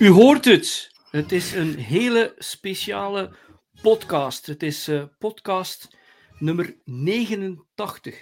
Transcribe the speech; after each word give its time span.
U 0.00 0.08
hoort 0.08 0.44
het. 0.44 0.90
Het 1.10 1.32
is 1.32 1.52
een 1.52 1.74
hele 1.74 2.34
speciale 2.38 3.36
podcast. 3.82 4.46
Het 4.46 4.62
is 4.62 4.88
uh, 4.88 5.04
podcast 5.18 5.96
nummer 6.38 6.76
89. 6.84 8.18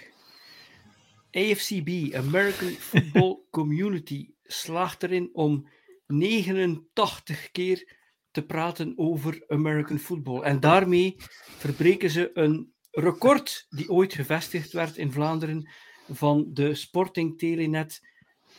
AFCB, 1.31 2.13
American 2.13 2.69
Football 2.69 3.39
Community, 3.51 4.29
slaagt 4.43 5.03
erin 5.03 5.29
om 5.33 5.69
89 6.07 7.51
keer 7.51 7.97
te 8.31 8.45
praten 8.45 8.93
over 8.95 9.43
American 9.47 9.99
football. 9.99 10.41
En 10.41 10.59
daarmee 10.59 11.15
verbreken 11.57 12.09
ze 12.09 12.29
een 12.33 12.73
record 12.91 13.65
die 13.69 13.89
ooit 13.89 14.13
gevestigd 14.13 14.71
werd 14.71 14.97
in 14.97 15.11
Vlaanderen 15.11 15.69
van 16.11 16.49
de 16.53 16.75
Sporting 16.75 17.37
Telenet 17.37 18.07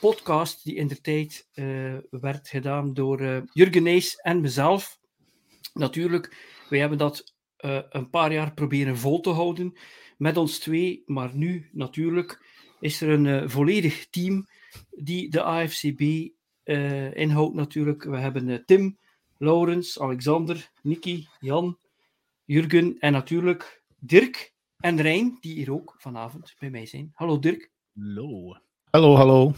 podcast 0.00 0.64
die 0.64 0.74
in 0.74 0.86
de 0.86 1.00
tijd 1.00 1.48
uh, 1.54 1.96
werd 2.10 2.48
gedaan 2.48 2.94
door 2.94 3.20
uh, 3.20 3.40
Jurgen 3.52 3.82
Nees 3.82 4.16
en 4.16 4.40
mezelf. 4.40 4.98
Natuurlijk, 5.74 6.36
wij 6.68 6.78
hebben 6.78 6.98
dat 6.98 7.34
uh, 7.60 7.80
een 7.88 8.10
paar 8.10 8.32
jaar 8.32 8.54
proberen 8.54 8.98
vol 8.98 9.20
te 9.20 9.30
houden 9.30 9.78
met 10.16 10.36
ons 10.36 10.58
twee, 10.58 11.02
maar 11.06 11.30
nu 11.34 11.68
natuurlijk 11.72 12.46
is 12.80 13.00
er 13.00 13.08
een 13.08 13.50
volledig 13.50 14.08
team 14.08 14.46
die 14.90 15.30
de 15.30 15.42
AFCB 15.42 16.28
inhoudt 17.14 17.54
natuurlijk. 17.54 18.04
We 18.04 18.16
hebben 18.16 18.64
Tim, 18.66 18.98
Laurens, 19.38 20.00
Alexander, 20.00 20.70
Nicky, 20.82 21.24
Jan, 21.38 21.78
Jurgen 22.44 22.98
en 22.98 23.12
natuurlijk 23.12 23.82
Dirk 23.98 24.54
en 24.76 25.00
Rijn, 25.00 25.38
die 25.40 25.54
hier 25.54 25.72
ook 25.72 25.94
vanavond 25.98 26.54
bij 26.58 26.70
mij 26.70 26.86
zijn. 26.86 27.10
Hallo 27.14 27.38
Dirk. 27.38 27.70
Hallo. 27.94 28.56
Hallo, 28.90 29.14
hallo. 29.14 29.52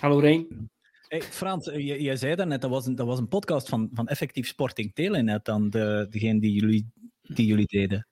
Hallo 0.00 0.18
Rijn. 0.18 0.70
Hey, 1.08 1.22
Frans, 1.22 1.64
je, 1.64 2.02
je 2.02 2.16
zei 2.16 2.34
daarnet, 2.34 2.60
dat 2.60 2.70
was 2.70 2.86
een, 2.86 2.94
dat 2.94 3.06
was 3.06 3.18
een 3.18 3.28
podcast 3.28 3.68
van, 3.68 3.90
van 3.92 4.08
Effectief 4.08 4.46
Sporting 4.46 4.94
Telenet 4.94 5.44
dan, 5.44 5.70
de, 5.70 6.06
degene 6.10 6.40
die 6.40 6.52
jullie, 6.52 6.90
die 7.22 7.46
jullie 7.46 7.66
deden. 7.66 8.06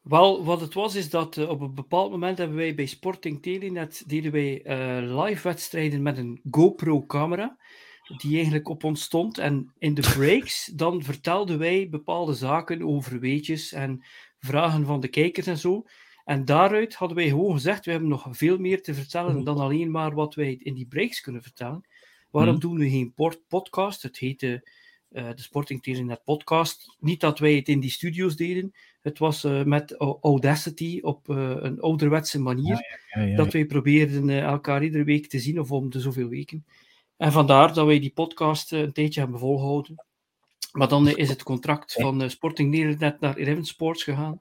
Wel, 0.00 0.44
wat 0.44 0.60
het 0.60 0.74
was, 0.74 0.94
is 0.94 1.10
dat 1.10 1.36
uh, 1.36 1.48
op 1.48 1.60
een 1.60 1.74
bepaald 1.74 2.10
moment 2.10 2.38
hebben 2.38 2.56
wij 2.56 2.74
bij 2.74 2.86
Sporting 2.86 3.42
Telenet 3.42 4.04
deden 4.06 4.32
wij 4.32 4.66
uh, 4.66 5.24
live 5.24 5.48
wedstrijden 5.48 6.02
met 6.02 6.18
een 6.18 6.40
GoPro-camera, 6.50 7.56
die 8.16 8.34
eigenlijk 8.34 8.68
op 8.68 8.84
ons 8.84 9.02
stond. 9.02 9.38
En 9.38 9.72
in 9.78 9.94
de 9.94 10.12
breaks, 10.14 10.64
dan 10.74 11.02
vertelden 11.02 11.58
wij 11.58 11.88
bepaalde 11.88 12.34
zaken 12.34 12.82
over 12.82 13.20
weetjes 13.20 13.72
en 13.72 14.04
vragen 14.38 14.86
van 14.86 15.00
de 15.00 15.08
kijkers 15.08 15.46
en 15.46 15.58
zo. 15.58 15.84
En 16.26 16.44
daaruit 16.44 16.94
hadden 16.94 17.16
wij 17.16 17.28
gewoon 17.28 17.52
gezegd, 17.52 17.84
we 17.84 17.90
hebben 17.90 18.08
nog 18.08 18.28
veel 18.30 18.58
meer 18.58 18.82
te 18.82 18.94
vertellen 18.94 19.34
mhm. 19.34 19.44
dan 19.44 19.58
alleen 19.58 19.90
maar 19.90 20.14
wat 20.14 20.34
wij 20.34 20.56
in 20.58 20.74
die 20.74 20.86
breaks 20.86 21.20
kunnen 21.20 21.42
vertellen. 21.42 21.86
Waarom 22.30 22.54
mm. 22.54 22.60
doen 22.60 22.78
we 22.78 22.90
geen 22.90 23.14
podcast? 23.48 24.02
Het 24.02 24.18
heette 24.18 24.68
uh, 25.10 25.28
de 25.34 25.42
Sporting 25.42 25.82
Telenet 25.82 26.24
podcast. 26.24 26.96
Niet 26.98 27.20
dat 27.20 27.38
wij 27.38 27.54
het 27.54 27.68
in 27.68 27.80
die 27.80 27.90
studio's 27.90 28.36
deden. 28.36 28.72
Het 29.02 29.18
was 29.18 29.44
uh, 29.44 29.62
met 29.62 29.92
Audacity 30.20 30.98
op 31.02 31.28
uh, 31.28 31.56
een 31.58 31.80
ouderwetse 31.80 32.40
manier. 32.40 32.98
Ja, 33.12 33.22
ja, 33.22 33.28
ja, 33.28 33.36
dat 33.36 33.52
wij 33.52 33.64
probeerden 33.64 34.30
elkaar 34.30 34.82
iedere 34.84 35.04
week 35.04 35.26
te 35.26 35.38
zien 35.38 35.60
of 35.60 35.72
om 35.72 35.90
de 35.90 36.00
zoveel 36.00 36.28
weken. 36.28 36.66
En 37.16 37.32
vandaar 37.32 37.74
dat 37.74 37.86
wij 37.86 38.00
die 38.00 38.12
podcast 38.12 38.72
een 38.72 38.92
tijdje 38.92 39.20
hebben 39.20 39.38
volgehouden. 39.38 40.04
Maar 40.72 40.88
dan 40.88 41.08
is 41.08 41.28
het 41.28 41.42
contract 41.42 41.92
van 41.92 42.30
Sporting 42.30 42.70
Nederland 42.70 43.20
naar 43.20 43.36
Eleven 43.36 43.64
Sports 43.64 44.02
gegaan. 44.02 44.40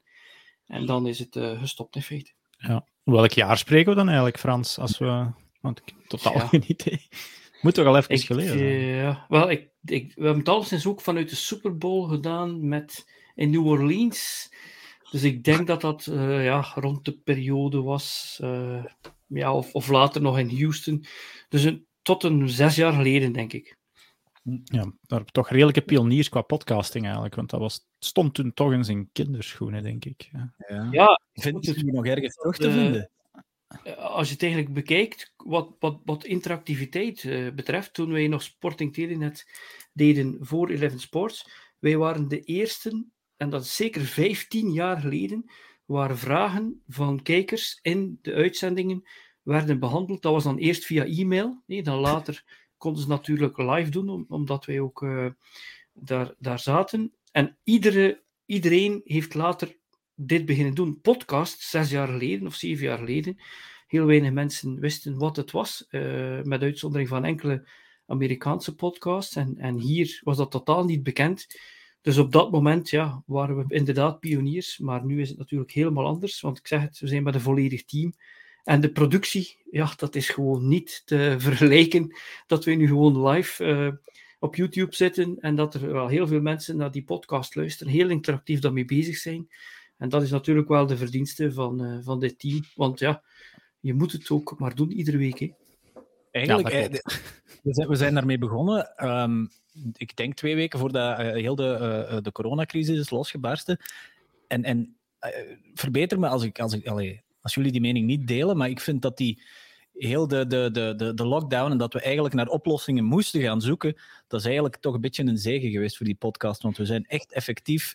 En 0.67 0.85
dan 0.85 1.07
is 1.07 1.19
het 1.19 1.35
uh, 1.35 1.59
gestopt 1.59 1.95
in 1.95 2.01
feite. 2.01 2.31
Ja. 2.57 2.87
Welk 3.03 3.31
jaar 3.31 3.57
spreken 3.57 3.89
we 3.89 3.95
dan 3.95 4.07
eigenlijk, 4.07 4.39
Frans? 4.39 4.79
Als 4.79 4.97
we... 4.97 5.31
Want 5.61 5.79
ik 5.79 5.93
heb 5.97 6.07
totaal 6.07 6.39
geen 6.47 6.63
idee. 6.67 7.07
Moet 7.61 7.73
toch 7.73 7.85
al 7.85 7.97
even 7.97 8.17
geleden 8.17 8.57
uh, 8.57 9.01
Ja, 9.01 9.25
wel, 9.29 9.49
ik, 9.49 9.69
ik, 9.83 10.13
we 10.15 10.23
hebben 10.23 10.39
het 10.39 10.49
al 10.49 10.63
sinds 10.63 10.87
ook 10.87 11.01
vanuit 11.01 11.29
de 11.29 11.35
Super 11.35 11.77
Bowl 11.77 12.07
gedaan 12.07 12.67
met, 12.67 13.11
in 13.35 13.49
New 13.49 13.67
Orleans. 13.67 14.53
Dus 15.11 15.23
ik 15.23 15.43
denk 15.43 15.67
dat 15.67 15.81
dat 15.81 16.05
uh, 16.05 16.43
ja, 16.43 16.71
rond 16.75 17.05
de 17.05 17.17
periode 17.17 17.81
was. 17.81 18.37
ja, 19.27 19.53
of, 19.53 19.73
of 19.73 19.87
later 19.87 20.21
nog 20.21 20.39
in 20.39 20.57
Houston. 20.59 21.05
Dus 21.49 21.63
een, 21.63 21.85
tot 22.01 22.23
een 22.23 22.49
zes 22.49 22.75
jaar 22.75 22.93
geleden, 22.93 23.31
denk 23.31 23.53
ik. 23.53 23.74
Ja, 24.63 24.93
daar 25.01 25.25
toch 25.25 25.49
redelijke 25.49 25.81
pioniers 25.81 26.29
qua 26.29 26.41
podcasting 26.41 27.03
eigenlijk, 27.03 27.35
want 27.35 27.49
dat 27.49 27.59
was, 27.59 27.87
stond 27.99 28.33
toen 28.33 28.53
toch 28.53 28.71
in 28.71 28.83
zijn 28.83 29.09
kinderschoenen, 29.11 29.83
denk 29.83 30.05
ik. 30.05 30.29
Ja, 30.67 30.87
ja, 30.91 31.19
ik 31.33 31.41
vind 31.41 31.65
het 31.65 31.83
nu 31.83 31.91
nog 31.91 32.05
ergens 32.05 32.35
terug 32.35 32.57
te 32.57 32.71
vinden. 32.71 33.09
Uh, 33.83 33.97
als 33.97 34.27
je 34.27 34.33
het 34.33 34.43
eigenlijk 34.43 34.73
bekijkt, 34.73 35.33
wat, 35.37 35.75
wat, 35.79 35.99
wat 36.05 36.25
interactiviteit 36.25 37.23
uh, 37.23 37.51
betreft, 37.51 37.93
toen 37.93 38.11
wij 38.11 38.27
nog 38.27 38.41
Sporting 38.41 38.93
Telenet 38.93 39.45
deden 39.93 40.37
voor 40.39 40.69
Eleven 40.69 40.99
Sports, 40.99 41.49
wij 41.79 41.97
waren 41.97 42.27
de 42.27 42.39
eerste, 42.39 43.05
en 43.37 43.49
dat 43.49 43.63
is 43.63 43.75
zeker 43.75 44.01
15 44.01 44.71
jaar 44.71 44.99
geleden, 44.99 45.51
waar 45.85 46.17
vragen 46.17 46.81
van 46.87 47.21
kijkers 47.21 47.79
in 47.81 48.19
de 48.21 48.33
uitzendingen 48.33 49.07
werden 49.41 49.79
behandeld. 49.79 50.21
Dat 50.21 50.33
was 50.33 50.43
dan 50.43 50.57
eerst 50.57 50.85
via 50.85 51.05
e-mail, 51.05 51.63
nee, 51.65 51.83
dan 51.83 51.99
later 51.99 52.64
konden 52.77 53.01
ze 53.01 53.07
natuurlijk 53.07 53.57
live 53.57 53.89
doen, 53.89 54.25
omdat 54.29 54.65
wij 54.65 54.79
ook 54.79 55.01
uh, 55.01 55.27
daar, 55.93 56.33
daar 56.37 56.59
zaten. 56.59 57.13
En 57.31 57.57
iedere, 57.63 58.23
iedereen 58.45 59.01
heeft 59.03 59.33
later 59.33 59.77
dit 60.15 60.45
beginnen 60.45 60.73
doen. 60.73 61.01
Podcast, 61.01 61.61
zes 61.61 61.89
jaar 61.89 62.07
geleden 62.07 62.47
of 62.47 62.55
zeven 62.55 62.85
jaar 62.85 62.97
geleden. 62.97 63.37
Heel 63.87 64.05
weinig 64.05 64.31
mensen 64.31 64.79
wisten 64.79 65.17
wat 65.17 65.35
het 65.35 65.51
was, 65.51 65.87
uh, 65.89 66.41
met 66.41 66.61
uitzondering 66.61 67.09
van 67.09 67.25
enkele 67.25 67.67
Amerikaanse 68.05 68.75
podcasts. 68.75 69.35
En, 69.35 69.57
en 69.57 69.79
hier 69.79 70.21
was 70.23 70.37
dat 70.37 70.51
totaal 70.51 70.85
niet 70.85 71.03
bekend. 71.03 71.47
Dus 72.01 72.17
op 72.17 72.31
dat 72.31 72.51
moment 72.51 72.89
ja, 72.89 73.23
waren 73.25 73.57
we 73.57 73.75
inderdaad 73.75 74.19
pioniers, 74.19 74.77
maar 74.77 75.05
nu 75.05 75.21
is 75.21 75.29
het 75.29 75.37
natuurlijk 75.37 75.71
helemaal 75.71 76.05
anders. 76.05 76.41
Want 76.41 76.57
ik 76.57 76.67
zeg 76.67 76.81
het, 76.81 76.99
we 76.99 77.07
zijn 77.07 77.23
met 77.23 77.35
een 77.35 77.41
volledig 77.41 77.85
team. 77.85 78.13
En 78.65 78.81
de 78.81 78.91
productie, 78.91 79.57
ja, 79.71 79.93
dat 79.97 80.15
is 80.15 80.29
gewoon 80.29 80.67
niet 80.67 81.01
te 81.05 81.35
vergelijken. 81.37 82.15
Dat 82.47 82.65
we 82.65 82.71
nu 82.71 82.87
gewoon 82.87 83.27
live 83.27 83.63
uh, 83.63 83.91
op 84.39 84.55
YouTube 84.55 84.95
zitten 84.95 85.37
en 85.39 85.55
dat 85.55 85.73
er 85.73 85.91
wel 85.91 86.07
heel 86.07 86.27
veel 86.27 86.41
mensen 86.41 86.77
naar 86.77 86.91
die 86.91 87.03
podcast 87.03 87.55
luisteren, 87.55 87.93
heel 87.93 88.09
interactief 88.09 88.59
daarmee 88.59 88.85
bezig 88.85 89.17
zijn. 89.17 89.49
En 89.97 90.09
dat 90.09 90.21
is 90.21 90.31
natuurlijk 90.31 90.67
wel 90.67 90.87
de 90.87 90.97
verdienste 90.97 91.53
van, 91.53 91.83
uh, 91.83 91.97
van 92.01 92.19
dit 92.19 92.39
team. 92.39 92.63
Want 92.75 92.99
ja, 92.99 93.23
je 93.79 93.93
moet 93.93 94.11
het 94.11 94.29
ook 94.29 94.59
maar 94.59 94.75
doen 94.75 94.91
iedere 94.91 95.17
week. 95.17 95.39
Hè. 95.39 95.51
Eigenlijk, 96.31 96.71
ja, 96.71 96.79
eh, 96.79 96.89
we, 97.63 97.73
zijn, 97.73 97.87
we 97.87 97.95
zijn 97.95 98.13
daarmee 98.13 98.37
begonnen. 98.37 99.07
Um, 99.09 99.49
ik 99.93 100.15
denk 100.15 100.33
twee 100.33 100.55
weken 100.55 100.79
voordat 100.79 101.19
uh, 101.19 101.31
heel 101.31 101.55
de, 101.55 101.77
uh, 102.11 102.17
de 102.21 102.31
coronacrisis 102.31 102.99
is 102.99 103.09
losgebarsten. 103.09 103.79
En, 104.47 104.63
en 104.63 104.97
verbeter 105.73 106.19
me 106.19 106.27
als 106.27 106.43
ik, 106.43 106.59
als 106.59 106.73
ik 106.73 106.87
allee, 106.87 107.24
als 107.45 107.53
jullie 107.53 107.71
die 107.71 107.81
mening 107.81 108.05
niet 108.05 108.27
delen, 108.27 108.57
maar 108.57 108.69
ik 108.69 108.79
vind 108.79 109.01
dat 109.01 109.17
die 109.17 109.41
heel 109.93 110.27
de, 110.27 110.47
de, 110.47 110.69
de, 110.71 111.13
de, 111.13 111.25
lockdown 111.25 111.71
en 111.71 111.77
dat 111.77 111.93
we 111.93 112.01
eigenlijk 112.01 112.35
naar 112.35 112.47
oplossingen 112.47 113.03
moesten 113.03 113.41
gaan 113.41 113.61
zoeken, 113.61 113.95
dat 114.27 114.39
is 114.39 114.45
eigenlijk 114.45 114.75
toch 114.75 114.93
een 114.93 115.01
beetje 115.01 115.23
een 115.23 115.37
zegen 115.37 115.71
geweest 115.71 115.97
voor 115.97 116.05
die 116.05 116.15
podcast, 116.15 116.61
want 116.61 116.77
we 116.77 116.85
zijn 116.85 117.05
echt 117.05 117.33
effectief 117.33 117.93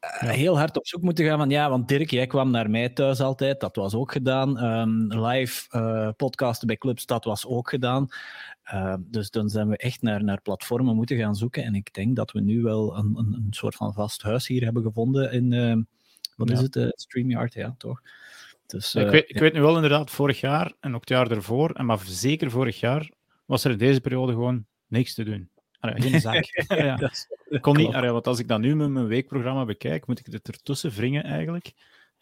uh, 0.00 0.30
heel 0.30 0.58
hard 0.58 0.76
op 0.76 0.86
zoek 0.86 1.02
moeten 1.02 1.24
gaan 1.24 1.38
van 1.38 1.50
ja, 1.50 1.70
want 1.70 1.88
Dirk, 1.88 2.10
jij 2.10 2.26
kwam 2.26 2.50
naar 2.50 2.70
mij 2.70 2.88
thuis 2.88 3.20
altijd, 3.20 3.60
dat 3.60 3.76
was 3.76 3.94
ook 3.94 4.12
gedaan. 4.12 4.64
Um, 4.64 5.24
live 5.26 5.76
uh, 5.76 6.08
podcasten 6.16 6.66
bij 6.66 6.76
clubs, 6.76 7.06
dat 7.06 7.24
was 7.24 7.46
ook 7.46 7.68
gedaan. 7.68 8.08
Uh, 8.72 8.94
dus 9.00 9.30
dan 9.30 9.48
zijn 9.48 9.68
we 9.68 9.76
echt 9.76 10.02
naar, 10.02 10.24
naar 10.24 10.40
platformen 10.40 10.94
moeten 10.94 11.16
gaan 11.16 11.34
zoeken 11.34 11.64
en 11.64 11.74
ik 11.74 11.94
denk 11.94 12.16
dat 12.16 12.32
we 12.32 12.40
nu 12.40 12.62
wel 12.62 12.96
een, 12.96 13.14
een, 13.16 13.32
een 13.32 13.46
soort 13.50 13.74
van 13.74 13.92
vast 13.92 14.22
huis 14.22 14.46
hier 14.46 14.64
hebben 14.64 14.82
gevonden 14.82 15.32
in, 15.32 15.86
wat 16.36 16.48
ja. 16.48 16.54
is 16.54 16.60
het, 16.60 17.00
StreamYard, 17.00 17.54
ja, 17.54 17.74
toch? 17.78 18.00
Dus, 18.66 18.94
ik, 18.94 19.08
weet, 19.08 19.30
ik 19.30 19.38
weet 19.38 19.52
nu 19.52 19.60
wel 19.60 19.74
inderdaad, 19.74 20.10
vorig 20.10 20.40
jaar 20.40 20.72
en 20.80 20.94
ook 20.94 21.00
het 21.00 21.08
jaar 21.08 21.30
ervoor, 21.30 21.70
en 21.70 21.86
maar 21.86 22.00
zeker 22.04 22.50
vorig 22.50 22.80
jaar, 22.80 23.10
was 23.44 23.64
er 23.64 23.70
in 23.70 23.78
deze 23.78 24.00
periode 24.00 24.32
gewoon 24.32 24.66
niks 24.86 25.14
te 25.14 25.24
doen. 25.24 25.50
Allee, 25.80 26.02
geen 26.02 26.20
zaak. 26.30 26.64
ja. 26.68 26.96
dat 26.96 27.60
kon 27.60 27.76
niet, 27.76 27.94
allee, 27.94 28.10
want 28.10 28.26
als 28.26 28.38
ik 28.38 28.48
dan 28.48 28.60
nu 28.60 28.76
met 28.76 28.90
mijn 28.90 29.06
weekprogramma 29.06 29.64
bekijk, 29.64 30.06
moet 30.06 30.18
ik 30.18 30.26
het 30.26 30.48
ertussen 30.48 30.90
wringen 30.90 31.24
eigenlijk. 31.24 31.72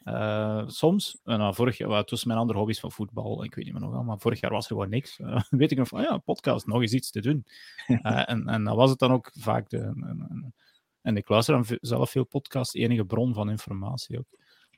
Uh, 0.05 0.62
soms, 0.67 1.20
en 1.25 1.38
nou, 1.38 1.55
vorig 1.55 1.79
jaar, 1.79 1.88
well, 1.88 2.05
tussen 2.05 2.29
mijn 2.29 2.41
andere 2.41 2.58
hobby's 2.58 2.81
van 2.81 2.93
voetbal, 2.93 3.44
ik 3.44 3.55
weet 3.55 3.64
niet 3.64 3.75
meer 3.75 3.82
nog 3.82 3.93
wel, 3.93 4.02
maar 4.02 4.19
vorig 4.19 4.40
jaar 4.40 4.50
was 4.50 4.64
er 4.64 4.70
gewoon 4.70 4.88
niks. 4.88 5.19
Uh, 5.19 5.40
weet 5.50 5.70
ik 5.70 5.79
nog 5.79 5.88
van, 5.88 6.02
ja, 6.02 6.19
podcast, 6.19 6.67
nog 6.67 6.81
eens 6.81 6.93
iets 6.93 7.11
te 7.11 7.20
doen. 7.20 7.47
Uh, 7.88 8.31
en, 8.31 8.49
en 8.49 8.64
dan 8.64 8.76
was 8.76 8.90
het 8.90 8.99
dan 8.99 9.12
ook 9.12 9.31
vaak 9.38 9.69
de. 9.69 9.79
En, 9.79 10.55
en 11.02 11.17
ik 11.17 11.29
luister 11.29 11.55
dan 11.55 11.79
zelf 11.81 12.11
veel 12.11 12.25
podcasts, 12.25 12.75
enige 12.75 13.05
bron 13.05 13.35
van 13.35 13.50
informatie 13.50 14.19
ook. 14.19 14.26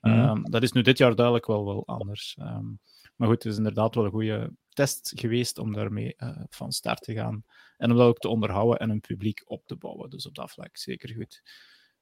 Um, 0.06 0.50
dat 0.50 0.62
is 0.62 0.72
nu 0.72 0.82
dit 0.82 0.98
jaar 0.98 1.14
duidelijk 1.14 1.46
wel, 1.46 1.64
wel 1.64 1.86
anders. 1.86 2.36
Um, 2.40 2.80
maar 3.16 3.28
goed, 3.28 3.42
het 3.42 3.52
is 3.52 3.58
inderdaad 3.58 3.94
wel 3.94 4.04
een 4.04 4.10
goede 4.10 4.52
test 4.68 5.12
geweest 5.16 5.58
om 5.58 5.72
daarmee 5.72 6.14
uh, 6.18 6.38
van 6.48 6.72
start 6.72 7.02
te 7.02 7.14
gaan. 7.14 7.44
En 7.76 7.90
om 7.90 7.96
dat 7.96 8.06
ook 8.06 8.18
te 8.18 8.28
onderhouden 8.28 8.78
en 8.78 8.90
een 8.90 9.00
publiek 9.00 9.42
op 9.44 9.66
te 9.66 9.76
bouwen. 9.76 10.10
Dus 10.10 10.26
op 10.26 10.34
dat 10.34 10.50
vlak 10.50 10.76
zeker 10.76 11.14
goed. 11.14 11.42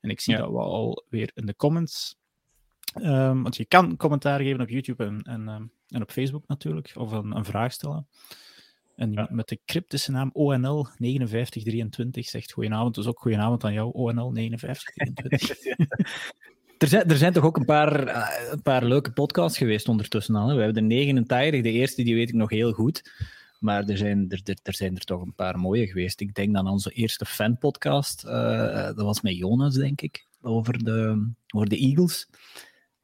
En 0.01 0.11
ik 0.11 0.21
zie 0.21 0.35
ja. 0.35 0.41
dat 0.41 0.51
wel 0.51 0.73
alweer 0.73 1.31
in 1.35 1.47
de 1.47 1.57
comments. 1.57 2.17
Um, 3.03 3.43
want 3.43 3.57
je 3.57 3.65
kan 3.65 3.97
commentaar 3.97 4.41
geven 4.41 4.61
op 4.61 4.69
YouTube 4.69 5.05
en, 5.05 5.23
en, 5.23 5.73
en 5.89 6.03
op 6.03 6.11
Facebook 6.11 6.47
natuurlijk, 6.47 6.93
of 6.95 7.13
een, 7.13 7.37
een 7.37 7.45
vraag 7.45 7.73
stellen. 7.73 8.09
En 8.97 9.29
met 9.31 9.49
de 9.49 9.61
cryptische 9.65 10.11
naam 10.11 10.31
ONL 10.33 10.85
5923 10.85 12.29
zegt 12.29 12.53
goedenavond. 12.53 12.95
Dus 12.95 13.07
ook 13.07 13.21
goedenavond 13.21 13.65
aan 13.65 13.73
jou, 13.73 13.93
ONL 13.93 14.33
5923. 14.33 16.47
er, 16.79 16.89
zijn, 16.89 17.09
er 17.09 17.17
zijn 17.17 17.33
toch 17.33 17.45
ook 17.45 17.57
een 17.57 17.65
paar, 17.65 18.09
uh, 18.09 18.29
een 18.51 18.63
paar 18.63 18.85
leuke 18.85 19.13
podcasts 19.13 19.59
geweest 19.59 19.89
ondertussen 19.89 20.35
al. 20.35 20.49
Hè? 20.49 20.55
We 20.55 20.63
hebben 20.63 20.89
de 20.89 20.95
89, 20.95 21.63
de 21.63 21.71
eerste 21.71 22.03
die 22.03 22.15
weet 22.15 22.29
ik 22.29 22.35
nog 22.35 22.51
heel 22.51 22.73
goed. 22.73 23.13
Maar 23.59 23.85
er 23.85 23.97
zijn 23.97 24.27
er, 24.29 24.41
er, 24.45 24.59
er, 24.63 24.75
zijn 24.75 24.95
er 24.97 25.05
toch 25.05 25.23
een 25.23 25.35
paar 25.35 25.59
mooie 25.59 25.87
geweest. 25.87 26.21
Ik 26.21 26.35
denk 26.35 26.57
aan 26.57 26.69
onze 26.69 26.91
eerste 26.91 27.25
fanpodcast. 27.25 28.25
Uh, 28.25 28.85
dat 28.85 28.97
was 29.03 29.21
met 29.21 29.37
Jonas, 29.37 29.75
denk 29.75 30.01
ik. 30.01 30.27
Over 30.43 30.85
de, 30.85 31.29
over 31.55 31.69
de 31.69 31.77
Eagles. 31.77 32.29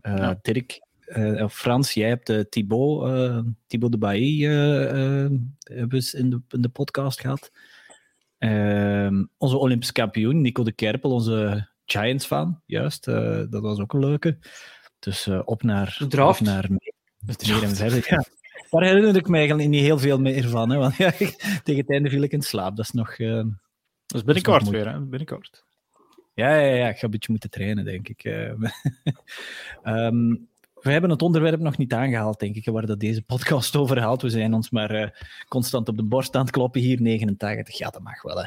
Uh, 0.03 0.17
ja. 0.17 0.39
Dirk, 0.43 0.81
uh, 1.07 1.49
Frans, 1.49 1.93
jij 1.93 2.09
hebt 2.09 2.31
uh, 2.31 2.41
Thibaut, 2.41 3.45
Thibaut 3.67 3.93
de 3.93 3.99
Bailly 3.99 4.45
hebben 5.63 6.13
in 6.13 6.31
de, 6.31 6.41
in 6.49 6.63
de 6.63 6.69
podcast 6.69 7.21
gehad. 7.21 7.51
Ehm, 8.39 9.25
onze 9.39 9.57
Olympisch 9.57 9.93
kampioen, 9.93 10.41
Nico 10.41 10.63
de 10.63 10.73
Kerpel, 10.73 11.11
onze 11.11 11.69
Giants-fan, 11.91 12.63
juist. 12.67 13.05
dat 13.05 13.61
was 13.61 13.79
ook 13.79 13.93
een 13.93 14.01
leuke. 14.01 14.39
Dus 14.99 15.29
op 15.45 15.63
naar... 15.63 15.97
De 15.99 16.07
draft. 16.07 16.41
Op 16.41 16.47
naar 16.47 16.67
meer 16.71 17.63
en 17.63 17.77
verder. 17.77 18.07
Ja. 18.11 18.25
Daar 18.71 18.83
herinner 18.83 19.17
ik 19.17 19.29
me 19.29 19.37
eigenlijk 19.37 19.69
niet 19.69 19.81
heel 19.81 19.99
veel 19.99 20.21
meer 20.21 20.49
van. 20.49 20.71
Hè, 20.71 20.77
want 20.77 20.97
ja, 21.05 21.11
tegen 21.11 21.77
het 21.77 21.91
einde 21.91 22.11
viel 22.11 22.23
ik 22.23 22.33
in 22.33 22.43
slaap. 22.43 22.77
Dat 22.77 22.85
is 22.85 22.91
nog... 22.91 23.17
dat 23.17 23.47
is 24.07 24.25
binnenkort 24.25 24.69
weer, 24.69 24.93
hè? 24.93 25.01
Binnenkort. 25.01 25.65
Ja, 26.35 26.55
ja, 26.55 26.75
ja, 26.75 26.89
ik 26.89 26.99
ga 26.99 27.05
een 27.05 27.11
beetje 27.11 27.31
moeten 27.31 27.51
trainen, 27.51 27.85
denk 27.85 28.09
ik. 28.09 28.25
um, 29.85 30.49
we 30.83 30.91
hebben 30.91 31.11
het 31.11 31.23
onderwerp 31.23 31.61
nog 31.61 31.77
niet 31.77 31.93
aangehaald, 31.93 32.41
denk 32.41 32.57
ik, 32.57 32.65
waar 32.65 32.87
dat 32.87 33.01
deze 33.01 33.23
podcast 33.23 33.77
over 33.77 34.01
haalt. 34.01 34.23
We 34.23 34.31
zijn 34.31 34.55
ons 34.55 34.71
maar 34.71 34.95
uh, 34.95 35.09
constant 35.49 35.89
op 35.89 35.97
de 35.97 36.03
borst 36.03 36.35
aan 36.35 36.43
het 36.43 36.51
kloppen 36.51 36.81
hier, 36.81 37.01
89. 37.01 37.79
Ja, 37.79 37.91
dat 37.91 38.03
mag 38.03 38.23
wel. 38.23 38.37
Hè. 38.37 38.47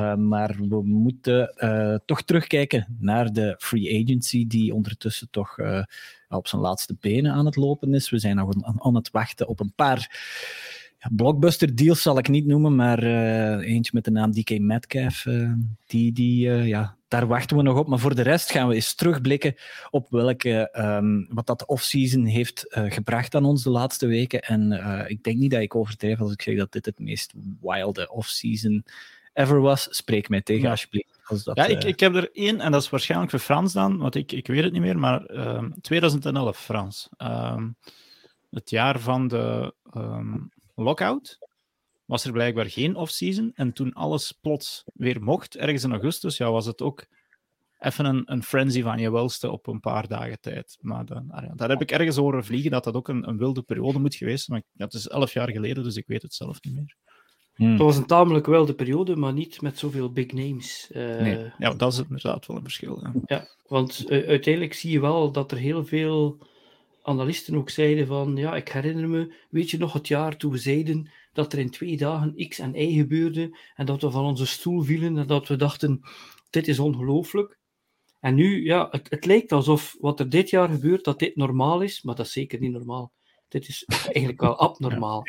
Uh, 0.00 0.14
maar 0.14 0.56
we 0.68 0.82
moeten 0.82 1.54
uh, 1.56 1.96
toch 2.06 2.22
terugkijken 2.22 2.96
naar 2.98 3.32
de 3.32 3.54
free 3.58 4.02
agency, 4.02 4.46
die 4.46 4.74
ondertussen 4.74 5.30
toch 5.30 5.58
op 6.28 6.46
zijn 6.46 6.62
laatste 6.62 6.96
benen 7.00 7.32
aan 7.32 7.46
het 7.46 7.56
lopen 7.56 7.94
is. 7.94 8.10
We 8.10 8.18
zijn 8.18 8.36
nog 8.36 8.54
aan, 8.62 8.82
aan 8.82 8.94
het 8.94 9.10
wachten 9.10 9.48
op 9.48 9.60
een 9.60 9.72
paar 9.74 10.20
blockbuster 11.10 11.76
deals 11.76 12.02
zal 12.02 12.18
ik 12.18 12.28
niet 12.28 12.46
noemen, 12.46 12.74
maar 12.74 13.02
eentje 13.58 13.90
met 13.94 14.04
de 14.04 14.10
naam 14.10 14.32
DK 14.32 14.58
Metcalf, 14.58 15.26
die, 15.86 16.12
die, 16.12 16.48
ja, 16.48 16.96
daar 17.12 17.26
wachten 17.26 17.56
we 17.56 17.62
nog 17.62 17.78
op. 17.78 17.86
Maar 17.86 17.98
voor 17.98 18.14
de 18.14 18.22
rest 18.22 18.50
gaan 18.50 18.68
we 18.68 18.74
eens 18.74 18.94
terugblikken 18.94 19.54
op 19.90 20.10
welke, 20.10 20.68
um, 20.72 21.26
wat 21.30 21.46
dat 21.46 21.66
offseason 21.66 22.24
heeft 22.24 22.66
gebracht 22.68 23.34
aan 23.34 23.44
ons 23.44 23.62
de 23.62 23.70
laatste 23.70 24.06
weken. 24.06 24.40
En 24.40 24.72
ik 25.08 25.22
denk 25.22 25.38
niet 25.38 25.50
dat 25.50 25.60
ik 25.60 25.74
overdrijf 25.74 26.20
als 26.20 26.32
ik 26.32 26.42
zeg 26.42 26.56
dat 26.56 26.72
dit 26.72 26.86
het 26.86 26.98
meest 26.98 27.32
wilde 27.60 28.10
offseason 28.10 28.84
ever 29.32 29.60
was. 29.60 29.86
Spreek 29.90 30.28
mij 30.28 30.40
tegen, 30.40 30.62
ja. 30.62 30.70
alsjeblieft. 30.70 31.20
Als 31.24 31.44
dat, 31.44 31.56
ja, 31.56 31.66
ik, 31.66 31.84
ik 31.84 32.00
heb 32.00 32.14
er 32.14 32.30
één, 32.32 32.60
en 32.60 32.72
dat 32.72 32.82
is 32.82 32.90
waarschijnlijk 32.90 33.30
voor 33.30 33.40
Frans 33.40 33.72
dan, 33.72 33.98
want 33.98 34.14
ik, 34.14 34.32
ik 34.32 34.46
weet 34.46 34.64
het 34.64 34.72
niet 34.72 34.82
meer, 34.82 34.98
maar 34.98 35.26
2011 35.80 36.58
Frans. 36.58 37.08
Um, 37.18 37.76
het 38.50 38.70
jaar 38.70 39.00
van 39.00 39.28
de... 39.28 39.74
Lockout 40.74 41.38
was 42.04 42.24
er 42.24 42.32
blijkbaar 42.32 42.70
geen 42.70 42.96
off-season. 42.96 43.50
En 43.54 43.72
toen 43.72 43.92
alles 43.92 44.32
plots 44.32 44.84
weer 44.94 45.22
mocht, 45.22 45.56
ergens 45.56 45.84
in 45.84 45.92
augustus, 45.92 46.36
ja, 46.36 46.50
was 46.50 46.66
het 46.66 46.82
ook 46.82 47.06
even 47.78 48.04
een, 48.04 48.22
een 48.24 48.42
frenzy 48.42 48.82
van 48.82 48.98
je 48.98 49.10
welste 49.10 49.50
op 49.50 49.66
een 49.66 49.80
paar 49.80 50.08
dagen 50.08 50.40
tijd. 50.40 50.78
Maar 50.80 51.04
dan, 51.04 51.30
ah 51.30 51.50
daar 51.54 51.68
heb 51.68 51.80
ik 51.80 51.90
ergens 51.90 52.16
horen 52.16 52.44
vliegen 52.44 52.70
dat 52.70 52.84
dat 52.84 52.94
ook 52.94 53.08
een, 53.08 53.28
een 53.28 53.38
wilde 53.38 53.62
periode 53.62 53.98
moet 53.98 54.14
geweest 54.14 54.44
zijn. 54.44 54.62
Maar 54.76 54.88
dat 54.88 55.00
is 55.00 55.08
elf 55.08 55.32
jaar 55.32 55.50
geleden, 55.50 55.84
dus 55.84 55.96
ik 55.96 56.06
weet 56.06 56.22
het 56.22 56.34
zelf 56.34 56.62
niet 56.62 56.74
meer. 56.74 56.96
Hmm. 57.54 57.70
Het 57.70 57.78
was 57.80 57.96
een 57.96 58.06
tamelijk 58.06 58.46
wilde 58.46 58.74
periode, 58.74 59.16
maar 59.16 59.32
niet 59.32 59.60
met 59.60 59.78
zoveel 59.78 60.12
big 60.12 60.32
names. 60.32 60.90
Uh, 60.92 61.20
nee, 61.20 61.52
ja, 61.58 61.74
dat 61.74 61.92
is 61.92 61.98
inderdaad 61.98 62.46
wel 62.46 62.56
een 62.56 62.62
verschil. 62.62 63.00
Ja, 63.02 63.12
ja 63.26 63.48
want 63.66 64.04
uh, 64.10 64.28
uiteindelijk 64.28 64.74
zie 64.74 64.90
je 64.90 65.00
wel 65.00 65.32
dat 65.32 65.52
er 65.52 65.58
heel 65.58 65.84
veel 65.84 66.38
analisten 67.02 67.56
ook 67.56 67.70
zeiden 67.70 68.06
van, 68.06 68.36
ja, 68.36 68.56
ik 68.56 68.68
herinner 68.68 69.08
me, 69.08 69.34
weet 69.50 69.70
je 69.70 69.78
nog 69.78 69.92
het 69.92 70.08
jaar 70.08 70.36
toen 70.36 70.52
we 70.52 70.58
zeiden 70.58 71.10
dat 71.32 71.52
er 71.52 71.58
in 71.58 71.70
twee 71.70 71.96
dagen 71.96 72.48
X 72.48 72.58
en 72.58 72.74
Y 72.74 72.94
gebeurde 72.94 73.58
en 73.74 73.86
dat 73.86 74.02
we 74.02 74.10
van 74.10 74.24
onze 74.24 74.46
stoel 74.46 74.82
vielen 74.82 75.18
en 75.18 75.26
dat 75.26 75.48
we 75.48 75.56
dachten, 75.56 76.00
dit 76.50 76.68
is 76.68 76.78
ongelooflijk. 76.78 77.58
En 78.20 78.34
nu, 78.34 78.64
ja, 78.64 78.88
het, 78.90 79.10
het 79.10 79.24
lijkt 79.24 79.52
alsof 79.52 79.96
wat 80.00 80.20
er 80.20 80.28
dit 80.28 80.50
jaar 80.50 80.68
gebeurt, 80.68 81.04
dat 81.04 81.18
dit 81.18 81.36
normaal 81.36 81.80
is, 81.80 82.02
maar 82.02 82.14
dat 82.14 82.26
is 82.26 82.32
zeker 82.32 82.60
niet 82.60 82.72
normaal. 82.72 83.12
Dit 83.48 83.68
is 83.68 83.84
eigenlijk 83.84 84.40
wel 84.40 84.58
abnormaal. 84.68 85.22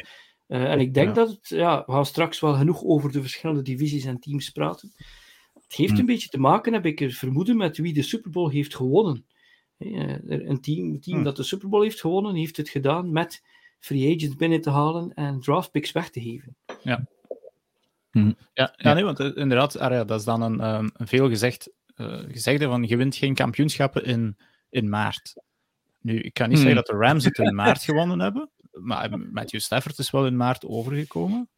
Uh, 0.47 0.71
en 0.71 0.79
ik 0.79 0.93
denk 0.93 1.07
ja. 1.07 1.13
dat 1.13 1.29
het, 1.29 1.47
ja, 1.47 1.83
we 1.85 1.91
gaan 1.91 2.05
straks 2.05 2.39
wel 2.39 2.53
genoeg 2.53 2.83
over 2.83 3.11
de 3.11 3.21
verschillende 3.21 3.61
divisies 3.61 4.05
en 4.05 4.19
teams 4.19 4.49
praten. 4.49 4.91
Het 5.53 5.73
heeft 5.73 5.93
hm. 5.93 5.99
een 5.99 6.05
beetje 6.05 6.29
te 6.29 6.39
maken, 6.39 6.73
heb 6.73 6.85
ik 6.85 7.01
er 7.01 7.11
vermoeden, 7.11 7.57
met 7.57 7.77
wie 7.77 7.93
de 7.93 8.01
Super 8.01 8.31
Bowl 8.31 8.49
heeft 8.49 8.75
gewonnen. 8.75 9.25
Eh, 9.77 10.17
een 10.27 10.61
team, 10.61 10.99
team 11.01 11.15
hmm. 11.15 11.23
dat 11.23 11.35
de 11.35 11.43
Super 11.43 11.69
Bowl 11.69 11.83
heeft 11.83 11.99
gewonnen, 11.99 12.35
heeft 12.35 12.57
het 12.57 12.69
gedaan 12.69 13.11
met 13.11 13.43
free 13.83 14.15
agents 14.15 14.35
binnen 14.35 14.61
te 14.61 14.69
halen 14.69 15.13
en 15.13 15.39
draft 15.39 15.71
picks 15.71 15.91
weg 15.91 16.09
te 16.09 16.21
geven. 16.21 16.55
Ja. 16.83 17.05
Hmm. 18.11 18.35
Ja, 18.53 18.73
ja, 18.77 18.93
nee, 18.93 19.03
want 19.03 19.19
eh, 19.19 19.35
inderdaad, 19.35 19.73
dat 20.07 20.19
is 20.19 20.25
dan 20.25 20.41
een, 20.41 20.75
um, 20.75 20.91
een 20.93 21.07
veel 21.07 21.29
gezegd, 21.29 21.69
uh, 21.95 22.19
gezegde 22.27 22.65
van 22.65 22.83
je 22.83 22.97
wint 22.97 23.15
geen 23.15 23.33
kampioenschappen 23.33 24.05
in, 24.05 24.37
in 24.69 24.89
maart. 24.89 25.33
Nu, 26.01 26.19
ik 26.19 26.33
kan 26.33 26.49
niet 26.49 26.57
hmm. 26.57 26.67
zeggen 26.67 26.85
dat 26.85 26.95
de 26.95 27.05
Rams 27.05 27.25
het 27.25 27.37
in 27.37 27.55
maart 27.55 27.83
gewonnen 27.83 28.19
hebben, 28.19 28.49
maar 28.71 29.19
Matthew 29.19 29.59
Stafford 29.59 29.97
is 29.97 30.11
wel 30.11 30.25
in 30.25 30.37
maart 30.37 30.65
overgekomen. 30.65 31.49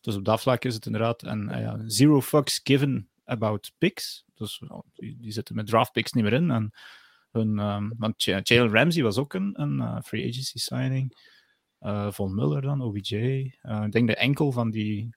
Dus 0.00 0.16
op 0.16 0.24
dat 0.24 0.40
vlak 0.40 0.64
is 0.64 0.74
het 0.74 0.86
inderdaad 0.86 1.22
een 1.22 1.48
uh, 1.48 1.74
zero 1.86 2.20
fucks 2.20 2.60
given 2.62 3.08
about 3.24 3.72
picks. 3.78 4.24
Dus 4.34 4.62
die, 4.94 5.16
die, 5.20 5.32
zitten 5.32 5.54
met 5.54 5.66
draft 5.66 5.92
picks 5.92 6.12
niet 6.12 6.24
meer 6.24 6.32
in. 6.32 6.50
En 6.50 6.72
hun, 7.30 7.58
um, 7.58 7.92
want 7.96 8.22
Jalen 8.22 8.72
Ramsey 8.72 9.02
was 9.02 9.18
ook 9.18 9.34
een, 9.34 9.60
een 9.60 9.76
uh, 9.76 10.00
free 10.02 10.28
agency 10.28 10.58
signing. 10.58 11.16
Uh, 11.80 12.10
Von 12.10 12.34
Muller 12.34 12.62
dan, 12.62 12.80
OBJ. 12.80 13.14
Uh, 13.14 13.82
ik 13.84 13.92
denk 13.92 14.08
de 14.08 14.16
enkel 14.16 14.52
van 14.52 14.70
die 14.70 15.16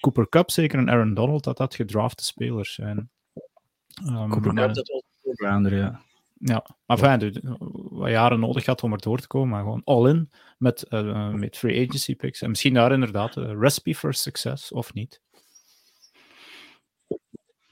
Cooper 0.00 0.28
Cup, 0.28 0.50
zeker 0.50 0.78
en 0.78 0.90
Aaron 0.90 1.14
Donald, 1.14 1.44
dat 1.44 1.56
dat 1.56 1.74
gedrafte 1.74 2.24
spelers 2.24 2.74
zijn. 2.74 3.10
Um, 4.06 4.30
Cooper 4.30 4.54
Cup, 4.54 4.74
dat 4.74 4.88
was 4.88 5.02
een 5.22 5.76
ja. 5.76 6.04
Ja, 6.38 6.66
maar 6.86 6.98
fijn, 6.98 7.20
ja. 7.20 7.56
wat 7.90 8.10
jaren 8.10 8.40
nodig 8.40 8.66
had 8.66 8.82
om 8.82 8.92
er 8.92 8.98
door 8.98 9.18
te 9.18 9.26
komen, 9.26 9.48
maar 9.48 9.62
gewoon 9.62 9.82
all-in 9.84 10.30
met, 10.58 10.86
uh, 10.88 11.32
met 11.32 11.56
free 11.56 11.86
agency 11.86 12.16
picks. 12.16 12.42
En 12.42 12.48
misschien 12.48 12.74
daar 12.74 12.92
inderdaad 12.92 13.36
een 13.36 13.58
recipe 13.58 13.94
for 13.94 14.14
success, 14.14 14.72
of 14.72 14.92
niet. 14.94 15.20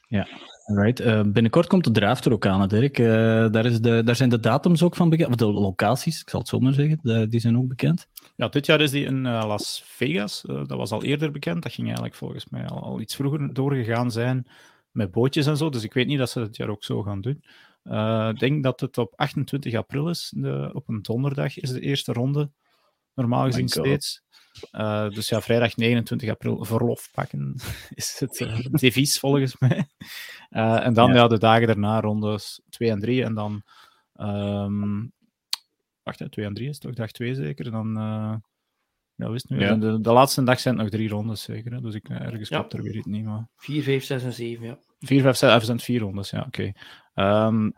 Ja, 0.08 0.28
right. 0.64 1.00
Uh, 1.00 1.22
binnenkort 1.22 1.66
komt 1.66 1.84
de 1.84 1.90
draft 1.90 2.24
er 2.24 2.32
ook 2.32 2.46
aan, 2.46 2.68
Dirk. 2.68 2.98
Uh, 2.98 3.06
daar, 3.50 3.66
is 3.66 3.80
de, 3.80 4.02
daar 4.04 4.16
zijn 4.16 4.28
de 4.28 4.40
datums 4.40 4.82
ook 4.82 4.96
van 4.96 5.08
bekend, 5.08 5.28
of 5.28 5.34
de 5.34 5.46
locaties, 5.46 6.20
ik 6.20 6.30
zal 6.30 6.40
het 6.40 6.48
zo 6.48 6.58
maar 6.58 6.72
zeggen, 6.72 6.98
de, 7.02 7.28
die 7.28 7.40
zijn 7.40 7.58
ook 7.58 7.68
bekend. 7.68 8.08
Ja, 8.36 8.48
dit 8.48 8.66
jaar 8.66 8.80
is 8.80 8.90
die 8.90 9.04
in 9.04 9.24
uh, 9.24 9.44
Las 9.46 9.82
Vegas. 9.86 10.42
dat 10.46 10.68
was 10.68 10.90
al 10.90 11.02
eerder 11.02 11.30
bekend. 11.30 11.62
Dat 11.62 11.72
ging 11.72 11.86
eigenlijk 11.86 12.16
volgens 12.16 12.48
mij 12.48 12.66
al, 12.66 12.82
al, 12.82 13.00
iets 13.00 13.14
vroeger 13.14 13.54
doorgegaan 13.54 14.10
zijn 14.10 14.46
met 14.90 15.10
bootjes 15.10 15.46
en 15.46 15.56
zo. 15.56 15.70
Dus 15.70 15.84
ik 15.84 15.94
weet 15.94 16.06
niet 16.06 16.18
dat 16.18 16.30
ze 16.30 16.40
het 16.40 16.56
jaar 16.56 16.68
ook 16.68 16.84
zo 16.84 17.02
gaan 17.02 17.20
doen. 17.20 17.44
Ik 18.30 18.38
denk 18.38 18.62
dat 18.62 18.80
het 18.80 18.98
op 18.98 19.12
28 19.16 19.74
april 19.74 20.08
is, 20.08 20.32
de, 20.36 20.70
op 20.72 20.88
een 20.88 21.02
donderdag, 21.02 21.58
is 21.58 21.70
de 21.70 21.80
eerste 21.80 22.12
ronde. 22.12 22.50
Normaal 23.14 23.44
gezien 23.44 23.68
steeds. 23.68 24.23
Uh, 24.72 25.08
dus 25.08 25.28
ja, 25.28 25.40
vrijdag 25.40 25.76
29 25.76 26.28
april 26.28 26.64
verlof 26.64 27.10
pakken 27.12 27.54
is 27.94 28.16
het 28.18 28.40
uh, 28.40 28.58
devies 28.70 29.18
volgens 29.18 29.58
mij. 29.58 29.88
Uh, 30.50 30.86
en 30.86 30.94
dan 30.94 31.08
ja. 31.08 31.14
ja. 31.14 31.28
de 31.28 31.38
dagen 31.38 31.66
daarna 31.66 32.00
rondes 32.00 32.60
2 32.68 32.90
en 32.90 33.00
3. 33.00 33.24
En 33.24 33.34
dan. 33.34 33.62
Um, 34.16 35.12
wacht, 36.02 36.30
2 36.30 36.46
en 36.46 36.54
3 36.54 36.68
is 36.68 36.78
toch 36.78 36.94
dag 36.94 37.10
2 37.10 37.34
zeker? 37.34 37.70
Dan. 37.70 37.94
ja, 39.14 39.30
wist 39.30 39.48
nu. 39.48 39.60
Ja. 39.60 39.74
De, 39.74 40.00
de, 40.00 40.12
laatste 40.12 40.42
dag 40.42 40.60
zijn 40.60 40.74
het 40.74 40.82
nog 40.82 40.92
drie 40.92 41.08
rondes 41.08 41.42
zeker. 41.42 41.72
Hè? 41.72 41.80
Dus 41.80 41.94
ik 41.94 42.08
ergens 42.08 42.48
ja. 42.48 42.66
er 42.68 42.82
weer 42.82 43.02
niet. 43.04 43.24
Maar... 43.24 43.48
4, 43.56 43.82
5, 43.82 44.04
6 44.04 44.22
en 44.22 44.32
7, 44.32 44.66
ja. 44.66 44.78
4, 45.00 45.22
5, 45.22 45.36
6, 45.36 45.50
even 45.50 45.66
zijn 45.66 45.80
vier 45.80 46.00
rondes, 46.00 46.30
ja, 46.30 46.44
oké. 46.46 46.74
Okay. 47.14 47.46
Um, 47.46 47.72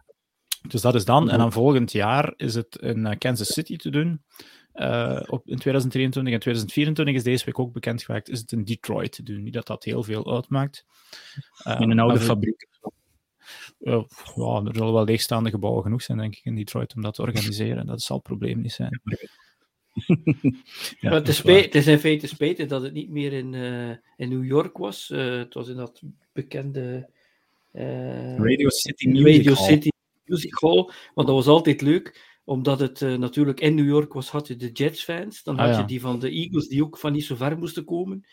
dus 0.68 0.80
dat 0.80 0.95
is 0.95 1.04
dan. 1.04 1.30
En 1.30 1.38
dan 1.38 1.52
volgend 1.52 1.92
jaar 1.92 2.33
is 2.37 2.54
het 2.54 2.76
in 2.76 3.18
Kansas 3.18 3.52
City 3.52 3.76
te 3.76 3.90
doen. 3.90 4.23
Uh, 4.76 5.23
op, 5.26 5.49
in 5.49 5.59
2023 5.59 6.33
en 6.33 6.40
2024 6.40 7.14
is 7.14 7.23
deze 7.23 7.45
week 7.45 7.59
ook 7.59 7.73
bekend 7.73 8.02
gemaakt, 8.02 8.28
is 8.28 8.40
het 8.40 8.52
in 8.52 8.64
Detroit 8.64 9.12
te 9.12 9.23
doen. 9.23 9.42
Niet 9.42 9.52
dat 9.52 9.66
dat 9.66 9.85
heel 9.85 10.02
veel 10.02 10.35
uitmaakt. 10.35 10.85
Uh, 11.66 11.80
in 11.80 11.90
een 11.90 11.99
oude 11.99 12.21
fabriek. 12.21 12.68
Uh, 13.80 14.02
ja, 14.35 14.62
er 14.64 14.75
zullen 14.75 14.92
wel 14.92 15.04
leegstaande 15.04 15.50
gebouwen 15.50 15.83
genoeg 15.83 16.02
zijn, 16.02 16.18
denk 16.18 16.37
ik, 16.37 16.45
in 16.45 16.54
Detroit 16.54 16.95
om 16.95 17.02
dat 17.02 17.14
te 17.14 17.23
organiseren. 17.23 17.87
Dat 17.87 18.02
zal 18.02 18.16
het 18.16 18.25
probleem 18.25 18.61
niet 18.61 18.73
zijn. 18.73 19.00
ja, 21.00 21.12
het, 21.14 21.28
is 21.28 21.42
het, 21.42 21.75
is 21.75 21.87
in 21.87 21.99
feite 21.99 22.26
spijtig 22.26 22.68
dat 22.68 22.83
het 22.83 22.92
niet 22.92 23.11
meer 23.11 23.33
in, 23.33 23.54
in 24.16 24.28
New 24.28 24.45
York 24.45 24.78
was. 24.78 25.09
het 25.09 25.54
was 25.54 25.68
in 25.68 25.76
dat 25.76 26.02
bekende 26.33 27.09
Radio 28.37 28.68
City 28.68 29.09
Music 29.09 29.37
Radio 29.37 29.54
Hall. 29.54 29.66
City 29.66 29.88
Music 30.25 30.59
Hall, 30.61 30.90
want 31.14 31.26
dat 31.26 31.37
was 31.37 31.47
altijd 31.47 31.80
leuk 31.80 32.36
omdat 32.47 32.81
het 32.81 33.00
natuurlijk 33.00 33.61
in 33.61 33.75
New 33.75 33.87
York 33.87 34.12
was, 34.12 34.31
had 34.31 34.47
je 34.47 34.57
de 34.57 34.73
Jets-fans. 34.73 35.43
Dan 35.43 35.57
ah, 35.57 35.67
had 35.67 35.76
je 35.76 35.85
die 35.85 36.00
van 36.00 36.19
de 36.19 36.31
Eagles, 36.31 36.69
die 36.69 36.85
ook 36.85 36.99
van 36.99 37.12
niet 37.12 37.25
zo 37.25 37.37
ver 37.37 37.59
moesten 37.59 37.85
komen. 37.85 38.26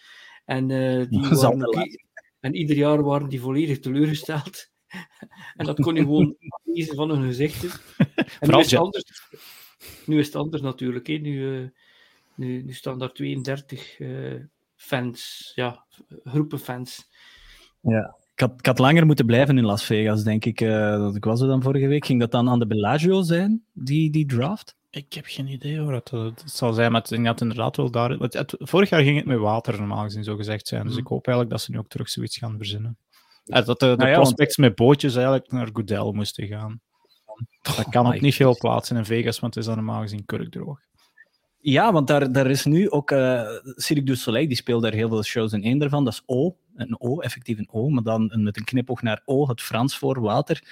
En, 0.46 0.68
die 1.10 1.20
waren 1.20 2.00
en 2.40 2.56
ieder 2.56 2.76
jaar 2.76 3.04
waren 3.04 3.30
die 3.30 3.42
volledig 3.42 3.80
teleurgesteld. 3.80 4.72
en 5.58 5.66
dat 5.66 5.80
kon 5.80 5.96
je 5.96 6.02
gewoon 6.02 6.36
lezen 6.64 6.96
van 6.96 7.10
hun 7.10 7.28
gezichten. 7.28 7.70
En 8.40 8.50
nu 8.50 8.58
is 8.58 8.72
het 8.72 8.80
anders, 8.80 9.04
nu 10.06 10.20
is 10.20 10.26
het 10.26 10.36
anders 10.36 10.62
natuurlijk. 10.62 11.08
Hè. 11.08 11.14
Nu, 11.14 11.72
nu, 12.36 12.64
nu 12.64 12.74
staan 12.74 13.00
daar 13.00 13.12
32 13.12 14.00
fans, 14.76 15.52
ja, 15.56 15.86
groepen 16.24 16.60
fans. 16.60 17.10
Ja. 17.82 18.16
Ik 18.36 18.40
had, 18.40 18.54
ik 18.58 18.66
had, 18.66 18.80
langer 18.80 19.06
moeten 19.06 19.26
blijven 19.26 19.58
in 19.58 19.66
Las 19.66 19.84
Vegas, 19.84 20.24
denk 20.24 20.46
ik. 20.46 20.62
Uh, 20.62 20.98
dat 20.98 21.16
ik 21.16 21.24
was 21.24 21.42
er 21.42 21.48
dan 21.48 21.62
vorige 21.62 21.88
week. 21.88 22.06
Ging 22.06 22.20
dat 22.20 22.32
dan 22.32 22.50
aan 22.50 22.60
de 22.60 22.68
Bellagio 22.68 23.22
zijn, 23.22 23.64
die, 23.74 24.12
die 24.12 24.26
draft? 24.26 24.76
Ik 24.90 25.14
heb 25.14 25.26
geen 25.28 25.48
idee 25.48 25.80
hoor. 25.80 25.94
Het, 25.94 26.12
het 26.12 26.44
zal 26.46 26.74
zijn, 26.74 26.92
maar 26.92 27.02
het 27.02 27.26
had 27.26 27.42
inderdaad 27.42 27.78
wel 27.78 27.92
daar. 27.92 28.10
Het, 28.10 28.56
vorig 28.58 28.90
jaar 28.90 29.02
ging 29.02 29.18
het 29.18 29.26
met 29.26 29.38
water, 29.38 29.78
normaal 29.78 30.04
gezien, 30.04 30.24
zo 30.24 30.36
gezegd 30.36 30.68
zijn. 30.68 30.84
Dus 30.84 30.94
mm. 30.94 31.00
ik 31.00 31.08
hoop 31.08 31.28
eigenlijk 31.28 31.56
dat 31.56 31.66
ze 31.66 31.72
nu 31.72 31.78
ook 31.78 31.88
terug 31.88 32.10
zoiets 32.10 32.38
gaan 32.38 32.58
verzinnen. 32.58 32.98
dat 33.44 33.66
de, 33.66 33.76
de 33.76 33.96
nou 33.96 34.14
prospects 34.14 34.58
met 34.58 34.76
bootjes 34.76 35.16
eigenlijk 35.16 35.52
naar 35.52 35.70
Goodell 35.74 36.12
moesten 36.12 36.48
gaan. 36.48 36.82
Dat 37.62 37.90
kan 37.90 38.08
ook 38.08 38.22
niet 38.22 38.36
veel 38.36 38.58
plaatsen 38.58 38.98
in 38.98 39.06
Vegas, 39.06 39.40
want 39.40 39.56
het 39.56 39.64
is 39.64 39.70
dan 39.70 39.84
normaal 39.84 40.02
gezien 40.02 40.26
kurkdroog. 40.26 40.80
Ja, 41.66 41.92
want 41.92 42.08
daar, 42.08 42.32
daar 42.32 42.50
is 42.50 42.66
nu 42.66 42.90
ook 42.90 43.12
uh, 43.12 43.50
Cirque 43.64 44.04
du 44.04 44.16
Soleil, 44.16 44.48
die 44.48 44.58
speelt 44.58 44.82
daar 44.82 44.94
heel 44.94 45.10
veel 45.10 45.24
shows 45.24 45.54
in 45.54 45.64
één 45.64 45.78
daarvan. 45.78 46.04
Dat 46.04 46.14
is 46.14 46.24
O, 46.26 46.58
een 46.76 47.00
O, 47.00 47.20
effectief 47.20 47.58
een 47.58 47.70
O, 47.72 47.90
maar 47.90 48.04
dan 48.04 48.32
met 48.44 48.58
een 48.58 48.64
knipoog 48.64 49.02
naar 49.02 49.22
O, 49.26 49.48
het 49.48 49.62
Frans 49.62 49.98
voor 49.98 50.22
water. 50.22 50.64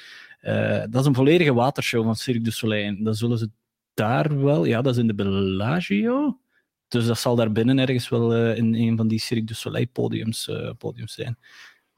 Uh, 0.41 0.83
dat 0.89 1.01
is 1.01 1.05
een 1.05 1.15
volledige 1.15 1.53
watershow 1.53 2.03
van 2.03 2.15
Cirque 2.15 2.43
du 2.43 2.51
Soleil. 2.51 2.85
En 2.85 3.03
dan 3.03 3.15
zullen 3.15 3.37
ze 3.37 3.49
daar 3.93 4.43
wel, 4.43 4.65
ja, 4.65 4.81
dat 4.81 4.93
is 4.93 4.99
in 4.99 5.07
de 5.07 5.15
Bellagio. 5.15 6.39
Dus 6.87 7.05
dat 7.05 7.19
zal 7.19 7.35
daar 7.35 7.51
binnen 7.51 7.79
ergens 7.79 8.09
wel 8.09 8.35
uh, 8.35 8.57
in 8.57 8.75
een 8.75 8.97
van 8.97 9.07
die 9.07 9.19
Cirque 9.19 9.45
du 9.45 9.53
Soleil 9.53 9.87
podiums, 9.91 10.51
podiums 10.77 11.13
zijn. 11.13 11.37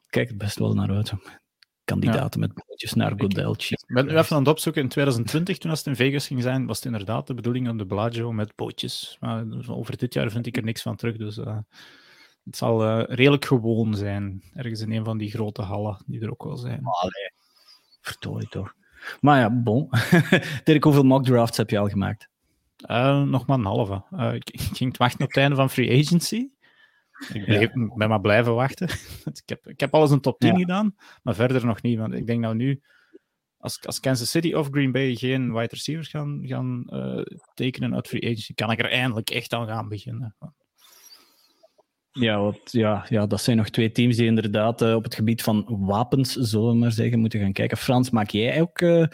Kijk 0.07 0.29
er 0.29 0.37
best 0.37 0.59
wel 0.59 0.73
naar 0.73 0.91
uit 0.91 1.13
kandidaten 1.85 2.39
met 2.39 2.53
bootjes 2.53 2.93
naar 2.93 3.13
Goodell. 3.17 3.49
Ik 3.51 3.83
ben 3.87 4.05
nu 4.05 4.17
even 4.17 4.35
aan 4.35 4.41
het 4.41 4.51
opzoeken. 4.51 4.81
In 4.81 4.87
2020, 4.87 5.57
toen 5.57 5.71
het 5.71 5.85
in 5.85 5.95
Vegas 5.95 6.27
ging 6.27 6.41
zijn, 6.41 6.65
was 6.65 6.77
het 6.77 6.85
inderdaad 6.85 7.27
de 7.27 7.33
bedoeling 7.33 7.69
om 7.69 7.77
de 7.77 7.85
Bellagio 7.85 8.31
met 8.31 8.55
bootjes. 8.55 9.17
Maar 9.19 9.45
over 9.67 9.97
dit 9.97 10.13
jaar 10.13 10.31
vind 10.31 10.45
ik 10.45 10.57
er 10.57 10.63
niks 10.63 10.81
van 10.81 10.95
terug. 10.95 11.17
Dus 11.17 11.37
uh, 11.37 11.57
het 12.45 12.57
zal 12.57 12.83
uh, 12.83 13.03
redelijk 13.07 13.45
gewoon 13.45 13.95
zijn. 13.95 14.43
Ergens 14.53 14.81
in 14.81 14.91
een 14.91 15.05
van 15.05 15.17
die 15.17 15.31
grote 15.31 15.61
hallen 15.61 16.03
die 16.05 16.21
er 16.21 16.31
ook 16.31 16.43
wel 16.43 16.57
zijn. 16.57 16.79
Allee, 16.83 17.31
verdorie 18.01 18.49
toch. 18.49 18.73
Maar 19.21 19.39
ja, 19.39 19.49
bon. 19.49 19.89
Dirk, 20.63 20.83
hoeveel 20.83 21.03
mock 21.03 21.25
drafts 21.25 21.57
heb 21.57 21.69
je 21.69 21.79
al 21.79 21.89
gemaakt? 21.89 22.29
Uh, 22.89 23.21
nog 23.21 23.45
maar 23.45 23.57
een 23.57 23.65
halve. 23.65 24.03
ik, 24.33 24.49
ik 24.49 24.61
ging 24.61 24.97
wachten 24.97 25.21
op 25.21 25.27
het 25.27 25.37
einde 25.37 25.55
van 25.55 25.69
Free 25.69 26.01
Agency. 26.01 26.47
Ik 27.33 27.71
ben 27.73 28.09
maar 28.09 28.21
blijven 28.21 28.55
wachten. 28.55 28.87
ik, 29.33 29.41
heb, 29.45 29.67
ik 29.67 29.79
heb 29.79 29.93
alles 29.93 30.11
een 30.11 30.21
top 30.21 30.39
10 30.39 30.57
gedaan, 30.57 30.95
maar 31.23 31.35
verder 31.35 31.65
nog 31.65 31.81
niet. 31.81 31.97
Want 31.97 32.13
ik 32.13 32.27
denk 32.27 32.39
nou 32.39 32.55
nu, 32.55 32.81
als, 33.57 33.85
als 33.85 33.99
Kansas 33.99 34.29
City 34.29 34.53
of 34.53 34.67
Green 34.71 34.91
Bay 34.91 35.15
geen 35.15 35.53
wide 35.53 35.67
receivers 35.75 36.09
gaan, 36.09 36.41
gaan 36.43 36.83
uh, 36.89 37.25
tekenen 37.53 37.95
uit 37.95 38.07
free 38.07 38.23
agency, 38.23 38.53
kan 38.53 38.71
ik 38.71 38.79
er 38.79 38.91
eindelijk 38.91 39.29
echt 39.29 39.53
aan 39.53 39.67
gaan 39.67 39.87
beginnen. 39.87 40.35
Ja, 42.11 42.39
wat, 42.39 42.71
ja, 42.71 43.05
ja, 43.09 43.27
dat 43.27 43.41
zijn 43.41 43.57
nog 43.57 43.69
twee 43.69 43.91
teams 43.91 44.15
die 44.15 44.25
inderdaad 44.25 44.81
uh, 44.81 44.95
op 44.95 45.03
het 45.03 45.15
gebied 45.15 45.43
van 45.43 45.65
wapens, 45.67 46.33
zullen 46.33 46.69
we 46.69 46.75
maar 46.75 46.91
zeggen, 46.91 47.19
moeten 47.19 47.39
gaan 47.39 47.53
kijken. 47.53 47.77
Frans, 47.77 48.09
maak 48.09 48.29
jij 48.29 48.61
ook 48.61 48.81
uh, 48.81 49.05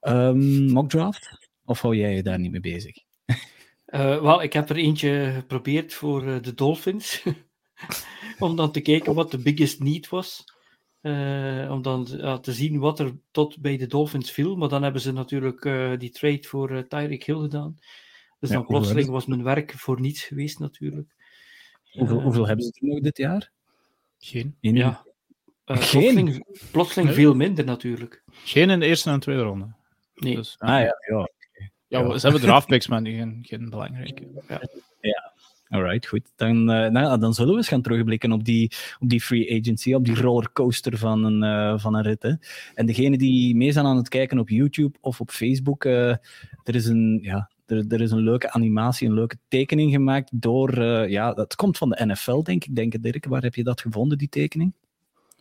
um, 0.00 0.70
mock 0.72 0.88
draft? 0.88 1.48
Of 1.64 1.80
hou 1.80 1.96
jij 1.96 2.14
je 2.14 2.22
daar 2.22 2.38
niet 2.38 2.50
mee 2.50 2.60
bezig? 2.60 3.03
Uh, 3.94 4.20
wel, 4.20 4.42
ik 4.42 4.52
heb 4.52 4.70
er 4.70 4.76
eentje 4.76 5.32
geprobeerd 5.34 5.94
voor 5.94 6.24
uh, 6.24 6.42
de 6.42 6.54
Dolphins. 6.54 7.22
om 8.38 8.56
dan 8.56 8.72
te 8.72 8.80
kijken 8.80 9.14
wat 9.14 9.30
de 9.30 9.38
biggest 9.38 9.80
need 9.80 10.08
was. 10.08 10.44
Uh, 11.02 11.70
om 11.70 11.82
dan 11.82 12.04
te 12.40 12.52
zien 12.52 12.78
wat 12.78 12.98
er 12.98 13.16
tot 13.30 13.58
bij 13.60 13.76
de 13.76 13.86
Dolphins 13.86 14.30
viel. 14.30 14.56
Maar 14.56 14.68
dan 14.68 14.82
hebben 14.82 15.00
ze 15.00 15.12
natuurlijk 15.12 15.62
die 16.00 16.10
trade 16.10 16.42
voor 16.42 16.86
Tyreek 16.88 17.24
Hill 17.24 17.40
gedaan. 17.40 17.78
Dus 18.40 18.50
ja, 18.50 18.54
dan 18.54 18.66
plotseling 18.66 19.08
was 19.08 19.26
mijn 19.26 19.42
werk 19.42 19.72
voor 19.72 20.00
niets 20.00 20.22
geweest 20.22 20.58
natuurlijk. 20.58 21.14
Hoeveel, 21.90 22.20
hoeveel 22.20 22.46
hebben 22.46 22.64
ze 22.64 22.72
er 22.80 22.86
nog 22.86 23.00
dit 23.00 23.16
jaar? 23.16 23.50
Geen. 24.18 24.56
Ja. 24.60 25.04
Geen? 25.64 26.44
Plotseling, 26.70 27.14
veel 27.14 27.34
minder 27.34 27.64
natuurlijk. 27.64 28.22
Geen 28.30 28.70
in 28.70 28.80
de 28.80 28.86
eerste 28.86 29.10
en 29.10 29.20
tweede 29.20 29.42
ronde. 29.42 29.74
Nee. 30.14 30.36
Dus, 30.36 30.54
ah 30.58 30.80
ja, 30.80 30.96
ja. 31.08 31.28
Ja, 31.98 32.18
ze 32.18 32.26
hebben 32.26 32.44
draftpicks, 32.46 32.88
maar 32.88 33.00
geen, 33.00 33.38
geen 33.42 33.70
belangrijke. 33.70 34.22
Ja. 34.48 34.60
ja. 35.00 35.32
Alright, 35.68 36.06
goed. 36.06 36.32
Dan, 36.36 36.56
uh, 36.56 36.88
nou, 36.88 37.20
dan 37.20 37.34
zullen 37.34 37.50
we 37.50 37.56
eens 37.56 37.68
gaan 37.68 37.82
terugblikken 37.82 38.32
op 38.32 38.44
die, 38.44 38.72
op 38.98 39.08
die 39.08 39.20
free 39.20 39.60
agency, 39.60 39.94
op 39.94 40.04
die 40.04 40.20
rollercoaster 40.20 40.98
van 40.98 41.24
een, 41.24 41.42
uh, 41.42 41.78
van 41.78 41.94
een 41.94 42.02
rit. 42.02 42.22
Hè. 42.22 42.32
En 42.74 42.86
degene 42.86 43.18
die 43.18 43.56
mee 43.56 43.72
zijn 43.72 43.86
aan 43.86 43.96
het 43.96 44.08
kijken 44.08 44.38
op 44.38 44.48
YouTube 44.48 44.98
of 45.00 45.20
op 45.20 45.30
Facebook, 45.30 45.84
uh, 45.84 46.08
er, 46.62 46.74
is 46.74 46.86
een, 46.86 47.18
ja, 47.22 47.50
er, 47.66 47.84
er, 47.88 48.00
is 48.00 48.10
een 48.10 48.22
leuke 48.22 48.50
animatie, 48.50 49.08
een 49.08 49.14
leuke 49.14 49.36
tekening 49.48 49.92
gemaakt 49.92 50.30
door, 50.32 50.82
ja, 51.08 51.32
dat 51.32 51.54
komt 51.54 51.78
van 51.78 51.88
de 51.88 52.06
NFL, 52.06 52.42
denk 52.42 52.64
ik, 52.64 52.76
denk 52.76 52.94
ik, 52.94 53.02
Dirk. 53.02 53.26
Waar 53.26 53.42
heb 53.42 53.54
je 53.54 53.64
dat 53.64 53.80
gevonden, 53.80 54.18
die 54.18 54.28
tekening? 54.28 54.72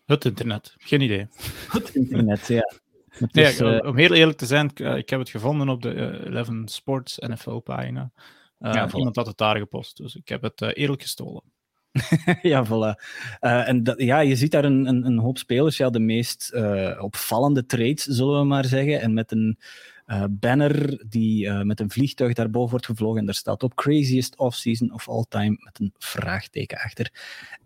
Het 0.05 0.25
internet, 0.25 0.75
geen 0.77 1.01
idee. 1.01 1.27
Het 1.67 1.95
internet, 1.95 2.47
ja. 2.47 2.73
Nee, 3.19 3.57
eh, 3.57 3.87
om 3.87 3.97
heel 3.97 4.13
eerlijk 4.13 4.37
te 4.37 4.45
zijn, 4.45 4.71
eh, 4.73 4.97
ik 4.97 5.09
heb 5.09 5.19
het 5.19 5.29
gevonden 5.29 5.69
op 5.69 5.81
de 5.81 5.93
11 5.93 6.49
eh, 6.49 6.61
Sports 6.65 7.17
NFL-pagina. 7.17 8.11
Uh, 8.59 8.85
iemand 8.95 9.15
had 9.15 9.27
het 9.27 9.37
daar 9.37 9.57
gepost, 9.57 9.97
dus 9.97 10.15
ik 10.15 10.29
heb 10.29 10.41
het 10.41 10.61
eerlijk 10.61 11.01
gestolen. 11.01 11.43
ja, 12.41 12.65
voilà. 12.65 13.01
en 13.39 13.83
dat, 13.83 14.01
ja, 14.01 14.19
je 14.19 14.35
ziet 14.35 14.51
daar 14.51 14.63
een, 14.63 14.87
een, 14.87 15.05
een, 15.05 15.17
hoop 15.17 15.37
spelers, 15.37 15.77
ja, 15.77 15.89
de 15.89 15.99
meest 15.99 16.53
opvallende 16.99 17.65
trades, 17.65 18.03
zullen 18.03 18.39
we 18.39 18.45
maar 18.45 18.65
zeggen. 18.65 19.01
En 19.01 19.13
met 19.13 19.31
een 19.31 19.59
uh, 20.07 20.23
banner 20.29 21.03
die 21.09 21.45
uh, 21.45 21.61
met 21.61 21.79
een 21.79 21.91
vliegtuig 21.91 22.33
daarboven 22.33 22.69
wordt 22.69 22.85
gevlogen. 22.85 23.19
En 23.19 23.25
daar 23.25 23.35
staat 23.35 23.63
op 23.63 23.75
Craziest 23.75 24.37
Offseason 24.37 24.93
of 24.93 25.09
All 25.09 25.25
Time 25.29 25.57
met 25.59 25.79
een 25.79 25.93
vraagteken 25.97 26.77
achter. 26.77 27.11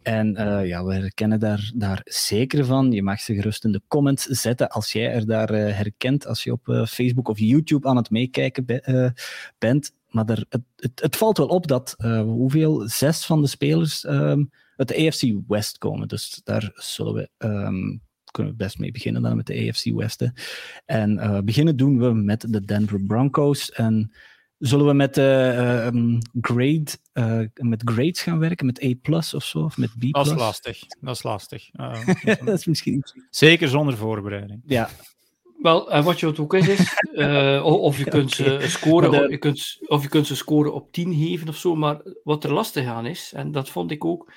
En 0.01 0.41
uh, 0.41 0.67
ja, 0.67 0.83
we 0.83 0.93
herkennen 0.93 1.39
daar, 1.39 1.71
daar 1.75 2.01
zeker 2.03 2.65
van. 2.65 2.91
Je 2.91 3.03
mag 3.03 3.19
ze 3.19 3.33
gerust 3.33 3.63
in 3.63 3.71
de 3.71 3.81
comments 3.87 4.25
zetten 4.25 4.69
als 4.69 4.91
jij 4.91 5.11
er 5.11 5.25
daar 5.25 5.49
herkent. 5.49 6.27
Als 6.27 6.43
je 6.43 6.51
op 6.51 6.85
Facebook 6.89 7.27
of 7.27 7.39
YouTube 7.39 7.87
aan 7.87 7.97
het 7.97 8.09
meekijken 8.09 8.65
be 8.65 9.13
bent. 9.57 9.95
Maar 10.07 10.29
er, 10.29 10.45
het, 10.49 10.61
het, 10.95 11.15
valt 11.15 11.37
wel 11.37 11.47
op 11.47 11.67
dat 11.67 11.95
hoeveel 12.23 12.89
zes 12.89 13.25
van 13.25 13.41
de 13.41 13.47
spelers 13.47 14.05
um, 14.05 14.49
uit 14.75 14.87
de 14.87 15.07
AFC 15.07 15.33
West 15.47 15.77
komen. 15.77 16.07
Dus 16.07 16.41
daar 16.43 16.71
zullen 16.73 17.13
we 17.13 17.29
um, 17.37 18.01
kunnen 18.37 18.53
we 18.53 18.63
best 18.63 18.79
mee 18.79 18.91
beginnen 18.91 19.21
dan 19.21 19.35
met 19.35 19.45
de 19.45 19.67
AFC 19.67 19.85
Westen. 19.85 20.33
En 20.85 21.17
uh, 21.17 21.39
beginnen 21.39 21.77
doen 21.77 21.99
we 21.99 22.13
met 22.13 22.45
de 22.53 22.65
Denver 22.65 23.01
Broncos. 23.01 23.71
En 23.71 24.11
zullen 24.57 24.85
we 24.85 24.93
met, 24.93 25.17
uh, 25.17 25.85
um, 25.85 26.17
grade, 26.41 26.87
met 27.53 27.81
grades 27.85 28.21
gaan 28.21 28.39
werken, 28.39 28.65
met 28.65 28.83
A 28.83 28.93
plus 29.01 29.33
of 29.33 29.43
zo, 29.43 29.59
of 29.59 29.77
met 29.77 29.89
B 29.89 29.99
plus? 29.99 30.11
Dat 30.11 30.25
is 30.25 30.33
lastig. 30.33 30.79
Dat 30.99 31.15
is 31.15 31.23
lastig. 31.23 31.69
dat 32.45 32.57
is 32.59 32.65
misschien... 32.65 33.03
Zeker 33.29 33.67
zonder 33.67 33.97
voorbereiding. 33.97 34.61
Ja, 34.65 34.89
wel, 35.61 35.91
en 35.91 36.03
wat 36.03 36.19
je 36.19 36.37
ook 36.37 36.53
is, 36.53 36.67
is 36.67 37.03
uh, 37.11 37.65
of, 37.65 37.97
je 37.97 38.03
kunt 38.03 38.31
ze 38.31 38.57
scoren, 38.61 39.09
of, 39.09 39.29
je 39.29 39.37
kunt, 39.37 39.77
of 39.87 40.03
je 40.03 40.09
kunt 40.09 40.27
ze 40.27 40.35
scoren 40.35 40.73
op 40.73 40.91
10 40.91 41.13
geven 41.13 41.47
of 41.47 41.55
zo, 41.55 41.75
maar 41.75 42.01
wat 42.23 42.43
er 42.43 42.53
lastig 42.53 42.85
aan 42.85 43.05
is, 43.05 43.33
en 43.35 43.51
dat 43.51 43.69
vond 43.69 43.91
ik 43.91 44.05
ook 44.05 44.31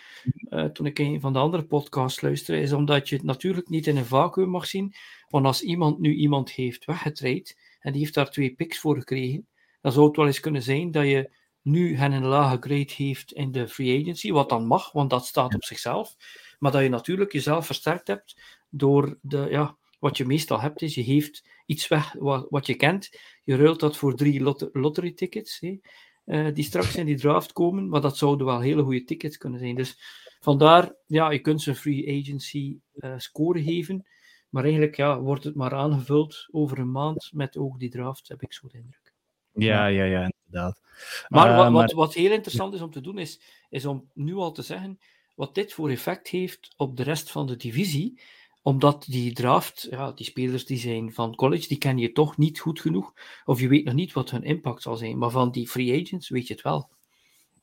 uh, 0.50 0.64
toen 0.64 0.86
ik 0.86 0.98
een 0.98 1.20
van 1.20 1.32
de 1.32 1.38
andere 1.38 1.64
podcasts 1.64 2.20
luisterde, 2.20 2.62
is 2.62 2.72
omdat 2.72 3.08
je 3.08 3.16
het 3.16 3.24
natuurlijk 3.24 3.68
niet 3.68 3.86
in 3.86 3.96
een 3.96 4.04
vacuüm 4.04 4.48
mag 4.48 4.66
zien, 4.66 4.94
want 5.28 5.46
als 5.46 5.62
iemand 5.62 5.98
nu 5.98 6.14
iemand 6.14 6.50
heeft 6.50 6.84
weggetraind, 6.84 7.56
en 7.80 7.92
die 7.92 8.00
heeft 8.00 8.14
daar 8.14 8.30
twee 8.30 8.54
picks 8.54 8.78
voor 8.78 8.96
gekregen, 8.96 9.46
dan 9.80 9.92
zou 9.92 10.06
het 10.06 10.16
wel 10.16 10.26
eens 10.26 10.40
kunnen 10.40 10.62
zijn 10.62 10.90
dat 10.90 11.04
je 11.04 11.30
nu 11.62 11.96
hen 11.96 12.12
een 12.12 12.26
lage 12.26 12.56
grade 12.60 12.92
heeft 12.96 13.32
in 13.32 13.52
de 13.52 13.68
free 13.68 14.00
agency, 14.00 14.30
wat 14.32 14.48
dan 14.48 14.66
mag, 14.66 14.92
want 14.92 15.10
dat 15.10 15.26
staat 15.26 15.54
op 15.54 15.64
zichzelf, 15.64 16.16
maar 16.58 16.72
dat 16.72 16.82
je 16.82 16.88
natuurlijk 16.88 17.32
jezelf 17.32 17.66
versterkt 17.66 18.06
hebt 18.06 18.40
door 18.70 19.18
de, 19.22 19.46
ja, 19.50 19.76
wat 20.00 20.16
je 20.16 20.24
meestal 20.24 20.60
hebt, 20.60 20.82
is 20.82 20.94
je 20.94 21.04
geeft 21.04 21.48
iets 21.66 21.88
weg 21.88 22.12
wat, 22.18 22.46
wat 22.48 22.66
je 22.66 22.74
kent. 22.74 23.18
Je 23.44 23.56
ruilt 23.56 23.80
dat 23.80 23.96
voor 23.96 24.14
drie 24.14 24.42
lot 24.42 24.68
lottery 24.72 25.12
tickets, 25.12 25.60
hè, 25.60 25.78
uh, 26.26 26.54
die 26.54 26.64
straks 26.64 26.96
in 26.96 27.06
die 27.06 27.18
draft 27.18 27.52
komen. 27.52 27.88
Maar 27.88 28.00
dat 28.00 28.16
zouden 28.16 28.46
wel 28.46 28.60
hele 28.60 28.82
goede 28.82 29.04
tickets 29.04 29.36
kunnen 29.36 29.58
zijn. 29.58 29.74
Dus 29.74 30.00
vandaar, 30.40 30.94
ja, 31.06 31.30
je 31.30 31.38
kunt 31.38 31.62
ze 31.62 31.70
een 31.70 31.76
free 31.76 32.20
agency 32.20 32.78
uh, 32.94 33.14
score 33.16 33.62
geven. 33.62 34.06
Maar 34.48 34.62
eigenlijk 34.62 34.96
ja, 34.96 35.20
wordt 35.20 35.44
het 35.44 35.54
maar 35.54 35.74
aangevuld 35.74 36.48
over 36.50 36.78
een 36.78 36.90
maand 36.90 37.30
met 37.32 37.56
ook 37.56 37.78
die 37.78 37.90
draft, 37.90 38.28
heb 38.28 38.42
ik 38.42 38.52
zo 38.52 38.68
de 38.68 38.78
indruk. 38.78 39.14
Ja, 39.52 39.86
ja, 39.86 40.04
ja, 40.04 40.30
inderdaad. 40.46 40.80
Maar, 41.28 41.50
uh, 41.50 41.56
wat, 41.56 41.70
maar... 41.70 41.82
Wat, 41.82 41.92
wat 41.92 42.14
heel 42.14 42.32
interessant 42.32 42.74
is 42.74 42.80
om 42.80 42.90
te 42.90 43.00
doen, 43.00 43.18
is, 43.18 43.40
is 43.68 43.86
om 43.86 44.10
nu 44.14 44.34
al 44.34 44.52
te 44.52 44.62
zeggen 44.62 44.98
wat 45.34 45.54
dit 45.54 45.72
voor 45.72 45.90
effect 45.90 46.28
heeft 46.28 46.74
op 46.76 46.96
de 46.96 47.02
rest 47.02 47.30
van 47.30 47.46
de 47.46 47.56
divisie 47.56 48.20
omdat 48.62 49.04
die 49.08 49.32
draft, 49.32 49.86
ja, 49.90 50.12
die 50.12 50.26
spelers 50.26 50.66
die 50.66 50.78
zijn 50.78 51.12
van 51.12 51.34
college, 51.34 51.68
die 51.68 51.78
ken 51.78 51.98
je 51.98 52.12
toch 52.12 52.36
niet 52.36 52.58
goed 52.58 52.80
genoeg. 52.80 53.12
Of 53.44 53.60
je 53.60 53.68
weet 53.68 53.84
nog 53.84 53.94
niet 53.94 54.12
wat 54.12 54.30
hun 54.30 54.42
impact 54.42 54.82
zal 54.82 54.96
zijn. 54.96 55.18
Maar 55.18 55.30
van 55.30 55.50
die 55.50 55.68
free 55.68 56.02
agents 56.02 56.28
weet 56.28 56.46
je 56.46 56.52
het 56.54 56.62
wel. 56.62 56.90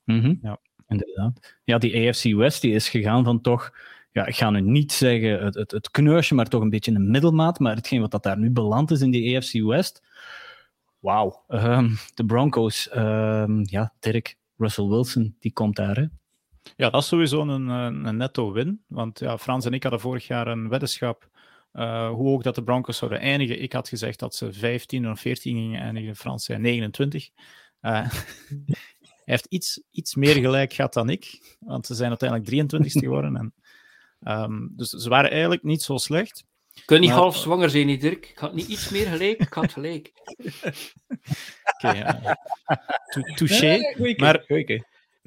Mm 0.04 0.40
Ja, 0.42 0.60
inderdaad. 0.88 1.58
Ja, 1.64 1.78
die 1.78 2.08
AFC 2.08 2.24
West 2.24 2.62
die 2.62 2.74
is 2.74 2.90
gegaan 2.90 3.24
van 3.24 3.42
toch 3.42 3.72
ja, 4.18 4.26
ik 4.26 4.36
ga 4.36 4.50
nu 4.50 4.62
niet 4.62 4.92
zeggen 4.92 5.44
het, 5.44 5.56
het, 5.56 5.72
het 5.72 5.92
kneusje, 5.92 6.36
maar 6.36 6.48
toch 6.48 6.62
een 6.62 6.70
beetje 6.70 6.92
een 6.92 7.12
middelmaat. 7.12 7.60
Maar 7.60 7.76
hetgeen 7.76 8.02
wat 8.02 8.12
dat 8.12 8.24
daar 8.24 8.38
nu 8.38 8.50
beland 8.52 8.92
is 8.92 9.02
in 9.02 9.12
die 9.12 9.38
AFC 9.38 9.54
West, 9.54 10.04
wauw. 11.00 11.44
Um, 11.48 11.98
de 12.14 12.26
Broncos, 12.26 12.90
um, 12.96 13.62
ja, 13.64 13.94
Dirk, 14.00 14.38
Russell 14.58 14.86
Wilson, 14.86 15.36
die 15.40 15.54
komt 15.54 15.76
daar, 15.76 15.96
hè? 15.96 16.06
Ja, 16.76 16.90
dat 16.90 17.02
is 17.02 17.08
sowieso 17.08 17.42
een, 17.42 17.68
een 17.68 18.18
netto 18.18 18.52
win. 18.52 18.84
Want 18.88 19.20
ja, 19.20 19.38
Frans 19.38 19.66
en 19.66 19.74
ik 19.74 19.84
hadden 19.84 20.02
vorig 20.02 20.28
jaar 20.28 20.48
een 20.48 20.70
weddenschap 20.70 21.30
uh, 21.74 22.10
hoe 22.10 22.28
hoog 22.28 22.42
dat 22.42 22.56
de 22.56 22.64
Broncos 22.64 22.98
zouden 22.98 23.20
eindigen. 23.20 23.62
Ik 23.62 23.74
had 23.74 23.90
gezegd 23.90 24.20
dat 24.20 24.36
ze 24.36 24.54
15 24.54 25.10
of 25.10 25.20
14 25.20 25.56
gingen 25.56 25.82
eindigen. 25.82 26.16
Frans 26.16 26.46
zei 26.46 26.60
29. 26.60 27.30
Uh, 27.82 27.92
hij 28.12 28.12
heeft 29.26 29.46
iets, 29.46 29.82
iets 29.92 30.16
meer 30.16 30.36
gelijk 30.36 30.74
gehad 30.74 30.94
dan 30.94 31.10
ik, 31.10 31.56
want 31.60 31.86
ze 31.86 31.96
zijn 31.96 32.10
uiteindelijk 32.10 32.50
23 32.50 32.92
geworden. 32.92 33.36
En 33.36 33.54
Um, 34.22 34.74
dus 34.76 34.90
ze 34.90 35.10
waren 35.10 35.32
eigenlijk 35.32 35.64
niet 35.64 35.82
zo 35.82 35.98
slecht. 35.98 36.44
Je 36.72 36.82
kunt 36.86 37.00
niet 37.00 37.10
half 37.10 37.38
zwanger 37.38 37.70
zijn, 37.70 37.86
niet 37.86 38.02
Dirk. 38.02 38.30
Ik 38.30 38.38
had 38.38 38.54
niet 38.54 38.68
iets 38.68 38.90
meer 38.90 39.08
gelijk, 39.08 39.40
ik 39.40 39.54
had 39.54 39.72
gelijk. 39.72 40.12
Oké, 41.74 41.88
okay, 41.88 43.34
touché. 43.36 43.80
maar 44.18 44.44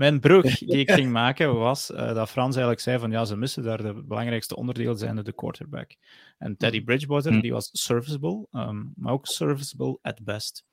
mijn 0.01 0.21
brug 0.21 0.59
die 0.59 0.79
ik 0.79 0.91
ging 0.91 1.13
maken 1.13 1.59
was 1.59 1.91
uh, 1.91 2.15
dat 2.15 2.31
Frans 2.31 2.55
eigenlijk 2.55 2.81
zei 2.81 2.99
van 2.99 3.11
ja, 3.11 3.25
ze 3.25 3.37
missen 3.37 3.63
daar 3.63 3.83
de 3.83 4.03
belangrijkste 4.03 4.57
onderdeel 4.57 4.95
zijn 4.95 5.17
de 5.17 5.33
quarterback. 5.33 5.97
En 6.39 6.57
Teddy 6.57 6.79
mm. 6.79 6.85
Bridgewater, 6.85 7.33
mm. 7.33 7.41
die 7.41 7.53
was 7.53 7.69
serviceable, 7.73 8.47
um, 8.51 8.93
maar 8.97 9.13
ook 9.13 9.27
serviceable 9.27 9.99
at 10.03 10.25
best. 10.25 10.65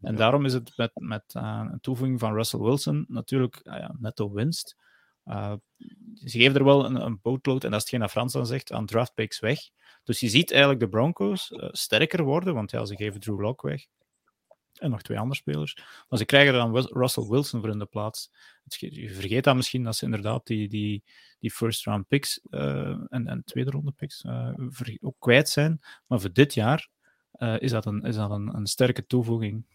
En 0.00 0.16
daarom 0.16 0.44
is 0.44 0.52
het 0.52 0.72
met, 0.76 0.90
met 0.94 1.34
uh, 1.36 1.68
een 1.72 1.80
toevoeging 1.80 2.20
van 2.20 2.34
Russell 2.34 2.60
Wilson 2.60 3.04
natuurlijk 3.08 3.60
uh, 3.62 3.74
ja, 3.78 3.94
netto 3.98 4.32
winst. 4.32 4.76
Uh, 5.24 5.52
ze 6.14 6.38
geven 6.38 6.54
er 6.54 6.64
wel 6.64 6.84
een, 6.84 7.04
een 7.04 7.18
bootload, 7.22 7.64
en 7.64 7.70
dat 7.70 7.78
is 7.78 7.84
hetgeen 7.84 8.00
dat 8.00 8.10
Frans 8.10 8.32
dan 8.32 8.46
zegt, 8.46 8.72
aan 8.72 8.86
draftpicks 8.86 9.40
weg. 9.40 9.58
Dus 10.02 10.20
je 10.20 10.28
ziet 10.28 10.50
eigenlijk 10.50 10.80
de 10.80 10.88
Broncos 10.88 11.52
sterker 11.70 12.24
worden, 12.24 12.54
want 12.54 12.70
ja, 12.70 12.84
ze 12.84 12.96
geven 12.96 13.20
Drew 13.20 13.40
Lock 13.40 13.62
weg. 13.62 13.86
En 14.74 14.90
nog 14.90 15.02
twee 15.02 15.18
andere 15.18 15.40
spelers. 15.40 15.76
Maar 16.08 16.18
ze 16.18 16.24
krijgen 16.24 16.52
dan 16.52 16.76
Russell 16.76 17.28
Wilson 17.28 17.60
voor 17.60 17.70
in 17.70 17.78
de 17.78 17.86
plaats. 17.86 18.30
Je 18.64 19.10
vergeet 19.10 19.44
dan 19.44 19.56
misschien 19.56 19.82
dat 19.82 19.96
ze 19.96 20.04
inderdaad 20.04 20.46
die, 20.46 20.68
die, 20.68 21.04
die 21.38 21.50
first 21.50 21.84
round 21.84 22.08
picks 22.08 22.40
uh, 22.50 22.96
en, 23.08 23.26
en 23.26 23.42
tweede 23.44 23.70
ronde 23.70 23.92
picks 23.92 24.24
ook 25.00 25.16
kwijt 25.18 25.48
zijn. 25.48 25.80
Maar 26.06 26.20
voor 26.20 26.32
dit 26.32 26.54
jaar 26.54 26.88
is 27.58 27.70
dat, 27.70 27.86
een, 27.86 28.02
is 28.02 28.16
dat 28.16 28.30
een, 28.30 28.56
een 28.56 28.66
sterke 28.66 29.06
toevoeging. 29.06 29.66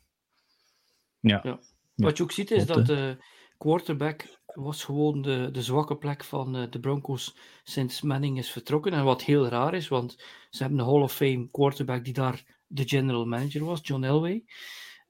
Ja. 1.20 1.40
ja. 1.44 1.60
Wat 1.96 2.18
je 2.18 2.24
ook 2.24 2.32
ziet 2.32 2.52
is 2.52 2.66
dat 2.66 2.86
de 2.86 3.18
quarterback 3.58 4.40
was 4.46 4.84
gewoon 4.84 5.22
de, 5.22 5.50
de 5.52 5.62
zwakke 5.62 5.98
plek 5.98 6.24
van 6.24 6.68
de 6.70 6.80
Broncos 6.80 7.36
sinds 7.64 8.02
Manning 8.02 8.38
is 8.38 8.52
vertrokken. 8.52 8.94
En 8.94 9.04
wat 9.04 9.24
heel 9.24 9.48
raar 9.48 9.74
is, 9.74 9.88
want 9.88 10.24
ze 10.50 10.62
hebben 10.62 10.80
een 10.80 10.86
Hall 10.86 11.02
of 11.02 11.14
Fame 11.14 11.48
quarterback 11.52 12.04
die 12.04 12.14
daar 12.14 12.44
de 12.68 12.88
general 12.88 13.26
manager 13.26 13.66
was, 13.66 13.80
John 13.82 14.04
Elway. 14.04 14.44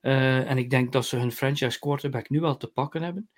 Uh, 0.02 0.50
en 0.50 0.58
ik 0.58 0.70
denk 0.70 0.92
dat 0.92 1.06
ze 1.06 1.18
hun 1.18 1.32
franchise 1.32 1.80
quarterback 1.80 2.30
nu 2.30 2.40
wel 2.40 2.58
te 2.58 2.68
pakken 2.68 3.02
hebben. 3.02 3.30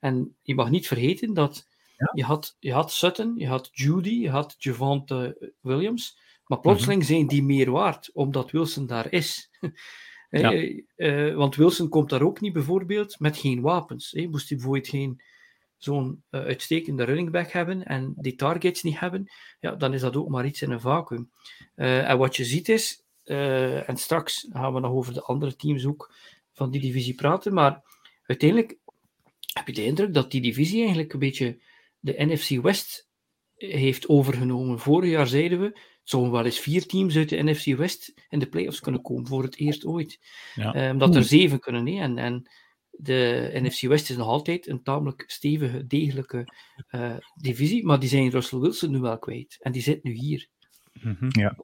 En 0.00 0.36
je 0.42 0.54
mag 0.54 0.70
niet 0.70 0.86
vergeten 0.86 1.34
dat 1.34 1.66
ja? 1.96 2.10
je, 2.12 2.24
had, 2.24 2.56
je 2.58 2.72
had 2.72 2.92
Sutton, 2.92 3.34
je 3.36 3.46
had 3.46 3.68
Judy, 3.72 4.14
je 4.14 4.30
had 4.30 4.54
Javante 4.58 5.52
Williams. 5.60 6.18
Maar 6.46 6.60
plotseling 6.60 7.02
mm 7.02 7.06
-hmm. 7.06 7.16
zijn 7.16 7.26
die 7.26 7.42
meer 7.42 7.70
waard, 7.70 8.10
omdat 8.12 8.50
Wilson 8.50 8.86
daar 8.86 9.12
is. 9.12 9.50
Ja. 10.30 10.52
Uh, 10.96 11.34
want 11.34 11.56
Wilson 11.56 11.88
komt 11.88 12.10
daar 12.10 12.22
ook 12.22 12.40
niet 12.40 12.52
bijvoorbeeld 12.52 13.18
met 13.20 13.36
geen 13.36 13.60
wapens. 13.60 14.10
Hè. 14.10 14.26
Moest 14.26 14.48
hij 14.48 14.56
bijvoorbeeld 14.56 14.88
geen 14.88 15.22
zo'n 15.76 16.24
uitstekende 16.30 17.04
running 17.04 17.30
back 17.30 17.50
hebben 17.50 17.84
en 17.84 18.14
die 18.16 18.34
targets 18.34 18.82
niet 18.82 18.98
hebben, 18.98 19.32
ja, 19.60 19.74
dan 19.74 19.94
is 19.94 20.00
dat 20.00 20.16
ook 20.16 20.28
maar 20.28 20.46
iets 20.46 20.62
in 20.62 20.70
een 20.70 20.80
vacuüm. 20.80 21.30
En 21.74 22.18
wat 22.18 22.36
je 22.36 22.44
ziet 22.44 22.68
is, 22.68 23.05
uh, 23.26 23.88
en 23.88 23.96
straks 23.96 24.46
gaan 24.52 24.74
we 24.74 24.80
nog 24.80 24.92
over 24.92 25.14
de 25.14 25.22
andere 25.22 25.56
teams 25.56 25.86
ook 25.86 26.14
van 26.52 26.70
die 26.70 26.80
divisie 26.80 27.14
praten, 27.14 27.54
maar 27.54 27.82
uiteindelijk 28.26 28.78
heb 29.52 29.66
je 29.66 29.72
de 29.72 29.84
indruk 29.84 30.14
dat 30.14 30.30
die 30.30 30.40
divisie 30.40 30.80
eigenlijk 30.80 31.12
een 31.12 31.18
beetje 31.18 31.60
de 31.98 32.14
NFC 32.24 32.62
West 32.62 33.08
heeft 33.56 34.08
overgenomen. 34.08 34.78
Vorig 34.78 35.10
jaar 35.10 35.26
zeiden 35.26 35.60
we, 35.60 35.64
het 35.64 36.00
zouden 36.02 36.32
wel 36.32 36.44
eens 36.44 36.58
vier 36.58 36.86
teams 36.86 37.16
uit 37.16 37.28
de 37.28 37.42
NFC 37.42 37.76
West 37.76 38.14
in 38.28 38.38
de 38.38 38.48
playoffs 38.48 38.80
kunnen 38.80 39.02
komen, 39.02 39.26
voor 39.26 39.42
het 39.42 39.56
eerst 39.56 39.84
ooit. 39.84 40.20
Ja. 40.54 40.90
omdat 40.90 41.14
er 41.14 41.24
zeven 41.24 41.60
kunnen, 41.60 41.86
hè? 41.86 42.02
En, 42.02 42.18
en 42.18 42.48
de 42.90 43.50
NFC 43.52 43.80
West 43.80 44.10
is 44.10 44.16
nog 44.16 44.26
altijd 44.26 44.68
een 44.68 44.82
tamelijk 44.82 45.24
stevige, 45.26 45.86
degelijke 45.86 46.52
uh, 46.90 47.16
divisie, 47.34 47.84
maar 47.84 47.98
die 47.98 48.08
zijn 48.08 48.30
Russell 48.30 48.58
Wilson 48.58 48.90
nu 48.90 48.98
wel 48.98 49.18
kwijt. 49.18 49.56
En 49.60 49.72
die 49.72 49.82
zit 49.82 50.02
nu 50.02 50.12
hier. 50.12 50.48
Mm 50.92 51.16
-hmm. 51.18 51.28
Ja. 51.30 51.56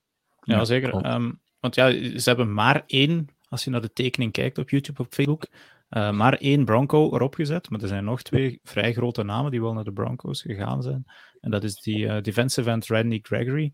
ja, 0.42 0.64
zeker. 0.64 1.14
Um, 1.14 1.40
want 1.62 1.74
ja, 1.74 1.90
ze 2.18 2.28
hebben 2.28 2.54
maar 2.54 2.82
één, 2.86 3.28
als 3.48 3.64
je 3.64 3.70
naar 3.70 3.80
de 3.80 3.92
tekening 3.92 4.32
kijkt 4.32 4.58
op 4.58 4.70
YouTube, 4.70 5.02
op 5.02 5.14
Facebook, 5.14 5.46
uh, 5.90 6.12
maar 6.12 6.34
één 6.34 6.64
Bronco 6.64 7.14
erop 7.14 7.34
gezet. 7.34 7.70
Maar 7.70 7.80
er 7.80 7.88
zijn 7.88 8.04
nog 8.04 8.22
twee 8.22 8.60
vrij 8.62 8.92
grote 8.92 9.22
namen 9.22 9.50
die 9.50 9.60
wel 9.60 9.72
naar 9.72 9.84
de 9.84 9.92
Broncos 9.92 10.42
gegaan 10.42 10.82
zijn. 10.82 11.04
En 11.40 11.50
dat 11.50 11.64
is 11.64 11.74
die 11.74 11.98
uh, 11.98 12.20
defensive 12.20 12.70
end 12.70 12.86
Randy 12.86 13.18
Gregory 13.22 13.72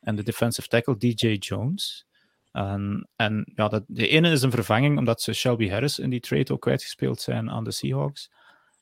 en 0.00 0.16
de 0.16 0.22
defensive 0.22 0.68
tackle 0.68 0.96
DJ 0.96 1.26
Jones. 1.26 2.06
En, 2.52 3.08
en 3.16 3.52
ja, 3.54 3.82
de 3.86 4.08
ene 4.08 4.30
is 4.30 4.42
een 4.42 4.50
vervanging 4.50 4.98
omdat 4.98 5.22
ze 5.22 5.32
Shelby 5.32 5.68
Harris 5.68 5.98
in 5.98 6.10
die 6.10 6.20
trade 6.20 6.52
ook 6.52 6.60
kwijtgespeeld 6.60 7.20
zijn 7.20 7.50
aan 7.50 7.64
de 7.64 7.72
Seahawks. 7.72 8.30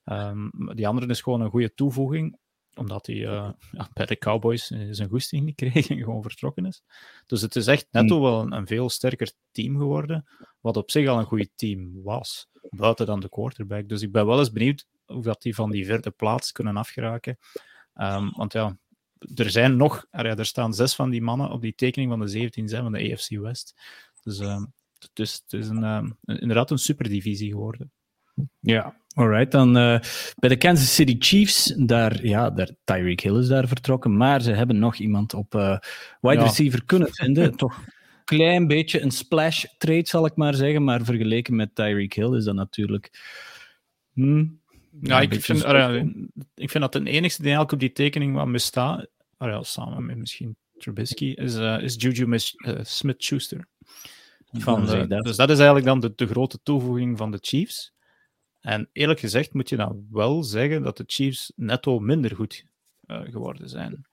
Um, 0.05 0.51
die 0.75 0.89
andere 0.89 1.07
is 1.07 1.21
gewoon 1.21 1.41
een 1.41 1.51
goede 1.51 1.75
toevoeging, 1.75 2.39
omdat 2.79 3.07
hij 3.07 3.17
uh, 3.17 3.51
ja, 3.73 3.89
bij 3.93 4.07
de 4.07 4.19
Cowboys 4.19 4.67
zijn 4.91 5.09
goesting 5.09 5.45
niet 5.45 5.55
kreeg 5.55 5.89
en 5.89 5.99
gewoon 5.99 6.23
vertrokken 6.23 6.67
is. 6.67 6.83
Dus 7.27 7.41
het 7.41 7.57
is 7.57 7.67
echt 7.67 7.87
netto 7.91 8.15
hmm. 8.15 8.25
wel 8.25 8.41
een, 8.41 8.53
een, 8.53 8.67
veel 8.67 8.91
sterker 8.91 9.33
team 9.51 9.77
geworden, 9.77 10.27
wat 10.61 10.77
op 10.77 10.91
zich 10.91 11.09
al 11.09 11.19
een 11.19 11.25
goed 11.25 11.51
team 11.55 12.03
was, 12.03 12.49
buiten 12.71 13.07
dan 13.07 13.21
de 13.21 13.29
quarterback. 13.29 13.89
Dus 13.89 14.03
ik 14.03 14.12
ben 14.12 14.27
wel 14.27 14.39
eens 14.39 14.53
benieuwd 14.53 14.87
hoe 15.05 15.23
dat 15.23 15.43
die 15.43 15.55
van 15.55 15.71
die 15.71 15.85
vierde 15.85 16.11
plaats 16.11 16.53
kunnen 16.53 16.77
afgeraken. 16.77 17.39
Um, 17.95 18.33
want 18.37 18.53
ja, 18.53 18.79
er 19.35 19.51
zijn 19.51 19.77
nog, 19.77 20.07
er 20.11 20.47
staan 20.47 20.75
zes 20.75 20.95
van 20.95 21.11
die 21.11 21.23
mannen 21.23 21.51
op 21.51 21.61
die 21.61 21.75
tekening 21.75 22.11
van 22.11 22.21
de 22.21 22.29
17 22.29 22.69
zijn 22.69 22.83
van 22.83 22.93
de 22.93 23.12
AFC 23.12 23.31
West. 23.31 23.75
Dus 24.23 24.41
uh, 24.41 24.62
het 24.99 25.19
is, 25.19 25.35
het 25.35 25.53
is 25.53 25.69
een, 25.69 25.83
uh, 25.83 26.39
inderdaad 26.41 26.71
een 26.71 26.79
superdivisie 26.79 27.51
geworden. 27.51 27.93
Ja, 28.61 28.96
alright. 29.14 29.51
Dan 29.51 29.68
uh, 29.68 29.99
bij 30.37 30.49
de 30.49 30.57
Kansas 30.57 30.94
City 30.94 31.16
Chiefs, 31.18 31.75
daar, 31.77 32.27
ja, 32.27 32.51
daar, 32.51 32.70
Tyreek 32.85 33.20
Hill 33.20 33.38
is 33.38 33.49
daar 33.49 33.68
vertrokken, 33.68 34.16
maar 34.16 34.42
ze 34.42 34.53
hebben 34.53 34.79
nog 34.79 34.96
iemand 34.96 35.35
op 35.35 35.55
uh, 35.55 35.79
wide 36.20 36.37
ja. 36.37 36.42
receiver 36.42 36.85
kunnen 36.85 37.12
vinden. 37.12 37.57
Toch 37.57 37.77
een 37.77 37.92
klein 38.25 38.66
beetje 38.66 39.01
een 39.01 39.11
splash 39.11 39.64
trade, 39.79 40.07
zal 40.07 40.27
ik 40.27 40.37
maar 40.37 40.55
zeggen, 40.55 40.85
maar 40.85 41.05
vergeleken 41.05 41.57
met 41.57 41.75
Tyreek 41.75 42.14
Hill 42.14 42.37
is 42.37 42.44
dat 42.44 42.55
natuurlijk... 42.55 43.11
Hmm, 44.12 44.61
ja, 45.01 45.20
ik 45.20 45.42
vind, 45.42 45.64
ik 46.55 46.70
vind 46.70 46.83
dat 46.90 46.92
de 46.92 47.11
enigste 47.11 47.42
die 47.42 47.51
eigenlijk 47.51 47.72
op 47.72 47.81
die 47.81 47.92
tekening 47.92 48.35
wat 48.35 48.46
misstaat, 48.46 49.07
ja, 49.38 49.62
samen 49.62 50.07
met 50.07 50.16
misschien 50.16 50.57
Trubisky, 50.79 51.25
is, 51.25 51.57
uh, 51.57 51.83
is 51.83 51.94
Juju 51.99 52.27
uh, 52.27 52.38
Smith-Schuster. 52.83 53.66
Van, 54.53 54.94
uh, 54.94 55.22
dus 55.22 55.37
dat 55.37 55.51
is 55.51 55.57
eigenlijk 55.57 55.87
dan 55.87 56.01
de, 56.01 56.12
de 56.16 56.27
grote 56.27 56.59
toevoeging 56.62 57.18
van 57.18 57.31
de 57.31 57.38
Chiefs. 57.40 57.92
En 58.66 58.88
eerlijk 58.92 59.20
gezegd 59.20 59.55
moet 59.55 59.68
je 59.68 59.76
dan 59.76 60.07
wel 60.11 60.42
zeggen 60.42 60.83
dat 60.83 60.96
de 60.96 61.05
Chiefs 61.07 61.52
netto 61.57 61.98
minder 61.98 62.35
goed 62.37 62.64
geworden 63.07 63.68
zijn. 63.68 64.07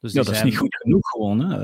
Dus 0.00 0.12
ja, 0.12 0.22
dat 0.22 0.34
is 0.34 0.42
niet 0.42 0.56
goed 0.56 0.76
genoeg 0.76 1.08
gewoon. 1.08 1.40
Hè? 1.40 1.56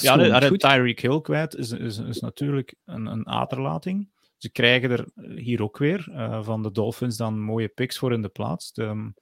ja, 0.00 0.16
de, 0.40 0.56
Tyreek 0.56 1.00
Hill 1.00 1.20
kwijt 1.20 1.54
is, 1.54 1.70
is, 1.70 1.98
is 1.98 2.20
natuurlijk 2.20 2.74
een, 2.84 3.06
een 3.06 3.26
aderlating. 3.26 4.08
Ze 4.36 4.50
krijgen 4.50 4.90
er 4.90 5.06
hier 5.36 5.62
ook 5.62 5.78
weer 5.78 6.08
uh, 6.10 6.44
van 6.44 6.62
de 6.62 6.72
Dolphins 6.72 7.16
dan 7.16 7.40
mooie 7.40 7.68
picks 7.68 7.98
voor 7.98 8.12
in 8.12 8.22
de 8.22 8.28
plaats. 8.28 8.72
De, 8.72 9.12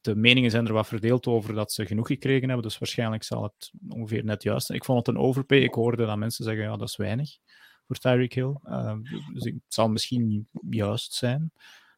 de 0.00 0.16
meningen 0.16 0.50
zijn 0.50 0.66
er 0.66 0.72
wat 0.72 0.86
verdeeld 0.86 1.26
over 1.26 1.54
dat 1.54 1.72
ze 1.72 1.86
genoeg 1.86 2.06
gekregen 2.06 2.48
hebben, 2.48 2.66
dus 2.66 2.78
waarschijnlijk 2.78 3.22
zal 3.22 3.42
het 3.42 3.72
ongeveer 3.88 4.24
net 4.24 4.42
juist 4.42 4.66
zijn. 4.66 4.78
Ik 4.78 4.84
vond 4.84 5.06
het 5.06 5.16
een 5.16 5.22
overpay. 5.22 5.58
Ik 5.58 5.74
hoorde 5.74 6.06
dat 6.06 6.16
mensen 6.16 6.44
zeggen, 6.44 6.64
ja, 6.64 6.76
dat 6.76 6.88
is 6.88 6.96
weinig 6.96 7.38
voor 7.86 7.96
Tyreek 7.96 8.32
Hill. 8.32 8.54
Uh, 8.64 8.94
dus 9.32 9.44
het 9.44 9.54
zal 9.68 9.88
misschien 9.88 10.48
juist 10.70 11.12
zijn. 11.12 11.52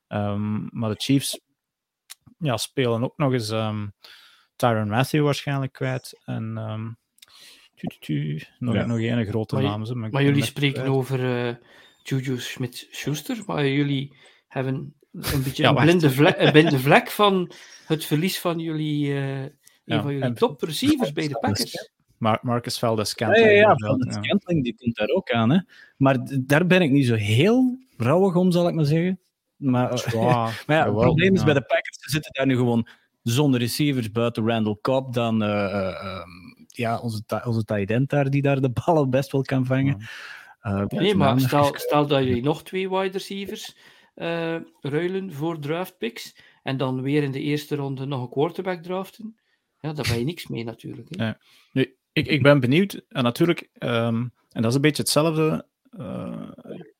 Um, 0.08 0.68
maar 0.72 0.90
de 0.90 0.96
Chiefs 0.98 1.40
ja, 2.38 2.56
spelen 2.56 3.02
ook 3.02 3.16
nog 3.16 3.32
eens 3.32 3.50
um, 3.50 3.92
Tyron 4.56 4.88
Matthew 4.88 5.24
waarschijnlijk 5.24 5.72
kwijt. 5.72 6.20
En 6.24 6.56
um, 6.56 6.96
tu, 7.74 7.86
tu, 7.86 7.98
tu, 7.98 8.42
nog, 8.58 8.74
ja. 8.74 8.86
nog 8.86 8.98
een 8.98 9.26
grote 9.26 9.54
maar, 9.54 9.64
naam. 9.64 9.98
Maar, 9.98 10.10
maar 10.10 10.22
jullie 10.22 10.44
spreken 10.44 10.82
kwijt. 10.82 10.90
over 10.90 11.46
uh, 11.48 11.54
Juju 12.02 12.38
Smith-Schuster, 12.38 13.42
maar 13.46 13.68
jullie 13.68 14.16
hebben 14.48 14.94
een 15.12 15.42
beetje 15.42 15.62
ja, 15.62 15.68
een, 15.68 15.74
blinde 15.74 16.10
vlek, 16.10 16.38
een 16.38 16.52
blinde 16.52 16.78
vlek 16.78 17.10
van 17.10 17.52
het 17.86 18.04
verlies 18.04 18.40
van 18.40 18.58
jullie, 18.58 19.06
uh, 19.06 19.40
een 19.42 19.50
ja, 19.84 20.02
van 20.02 20.12
jullie 20.12 20.32
top 20.32 20.62
receivers 20.62 21.12
bij 21.12 21.28
de 21.28 21.38
Packers. 21.38 21.90
Marcus 22.18 22.78
Valdes 22.78 23.08
Scantling. 23.08 23.46
Ja, 23.46 23.52
ja, 23.52 23.76
ja 23.76 24.22
Scantling 24.22 24.64
die 24.64 24.74
komt 24.76 24.96
daar 24.96 25.08
ook 25.08 25.30
aan. 25.30 25.50
Hè. 25.50 25.58
Maar 25.96 26.18
daar 26.40 26.66
ben 26.66 26.82
ik 26.82 26.90
niet 26.90 27.06
zo 27.06 27.14
heel 27.14 27.78
rouwig 27.96 28.34
om, 28.34 28.52
zal 28.52 28.68
ik 28.68 28.74
maar 28.74 28.84
zeggen. 28.84 29.20
Maar, 29.56 29.88
maar 30.66 30.76
ja, 30.76 30.84
het 30.84 30.94
probleem 30.94 31.34
is 31.34 31.44
bij 31.44 31.54
de 31.54 31.60
Packers, 31.60 31.98
ze 32.00 32.10
zitten 32.10 32.32
daar 32.32 32.46
nu 32.46 32.56
gewoon 32.56 32.88
zonder 33.22 33.60
receivers 33.60 34.10
buiten 34.10 34.48
Randall 34.48 34.78
Cobb. 34.80 35.14
Dan 35.14 35.42
uh, 35.42 36.22
ja, 36.66 36.98
onze, 36.98 37.22
onze 37.44 37.64
tight 37.64 37.90
end 37.90 38.10
daar, 38.10 38.30
die 38.30 38.42
daar 38.42 38.60
de 38.60 38.70
ballen 38.84 39.10
best 39.10 39.32
wel 39.32 39.42
kan 39.42 39.66
vangen. 39.66 40.08
Uh, 40.62 40.84
nee, 40.86 41.14
maar 41.14 41.40
stel, 41.40 41.74
stel 41.74 42.06
dat 42.06 42.24
je 42.24 42.42
nog 42.42 42.62
twee 42.62 42.90
wide 42.90 43.12
receivers 43.12 43.76
ruilen 44.80 45.32
voor 45.32 45.58
draft 45.58 45.98
picks 45.98 46.36
en 46.62 46.76
dan 46.76 47.02
weer 47.02 47.22
in 47.22 47.32
de 47.32 47.40
eerste 47.40 47.76
ronde 47.76 48.06
nog 48.06 48.22
een 48.22 48.28
quarterback 48.28 48.82
draften. 48.82 49.36
Ja, 49.80 49.92
daar 49.92 50.06
ben 50.08 50.18
je 50.18 50.24
niks 50.24 50.46
mee 50.46 50.64
natuurlijk. 50.64 51.08
Hè. 51.10 51.24
Ja. 51.24 51.38
Nu, 51.72 51.96
ik, 52.12 52.26
ik 52.26 52.42
ben 52.42 52.60
benieuwd. 52.60 53.04
En 53.08 53.22
natuurlijk, 53.22 53.68
um, 53.78 54.32
en 54.52 54.62
dat 54.62 54.64
is 54.64 54.74
een 54.74 54.80
beetje 54.80 55.02
hetzelfde. 55.02 55.66
Uh, 55.98 56.50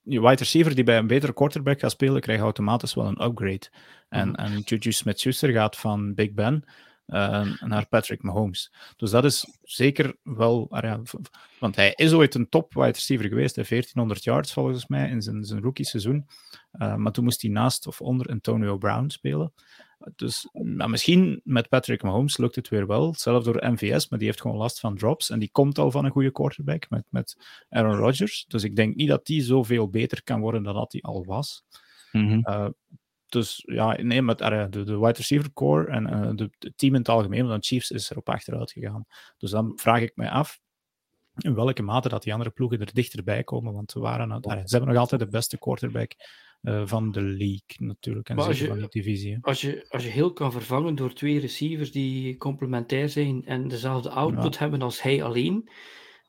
je 0.07 0.21
wide 0.21 0.35
receiver 0.35 0.75
die 0.75 0.85
bij 0.85 0.99
een 0.99 1.07
betere 1.07 1.33
quarterback 1.33 1.81
gaat 1.81 1.91
spelen, 1.91 2.21
krijgt 2.21 2.43
automatisch 2.43 2.95
wel 2.95 3.07
een 3.07 3.25
upgrade. 3.25 3.69
En, 4.09 4.29
mm. 4.29 4.35
en 4.35 4.61
Juju 4.61 4.93
Smith-Schuster 4.93 5.53
gaat 5.53 5.77
van 5.77 6.15
Big 6.15 6.33
Ben 6.33 6.65
uh, 7.07 7.61
naar 7.61 7.87
Patrick 7.89 8.23
Mahomes. 8.23 8.73
Dus 8.97 9.11
dat 9.11 9.25
is 9.25 9.59
zeker 9.63 10.17
wel... 10.23 10.67
Ah 10.71 10.99
want 11.59 11.77
hij 11.77 11.93
is 11.95 12.13
ooit 12.13 12.35
een 12.35 12.49
top 12.49 12.75
wide 12.75 12.87
receiver 12.87 13.29
geweest. 13.29 13.57
Hij 13.57 13.65
1400 13.69 14.25
yards 14.25 14.53
volgens 14.53 14.87
mij 14.87 15.09
in 15.09 15.23
zijn, 15.23 15.45
zijn 15.45 15.63
rookie 15.63 15.85
seizoen. 15.85 16.27
Uh, 16.73 16.95
maar 16.95 17.13
toen 17.13 17.25
moest 17.25 17.43
hij 17.43 17.51
naast 17.51 17.87
of 17.87 18.01
onder 18.01 18.27
Antonio 18.27 18.79
Brown 18.79 19.09
spelen. 19.09 19.53
Dus 20.15 20.49
misschien 20.87 21.41
met 21.45 21.69
Patrick 21.69 22.03
Mahomes 22.03 22.37
lukt 22.37 22.55
het 22.55 22.69
weer 22.69 22.87
wel. 22.87 23.15
Zelf 23.15 23.45
door 23.45 23.71
MVS, 23.71 24.09
maar 24.09 24.19
die 24.19 24.29
heeft 24.29 24.41
gewoon 24.41 24.57
last 24.57 24.81
van 24.81 24.97
drops. 24.97 25.31
En 25.31 25.39
die 25.39 25.51
komt 25.51 25.79
al 25.79 25.91
van 25.91 26.05
een 26.05 26.11
goede 26.11 26.33
quarterback 26.33 26.91
met, 26.91 27.05
met 27.09 27.37
Aaron 27.69 27.97
Rodgers. 27.97 28.45
Dus 28.49 28.65
ik 28.65 28.77
denk 28.77 28.95
niet 28.95 29.09
dat 29.09 29.27
die 29.27 29.43
zoveel 29.43 29.89
beter 29.89 30.23
kan 30.23 30.41
worden 30.41 30.63
dan 30.63 30.75
dat 30.75 30.93
hij 30.93 31.01
al 31.01 31.25
was. 31.25 31.65
Mm 32.13 32.29
-hmm. 32.29 32.75
dus 33.27 33.63
ja, 33.67 34.03
nee, 34.03 34.23
met 34.23 34.39
de, 34.39 34.69
de 34.71 34.99
wide 34.99 35.13
receiver 35.13 35.53
core 35.53 35.87
en 35.87 36.07
uh, 36.13 36.31
de, 36.35 36.51
het 36.59 36.79
team 36.79 36.93
in 36.93 37.01
het 37.01 37.09
algemeen, 37.09 37.47
want 37.47 37.67
Chiefs 37.67 37.91
is 37.91 38.11
erop 38.11 38.29
achteruit 38.29 38.73
gegaan. 38.73 39.07
Dus 39.39 39.51
dan 39.51 39.73
vraag 39.77 40.01
ik 40.01 40.13
mij 40.15 40.31
af 40.31 40.61
in 41.37 41.55
welke 41.55 41.83
mate 41.83 42.09
dat 42.09 42.23
die 42.23 42.33
andere 42.33 42.51
ploegen 42.51 42.81
er 42.81 42.95
dichterbij 42.95 43.45
komen. 43.45 43.73
Want 43.73 43.91
ze, 43.91 43.99
waren, 43.99 44.41
ze 44.43 44.77
hebben 44.77 44.89
nog 44.89 44.99
altijd 44.99 45.21
de 45.21 45.29
beste 45.29 45.59
quarterback 45.59 46.13
uh, 46.67 46.83
van 46.85 47.11
de 47.11 47.23
league 47.23 47.77
natuurlijk. 47.77 48.29
En 48.29 48.39
als 48.39 48.59
je, 48.59 48.67
van 48.67 48.79
die 48.79 48.89
divisie. 48.89 49.39
Als 49.41 49.61
je, 49.61 49.87
als 49.89 50.05
je 50.05 50.11
heel 50.11 50.33
kan 50.33 50.53
vervangen 50.53 50.95
door 50.95 51.13
twee 51.13 51.41
receivers 51.41 51.93
die 51.93 52.37
complementair 52.37 53.09
zijn 53.09 53.45
en 53.45 53.69
dezelfde 53.69 54.11
output 54.11 54.55
ja. 54.55 54.61
hebben 54.61 54.83
als 54.83 55.03
hij 55.03 55.23
alleen, 55.23 55.69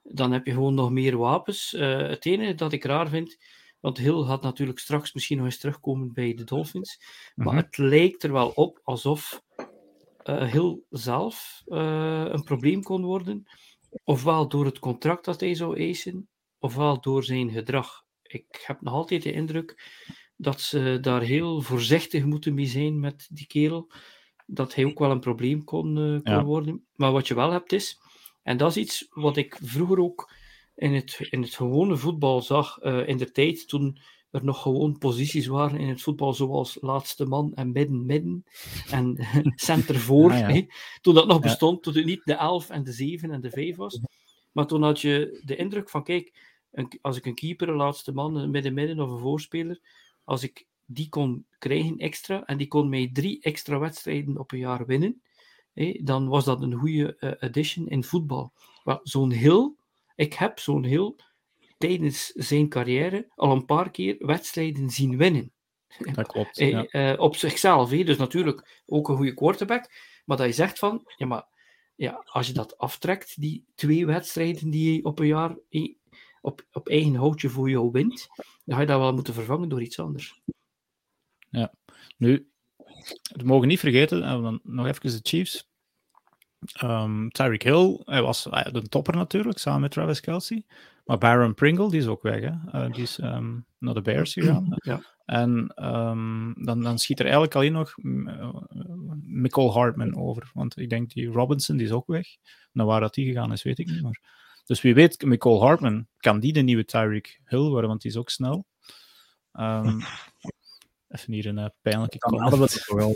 dan 0.03 0.31
heb 0.31 0.45
je 0.45 0.51
gewoon 0.51 0.73
nog 0.73 0.91
meer 0.91 1.17
wapens. 1.17 1.73
Uh, 1.73 1.97
het 1.97 2.25
enige 2.25 2.53
dat 2.53 2.73
ik 2.73 2.83
raar 2.83 3.09
vind, 3.09 3.37
want 3.79 3.97
Hill 3.97 4.23
gaat 4.23 4.41
natuurlijk 4.41 4.79
straks 4.79 5.13
misschien 5.13 5.37
nog 5.37 5.45
eens 5.45 5.57
terugkomen 5.57 6.13
bij 6.13 6.33
de 6.33 6.43
Dolphins, 6.43 7.01
maar 7.35 7.45
mm 7.45 7.51
-hmm. 7.51 7.61
het 7.65 7.77
lijkt 7.77 8.23
er 8.23 8.31
wel 8.31 8.49
op 8.49 8.79
alsof 8.83 9.43
uh, 10.23 10.51
Hill 10.51 10.79
zelf 10.89 11.61
een 11.65 12.43
probleem 12.43 12.83
kon 12.83 13.03
worden, 13.03 13.43
ofwel 14.03 14.47
door 14.47 14.65
het 14.65 14.79
contract 14.79 15.25
dat 15.25 15.39
hij 15.39 15.53
zou 15.53 15.77
eisen, 15.77 16.29
ofwel 16.59 17.01
door 17.01 17.23
zijn 17.23 17.51
gedrag 17.51 18.05
ik 18.27 18.63
heb 18.65 18.81
nog 18.81 18.93
altijd 18.93 19.23
de 19.23 19.31
indruk 19.31 19.91
dat 20.37 20.61
ze 20.61 20.97
daar 21.01 21.21
heel 21.21 21.61
voorzichtig 21.61 22.25
moeten 22.25 22.53
mee 22.53 22.65
zijn 22.65 22.99
met 22.99 23.27
die 23.29 23.47
kerel. 23.47 23.91
Dat 24.45 24.75
hij 24.75 24.85
ook 24.85 24.99
wel 24.99 25.11
een 25.11 25.19
probleem 25.19 25.63
kon, 25.63 25.97
uh, 25.97 26.21
kon 26.23 26.33
ja. 26.33 26.43
worden. 26.43 26.85
Maar 26.95 27.11
wat 27.11 27.27
je 27.27 27.35
wel 27.35 27.51
hebt 27.51 27.71
is, 27.71 27.99
en 28.43 28.57
dat 28.57 28.69
is 28.69 28.77
iets 28.77 29.07
wat 29.09 29.37
ik 29.37 29.59
vroeger 29.61 29.99
ook 29.99 30.31
in 30.75 30.93
het, 30.93 31.27
in 31.29 31.41
het 31.41 31.55
gewone 31.55 31.97
voetbal 31.97 32.41
zag, 32.41 32.83
uh, 32.83 33.07
in 33.07 33.17
de 33.17 33.31
tijd 33.31 33.67
toen 33.67 33.97
er 34.31 34.43
nog 34.43 34.61
gewoon 34.61 34.97
posities 34.97 35.47
waren 35.47 35.79
in 35.79 35.87
het 35.87 36.01
voetbal, 36.01 36.33
zoals 36.33 36.77
laatste 36.81 37.25
man 37.25 37.53
en 37.55 37.71
midden-midden 37.71 38.43
en 38.89 39.17
center 39.55 39.99
voor. 39.99 40.33
Ja. 40.37 40.65
Toen 41.01 41.13
dat 41.13 41.27
nog 41.27 41.39
bestond, 41.39 41.83
toen 41.83 41.93
het 41.95 42.05
niet 42.05 42.21
de 42.23 42.33
11 42.33 42.69
en 42.69 42.83
de 42.83 42.91
7 42.91 43.31
en 43.31 43.41
de 43.41 43.49
5 43.49 43.75
was. 43.75 43.99
Maar 44.51 44.67
toen 44.67 44.83
had 44.83 45.01
je 45.01 45.41
de 45.45 45.55
indruk 45.55 45.89
van, 45.89 46.03
kijk, 46.03 46.33
een, 46.71 46.99
als 47.01 47.17
ik 47.17 47.25
een 47.25 47.35
keeper, 47.35 47.69
een 47.69 47.75
laatste 47.75 48.11
man, 48.11 48.35
een 48.35 48.51
midden-midden 48.51 48.99
of 48.99 49.09
een 49.09 49.19
voorspeler, 49.19 49.79
als 50.27 50.43
ik 50.43 50.65
die 50.85 51.09
kon 51.09 51.45
krijgen 51.57 51.97
extra 51.97 52.45
en 52.45 52.57
die 52.57 52.67
kon 52.67 52.89
mij 52.89 53.09
drie 53.13 53.41
extra 53.41 53.79
wedstrijden 53.79 54.37
op 54.37 54.51
een 54.51 54.59
jaar 54.59 54.85
winnen, 54.85 55.21
hé, 55.73 55.99
dan 56.03 56.27
was 56.27 56.45
dat 56.45 56.61
een 56.61 56.73
goede 56.73 57.17
uh, 57.19 57.31
addition 57.39 57.87
in 57.87 58.03
voetbal. 58.03 58.53
Maar 58.83 58.99
zo'n 59.03 59.31
heel, 59.31 59.75
ik 60.15 60.33
heb 60.33 60.59
zo'n 60.59 60.83
heel 60.83 61.15
tijdens 61.77 62.25
zijn 62.27 62.69
carrière 62.69 63.31
al 63.35 63.51
een 63.51 63.65
paar 63.65 63.91
keer 63.91 64.15
wedstrijden 64.19 64.89
zien 64.89 65.17
winnen. 65.17 65.51
Dat 66.13 66.27
klopt. 66.27 66.57
Ja. 66.57 66.87
Uh, 66.91 67.19
op 67.19 67.35
zichzelf, 67.35 67.89
hé. 67.89 68.03
dus 68.03 68.17
natuurlijk 68.17 68.83
ook 68.85 69.09
een 69.09 69.15
goede 69.15 69.33
quarterback, 69.33 69.91
maar 70.25 70.37
dat 70.37 70.47
je 70.47 70.53
zegt 70.53 70.79
van, 70.79 71.11
ja, 71.17 71.25
maar 71.25 71.47
ja, 71.95 72.21
als 72.25 72.47
je 72.47 72.53
dat 72.53 72.77
aftrekt, 72.77 73.41
die 73.41 73.65
twee 73.75 74.05
wedstrijden 74.05 74.69
die 74.69 74.93
je 74.93 75.03
op 75.03 75.19
een 75.19 75.27
jaar 75.27 75.57
op, 76.41 76.65
op 76.71 76.87
eigen 76.87 77.15
houtje 77.15 77.49
voor 77.49 77.69
jou 77.69 77.91
wint, 77.91 78.27
dan 78.65 78.75
ga 78.75 78.81
je 78.81 78.87
dat 78.87 78.99
wel 78.99 79.13
moeten 79.13 79.33
vervangen 79.33 79.69
door 79.69 79.81
iets 79.81 79.99
anders. 79.99 80.41
Ja, 81.49 81.73
nu, 82.17 82.49
we 83.35 83.43
mogen 83.43 83.67
niet 83.67 83.79
vergeten, 83.79 84.21
dan 84.21 84.59
nog 84.63 84.87
even 84.87 85.01
de 85.01 85.19
Chiefs. 85.21 85.69
Um, 86.83 87.29
Tyreek 87.29 87.63
Hill, 87.63 88.01
hij 88.05 88.21
was 88.21 88.43
de 88.43 88.87
topper 88.89 89.15
natuurlijk, 89.15 89.57
samen 89.57 89.81
met 89.81 89.91
Travis 89.91 90.19
Kelsey. 90.19 90.65
Maar 91.07 91.17
Byron 91.17 91.53
Pringle, 91.53 91.89
die 91.89 91.99
is 91.99 92.07
ook 92.07 92.21
weg. 92.21 92.41
Hè? 92.41 92.85
Uh, 92.85 92.93
die 92.93 93.03
is 93.03 93.17
um, 93.17 93.65
naar 93.77 93.93
de 93.93 94.01
Bears 94.01 94.33
gegaan. 94.33 94.67
Ja. 94.77 95.01
En 95.25 95.73
um, 95.75 96.53
dan, 96.57 96.81
dan 96.81 96.99
schiet 96.99 97.19
er 97.19 97.25
eigenlijk 97.25 97.55
alleen 97.55 97.71
nog 97.71 97.97
uh, 97.97 98.53
Michael 99.21 99.73
Hartman 99.73 100.17
over. 100.17 100.51
Want 100.53 100.79
ik 100.79 100.89
denk 100.89 101.13
die 101.13 101.27
Robinson, 101.27 101.77
die 101.77 101.85
is 101.85 101.91
ook 101.91 102.07
weg. 102.07 102.27
Nou, 102.71 102.89
waar 102.89 102.99
dat 102.99 103.13
die 103.13 103.25
gegaan 103.25 103.51
is, 103.51 103.63
weet 103.63 103.79
ik 103.79 103.87
niet. 103.87 104.01
Maar 104.01 104.21
dus 104.67 104.81
wie 104.81 104.93
weet, 104.93 105.21
Nicole 105.21 105.59
Hartman, 105.59 106.07
kan 106.17 106.39
die 106.39 106.53
de 106.53 106.61
nieuwe 106.61 106.85
Tyreek 106.85 107.41
Hill 107.45 107.59
worden, 107.69 107.89
want 107.89 108.01
die 108.01 108.11
is 108.11 108.17
ook 108.17 108.29
snel. 108.29 108.65
Um, 109.53 110.01
even 111.07 111.33
hier 111.33 111.45
een 111.45 111.57
uh, 111.57 111.65
pijnlijke 111.81 112.17
kan 112.17 112.39
hadden 112.39 112.59
we 112.65 112.65
het 112.65 112.85
wel. 112.85 113.15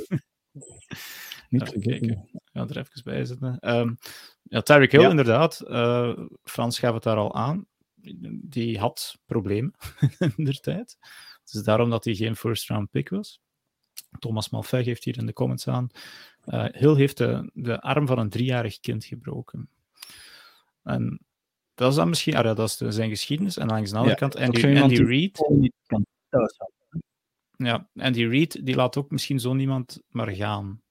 Niet. 1.50 1.74
Ik 1.74 2.18
ga 2.54 2.68
er 2.68 2.78
even 2.78 3.04
bij 3.04 3.26
zetten. 3.26 3.58
Um, 3.62 3.98
ja, 4.44 4.62
Tyreek 4.62 4.92
Hill, 4.92 5.02
ja. 5.02 5.10
inderdaad. 5.10 5.64
Uh, 5.68 6.20
Frans 6.44 6.80
gaf 6.80 6.94
het 6.94 7.04
daar 7.04 7.18
al 7.18 7.36
aan. 7.36 7.66
Die 8.42 8.80
had 8.80 9.18
problemen 9.26 9.74
in 10.36 10.44
de 10.44 10.60
tijd. 10.60 10.98
Dus 11.52 11.64
daarom 11.64 11.90
dat 11.90 12.06
hij 12.06 12.16
geen 12.16 12.36
first 12.36 12.70
round 12.70 12.90
pick 12.90 13.10
was. 13.10 13.42
Thomas 14.20 14.50
Malfeg 14.50 14.86
heeft 14.86 15.04
hier 15.04 15.18
in 15.18 15.26
de 15.26 15.34
comments 15.34 15.68
aan. 15.68 15.90
Uh, 16.46 16.66
Hill 16.72 16.96
heeft 16.96 17.18
de, 17.18 17.50
de 17.54 17.82
arm 17.82 18.08
van 18.08 18.20
een 18.20 18.30
driejarig 18.30 18.80
kind 18.80 19.06
gebroken. 19.06 19.70
En 20.84 21.20
dat 21.82 21.90
is 21.90 21.98
dan 21.98 22.10
misschien, 22.10 22.36
ah 22.36 22.44
ja, 22.44 22.54
dat 22.54 22.70
is 22.70 22.78
zijn 22.78 23.10
geschiedenis. 23.10 23.58
En 23.58 23.68
langs 23.68 23.90
de 23.90 23.98
andere 23.98 24.16
ja, 24.20 24.28
kant, 24.28 24.36
Andy, 24.36 24.80
Andy 24.82 25.04
Reid. 25.04 25.40
Ja, 27.58 27.90
Andy 27.96 28.26
Reid 28.26 28.66
die 28.66 28.76
laat 28.76 28.98
ook 28.98 29.12
misschien 29.12 29.40
zo 29.40 29.54
niemand 29.54 30.02
maar 30.08 30.30
gaan. 30.30 30.82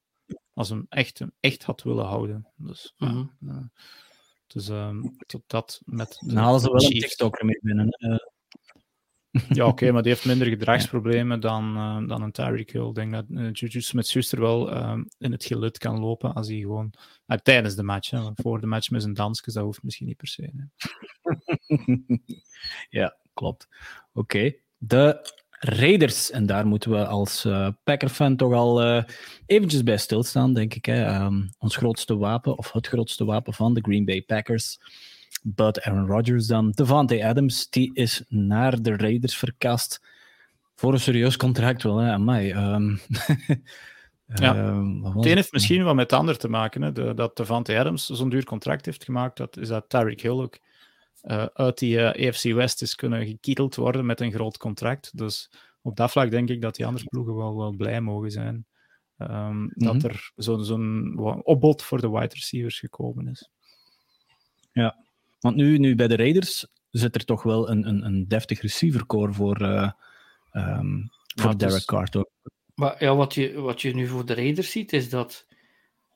Als 0.55 0.68
hem 0.68 0.87
echt, 0.88 1.18
hem 1.18 1.33
echt 1.40 1.62
had 1.62 1.83
willen 1.83 2.05
houden. 2.05 2.46
Dus, 2.57 2.94
mm 2.96 3.09
-hmm. 3.09 3.37
ja, 3.38 3.70
dus 4.46 4.68
um, 4.68 5.16
tot 5.26 5.42
dat 5.46 5.81
met. 5.85 6.22
Halen 6.35 6.61
ze 6.61 6.70
wel 6.70 6.83
een 6.83 6.90
TikToker 6.90 7.44
mee 7.44 7.59
binnen. 7.62 7.88
Ja, 9.30 9.42
oké, 9.48 9.62
okay, 9.64 9.90
maar 9.92 10.02
die 10.02 10.12
heeft 10.12 10.24
minder 10.24 10.46
gedragsproblemen 10.46 11.40
dan, 11.40 11.76
uh, 11.76 12.08
dan 12.08 12.22
een 12.22 12.32
Tyreek 12.32 12.72
Hill. 12.72 12.88
Ik 12.88 12.94
denk 12.94 13.12
dat 13.12 13.24
uh, 13.28 13.52
Juju 13.52 13.80
Smith-Schuster 13.80 14.40
wel 14.40 14.72
uh, 14.72 14.98
in 15.18 15.32
het 15.32 15.44
gelid 15.44 15.78
kan 15.78 16.00
lopen 16.00 16.34
als 16.34 16.48
hij 16.48 16.58
gewoon... 16.58 16.92
tijdens 17.42 17.74
de 17.74 17.82
match, 17.82 18.10
hè, 18.10 18.20
voor 18.34 18.60
de 18.60 18.66
match 18.66 18.90
met 18.90 19.02
zijn 19.02 19.14
dansjes, 19.14 19.54
dat 19.54 19.64
hoeft 19.64 19.82
misschien 19.82 20.06
niet 20.06 20.16
per 20.16 20.28
se. 20.28 20.50
ja, 22.98 23.16
klopt. 23.34 23.68
Oké. 24.12 24.36
Okay. 24.36 24.60
De 24.78 25.32
Raiders, 25.62 26.30
en 26.30 26.46
daar 26.46 26.66
moeten 26.66 26.90
we 26.90 27.06
als 27.06 27.44
uh, 27.44 27.68
Packer-fan 27.84 28.36
toch 28.36 28.52
al 28.52 28.82
uh, 28.82 29.02
eventjes 29.46 29.82
bij 29.82 29.96
stilstaan, 29.96 30.54
denk 30.54 30.74
ik. 30.74 30.84
Hè. 30.84 31.24
Um, 31.24 31.50
ons 31.58 31.76
grootste 31.76 32.16
wapen, 32.16 32.58
of 32.58 32.72
het 32.72 32.86
grootste 32.86 33.24
wapen 33.24 33.54
van 33.54 33.74
de 33.74 33.80
Green 33.80 34.04
Bay 34.04 34.22
Packers 34.22 34.78
But 35.42 35.81
Aaron 35.81 36.07
Rodgers 36.07 36.46
dan. 36.46 36.70
Devante 36.70 37.24
Adams, 37.26 37.68
die 37.68 37.90
is 37.94 38.24
naar 38.29 38.83
de 38.83 38.96
Raiders 38.96 39.37
verkast. 39.37 40.03
Voor 40.74 40.92
een 40.92 41.00
serieus 41.00 41.37
contract 41.37 41.83
wel, 41.83 41.96
hè. 41.96 42.12
Amai. 42.12 42.53
Um, 42.53 43.00
ja. 44.26 44.57
Uh, 44.57 45.14
het 45.14 45.24
een 45.24 45.35
heeft 45.35 45.53
misschien 45.53 45.85
wat 45.85 45.94
met 45.94 46.11
het 46.11 46.20
ander 46.20 46.38
te 46.38 46.48
maken. 46.48 46.83
Hè. 46.83 46.92
De, 46.92 47.14
dat 47.14 47.37
Devante 47.37 47.79
Adams 47.79 48.07
zo'n 48.07 48.29
duur 48.29 48.44
contract 48.44 48.85
heeft 48.85 49.05
gemaakt, 49.05 49.37
dat 49.37 49.57
is 49.57 49.68
dat 49.68 49.88
Tyreek 49.88 50.20
Hill 50.20 50.40
ook 50.40 50.59
uh, 51.22 51.46
uit 51.53 51.79
die 51.79 51.96
uh, 51.96 52.09
eh, 52.09 52.29
AFC 52.29 52.42
West 52.53 52.83
is 52.83 52.94
kunnen 52.94 53.26
gekieteld 53.26 53.74
worden 53.74 54.07
met 54.07 54.20
een 54.20 54.33
groot 54.33 54.57
contract. 54.57 55.18
Dus 55.18 55.50
op 55.83 55.96
dat 55.96 56.11
vlak 56.11 56.31
denk 56.31 56.48
ik 56.48 56.61
dat 56.61 56.74
die 56.74 56.87
andere 56.87 57.05
ploegen 57.05 57.37
wel, 57.37 57.57
wel 57.57 57.76
blij 57.76 58.00
mogen 58.00 58.31
zijn. 58.31 58.66
Um, 59.18 59.29
-hmm. 59.29 59.70
Dat 59.74 60.03
er 60.03 60.33
zo'n 60.37 60.64
zo 60.64 60.74
opbod 61.42 61.83
voor 61.83 62.00
de 62.00 62.11
wide 62.11 62.35
receivers 62.35 62.79
gekomen 62.79 63.29
is. 63.29 63.50
Ja, 64.72 64.96
want 65.40 65.57
nu, 65.57 65.79
nu 65.79 65.94
bij 65.94 66.09
de 66.09 66.16
Raiders 66.16 66.66
zit 66.90 67.14
er 67.14 67.24
toch 67.24 67.42
wel 67.42 67.70
een, 67.70 67.88
een, 67.88 68.05
een 68.05 68.29
deftig 68.29 68.61
receivercore 68.61 69.33
voor, 69.33 69.62
uh, 69.62 69.90
um, 70.53 71.11
voor 71.35 71.59
Derek 71.59 71.74
dus, 71.74 71.85
Carr. 71.85 72.24
Maar 72.74 73.05
ja, 73.05 73.16
wat 73.16 73.35
je, 73.35 73.61
wat 73.61 73.83
je 73.83 73.94
nu 73.94 74.07
voor 74.07 74.26
de 74.26 74.35
Raiders 74.35 74.70
ziet, 74.70 74.92
is 74.92 75.11
dat 75.11 75.46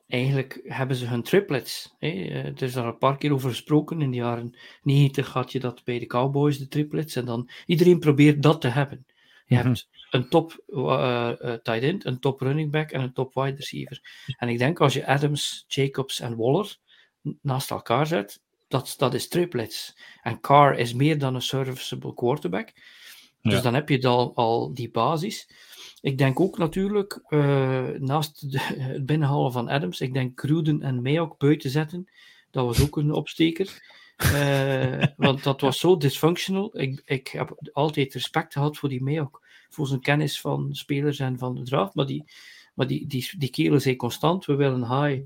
eigenlijk 0.07 0.59
hebben 0.63 0.97
ze 0.97 1.05
hun 1.05 1.23
triplets. 1.23 1.95
Hè. 1.99 2.07
Eh, 2.07 2.45
er 2.45 2.61
is 2.61 2.73
daar 2.73 2.85
een 2.85 2.97
paar 2.97 3.17
keer 3.17 3.33
over 3.33 3.49
gesproken. 3.49 4.01
In 4.01 4.11
de 4.11 4.17
jaren 4.17 4.57
90 4.81 5.33
had 5.33 5.51
je 5.51 5.59
dat 5.59 5.83
bij 5.83 5.99
de 5.99 6.05
Cowboys, 6.05 6.57
de 6.57 6.67
triplets. 6.67 7.15
En 7.15 7.25
dan 7.25 7.49
iedereen 7.65 7.99
probeert 7.99 8.43
dat 8.43 8.61
te 8.61 8.67
hebben. 8.67 9.05
Je 9.45 9.55
mhm. 9.55 9.65
hebt 9.65 9.87
een 10.09 10.29
top 10.29 10.63
uh, 10.67 11.29
tight 11.39 11.83
end, 11.83 12.05
een 12.05 12.19
top 12.19 12.41
running 12.41 12.71
back 12.71 12.91
en 12.91 13.01
een 13.01 13.13
top 13.13 13.33
wide 13.33 13.55
receiver. 13.55 14.25
En 14.37 14.49
ik 14.49 14.57
denk 14.57 14.79
als 14.79 14.93
je 14.93 15.05
Adams, 15.05 15.65
Jacobs 15.67 16.19
en 16.19 16.35
Waller 16.35 16.77
naast 17.41 17.71
elkaar 17.71 18.07
zet, 18.07 18.41
dat, 18.67 18.93
dat 18.97 19.13
is 19.13 19.27
triplets. 19.27 19.97
En 20.21 20.39
Carr 20.39 20.77
is 20.77 20.93
meer 20.93 21.19
dan 21.19 21.35
een 21.35 21.41
serviceable 21.41 22.13
quarterback. 22.13 22.73
Dus 23.41 23.61
dan 23.61 23.73
heb 23.73 23.89
je 23.89 24.07
al, 24.07 24.35
al 24.35 24.73
die 24.73 24.91
basis. 24.91 25.49
Ik 26.01 26.17
denk 26.17 26.39
ook 26.39 26.57
natuurlijk, 26.57 27.23
uh, 27.29 27.87
naast 27.89 28.51
de, 28.51 28.59
het 28.59 29.05
binnenhalen 29.05 29.51
van 29.51 29.69
Adams, 29.69 30.01
ik 30.01 30.13
denk 30.13 30.35
Cruden 30.35 30.81
en 30.81 31.01
mij 31.01 31.19
ook 31.19 31.37
buiten 31.37 31.69
zetten. 31.69 32.11
Dat 32.51 32.65
was 32.65 32.81
ook 32.81 32.97
een 32.97 33.11
opsteker. 33.11 33.83
Uh, 34.33 35.03
want 35.17 35.43
dat 35.43 35.61
was 35.61 35.79
zo 35.79 35.97
dysfunctional. 35.97 36.79
Ik, 36.79 37.01
ik 37.05 37.27
heb 37.27 37.69
altijd 37.71 38.13
respect 38.13 38.53
gehad 38.53 38.77
voor 38.77 38.89
die 38.89 39.03
Mayok. 39.03 39.43
Voor 39.69 39.87
zijn 39.87 39.99
kennis 39.99 40.41
van 40.41 40.73
spelers 40.73 41.19
en 41.19 41.37
van 41.37 41.55
de 41.55 41.63
draft. 41.63 41.95
Maar 41.95 42.05
die, 42.05 42.31
maar 42.73 42.87
die, 42.87 43.07
die, 43.07 43.29
die 43.37 43.49
kerel 43.49 43.79
zei 43.79 43.95
constant: 43.95 44.45
we 44.45 44.55
willen 44.55 45.01
high, 45.01 45.23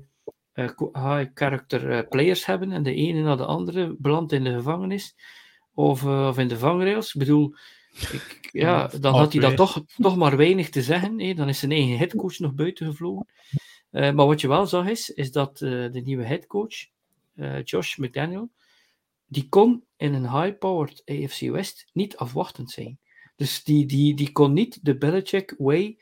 high 0.92 1.30
character 1.34 2.06
players 2.08 2.46
hebben. 2.46 2.72
En 2.72 2.82
de 2.82 2.94
ene 2.94 3.22
na 3.22 3.36
de 3.36 3.44
andere 3.44 3.96
belandt 3.98 4.32
in 4.32 4.44
de 4.44 4.52
gevangenis. 4.52 5.16
Of, 5.74 6.04
of 6.04 6.38
in 6.38 6.48
de 6.48 6.58
vangrails. 6.58 7.14
Ik 7.14 7.18
bedoel, 7.20 7.54
ik, 7.92 8.48
ja, 8.52 8.90
dan 9.00 9.14
had 9.14 9.32
hij 9.32 9.42
dat 9.42 9.56
toch, 9.56 9.84
toch 9.96 10.16
maar 10.16 10.36
weinig 10.36 10.68
te 10.68 10.82
zeggen. 10.82 11.20
Hè. 11.20 11.34
Dan 11.34 11.48
is 11.48 11.58
zijn 11.58 11.72
eigen 11.72 11.98
headcoach 11.98 12.38
nog 12.38 12.54
buiten 12.54 12.86
gevlogen. 12.86 13.26
Uh, 13.90 14.12
maar 14.12 14.26
wat 14.26 14.40
je 14.40 14.48
wel 14.48 14.66
zag 14.66 14.88
is, 14.88 15.10
is 15.10 15.32
dat 15.32 15.60
uh, 15.60 15.92
de 15.92 16.00
nieuwe 16.00 16.24
headcoach, 16.24 16.74
uh, 17.34 17.62
Josh 17.62 17.96
McDaniel, 17.96 18.50
die 19.26 19.48
kon 19.48 19.84
in 19.96 20.14
een 20.14 20.40
high-powered 20.40 21.02
AFC 21.04 21.40
West 21.40 21.90
niet 21.92 22.16
afwachtend 22.16 22.70
zijn. 22.70 22.98
Dus 23.36 23.64
die, 23.64 23.86
die, 23.86 24.14
die 24.14 24.32
kon 24.32 24.52
niet 24.52 24.78
de 24.82 24.96
Belichick 24.96 25.54
way, 25.58 25.98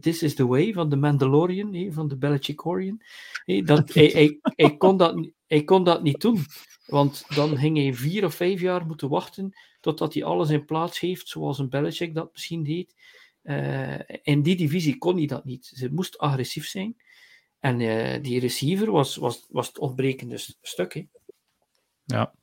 this 0.00 0.22
is 0.22 0.34
the 0.34 0.46
way 0.46 0.72
van 0.72 0.88
de 0.88 0.96
Mandalorian, 0.96 1.92
van 1.92 2.08
de 2.08 2.16
Belichickorian, 2.16 3.00
dat, 3.64 3.94
hij, 3.94 4.06
hij, 4.06 4.38
hij, 4.42 4.76
kon 4.76 4.96
dat, 4.96 5.30
hij 5.46 5.64
kon 5.64 5.84
dat 5.84 6.02
niet 6.02 6.20
doen. 6.20 6.44
Want 6.86 7.24
dan 7.34 7.56
ging 7.56 7.76
hij 7.76 7.94
vier 7.94 8.24
of 8.24 8.34
vijf 8.34 8.60
jaar 8.60 8.86
moeten 8.86 9.08
wachten 9.08 9.52
totdat 9.80 10.14
hij 10.14 10.24
alles 10.24 10.50
in 10.50 10.64
plaats 10.64 11.00
heeft, 11.00 11.28
zoals 11.28 11.58
een 11.58 11.68
Belichick 11.68 12.14
dat 12.14 12.32
misschien 12.32 12.62
deed. 12.62 12.94
Uh, 13.42 13.98
in 14.22 14.42
die 14.42 14.56
divisie 14.56 14.98
kon 14.98 15.16
hij 15.16 15.26
dat 15.26 15.44
niet. 15.44 15.72
Ze 15.74 15.92
moest 15.92 16.18
agressief 16.18 16.66
zijn. 16.66 16.96
En 17.58 17.80
uh, 17.80 18.22
die 18.22 18.40
receiver 18.40 18.90
was, 18.90 19.16
was, 19.16 19.46
was 19.48 19.66
het 19.66 19.78
ontbrekende 19.78 20.38
stuk. 20.60 20.94
Hè. 20.94 21.06
Ja. 22.04 22.34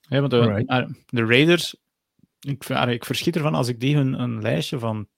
ja 0.00 0.20
want 0.20 0.30
de, 0.30 0.94
de 1.06 1.24
Raiders, 1.24 1.76
ik, 2.40 2.68
ik 2.68 3.04
verschiet 3.04 3.36
ervan 3.36 3.54
als 3.54 3.68
ik 3.68 3.80
die 3.80 3.96
hun 3.96 4.20
een 4.20 4.42
lijstje 4.42 4.78
van 4.78 5.08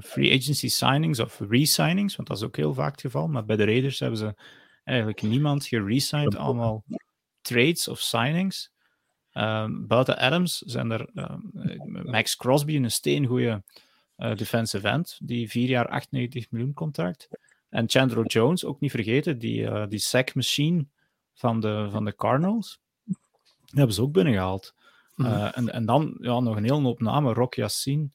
free 0.00 0.32
agency 0.32 0.68
signings 0.68 1.20
of 1.20 1.40
re-signings, 1.48 2.16
want 2.16 2.28
dat 2.28 2.36
is 2.36 2.42
ook 2.42 2.56
heel 2.56 2.74
vaak 2.74 2.90
het 2.90 3.00
geval, 3.00 3.28
maar 3.28 3.44
bij 3.44 3.56
de 3.56 3.64
Raiders 3.64 3.98
hebben 3.98 4.18
ze 4.18 4.34
eigenlijk 4.84 5.22
niemand 5.22 5.66
geresigned, 5.66 6.36
allemaal 6.36 6.84
trades 7.40 7.88
of 7.88 8.00
signings. 8.00 8.70
Um, 9.32 9.86
buiten 9.86 10.18
Adams 10.18 10.58
zijn 10.58 10.90
er 10.90 11.08
um, 11.14 11.50
Max 12.10 12.36
Crosby, 12.36 12.76
een 12.76 12.90
steengoede 12.90 13.62
uh, 14.16 14.36
defensive 14.36 14.88
end, 14.88 15.18
die 15.22 15.50
vier 15.50 15.68
jaar 15.68 15.88
98 15.88 16.50
miljoen 16.50 16.74
contract. 16.74 17.28
En 17.68 17.88
Chandler 17.88 18.26
Jones, 18.26 18.64
ook 18.64 18.80
niet 18.80 18.90
vergeten, 18.90 19.38
die, 19.38 19.60
uh, 19.60 19.84
die 19.88 19.98
sack 19.98 20.34
machine 20.34 20.86
van 21.34 21.60
de, 21.60 21.88
van 21.90 22.04
de 22.04 22.14
Cardinals. 22.16 22.80
Die 23.04 23.78
hebben 23.78 23.94
ze 23.94 24.02
ook 24.02 24.12
binnengehaald. 24.12 24.74
Mm 25.14 25.26
-hmm. 25.26 25.46
en, 25.46 25.72
en 25.72 25.86
dan 25.86 26.16
ja, 26.20 26.40
nog 26.40 26.56
een 26.56 26.62
hele 26.62 26.80
hoop 26.80 27.00
namen. 27.00 27.34
Rock 27.34 27.54
Yassin, 27.54 28.12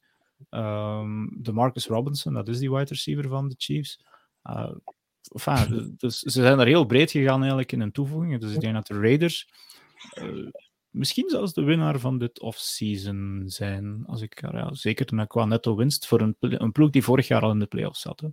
um, 0.50 1.30
de 1.38 1.52
Marcus 1.52 1.86
Robinson, 1.86 2.32
dat 2.32 2.48
is 2.48 2.58
die 2.58 2.70
wide 2.70 2.88
receiver 2.88 3.28
van 3.28 3.48
de 3.48 3.54
Chiefs. 3.58 4.04
Uh, 4.44 4.74
enfin, 5.32 5.94
dus 5.98 6.18
ze 6.18 6.42
zijn 6.42 6.58
er 6.58 6.66
heel 6.66 6.84
breed 6.84 7.10
gegaan 7.10 7.38
eigenlijk 7.38 7.72
in 7.72 7.80
hun 7.80 7.92
toevoegingen. 7.92 8.40
Dus 8.40 8.54
ik 8.54 8.60
denk 8.60 8.74
dat 8.74 8.86
de 8.86 9.00
Raiders 9.00 9.48
uh, 10.14 10.50
misschien 10.90 11.28
zelfs 11.28 11.52
de 11.52 11.62
winnaar 11.62 11.98
van 11.98 12.18
dit 12.18 12.40
off-season 12.40 13.42
zijn. 13.46 14.04
Als 14.06 14.20
ik, 14.20 14.40
ja, 14.40 14.74
zeker 14.74 15.26
qua 15.26 15.44
netto 15.44 15.76
winst 15.76 16.06
voor 16.06 16.20
een, 16.20 16.36
een 16.38 16.72
ploeg 16.72 16.90
die 16.90 17.04
vorig 17.04 17.28
jaar 17.28 17.42
al 17.42 17.50
in 17.50 17.58
de 17.58 17.66
playoffs 17.66 18.00
zat. 18.00 18.20
Hè. 18.20 18.28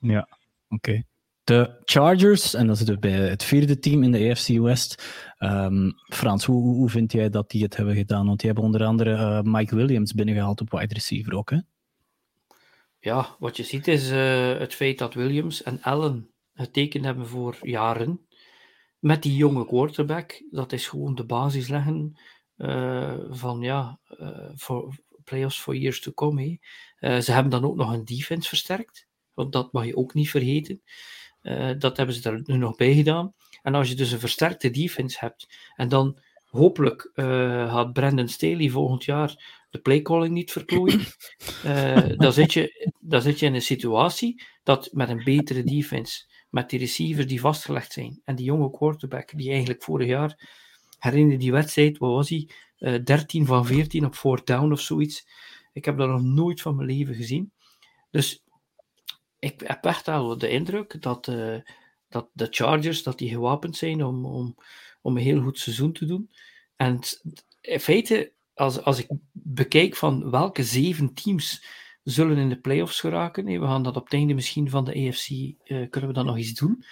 Ja, 0.00 0.28
oké. 0.68 1.04
De 1.44 1.80
Chargers, 1.84 2.54
en 2.54 2.66
dat 2.66 2.80
is 2.80 2.98
bij 2.98 3.10
het 3.10 3.44
vierde 3.44 3.78
team 3.78 4.02
in 4.02 4.12
de 4.12 4.30
AFC 4.30 4.48
West. 4.48 5.04
Um, 5.38 5.92
Frans, 6.12 6.44
hoe, 6.44 6.62
hoe 6.62 6.90
vind 6.90 7.12
jij 7.12 7.30
dat 7.30 7.50
die 7.50 7.62
het 7.62 7.76
hebben 7.76 7.94
gedaan? 7.94 8.26
Want 8.26 8.38
die 8.38 8.46
hebben 8.46 8.64
onder 8.64 8.84
andere 8.84 9.10
uh, 9.10 9.40
Mike 9.42 9.76
Williams 9.76 10.12
binnengehaald 10.12 10.60
op 10.60 10.70
wide 10.70 10.94
receiver 10.94 11.34
ook, 11.34 11.50
hè? 11.50 11.58
Ja, 12.98 13.36
wat 13.38 13.56
je 13.56 13.62
ziet 13.62 13.88
is 13.88 14.10
uh, 14.10 14.58
het 14.58 14.74
feit 14.74 14.98
dat 14.98 15.14
Williams 15.14 15.62
en 15.62 15.82
Allen 15.82 16.30
getekend 16.54 17.04
hebben 17.04 17.26
voor 17.26 17.58
jaren 17.62 18.26
met 18.98 19.22
die 19.22 19.36
jonge 19.36 19.66
quarterback, 19.66 20.42
dat 20.50 20.72
is 20.72 20.88
gewoon 20.88 21.14
de 21.14 21.24
basis 21.24 21.68
leggen 21.68 22.20
uh, 22.56 23.18
van 23.28 23.60
ja, 23.60 24.00
voor 24.54 24.94
playoffs 25.24 25.60
for 25.60 25.76
years 25.76 26.00
to 26.00 26.12
come. 26.12 26.60
Ze 27.00 27.32
hebben 27.32 27.50
dan 27.50 27.64
ook 27.64 27.76
nog 27.76 27.92
een 27.92 28.04
defense 28.04 28.48
versterkt, 28.48 29.08
want 29.34 29.52
dat 29.52 29.72
mag 29.72 29.86
je 29.86 29.96
ook 29.96 30.14
niet 30.14 30.30
vergeten. 30.30 30.82
Dat 31.78 31.96
hebben 31.96 32.14
ze 32.14 32.30
er 32.30 32.40
nu 32.44 32.56
nog 32.56 32.76
bij 32.76 32.94
gedaan. 32.94 33.34
En 33.62 33.74
als 33.74 33.88
je 33.88 33.94
dus 33.94 34.12
een 34.12 34.18
versterkte 34.18 34.70
defense 34.70 35.16
hebt 35.20 35.48
en 35.76 35.88
dan 35.88 36.18
hopelijk 36.46 37.10
gaat 37.68 37.92
Brandon 37.92 38.28
Staley 38.28 38.68
volgend 38.68 39.04
jaar 39.04 39.62
de 39.70 39.78
playcalling 39.78 40.34
niet 40.34 40.52
verklooien, 40.52 41.00
dan, 42.22 42.32
zit 42.32 42.52
je, 42.52 42.92
dan 43.00 43.22
zit 43.22 43.38
je 43.38 43.46
in 43.46 43.54
een 43.54 43.62
situatie 43.62 44.42
dat 44.62 44.88
met 44.92 45.08
een 45.08 45.24
betere 45.24 45.62
defense 45.62 46.24
met 46.52 46.70
die 46.70 46.78
receivers 46.78 47.26
die 47.26 47.40
vastgelegd 47.40 47.92
zijn. 47.92 48.20
En 48.24 48.36
die 48.36 48.44
jonge 48.44 48.70
quarterback, 48.70 49.32
die 49.36 49.50
eigenlijk 49.50 49.82
vorig 49.82 50.06
jaar, 50.06 50.48
herinner 50.98 51.38
die 51.38 51.52
wedstrijd, 51.52 51.98
wat 51.98 52.10
was 52.10 52.28
hij? 52.28 52.48
Uh, 52.78 52.94
eh, 52.94 53.04
13 53.04 53.46
van 53.46 53.66
14 53.66 54.04
op 54.04 54.14
4 54.14 54.40
down 54.44 54.72
of 54.72 54.80
zoiets. 54.80 55.26
Ik 55.72 55.84
heb 55.84 55.98
dat 55.98 56.08
nog 56.08 56.22
nooit 56.22 56.60
van 56.60 56.76
mijn 56.76 56.88
leven 56.88 57.14
gezien. 57.14 57.52
Dus 58.10 58.42
ik 59.42 59.60
heb 59.64 59.84
echt 59.84 60.06
wel 60.06 60.38
de 60.38 60.48
indruk 60.48 61.02
dat, 61.02 61.26
uh, 61.26 61.56
dat 62.08 62.28
de 62.32 62.46
Chargers 62.50 63.02
dat 63.02 63.18
die 63.18 63.28
gewapend 63.28 63.76
zijn 63.76 64.04
om, 64.04 64.26
om, 64.26 64.56
om 65.00 65.16
een 65.16 65.22
heel 65.22 65.42
goed 65.42 65.58
seizoen 65.58 65.92
te 65.92 66.04
doen. 66.04 66.30
En 66.76 67.00
in 67.60 67.80
feite, 67.80 68.32
als, 68.54 68.82
als 68.82 68.98
ik 68.98 69.08
bekijk 69.32 69.96
van 69.96 70.30
welke 70.30 70.62
zeven 70.62 71.14
teams 71.14 71.64
zullen 72.02 72.36
in 72.36 72.48
de 72.48 72.60
playoffs 72.60 73.00
geraken. 73.00 73.44
We 73.44 73.66
gaan 73.66 73.82
dat 73.82 73.96
op 73.96 74.04
het 74.04 74.12
einde 74.12 74.34
misschien 74.34 74.70
van 74.70 74.84
de 74.84 75.08
AFC, 75.08 75.30
uh, 75.30 75.52
eh, 75.64 75.90
kunnen 75.90 76.10
we 76.10 76.16
dat 76.16 76.24
nog 76.24 76.36
eens 76.36 76.54
doen. 76.54 76.84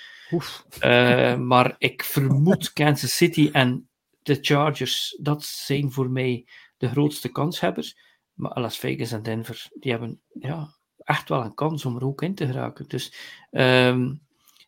Uh, 0.85 1.37
maar 1.53 1.75
ik 1.79 2.03
vermoed 2.05 2.73
Kansas 2.73 3.17
City 3.17 3.49
en 3.53 3.89
de 4.23 4.39
Chargers, 4.41 5.19
dat 5.21 5.45
zijn 5.45 5.93
voor 5.93 6.11
mij 6.11 6.47
de 6.77 6.89
grootste 6.89 7.29
kanshebbers. 7.29 7.97
Maar 8.33 8.61
Las 8.61 8.79
Vegas 8.79 9.13
en 9.13 9.23
Denver, 9.23 9.69
die 9.75 9.91
hebben 9.91 10.21
ja, 10.33 10.79
echt 11.11 11.29
wel 11.29 11.45
een 11.45 11.55
kans 11.55 11.85
om 11.85 11.97
er 11.97 12.05
ook 12.05 12.23
in 12.23 12.35
te 12.35 12.47
geraken. 12.47 12.89
Dus 12.89 13.15
um, 13.51 14.21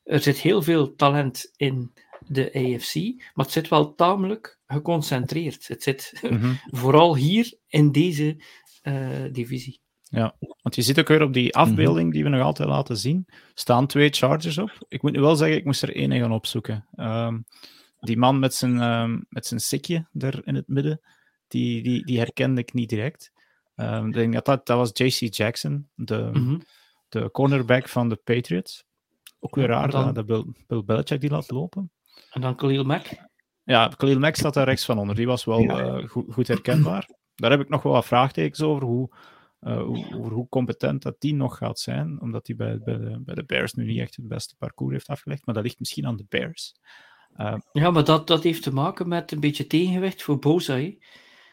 er 0.04 0.20
zit 0.20 0.38
heel 0.38 0.62
veel 0.62 0.94
talent 0.94 1.52
in 1.56 1.92
de 2.26 2.52
AFC, 2.54 2.94
maar 3.34 3.44
het 3.44 3.54
zit 3.54 3.68
wel 3.68 3.94
tamelijk 3.94 4.58
geconcentreerd. 4.66 5.68
Het 5.68 5.82
zit 5.82 6.20
mm 6.22 6.40
-hmm. 6.40 6.58
vooral 6.80 7.16
hier 7.16 7.54
in 7.68 7.92
deze 7.92 8.36
uh, 8.82 9.24
divisie. 9.32 9.80
Ja, 10.02 10.36
want 10.62 10.74
je 10.74 10.82
ziet 10.82 10.98
ook 10.98 11.08
weer 11.08 11.22
op 11.22 11.32
die 11.32 11.54
afbeelding 11.54 12.12
die 12.12 12.22
we 12.22 12.28
nog 12.28 12.42
altijd 12.42 12.68
laten 12.68 12.96
zien, 12.96 13.26
staan 13.54 13.86
twee 13.86 14.10
Chargers 14.10 14.58
op. 14.58 14.86
Ik 14.88 15.02
moet 15.02 15.12
nu 15.12 15.20
wel 15.20 15.36
zeggen, 15.36 15.56
ik 15.56 15.64
moest 15.64 15.82
er 15.82 15.96
één 15.96 16.12
gaan 16.12 16.32
opzoeken. 16.32 16.86
Um, 16.96 17.44
die 18.00 18.16
man 18.16 18.38
met 18.38 18.54
zijn, 18.54 18.80
um, 18.80 19.26
met 19.28 19.46
zijn 19.46 19.60
sikje 19.60 20.06
daar 20.12 20.40
in 20.44 20.54
het 20.54 20.68
midden, 20.68 21.00
die, 21.48 21.82
die, 21.82 22.04
die 22.04 22.18
herkende 22.18 22.60
ik 22.60 22.72
niet 22.72 22.88
direct. 22.88 23.32
Um, 23.82 24.06
ik 24.06 24.12
denk 24.12 24.32
dat, 24.32 24.44
dat, 24.44 24.66
dat 24.66 24.76
was 24.76 24.90
JC 24.92 25.34
Jackson, 25.34 25.88
de, 25.94 26.30
mm 26.32 26.32
-hmm. 26.32 26.62
de 27.08 27.30
cornerback 27.30 27.88
van 27.88 28.08
de 28.08 28.16
Patriots. 28.16 28.84
Ook 29.40 29.54
weer 29.54 29.66
raar 29.66 29.90
dan, 29.90 30.14
dat 30.14 30.26
Bill, 30.26 30.44
Bill 30.66 30.84
Belichick 30.84 31.20
die 31.20 31.30
laat 31.30 31.50
lopen. 31.50 31.90
En 32.30 32.40
dan 32.40 32.56
Khalil 32.56 32.84
Mack? 32.84 33.06
Ja, 33.64 33.88
Khalil 33.88 34.18
Mack 34.18 34.36
staat 34.36 34.54
daar 34.54 34.64
rechts 34.64 34.84
van 34.84 34.98
onder. 34.98 35.14
Die 35.14 35.26
was 35.26 35.44
wel 35.44 35.60
ja. 35.60 35.98
uh, 35.98 36.08
goed, 36.08 36.32
goed 36.32 36.48
herkenbaar. 36.48 37.08
Daar 37.34 37.50
heb 37.50 37.60
ik 37.60 37.68
nog 37.68 37.82
wel 37.82 37.92
wat 37.92 38.04
vraagtekens 38.04 38.62
over, 38.62 38.82
hoe 38.82 39.10
uh, 39.60 39.88
over 39.88 40.32
hoe 40.32 40.48
competent 40.48 41.02
dat 41.02 41.16
die 41.18 41.34
nog 41.34 41.56
gaat 41.56 41.78
zijn, 41.78 42.20
omdat 42.20 42.46
hij 42.46 42.56
bij, 42.56 42.78
bij, 42.78 42.98
de, 42.98 43.20
bij 43.24 43.34
de 43.34 43.44
Bears 43.44 43.72
nu 43.72 43.84
niet 43.84 44.00
echt 44.00 44.16
het 44.16 44.28
beste 44.28 44.54
parcours 44.58 44.92
heeft 44.92 45.08
afgelegd, 45.08 45.46
maar 45.46 45.54
dat 45.54 45.64
ligt 45.64 45.78
misschien 45.78 46.06
aan 46.06 46.16
de 46.16 46.26
Bears. 46.28 46.74
ja, 47.72 47.90
maar 47.90 48.04
dat, 48.04 48.26
dat 48.26 48.42
heeft 48.42 48.62
te 48.62 48.72
maken 48.72 49.08
met 49.08 49.32
een 49.32 49.40
beetje 49.40 49.66
tegenwicht 49.66 50.22
voor 50.22 50.38
Boza. 50.38 50.90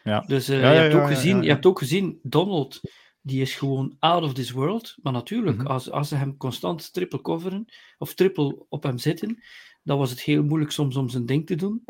Ja. 0.03 0.19
Dus 0.19 0.49
uh, 0.49 0.59
je, 0.59 0.65
hebt 0.65 0.93
ook 0.93 1.07
gezien, 1.07 1.41
je 1.41 1.49
hebt 1.49 1.65
ook 1.65 1.79
gezien, 1.79 2.19
Donald, 2.23 2.79
die 3.21 3.41
is 3.41 3.55
gewoon 3.55 3.95
out 3.99 4.23
of 4.23 4.33
this 4.33 4.51
world. 4.51 4.95
Maar 5.01 5.13
natuurlijk, 5.13 5.57
mhm. 5.57 5.67
als, 5.67 5.91
als 5.91 6.07
ze 6.07 6.15
hem 6.15 6.37
constant 6.37 6.93
triple 6.93 7.21
coveren, 7.21 7.65
of 7.97 8.13
triple 8.13 8.65
op 8.69 8.83
hem 8.83 8.97
zitten, 8.97 9.43
dan 9.83 9.97
was 9.97 10.09
het 10.09 10.21
heel 10.21 10.43
moeilijk 10.43 10.71
soms 10.71 10.95
om 10.95 11.09
zijn 11.09 11.25
ding 11.25 11.45
te 11.45 11.55
doen. 11.55 11.83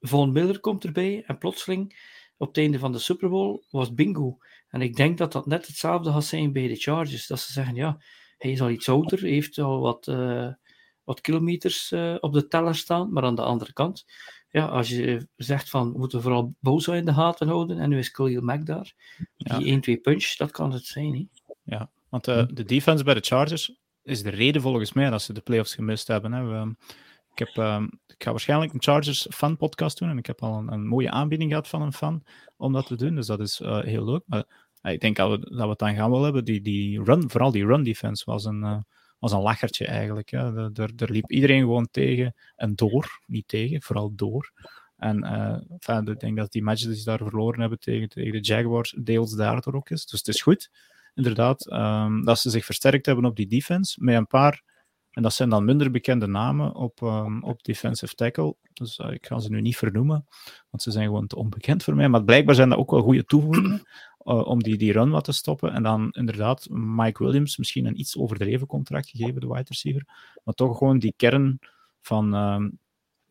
Von 0.00 0.32
Miller 0.32 0.60
komt 0.60 0.84
erbij 0.84 1.22
en 1.26 1.38
plotseling, 1.38 2.12
op 2.36 2.48
het 2.48 2.56
einde 2.56 2.78
van 2.78 2.92
de 2.92 2.98
Super 2.98 3.28
Bowl, 3.28 3.64
was 3.70 3.94
bingo. 3.94 4.38
En 4.68 4.80
ik 4.80 4.96
denk 4.96 5.18
dat 5.18 5.32
dat 5.32 5.46
net 5.46 5.66
hetzelfde 5.66 6.12
gaat 6.12 6.24
zijn 6.24 6.52
bij 6.52 6.68
de 6.68 6.76
Chargers. 6.76 7.26
Dat 7.26 7.40
ze 7.40 7.52
zeggen, 7.52 7.74
ja, 7.74 7.98
hij 8.38 8.50
is 8.50 8.60
al 8.60 8.70
iets 8.70 8.88
ouder, 8.88 9.20
heeft 9.20 9.58
al 9.58 9.80
wat, 9.80 10.06
uh, 10.06 10.52
wat 11.04 11.20
kilometers 11.20 11.92
uh, 11.92 12.16
op 12.20 12.32
de 12.32 12.46
teller 12.46 12.74
staan, 12.74 13.12
maar 13.12 13.22
aan 13.22 13.34
de 13.34 13.42
andere 13.42 13.72
kant, 13.72 14.04
ja, 14.54 14.66
als 14.66 14.88
je 14.88 15.28
zegt 15.36 15.70
van, 15.70 15.92
we 15.92 15.98
moeten 15.98 16.22
vooral 16.22 16.54
Boza 16.60 16.94
in 16.94 17.04
de 17.04 17.12
gaten 17.12 17.48
houden, 17.48 17.78
en 17.78 17.88
nu 17.88 17.98
is 17.98 18.10
Khalil 18.10 18.42
Mack 18.42 18.66
daar, 18.66 18.94
die 19.36 19.98
1-2 19.98 20.00
punch, 20.00 20.36
dat 20.36 20.50
kan 20.50 20.72
het 20.72 20.84
zijn. 20.84 21.14
Hè? 21.14 21.54
Ja, 21.62 21.90
want 22.08 22.28
uh, 22.28 22.44
de 22.52 22.64
defense 22.64 23.04
bij 23.04 23.14
de 23.14 23.20
Chargers 23.20 23.78
is 24.02 24.22
de 24.22 24.30
reden 24.30 24.62
volgens 24.62 24.92
mij 24.92 25.10
dat 25.10 25.22
ze 25.22 25.32
de 25.32 25.40
playoffs 25.40 25.74
gemist 25.74 26.06
hebben. 26.06 26.32
Hè. 26.32 26.44
We, 26.44 26.74
ik, 27.32 27.38
heb, 27.38 27.56
uh, 27.56 27.82
ik 28.06 28.22
ga 28.22 28.30
waarschijnlijk 28.30 28.72
een 28.72 28.82
Chargers 28.82 29.26
fan 29.30 29.56
podcast 29.56 29.98
doen 29.98 30.08
en 30.08 30.18
ik 30.18 30.26
heb 30.26 30.42
al 30.42 30.58
een, 30.58 30.72
een, 30.72 30.86
mooie 30.86 31.10
aanbieding 31.10 31.50
gehad 31.50 31.68
van 31.68 31.82
een 31.82 31.92
fan 31.92 32.24
om 32.56 32.72
dat 32.72 32.86
te 32.86 32.96
doen, 32.96 33.14
dus 33.14 33.26
dat 33.26 33.40
is 33.40 33.60
uh, 33.60 33.82
heel 33.82 34.04
leuk. 34.04 34.22
Maar 34.26 34.44
ik 34.82 35.00
denk 35.00 35.16
dat 35.16 35.30
we, 35.30 35.38
dat 35.38 35.62
we 35.62 35.68
het 35.68 35.78
dan 35.78 35.94
gaan 35.94 36.10
wel 36.10 36.22
hebben. 36.22 36.44
Die, 36.44 36.60
die 36.60 37.02
run, 37.02 37.30
vooral 37.30 37.50
die 37.50 37.66
run 37.66 37.82
defense 37.82 38.24
was 38.24 38.44
een 38.44 38.84
was 39.18 39.32
een 39.32 39.40
lachertje 39.40 39.86
eigenlijk. 39.86 40.30
Hè. 40.30 40.70
Er, 40.74 41.10
liep 41.10 41.30
iedereen 41.30 41.60
gewoon 41.60 41.88
tegen 41.90 42.34
en 42.56 42.74
door. 42.74 43.20
Niet 43.26 43.48
tegen, 43.48 43.82
vooral 43.82 44.12
door. 44.14 44.52
En 44.96 45.24
uh, 45.24 46.06
ik 46.06 46.20
denk 46.20 46.36
dat 46.36 46.52
die 46.52 46.62
matches 46.62 46.86
die 46.86 46.96
ze 46.96 47.04
daar 47.04 47.18
verloren 47.18 47.60
hebben 47.60 47.78
tegen, 47.78 48.08
tegen 48.08 48.32
de 48.32 48.40
Jaguars 48.40 48.94
deels 48.98 49.34
daardoor 49.34 49.74
ook 49.74 49.90
is. 49.90 50.06
Dus 50.06 50.18
het 50.18 50.28
is 50.28 50.42
goed, 50.42 50.70
inderdaad, 51.14 51.72
um, 51.72 52.24
dat 52.24 52.38
ze 52.38 52.50
zich 52.50 52.64
versterkt 52.64 53.06
hebben 53.06 53.24
op 53.24 53.36
die 53.36 53.46
defense. 53.46 54.04
Met 54.04 54.14
een 54.14 54.26
paar, 54.26 54.62
en 55.10 55.22
dat 55.22 55.34
zijn 55.34 55.48
dan 55.48 55.64
minder 55.64 55.90
bekende 55.90 56.26
namen 56.26 56.74
op, 56.74 57.00
um, 57.00 57.42
op 57.42 57.62
defensive 57.62 58.14
tackle. 58.14 58.56
Dus 58.72 58.98
uh, 58.98 59.10
ik 59.10 59.26
ga 59.26 59.38
ze 59.38 59.50
nu 59.50 59.60
niet 59.60 59.76
vernoemen, 59.76 60.26
want 60.70 60.82
ze 60.82 60.90
zijn 60.90 61.06
gewoon 61.06 61.26
te 61.26 61.36
onbekend 61.36 61.82
voor 61.82 61.94
mij. 61.94 62.08
Maar 62.08 62.24
blijkbaar 62.24 62.54
zijn 62.54 62.68
dat 62.68 62.78
ook 62.78 62.90
wel 62.90 63.02
goede 63.02 63.24
toevoegingen. 63.24 63.82
Uh, 64.24 64.46
om 64.46 64.62
die, 64.62 64.76
die 64.76 64.92
run 64.92 65.10
wat 65.10 65.24
te 65.24 65.32
stoppen. 65.32 65.72
En 65.72 65.82
dan 65.82 66.10
inderdaad 66.10 66.68
Mike 66.70 67.24
Williams 67.24 67.56
misschien 67.56 67.86
een 67.86 68.00
iets 68.00 68.16
overdreven 68.16 68.66
contract 68.66 69.08
gegeven, 69.08 69.40
de 69.40 69.46
wide 69.46 69.68
receiver. 69.68 70.02
Maar 70.44 70.54
toch 70.54 70.78
gewoon 70.78 70.98
die 70.98 71.14
kern 71.16 71.58
van, 72.00 72.34
uh, 72.34 72.68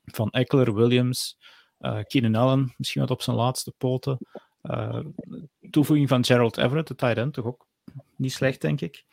van 0.06 0.30
Eckler, 0.30 0.74
Williams, 0.74 1.38
uh, 1.80 2.00
Keenan 2.08 2.36
Allen, 2.36 2.74
misschien 2.78 3.02
wat 3.02 3.12
op 3.12 3.22
zijn 3.22 3.36
laatste 3.36 3.74
poten. 3.78 4.18
toevoeging 5.70 6.10
van 6.10 6.26
Gerald 6.26 6.58
Everett, 6.58 6.88
de 6.88 6.96
tight 6.96 7.18
end, 7.18 7.34
toch 7.34 7.46
ook 7.46 7.68
niet 8.16 8.34
slecht, 8.34 8.62
denk 8.62 8.82
ik. 8.82 9.06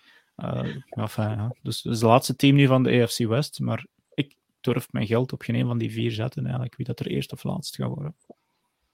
enfin, 0.89 1.25
ja. 1.25 1.55
dus, 1.63 1.83
dus 1.83 1.99
de 1.99 2.07
laatste 2.07 2.37
team 2.37 2.57
nu 2.57 2.67
van 2.67 2.83
de 2.83 3.03
AFC 3.03 3.19
West. 3.19 3.61
Maar 3.61 3.87
ik 4.15 4.37
durf 4.61 4.93
mijn 4.93 5.07
geld 5.07 5.33
op 5.33 5.43
geen 5.43 5.55
een 5.55 5.67
van 5.67 5.79
die 5.79 5.91
vier 5.91 6.11
zetten, 6.11 6.43
eigenlijk, 6.43 6.77
wie 6.77 6.87
dat 6.87 7.01
er 7.01 7.07
eerst 7.07 7.33
of 7.33 7.45
laatst 7.45 7.75
gaat 7.75 7.89
worden. 7.89 8.15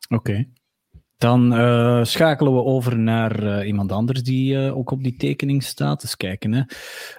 Oké. 0.09 0.49
Dan 1.19 1.61
uh, 1.61 2.05
schakelen 2.05 2.55
we 2.55 2.63
over 2.63 2.99
naar 2.99 3.43
uh, 3.43 3.67
iemand 3.67 3.93
anders 3.93 4.23
die 4.23 4.55
uh, 4.55 4.77
ook 4.77 4.91
op 4.91 5.03
die 5.03 5.17
tekening 5.17 5.63
staat. 5.63 6.03
Eens 6.03 6.17
kijken. 6.17 6.53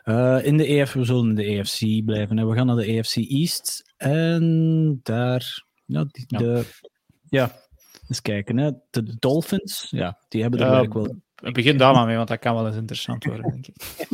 Hè. 0.04 0.44
in 0.44 0.58
de 0.58 0.66
EF, 0.66 0.94
we 0.94 1.04
zullen 1.04 1.30
in 1.30 1.36
de 1.36 1.44
EFC 1.44 2.06
blijven. 2.06 2.38
Hè. 2.38 2.46
We 2.46 2.56
gaan 2.56 2.66
naar 2.66 2.76
de 2.76 2.86
EFC 2.86 3.16
East. 3.16 3.94
En 3.98 5.00
daar. 5.04 5.66
Ja, 5.86 6.06
die, 6.12 6.26
ja. 6.28 6.38
De, 6.38 6.66
ja, 7.30 7.52
eens 8.08 8.22
kijken. 8.22 8.58
Hè. 8.58 8.72
De 8.90 9.16
Dolphins, 9.20 9.88
ja, 9.90 10.18
die 10.30 10.42
hebben 10.42 10.60
er 10.60 10.66
eigenlijk 10.66 10.96
wel. 10.96 11.16
Ik 11.44 11.54
begin 11.54 11.78
daar 11.78 11.94
maar 11.94 12.06
mee, 12.06 12.16
want 12.16 12.28
dat 12.28 12.40
kan 12.40 12.56
wel 12.56 12.68
eens 12.68 12.76
interessant 12.76 13.24
worden, 13.24 13.52
denk 13.52 13.68
ik. 13.68 13.76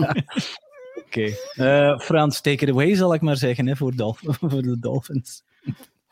Oké. 1.06 1.34
Okay. 1.56 1.98
Frans, 2.00 2.42
take 2.42 2.66
it 2.66 2.70
away, 2.70 2.96
zal 2.96 3.14
ik 3.14 3.22
maar 3.22 3.38
zeggen, 3.38 3.68
hè, 3.68 3.76
voor, 3.76 3.96
Dolph 3.96 4.20
voor 4.50 4.62
de 4.62 4.80
Dolphins. 4.80 5.44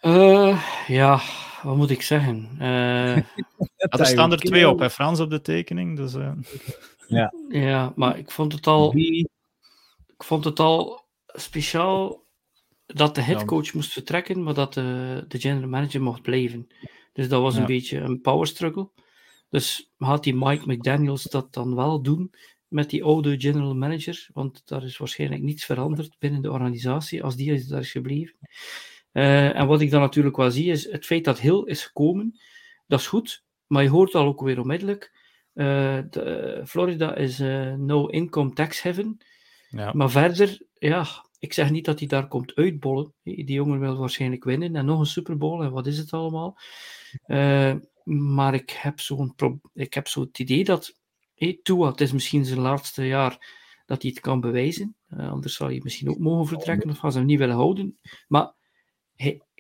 Uh, 0.01 0.63
ja, 0.87 1.19
wat 1.63 1.75
moet 1.75 1.89
ik 1.89 2.01
zeggen? 2.01 2.49
Uh, 2.59 3.99
er 3.99 4.05
staan 4.05 4.31
er 4.31 4.39
twee 4.39 4.69
op, 4.69 4.79
hè? 4.79 4.89
Frans 4.89 5.19
op 5.19 5.29
de 5.29 5.41
tekening. 5.41 5.97
Dus, 5.97 6.13
uh... 6.13 6.31
ja. 7.07 7.33
ja, 7.49 7.93
maar 7.95 8.17
ik 8.17 8.31
vond 8.31 8.53
het 8.53 8.67
al. 8.67 8.95
Ik 8.95 10.23
vond 10.23 10.43
het 10.43 10.59
al 10.59 11.05
speciaal 11.25 12.25
dat 12.85 13.15
de 13.15 13.21
headcoach 13.21 13.73
moest 13.73 13.93
vertrekken, 13.93 14.43
maar 14.43 14.53
dat 14.53 14.73
de, 14.73 15.25
de 15.27 15.39
general 15.39 15.69
manager 15.69 16.01
mocht 16.01 16.21
blijven. 16.21 16.67
Dus 17.13 17.29
dat 17.29 17.41
was 17.41 17.55
een 17.55 17.65
beetje 17.65 17.99
een 17.99 18.21
power 18.21 18.47
struggle. 18.47 18.89
Dus 19.49 19.91
had 19.97 20.23
die 20.23 20.35
Mike 20.35 20.71
McDaniels 20.71 21.23
dat 21.23 21.53
dan 21.53 21.75
wel 21.75 22.01
doen 22.01 22.33
met 22.67 22.89
die 22.89 23.03
oude 23.03 23.39
general 23.39 23.75
manager? 23.75 24.27
Want 24.33 24.61
daar 24.65 24.83
is 24.83 24.97
waarschijnlijk 24.97 25.41
niets 25.41 25.65
veranderd 25.65 26.15
binnen 26.19 26.41
de 26.41 26.51
organisatie 26.51 27.23
als 27.23 27.35
die 27.35 27.53
is 27.53 27.67
daar 27.67 27.79
is 27.79 27.91
gebleven. 27.91 28.37
Uh, 29.13 29.55
en 29.55 29.67
wat 29.67 29.81
ik 29.81 29.89
dan 29.89 30.01
natuurlijk 30.01 30.37
wel 30.37 30.51
zie, 30.51 30.71
is 30.71 30.91
het 30.91 31.05
feit 31.05 31.23
dat 31.23 31.39
Hill 31.39 31.63
is 31.65 31.85
gekomen. 31.85 32.39
Dat 32.87 32.99
is 32.99 33.07
goed, 33.07 33.43
maar 33.67 33.83
je 33.83 33.89
hoort 33.89 34.15
al 34.15 34.25
ook 34.25 34.41
weer 34.41 34.59
onmiddellijk. 34.59 35.19
Uh, 35.53 35.99
de, 36.09 36.61
Florida 36.65 37.15
is 37.15 37.39
uh, 37.39 37.73
no 37.73 38.05
income 38.05 38.53
tax 38.53 38.81
heaven. 38.81 39.17
Ja. 39.69 39.91
Maar 39.93 40.09
verder, 40.09 40.61
ja, 40.73 41.05
ik 41.39 41.53
zeg 41.53 41.69
niet 41.71 41.85
dat 41.85 41.99
hij 41.99 42.07
daar 42.07 42.27
komt 42.27 42.55
uitbollen. 42.55 43.13
Die 43.23 43.51
jongen 43.51 43.79
wil 43.79 43.97
waarschijnlijk 43.97 44.43
winnen 44.43 44.75
en 44.75 44.85
nog 44.85 44.99
een 44.99 45.05
Super 45.05 45.37
Bowl 45.37 45.63
en 45.63 45.71
wat 45.71 45.87
is 45.87 45.97
het 45.97 46.13
allemaal. 46.13 46.57
maar 48.03 48.53
ik 48.53 48.69
heb 48.69 48.99
zo'n 48.99 49.35
ik 49.73 49.93
heb 49.93 50.07
zo 50.07 50.21
het 50.21 50.39
idee 50.39 50.63
dat 50.63 50.99
hey, 51.35 51.59
Tua, 51.63 51.89
het 51.89 52.01
is 52.01 52.11
misschien 52.11 52.45
zijn 52.45 52.59
laatste 52.59 53.07
jaar 53.07 53.59
dat 53.85 54.01
hij 54.01 54.11
het 54.11 54.19
kan 54.19 54.39
bewijzen. 54.39 54.95
anders 55.17 55.55
zal 55.55 55.67
hij 55.67 55.79
misschien 55.83 56.09
ook 56.09 56.19
mogen 56.19 56.47
vertrekken 56.47 56.89
of 56.89 56.97
gaan 56.97 57.11
ze 57.11 57.17
hem 57.17 57.27
niet 57.27 57.39
willen 57.39 57.55
houden. 57.55 57.99
Maar 58.27 58.53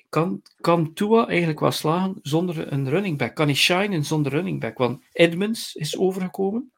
kan, 0.09 0.41
kan 0.61 0.93
Tua 0.93 1.27
eigenlijk 1.27 1.59
wel 1.59 1.71
slagen 1.71 2.19
zonder 2.21 2.71
een 2.71 2.89
running 2.89 3.17
back? 3.17 3.35
Kan 3.35 3.45
hij 3.45 3.55
shinen 3.55 4.05
zonder 4.05 4.31
running 4.31 4.59
back? 4.59 4.77
Want 4.77 5.03
Edmonds 5.11 5.75
is 5.75 5.97
overgekomen. 5.97 6.71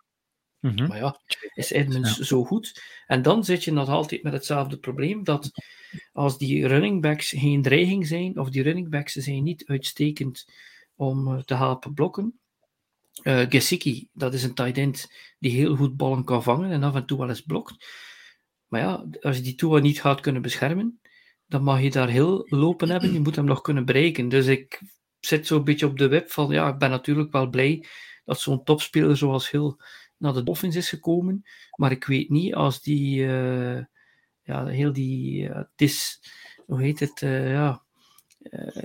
Mm 0.60 0.88
Maar 0.88 0.98
ja, 0.98 1.20
is 1.54 1.72
Edmonds 1.72 2.18
zo 2.18 2.44
goed? 2.44 2.82
En 3.08 3.22
dan 3.22 3.44
zit 3.44 3.64
je 3.64 3.72
nog 3.72 3.90
altijd 3.90 4.24
met 4.24 4.34
hetzelfde 4.34 4.78
probleem, 4.78 5.24
dat 5.24 5.52
als 6.12 6.38
die 6.38 6.68
running 6.68 7.02
backs 7.02 7.30
geen 7.30 7.62
dreiging 7.62 8.08
zijn, 8.08 8.40
of 8.40 8.50
die 8.50 8.64
running 8.64 8.90
backs 8.90 9.14
zijn 9.14 9.44
niet 9.44 9.66
uitstekend 9.66 10.46
om 10.96 11.28
eh, 11.28 11.40
te 11.40 11.56
helpen 11.56 11.94
blokken, 11.94 12.40
uh, 13.24 13.46
Gesicki, 13.50 14.08
dat 14.14 14.34
is 14.34 14.44
een 14.44 14.54
tight 14.54 14.78
end 14.78 15.12
die 15.40 15.52
heel 15.52 15.76
goed 15.76 15.98
ballen 15.98 16.24
kan 16.24 16.44
vangen 16.44 16.72
en 16.72 16.84
af 16.84 16.96
en 16.96 17.06
toe 17.06 17.18
wel 17.18 17.30
eens 17.30 17.42
blokt. 17.42 17.88
Maar 18.68 18.82
ja, 18.82 19.06
als 19.22 19.38
je 19.38 19.44
die 19.44 19.56
Tua 19.56 19.80
niet 19.80 20.02
gaat 20.02 20.20
kunnen 20.20 20.42
beschermen, 20.42 21.00
dan 21.54 21.64
mag 21.64 21.82
je 21.82 21.92
daar 21.92 22.10
heel 22.10 22.46
lopen 22.50 22.90
hebben. 22.90 23.14
Je 23.14 23.20
moet 23.20 23.36
hem 23.36 23.46
nog 23.46 23.62
kunnen 23.62 23.86
bereiken. 23.86 24.30
Dus 24.30 24.46
ik 24.46 24.82
zit 25.20 25.48
zo'n 25.48 25.64
beetje 25.64 25.86
op 25.86 25.98
de 25.98 26.08
web 26.08 26.32
van, 26.32 26.52
ja, 26.52 26.68
ik 26.68 26.78
ben 26.78 26.90
natuurlijk 26.90 27.32
wel 27.32 27.50
blij 27.50 27.86
dat 28.26 28.40
zo'n 28.40 28.64
topspeler 28.64 29.18
zoals 29.18 29.50
Hill 29.50 29.76
naar 30.18 30.34
de 30.34 30.44
Dolphins 30.44 30.76
is 30.76 30.90
gekomen. 30.90 31.44
Maar 31.76 31.92
ik 31.92 32.06
weet 32.06 32.30
niet 32.30 32.56
als 32.56 32.82
die, 32.82 33.20
uh, 33.20 33.80
ja, 34.44 34.66
heel 34.66 34.94
die, 34.94 35.50
uh, 35.50 35.60
dis, 35.76 36.20
hoe 36.66 36.82
heet 36.82 37.00
het, 37.00 37.22
uh, 37.22 37.52
ja, 37.52 37.84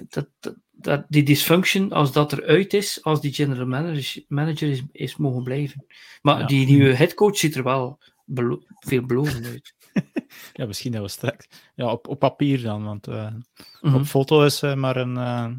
dat, 0.09 0.28
dat, 0.70 1.04
die 1.09 1.22
dysfunction, 1.22 1.92
als 1.92 2.12
dat 2.12 2.33
eruit 2.33 2.74
is, 2.74 3.02
als 3.02 3.20
die 3.20 3.33
general 3.33 3.66
manager, 3.66 4.24
manager 4.28 4.70
is, 4.70 4.83
is 4.92 5.16
mogen 5.16 5.42
blijven. 5.42 5.87
Maar 6.22 6.46
die 6.46 6.66
nieuwe 6.66 6.94
headcoach 6.94 7.37
ziet 7.37 7.54
er 7.54 7.62
wel 7.62 7.98
belo 8.24 8.62
veel 8.78 9.07
belovend 9.07 9.46
uit. 9.46 9.74
ja, 10.53 10.66
misschien 10.66 10.92
dat 10.92 11.03
we 11.03 11.09
straks. 11.09 11.49
Ja, 11.74 11.92
op, 11.92 12.09
op 12.09 12.18
papier 12.18 12.62
dan, 12.62 12.84
want 12.84 13.09
uh, 13.09 13.30
mm 13.30 13.42
-hmm. 13.80 13.94
op 13.94 14.05
foto 14.05 14.42
is 14.44 14.62
uh, 14.62 14.74
maar 14.74 14.96
een. 14.96 15.16
Uh, 15.16 15.51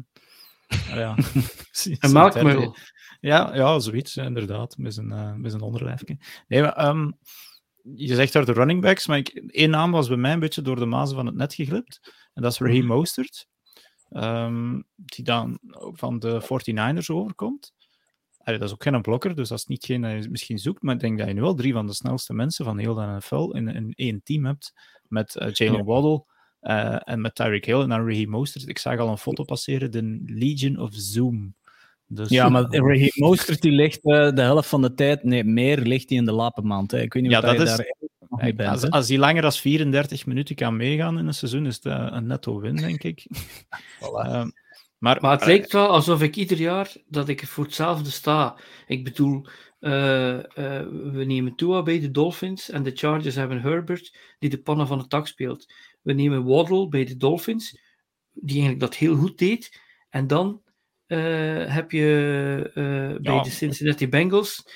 ja, 0.94 1.16
een 1.98 2.12
melkmuil. 2.12 2.76
Ja, 3.20 3.54
ja, 3.54 3.78
zoiets, 3.78 4.16
inderdaad, 4.16 4.76
met 4.76 4.96
een, 4.96 5.40
met 5.40 5.52
een 5.52 5.60
onderlijfje. 5.60 6.18
Nee, 6.48 6.62
maar 6.62 6.88
um, 6.88 7.18
je 7.82 8.14
zegt 8.14 8.32
daar 8.32 8.44
de 8.44 8.52
running 8.52 8.80
backs, 8.80 9.06
maar 9.06 9.18
ik, 9.18 9.28
één 9.46 9.70
naam 9.70 9.90
was 9.90 10.08
bij 10.08 10.16
mij 10.16 10.32
een 10.32 10.40
beetje 10.40 10.62
door 10.62 10.76
de 10.76 10.86
mazen 10.86 11.16
van 11.16 11.26
het 11.26 11.34
net 11.34 11.54
geglipt. 11.54 12.14
En 12.34 12.42
dat 12.42 12.52
is 12.52 12.58
Raheem 12.58 12.84
mhm. 12.84 12.94
Mostert. 12.96 13.48
Um, 14.10 14.84
die 14.96 15.24
dan 15.24 15.58
van 15.92 16.18
de 16.18 16.42
49ers 16.42 17.06
overkomt. 17.06 17.74
Allee, 18.42 18.58
dat 18.58 18.68
is 18.68 18.74
ook 18.74 18.82
geen 18.82 19.02
blokker, 19.02 19.34
dus 19.34 19.48
dat 19.48 19.58
is 19.58 19.66
niet 19.66 19.84
geen 19.84 20.00
dat 20.00 20.24
je 20.24 20.30
misschien 20.30 20.58
zoekt. 20.58 20.82
Maar 20.82 20.94
ik 20.94 21.00
denk 21.00 21.18
dat 21.18 21.28
je 21.28 21.34
nu 21.34 21.40
wel 21.40 21.54
drie 21.54 21.72
van 21.72 21.86
de 21.86 21.94
snelste 21.94 22.34
mensen 22.34 22.64
van 22.64 22.78
heel 22.78 22.94
de 22.94 23.06
NFL 23.06 23.50
in, 23.50 23.68
in 23.68 23.92
één 23.94 24.20
team 24.24 24.44
hebt. 24.44 24.72
Met 25.08 25.36
uh, 25.36 25.52
Jalen 25.52 25.78
ja. 25.78 25.84
Waddle 25.84 26.24
uh, 26.62 26.96
en 27.04 27.20
met 27.20 27.34
Tyreek 27.34 27.64
Hill 27.64 27.80
en 27.80 27.88
dan 27.88 28.06
Raheem 28.06 28.28
Mostert. 28.28 28.68
Ik 28.68 28.78
zag 28.78 28.98
al 28.98 29.08
een 29.08 29.18
foto 29.18 29.44
passeren, 29.44 29.90
de 29.90 30.22
Legion 30.26 30.78
of 30.78 30.90
Zoom. 30.92 31.54
Dus, 32.06 32.28
ja, 32.28 32.48
maar 32.48 32.62
Raheem 32.88 33.10
Mostert 33.14 33.62
die 33.62 33.72
ligt 33.72 34.04
uh, 34.04 34.32
de 34.32 34.42
helft 34.42 34.68
van 34.68 34.82
de 34.82 34.94
tijd, 34.94 35.24
nee, 35.24 35.44
meer 35.44 35.78
ligt 35.78 36.08
hij 36.08 36.18
in 36.18 36.24
de 36.24 36.32
lapenmand. 36.32 36.90
Hè. 36.90 37.00
Ik 37.00 37.12
weet 37.12 37.22
niet 37.22 37.32
ja, 37.32 37.40
wat 37.40 37.56
dat 37.56 37.66
is, 37.68 37.76
daar 37.76 37.94
niet 38.28 38.56
bent. 38.56 38.70
Als, 38.70 38.90
als 38.90 39.08
hij 39.08 39.18
langer 39.18 39.42
dan 39.42 39.52
34 39.52 40.26
minuten 40.26 40.54
kan 40.54 40.76
meegaan 40.76 41.18
in 41.18 41.26
een 41.26 41.34
seizoen, 41.34 41.66
is 41.66 41.74
het 41.74 41.84
een 41.84 42.26
netto 42.26 42.60
win, 42.60 42.76
denk 42.76 43.02
ik. 43.02 43.26
voilà. 44.00 44.34
um, 44.34 44.52
maar, 45.00 45.18
maar 45.20 45.30
het 45.30 45.46
lijkt 45.46 45.72
wel 45.72 45.88
alsof 45.88 46.22
ik 46.22 46.36
ieder 46.36 46.58
jaar 46.58 46.92
dat 47.06 47.28
ik 47.28 47.46
voor 47.46 47.64
hetzelfde 47.64 48.10
sta. 48.10 48.56
Ik 48.86 49.04
bedoel, 49.04 49.46
uh, 49.80 50.34
uh, 50.34 50.42
we 51.12 51.24
nemen 51.26 51.54
Tua 51.54 51.82
bij 51.82 52.00
de 52.00 52.10
Dolphins 52.10 52.70
en 52.70 52.82
de 52.82 52.90
Chargers 52.94 53.34
hebben 53.34 53.60
Herbert, 53.60 54.16
die 54.38 54.50
de 54.50 54.62
pannen 54.62 54.86
van 54.86 54.98
de 54.98 55.06
tak 55.06 55.26
speelt. 55.26 55.72
We 56.02 56.12
nemen 56.12 56.44
Waddle 56.44 56.88
bij 56.88 57.04
de 57.04 57.16
Dolphins, 57.16 57.80
die 58.32 58.60
eigenlijk 58.60 58.80
dat 58.80 58.94
heel 58.94 59.16
goed 59.16 59.38
deed. 59.38 59.80
En 60.08 60.26
dan 60.26 60.62
uh, 61.06 61.74
heb 61.74 61.90
je 61.90 62.70
bij 63.22 63.34
ja. 63.34 63.42
de 63.42 63.50
Cincinnati 63.50 64.08
Bengals, 64.08 64.66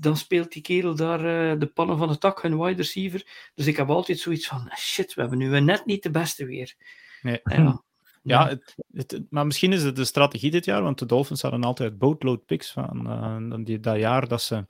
dan 0.00 0.16
speelt 0.16 0.52
die 0.52 0.62
kerel 0.62 0.94
daar 0.94 1.58
de 1.58 1.66
pannen 1.66 1.98
van 1.98 2.08
de 2.08 2.18
tak, 2.18 2.42
hun 2.42 2.58
wide 2.58 2.76
receiver. 2.76 3.50
Dus 3.54 3.66
ik 3.66 3.76
heb 3.76 3.90
altijd 3.90 4.18
zoiets 4.18 4.46
van, 4.46 4.72
shit, 4.76 5.14
we 5.14 5.20
hebben 5.20 5.38
nu 5.38 5.60
net 5.60 5.86
niet 5.86 6.02
de 6.02 6.10
beste 6.10 6.44
weer. 6.44 6.74
Nee. 7.22 7.40
Ja. 7.44 7.82
Ja, 8.22 8.48
het, 8.48 8.74
het, 8.92 9.22
maar 9.30 9.46
misschien 9.46 9.72
is 9.72 9.82
het 9.82 9.96
de 9.96 10.04
strategie 10.04 10.50
dit 10.50 10.64
jaar, 10.64 10.82
want 10.82 10.98
de 10.98 11.06
Dolphins 11.06 11.42
hadden 11.42 11.64
altijd 11.64 11.98
boatload 11.98 12.44
picks 12.46 12.72
van 12.72 13.06
uh, 13.06 13.64
die, 13.64 13.80
dat 13.80 13.98
jaar 13.98 14.28
dat 14.28 14.42
ze 14.42 14.66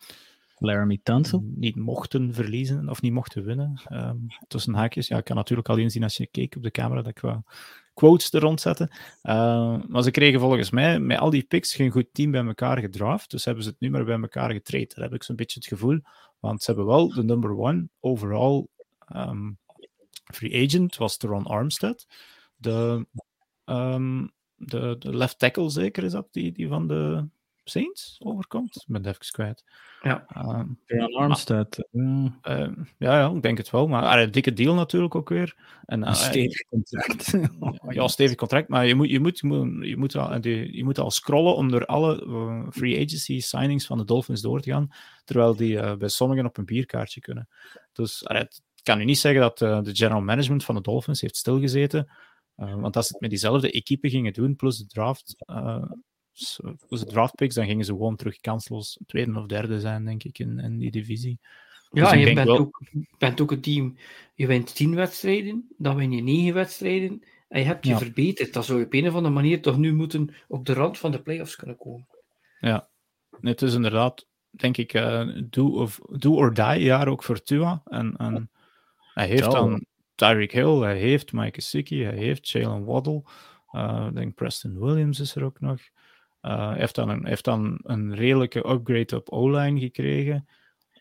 Laramie 0.59 1.01
Tunsil 1.03 1.45
niet 1.55 1.77
mochten 1.77 2.35
verliezen 2.35 2.89
of 2.89 3.03
niet 3.03 3.13
mochten 3.13 3.45
winnen. 3.45 3.81
Um, 3.93 4.27
tussen 4.49 4.75
haakjes. 4.75 5.09
Ja, 5.09 5.17
ik 5.17 5.25
kan 5.25 5.37
natuurlijk 5.37 5.69
al 5.69 5.77
inzien 5.77 6.03
als 6.03 6.17
je 6.17 6.27
keek 6.27 6.57
op 6.57 6.63
de 6.63 6.71
camera 6.71 7.03
dat 7.03 7.11
ik 7.11 7.19
wel 7.19 7.45
quotes 7.95 8.33
er 8.33 8.41
rond 8.41 8.61
zette. 8.61 8.91
Uh, 9.23 9.83
maar 9.89 10.03
ze 10.03 10.11
kregen 10.11 10.41
volgens 10.41 10.71
mij 10.71 11.01
met 11.01 11.19
al 11.19 11.31
die 11.31 11.43
picks 11.43 11.75
geen 11.75 11.91
goed 11.91 12.07
team 12.13 12.31
bij 12.31 12.45
elkaar 12.45 12.79
gedraft. 12.79 13.31
Dus 13.31 13.45
hebben 13.45 13.65
ze 13.65 13.71
het 13.71 13.81
nu 13.81 13.91
maar 13.91 14.05
bij 14.05 14.21
elkaar 14.21 14.53
getraind. 14.53 14.95
Daar 14.95 15.05
heb 15.05 15.15
ik 15.15 15.23
zo'n 15.23 15.37
beetje 15.37 15.59
het 15.61 15.69
gevoel. 15.69 16.01
Want 16.41 16.63
ze 16.63 16.71
hebben 16.71 16.87
wel 16.87 17.09
de 17.09 17.25
number 17.25 17.59
one 17.59 17.89
overall 18.01 18.67
um, 19.17 19.59
free 20.25 20.67
agent 20.67 20.97
was 20.97 21.17
Teron 21.17 21.45
Armstead. 21.45 22.07
De 22.57 23.07
Um, 23.65 24.31
de, 24.55 24.97
de 24.99 25.17
left 25.17 25.39
tackle 25.39 25.71
zeker 25.71 26.05
is 26.05 26.13
dat, 26.13 26.29
die, 26.31 26.53
die 26.53 26.69
van 26.69 26.87
de 26.87 27.29
Saints 27.65 28.21
overkomt. 28.25 28.77
Ik 28.77 28.83
ben 28.87 29.05
het 29.05 29.07
even 29.07 29.33
kwijt. 29.33 29.65
Ja, 30.03 30.27
um, 30.37 30.79
Armstead. 31.15 31.79
Uh, 31.93 32.27
uh, 32.49 32.69
ja, 32.99 33.19
ja, 33.19 33.31
ik 33.31 33.43
denk 33.43 33.59
het 33.59 33.71
wel. 33.71 33.89
Maar 33.89 34.23
een 34.23 34.31
dikke 34.31 34.53
deal 34.53 34.75
natuurlijk 34.75 35.15
ook 35.15 35.29
weer. 35.29 35.57
En, 35.85 36.07
een 36.07 36.15
stevig 36.15 36.63
contract. 36.69 37.35
ja, 37.97 38.09
stevig 38.09 38.37
contract. 38.37 38.69
Maar 38.69 38.87
je 38.87 38.95
moet, 38.95 39.11
je 39.11 39.21
moet, 39.21 39.39
je 39.39 39.47
moet, 39.47 39.87
je 39.87 39.97
moet, 39.97 40.17
al, 40.17 40.47
je 40.47 40.85
moet 40.85 40.99
al 40.99 41.11
scrollen 41.11 41.57
om 41.57 41.71
door 41.71 41.87
alle 41.87 42.25
uh, 42.27 42.67
free 42.71 42.95
agency 42.97 43.41
signings 43.41 43.87
van 43.87 43.99
de 43.99 44.05
Dolphins 44.05 44.41
door 44.41 44.61
te 44.61 44.71
gaan. 44.71 44.93
Terwijl 45.25 45.57
die 45.57 45.75
uh, 45.75 45.95
bij 45.95 46.09
sommigen 46.09 46.47
op 46.47 46.57
een 46.57 46.65
bierkaartje 46.65 47.21
kunnen. 47.21 47.49
Dus 47.93 48.23
ik 48.23 48.83
kan 48.83 49.01
u 49.01 49.05
niet 49.05 49.19
zeggen 49.19 49.41
dat 49.41 49.61
uh, 49.61 49.83
de 49.83 49.95
general 49.95 50.23
management 50.23 50.65
van 50.65 50.75
de 50.75 50.81
Dolphins 50.81 51.21
heeft 51.21 51.37
stilgezeten. 51.37 52.09
Uh, 52.57 52.75
want 52.75 52.97
als 52.97 53.07
ze 53.07 53.13
het 53.13 53.21
met 53.21 53.31
diezelfde 53.31 53.71
equipe 53.71 54.11
gingen 54.11 54.33
doen, 54.33 54.57
plus 54.57 54.79
de 54.79 54.87
draft, 54.87 55.37
uh, 55.47 55.85
plus 56.87 57.01
de 57.01 57.07
draftpicks, 57.07 57.55
dan 57.55 57.67
gingen 57.67 57.85
ze 57.85 57.93
gewoon 57.93 58.17
terug 58.17 58.41
kansloos 58.41 58.99
tweede 59.07 59.39
of 59.39 59.47
derde 59.47 59.81
zijn, 59.81 60.05
denk 60.05 60.25
ik, 60.25 60.39
in, 60.39 60.59
in 60.59 60.79
die 60.79 60.91
divisie. 60.91 61.39
Ja, 61.91 62.11
dus 62.11 62.21
je 62.21 62.35
bent, 62.35 62.47
wel... 62.47 62.59
ook, 62.59 62.83
bent 63.19 63.41
ook 63.41 63.51
een 63.51 63.61
team. 63.61 63.97
Je 64.35 64.47
wint 64.47 64.75
tien 64.75 64.95
wedstrijden, 64.95 65.69
dan 65.79 65.97
win 65.97 66.13
je 66.13 66.23
negen 66.23 66.55
wedstrijden 66.55 67.23
en 67.49 67.61
je 67.61 67.67
hebt 67.67 67.85
je 67.85 67.93
ja. 67.93 67.99
verbeterd. 67.99 68.53
Dan 68.53 68.65
zou 68.65 68.79
je 68.79 68.85
op 68.85 68.93
een 68.93 69.09
of 69.09 69.15
andere 69.15 69.35
manier 69.35 69.63
toch 69.63 69.79
nu 69.79 69.95
moeten 69.95 70.35
op 70.49 70.67
de 70.67 70.73
rand 70.73 70.99
van 70.99 71.11
de 71.11 71.23
playoffs 71.23 71.57
kunnen 71.57 71.77
komen. 71.77 72.07
Ja, 72.61 72.89
het 73.41 73.63
is 73.63 73.75
inderdaad, 73.75 74.27
denk 74.51 74.77
ik, 74.77 74.95
uh, 74.95 75.41
do, 75.45 75.69
of, 75.69 76.01
do 76.19 76.35
or 76.35 76.55
die 76.55 76.83
jaar 76.83 77.09
ook 77.09 77.23
voor 77.23 77.43
Tua. 77.43 77.83
En, 77.85 78.17
en 78.17 78.51
hij 79.15 79.27
heeft 79.27 79.51
dan 79.51 79.85
Tyreek 80.23 80.53
Hill, 80.53 80.81
hij 80.81 80.99
heeft 80.99 81.33
Mike 81.33 81.55
Gesicki, 81.55 82.05
hij 82.05 82.17
heeft 82.17 82.49
Jalen 82.49 82.85
Waddle. 82.85 83.23
Uh, 83.73 84.07
ik 84.09 84.15
denk 84.15 84.35
Preston 84.35 84.79
Williams 84.79 85.21
is 85.21 85.35
er 85.35 85.45
ook 85.45 85.61
nog. 85.61 85.79
Uh, 86.43 86.69
hij 86.69 86.79
heeft 86.79 86.95
dan 86.95 87.09
een, 87.09 87.27
heeft 87.27 87.45
dan 87.45 87.81
een 87.83 88.15
redelijke 88.15 88.69
upgrade 88.69 89.17
op 89.17 89.33
O-line 89.33 89.81
gekregen. 89.81 90.49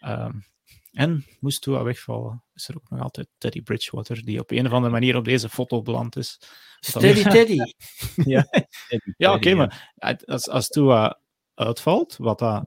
Um, 0.06 0.44
en 0.92 1.26
moest 1.40 1.62
Tua 1.62 1.84
wegvallen, 1.84 2.44
is 2.54 2.68
er 2.68 2.76
ook 2.76 2.90
nog 2.90 3.02
altijd 3.02 3.28
Teddy 3.38 3.62
Bridgewater, 3.62 4.26
die 4.26 4.40
op 4.40 4.52
een 4.52 4.66
of 4.66 4.72
andere 4.72 4.92
manier 4.92 5.16
op 5.16 5.26
deze 5.26 5.50
foto 5.50 5.82
beland 5.82 6.16
is. 6.16 6.40
Steady 6.80 7.24
Teddy. 7.24 7.58
ja, 8.34 8.46
ja 9.18 9.34
oké, 9.34 9.38
okay, 9.38 9.54
maar 9.54 9.94
als, 10.26 10.50
als 10.50 10.68
Tua 10.68 11.20
uitvalt, 11.56 12.18
wat 12.18 12.40
dat 12.40 12.66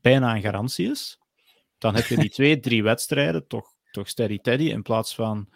bijna 0.00 0.34
een 0.34 0.42
garantie 0.42 0.90
is, 0.90 1.18
dan 1.78 1.94
heb 1.94 2.06
je 2.06 2.16
die 2.16 2.30
twee, 2.30 2.60
drie 2.60 2.82
wedstrijden 2.82 3.46
toch, 3.46 3.72
toch 3.90 4.08
Steady 4.08 4.38
Teddy 4.38 4.64
in 4.64 4.82
plaats 4.82 5.14
van 5.14 5.48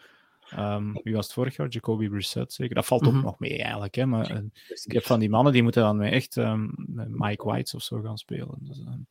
Um, 0.57 1.01
wie 1.03 1.15
was 1.15 1.25
het 1.25 1.35
vorig 1.35 1.57
jaar? 1.57 1.69
Jacoby 1.69 2.09
Brissett, 2.09 2.53
zeker. 2.53 2.75
Dat 2.75 2.87
valt 2.87 3.03
ook 3.03 3.09
mm-hmm. 3.09 3.25
nog 3.25 3.39
mee 3.39 3.63
eigenlijk. 3.63 3.95
Hè? 3.95 4.07
Maar 4.07 4.31
uh, 4.31 4.39
ik 4.85 4.93
heb 4.93 5.05
van 5.05 5.21
die 5.21 5.31
mannen 5.31 5.53
die 5.53 5.63
moeten 5.63 5.83
dan 5.83 6.03
echt 6.03 6.37
um, 6.37 6.73
Mike 7.09 7.45
White 7.45 7.77
of 7.77 7.83
zo 7.83 8.01
gaan 8.01 8.19
spelen. 8.19 8.57
Dus, 8.61 8.79
um, 8.79 9.07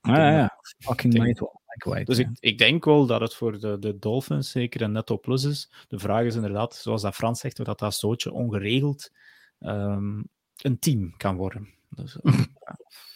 ah, 0.00 0.16
ja, 0.16 0.30
ja. 0.30 0.58
Fucking 0.78 1.18
Mike 1.18 1.50
White. 1.78 2.04
Dus 2.04 2.18
ik, 2.18 2.28
ik 2.40 2.58
denk 2.58 2.84
wel 2.84 3.06
dat 3.06 3.20
het 3.20 3.34
voor 3.34 3.60
de, 3.60 3.78
de 3.78 3.98
Dolphins 3.98 4.50
zeker 4.50 4.82
een 4.82 4.92
netto 4.92 5.18
plus 5.18 5.44
is. 5.44 5.70
De 5.88 5.98
vraag 5.98 6.24
is 6.24 6.34
inderdaad, 6.34 6.74
zoals 6.74 7.02
dat 7.02 7.14
Frans 7.14 7.40
zegt, 7.40 7.64
dat 7.64 7.78
dat 7.78 7.94
zootje 7.94 8.32
ongeregeld 8.32 9.10
een 9.58 10.78
team 10.78 11.16
kan 11.16 11.36
worden. 11.36 11.68
Dus, 11.90 12.16
uh, 12.22 12.32
Oké. 12.32 12.46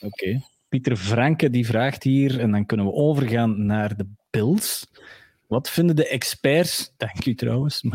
Okay. 0.01 0.43
Pieter 0.69 0.97
Franke 0.97 1.51
die 1.51 1.67
vraagt 1.67 2.03
hier, 2.03 2.41
en 2.41 2.51
dan 2.51 2.67
kunnen 2.67 2.87
we 2.87 2.93
overgaan 2.93 3.67
naar 3.67 3.97
de 3.97 4.07
Bills. 4.31 4.87
Wat 5.53 5.71
vinden 5.71 5.97
de 5.97 6.09
experts? 6.09 6.93
Dank 6.97 7.27
u 7.27 7.35
trouwens. 7.35 7.85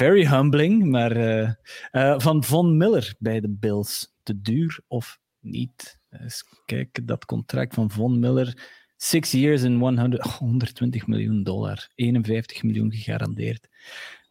Very 0.00 0.26
humbling, 0.26 0.84
maar 0.84 1.16
uh, 1.16 1.50
uh, 1.92 2.18
van 2.18 2.44
Von 2.44 2.76
Miller 2.76 3.14
bij 3.18 3.40
de 3.40 3.48
Bills. 3.48 4.14
Te 4.22 4.40
duur 4.40 4.80
of 4.88 5.18
niet? 5.40 5.98
Eens 6.10 6.44
kijken, 6.64 7.06
dat 7.06 7.24
contract 7.24 7.74
van 7.74 7.90
Von 7.90 8.18
Miller. 8.18 8.70
Six 8.96 9.30
years 9.30 9.62
in 9.62 9.78
100, 9.78 10.22
120 10.22 11.06
miljoen 11.06 11.42
dollar. 11.42 11.88
51 11.94 12.62
miljoen 12.62 12.92
gegarandeerd. 12.92 13.68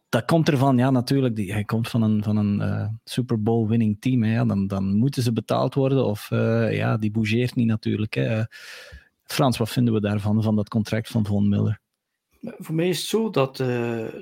Dat 0.08 0.24
komt 0.24 0.48
ervan, 0.48 0.78
ja, 0.78 0.90
natuurlijk. 0.90 1.36
Die, 1.36 1.52
hij 1.52 1.64
komt 1.64 1.88
van 1.88 2.02
een, 2.02 2.22
van 2.22 2.36
een 2.36 2.60
uh, 2.60 2.88
Super 3.04 3.42
Bowl 3.42 3.68
winning 3.68 4.00
team. 4.00 4.22
Hè, 4.22 4.46
dan, 4.46 4.66
dan 4.66 4.96
moeten 4.96 5.22
ze 5.22 5.32
betaald 5.32 5.74
worden. 5.74 6.04
Of 6.04 6.28
ja, 6.70 6.96
die 6.96 7.10
bougeert 7.10 7.54
niet 7.54 7.66
natuurlijk. 7.66 8.14
Hè. 8.14 8.42
Frans, 9.24 9.58
wat 9.58 9.70
vinden 9.70 9.94
we 9.94 10.00
daarvan, 10.00 10.42
van 10.42 10.56
dat 10.56 10.68
contract 10.68 11.08
van 11.08 11.26
Von 11.26 11.48
Miller? 11.48 11.80
Voor 12.40 12.74
mij 12.74 12.88
is 12.88 12.98
het 12.98 13.06
zo 13.06 13.30
dat 13.30 13.58
uh, 13.58 13.66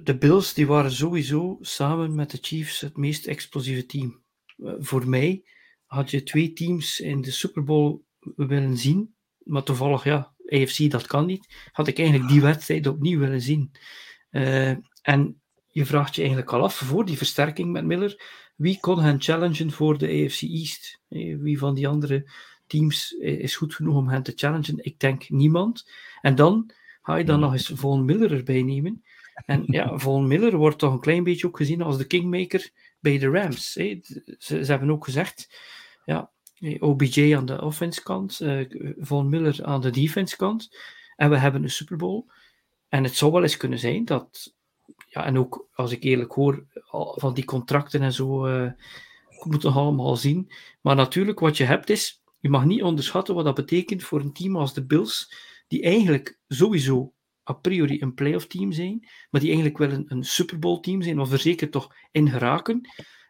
de 0.02 0.16
Bills, 0.18 0.54
die 0.54 0.66
waren 0.66 0.92
sowieso 0.92 1.58
samen 1.60 2.14
met 2.14 2.30
de 2.30 2.38
Chiefs 2.40 2.80
het 2.80 2.96
meest 2.96 3.26
explosieve 3.26 3.86
team. 3.86 4.22
Uh, 4.56 4.72
voor 4.78 5.08
mij 5.08 5.44
had 5.84 6.10
je 6.10 6.22
twee 6.22 6.52
teams 6.52 7.00
in 7.00 7.20
de 7.20 7.30
Super 7.30 7.64
Bowl 7.64 8.00
willen 8.36 8.76
zien, 8.76 9.14
maar 9.38 9.62
toevallig, 9.62 10.04
ja, 10.04 10.34
AFC 10.46 10.90
dat 10.90 11.06
kan 11.06 11.26
niet, 11.26 11.68
had 11.72 11.86
ik 11.86 11.98
eigenlijk 11.98 12.28
die 12.28 12.40
wedstrijd 12.40 12.86
opnieuw 12.86 13.18
willen 13.18 13.40
zien. 13.40 13.70
Uh, 14.30 14.76
en 15.02 15.42
je 15.68 15.86
vraagt 15.86 16.14
je 16.14 16.20
eigenlijk 16.20 16.52
al 16.52 16.62
af, 16.62 16.74
voor 16.74 17.04
die 17.04 17.16
versterking 17.16 17.72
met 17.72 17.84
Miller, 17.84 18.22
wie 18.56 18.80
kon 18.80 19.00
hen 19.00 19.20
challengen 19.20 19.70
voor 19.70 19.98
de 19.98 20.06
AFC 20.06 20.42
East? 20.42 21.00
Wie 21.08 21.58
van 21.58 21.74
die 21.74 21.88
andere 21.88 22.30
teams 22.72 23.12
is 23.18 23.56
goed 23.56 23.74
genoeg 23.74 23.96
om 23.96 24.08
hen 24.08 24.22
te 24.22 24.32
challengen? 24.34 24.84
Ik 24.84 25.00
denk 25.00 25.28
niemand. 25.28 25.90
En 26.20 26.34
dan 26.34 26.70
ga 27.02 27.16
je 27.16 27.24
dan 27.24 27.40
nog 27.40 27.52
eens 27.52 27.72
Von 27.74 28.04
Miller 28.04 28.32
erbij 28.32 28.62
nemen. 28.62 29.04
En 29.46 29.64
ja, 29.76 29.98
Von 29.98 30.26
Miller 30.26 30.56
wordt 30.56 30.78
toch 30.78 30.92
een 30.92 31.00
klein 31.00 31.24
beetje 31.24 31.46
ook 31.46 31.56
gezien 31.56 31.82
als 31.82 31.98
de 31.98 32.06
kingmaker 32.06 32.70
bij 33.00 33.18
de 33.18 33.30
Rams. 33.30 33.74
Hè. 33.74 34.00
Ze, 34.38 34.64
ze, 34.64 34.70
hebben 34.70 34.90
ook 34.90 35.04
gezegd, 35.04 35.60
ja, 36.04 36.30
OBJ 36.78 37.36
aan 37.36 37.46
de 37.46 37.62
offense 37.62 38.02
kant, 38.02 38.40
uh, 38.40 38.70
Von 38.98 39.28
Miller 39.28 39.64
aan 39.64 39.80
de 39.80 39.90
defense 39.90 40.36
kant. 40.36 40.76
En 41.16 41.30
we 41.30 41.36
hebben 41.38 41.62
een 41.62 41.70
Super 41.70 41.96
Bowl. 41.96 42.24
En 42.88 43.04
het 43.04 43.16
zou 43.16 43.32
wel 43.32 43.42
eens 43.42 43.56
kunnen 43.56 43.78
zijn 43.78 44.04
dat, 44.04 44.54
ja, 45.08 45.24
en 45.24 45.38
ook 45.38 45.68
als 45.74 45.92
ik 45.92 46.02
eerlijk 46.02 46.32
hoor 46.32 46.64
van 47.14 47.34
die 47.34 47.44
contracten 47.44 48.02
en 48.02 48.12
zo, 48.12 48.46
uh, 48.46 48.70
ik 49.28 49.44
moet 49.44 49.62
het 49.62 49.74
allemaal 49.74 50.16
zien. 50.16 50.52
Maar 50.80 50.94
natuurlijk, 50.94 51.40
wat 51.40 51.56
je 51.56 51.64
hebt 51.64 51.90
is, 51.90 52.21
je 52.42 52.48
mag 52.48 52.64
niet 52.64 52.82
onderschatten 52.82 53.34
wat 53.34 53.44
dat 53.44 53.54
betekent 53.54 54.02
voor 54.02 54.20
een 54.20 54.32
team 54.32 54.56
als 54.56 54.74
de 54.74 54.84
Bills, 54.84 55.34
die 55.68 55.82
eigenlijk 55.82 56.38
sowieso 56.48 57.12
a 57.50 57.52
priori 57.52 58.00
een 58.00 58.14
playoff 58.14 58.46
team 58.46 58.72
zijn, 58.72 59.08
maar 59.30 59.40
die 59.40 59.50
eigenlijk 59.50 59.78
wel 59.78 59.90
een, 59.90 60.04
een 60.08 60.24
Super 60.24 60.58
Bowl 60.58 60.80
team 60.80 61.02
zijn, 61.02 61.20
of 61.20 61.32
er 61.32 61.38
zeker 61.38 61.70
toch 61.70 61.94
in 62.10 62.28
geraken. 62.28 62.80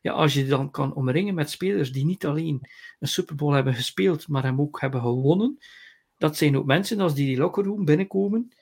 Ja, 0.00 0.12
als 0.12 0.34
je 0.34 0.46
dan 0.46 0.70
kan 0.70 0.94
omringen 0.94 1.34
met 1.34 1.50
spelers 1.50 1.92
die 1.92 2.04
niet 2.04 2.26
alleen 2.26 2.68
een 2.98 3.08
Super 3.08 3.34
Bowl 3.36 3.54
hebben 3.54 3.74
gespeeld, 3.74 4.28
maar 4.28 4.42
hem 4.42 4.60
ook 4.60 4.80
hebben 4.80 5.00
gewonnen, 5.00 5.58
dat 6.16 6.36
zijn 6.36 6.56
ook 6.56 6.66
mensen 6.66 7.00
als 7.00 7.14
die 7.14 7.26
die 7.26 7.38
locker 7.38 7.84
binnenkomen. 7.84 8.52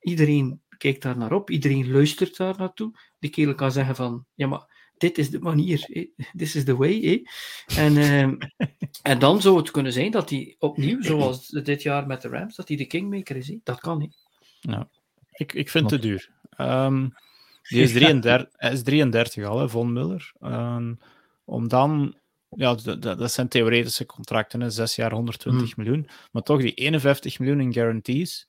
Iedereen 0.00 0.62
kijkt 0.78 1.02
daar 1.02 1.18
naar 1.18 1.32
op, 1.32 1.50
iedereen 1.50 1.90
luistert 1.90 2.36
daar 2.36 2.58
naartoe. 2.58 2.98
Die 3.18 3.30
kerel 3.30 3.54
kan 3.54 3.72
zeggen 3.72 3.96
van, 3.96 4.26
ja 4.34 4.46
maar, 4.46 4.73
dit 5.04 5.18
is 5.18 5.30
de 5.30 5.40
manier, 5.40 6.08
this 6.36 6.56
is 6.56 6.64
the 6.64 6.76
way. 6.76 7.26
En, 7.76 7.96
ehm, 7.96 8.34
en 9.12 9.18
dan 9.18 9.40
zou 9.40 9.56
het 9.56 9.70
kunnen 9.70 9.92
zijn 9.92 10.10
dat 10.10 10.30
hij 10.30 10.56
opnieuw, 10.58 11.02
zoals 11.02 11.48
dit 11.48 11.82
jaar 11.82 12.06
met 12.06 12.22
de 12.22 12.28
Rams, 12.28 12.56
dat 12.56 12.68
hij 12.68 12.76
de 12.76 12.86
kingmaker 12.86 13.36
is. 13.36 13.56
Dat 13.62 13.80
kan 13.80 13.98
niet. 13.98 14.16
Nou, 14.60 14.84
ik, 15.32 15.52
ik 15.52 15.70
vind 15.70 15.90
het 15.90 16.00
te 16.00 16.08
duur. 16.08 16.30
Um, 16.58 17.14
die 17.68 17.82
is 17.82 17.92
33, 17.92 18.48
hij 18.52 18.72
is 18.72 18.82
33 18.82 19.44
al, 19.44 19.58
hè, 19.58 19.68
Von 19.68 19.92
Miller. 19.92 20.32
Um, 20.40 20.98
om 21.44 21.68
dan 21.68 22.16
ja, 22.48 22.74
dat 22.98 23.32
zijn 23.32 23.48
theoretische 23.48 24.06
contracten, 24.06 24.60
hè, 24.60 24.70
6 24.70 24.96
jaar 24.96 25.12
120 25.12 25.74
hmm. 25.74 25.84
miljoen. 25.84 26.08
Maar 26.32 26.42
toch, 26.42 26.60
die 26.60 26.74
51 26.74 27.38
miljoen 27.38 27.60
in 27.60 27.72
guarantees 27.72 28.48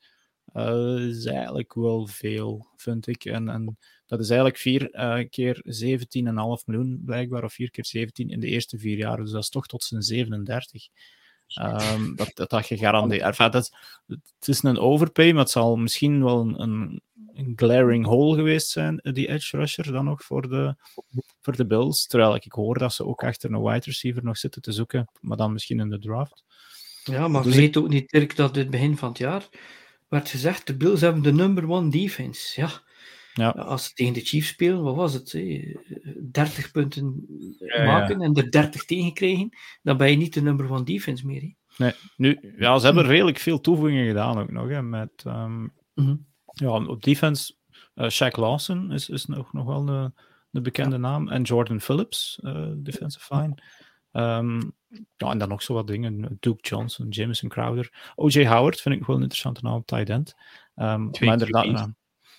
uh, 0.54 1.08
is 1.08 1.26
eigenlijk 1.26 1.74
wel 1.74 2.08
veel, 2.08 2.68
vind 2.76 3.08
ik. 3.08 3.26
En, 3.26 3.50
en 3.50 3.78
dat 4.06 4.20
is 4.20 4.30
eigenlijk 4.30 4.60
4 4.60 4.94
uh, 4.94 5.30
keer 5.30 5.64
17,5 5.66 6.66
miljoen, 6.66 7.02
blijkbaar, 7.06 7.44
of 7.44 7.54
4 7.54 7.72
keer 7.72 7.86
17 7.86 8.30
in 8.30 8.40
de 8.40 8.48
eerste 8.48 8.78
vier 8.78 8.98
jaar. 8.98 9.18
Dus 9.18 9.32
dat 9.32 9.44
is 9.44 9.50
toch 9.50 9.68
tot 9.68 9.84
zijn 9.84 10.02
37. 10.02 10.88
Um, 11.62 12.16
dat, 12.16 12.32
dat, 12.34 12.50
dat 12.50 12.66
gegarandeerd. 12.66 13.22
Enfin, 13.22 13.52
dat, 13.52 13.72
het 14.08 14.48
is 14.48 14.64
een 14.64 14.78
overpay, 14.78 15.32
maar 15.32 15.42
het 15.42 15.52
zal 15.52 15.76
misschien 15.76 16.24
wel 16.24 16.40
een, 16.40 16.62
een, 16.62 17.02
een, 17.34 17.54
glaring 17.56 18.06
hole 18.06 18.36
geweest 18.36 18.70
zijn, 18.70 19.00
die 19.04 19.28
edge 19.28 19.58
rusher, 19.58 19.92
dan 19.92 20.06
nog 20.06 20.24
voor 20.24 20.50
de, 20.50 20.76
voor 21.42 21.56
de 21.56 21.66
Bills. 21.66 22.08
Terwijl 22.08 22.36
ik, 22.36 22.46
ik 22.46 22.52
hoor 22.52 22.78
dat 22.78 22.94
ze 22.94 23.06
ook 23.06 23.24
achter 23.24 23.54
een 23.54 23.62
wide 23.62 23.86
receiver 23.86 24.24
nog 24.24 24.38
zitten 24.38 24.62
te 24.62 24.72
zoeken, 24.72 25.08
maar 25.22 25.38
dan 25.38 25.54
misschien 25.54 25.80
in 25.80 25.90
de 25.90 26.00
draft. 26.00 26.44
Ja, 27.04 27.28
maar 27.28 27.44
dus 27.44 27.56
weet 27.56 27.78
ook 27.78 27.90
niet, 27.90 28.10
Dirk, 28.10 28.36
dat 28.36 28.56
het 28.56 28.70
begin 28.70 28.98
van 28.98 29.10
het 29.10 29.18
jaar 29.18 29.50
werd 30.08 30.30
gezegd, 30.30 30.68
de 30.68 30.78
Bills 30.78 31.02
hebben 31.02 31.24
de 31.24 31.34
number 31.34 31.70
one 31.70 31.90
defense. 31.90 32.62
Ja, 32.62 32.84
ja. 33.36 33.50
Als 33.50 33.86
ze 33.86 33.94
tegen 33.94 34.14
de 34.14 34.20
Chiefs 34.20 34.48
spelen, 34.48 34.84
wat 34.84 34.96
was 34.96 35.14
het? 35.14 35.32
30 36.32 36.72
punten 36.72 37.26
maken 37.86 38.22
en 38.22 38.34
er 38.36 38.52
30 38.52 38.86
tegen 38.86 39.14
krijgen, 39.14 39.50
dan 39.82 39.98
ben 39.98 40.10
je 40.10 40.18
niet 40.18 40.34
de 40.34 40.42
number 40.42 40.72
one 40.72 40.84
defense 40.84 41.26
meer. 41.26 41.54
Nee, 41.78 41.92
nu, 42.18 42.54
ja, 42.58 42.78
ze 42.78 42.86
hebben 42.86 43.06
redelijk 43.06 43.38
veel 43.38 43.62
toevoegingen 43.62 44.08
gedaan 44.08 44.38
ook 44.38 44.52
nog. 44.52 44.70
Hè, 44.70 44.82
met, 44.82 45.24
um, 45.28 45.74
ja, 46.44 46.86
op 46.86 47.04
defense, 47.04 47.54
uh, 47.96 48.10
Shaq 48.10 48.40
Lawson 48.40 48.92
is, 48.92 49.10
is 49.10 49.26
nog, 49.26 49.54
nog 49.54 49.66
wel 49.66 49.88
een, 49.88 50.14
een 50.52 50.64
bekende 50.64 50.98
naam. 50.98 51.30
En 51.30 51.42
Jordan 51.42 51.82
Phillips, 51.82 52.40
uh, 52.42 52.72
defensive 52.76 53.26
fine. 53.26 53.58
Um, 54.12 54.74
ja, 55.18 55.32
en 55.32 55.38
dan 55.38 55.50
nog 55.50 55.62
zo 55.62 55.74
wat 55.74 55.88
dingen. 55.88 56.38
Duke 56.40 56.62
Johnson, 56.62 57.10
Jameson 57.10 57.50
Crowder. 57.50 58.12
O.J. 58.16 58.46
Howard 58.46 58.82
vind 58.82 58.96
ik 58.96 59.06
wel 59.06 59.16
een 59.16 59.22
interessante 59.22 59.62
naam 59.64 59.76
op 59.76 59.86
tight 59.86 60.10
end. 60.10 60.36
Um, 60.76 61.10
maar 61.10 61.22
inderdaad, 61.22 61.90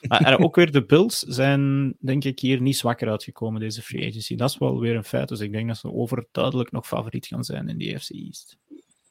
en 0.01 0.39
ook 0.39 0.57
weer 0.57 0.73
de 0.73 0.85
Bills 0.85 1.19
zijn, 1.19 1.95
denk 2.01 2.25
ik, 2.25 2.41
hier 2.41 2.61
niet 2.61 2.77
zwakker 2.77 3.09
uitgekomen, 3.09 3.61
deze 3.61 3.83
free 3.83 4.09
agency. 4.09 4.37
Dat 4.37 4.51
is 4.51 4.59
wel 4.59 4.81
weer 4.81 4.97
een 4.97 5.05
feit. 5.05 5.29
Dus 5.29 5.41
ik 5.41 5.53
denk 5.53 5.69
dat 5.69 5.77
ze 5.77 5.93
overduidelijk 5.93 6.73
nog 6.73 6.87
favoriet 6.87 7.27
gaan 7.27 7.45
zijn 7.45 7.69
in 7.69 7.79
die 7.79 7.99
FC 7.99 8.11
East. 8.11 8.59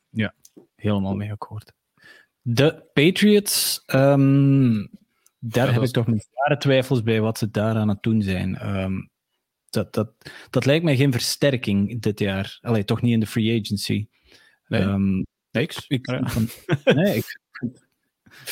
Ja, 0.09 0.33
helemaal 0.75 1.15
mee 1.15 1.31
akkoord. 1.31 1.73
De 2.41 2.83
Patriots, 2.93 3.83
um, 3.85 4.89
daar 5.39 5.73
heb 5.73 5.81
ik 5.81 5.91
toch 5.91 6.07
mijn 6.07 6.23
zware 6.31 6.57
twijfels 6.57 7.03
bij 7.03 7.21
wat 7.21 7.37
ze 7.37 7.51
daar 7.51 7.75
aan 7.75 7.89
het 7.89 8.03
doen 8.03 8.21
zijn. 8.21 8.77
Um, 8.77 9.09
dat, 9.69 9.93
dat, 9.93 10.11
dat 10.49 10.65
lijkt 10.65 10.83
mij 10.83 10.95
geen 10.95 11.11
versterking 11.11 12.01
dit 12.01 12.19
jaar. 12.19 12.57
Allee, 12.61 12.83
toch 12.83 13.01
niet 13.01 13.13
in 13.13 13.19
de 13.19 13.27
free 13.27 13.59
agency. 13.59 14.07
Nee, 14.67 14.81
um, 14.81 15.25
niks. 15.51 15.85
Ik, 15.87 16.05
nee, 16.83 17.15
ik... 17.15 17.39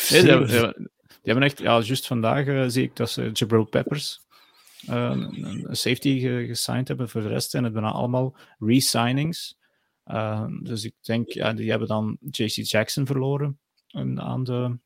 Nee, 0.09 0.21
hebben 0.21 0.91
echt, 1.23 1.59
ja, 1.59 1.79
juist 1.79 2.07
vandaag 2.07 2.45
uh, 2.45 2.65
zie 2.67 2.83
ik 2.83 2.95
dat 2.95 3.09
ze 3.09 3.29
Jabril 3.33 3.65
Peppers, 3.65 4.21
uh, 4.89 5.11
een 5.15 5.75
safety 5.75 6.19
gesigned 6.47 6.87
hebben. 6.87 7.09
Voor 7.09 7.21
de 7.21 7.27
rest 7.27 7.49
zijn 7.49 7.63
het 7.63 7.73
bijna 7.73 7.91
allemaal 7.91 8.35
re-signings. 8.59 9.57
Uh, 10.05 10.45
dus 10.61 10.83
ik 10.83 10.93
denk, 11.01 11.29
ja, 11.29 11.53
die 11.53 11.69
hebben 11.69 11.87
dan 11.87 12.17
JC 12.19 12.65
Jackson 12.65 13.05
verloren 13.05 13.59
aan 14.15 14.43
de 14.43 14.77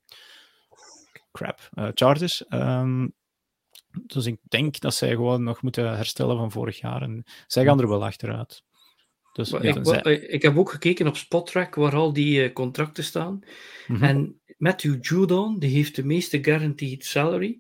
crap, 1.32 1.70
Chargers. 1.94 2.44
Um, 2.50 3.16
dus 4.06 4.26
ik 4.26 4.40
denk 4.48 4.80
dat 4.80 4.94
zij 4.94 5.10
gewoon 5.10 5.44
nog 5.44 5.62
moeten 5.62 5.96
herstellen 5.96 6.38
van 6.38 6.52
vorig 6.52 6.80
jaar. 6.80 7.02
En 7.02 7.24
zij 7.48 7.64
gaan 7.64 7.80
er 7.80 7.88
wel 7.88 8.06
achteruit. 8.06 8.64
Dus, 9.34 9.50
ja, 9.50 9.60
ik, 9.60 9.78
zij... 9.82 10.18
ik, 10.18 10.42
heb 10.42 10.58
ook 10.58 10.72
gekeken 10.72 11.08
op 11.08 11.18
Spottrack 11.18 11.76
waar 11.76 11.96
al 11.96 12.14
die 12.14 12.54
contracten 12.54 13.04
staan. 13.04 13.34
Mm 13.88 13.96
-hmm. 13.96 14.04
En 14.04 14.42
Matthew 14.58 15.06
Judon, 15.06 15.60
die 15.60 15.70
heeft 15.70 15.96
de 15.96 16.06
meeste 16.06 16.44
guaranteed 16.44 17.06
salary. 17.06 17.60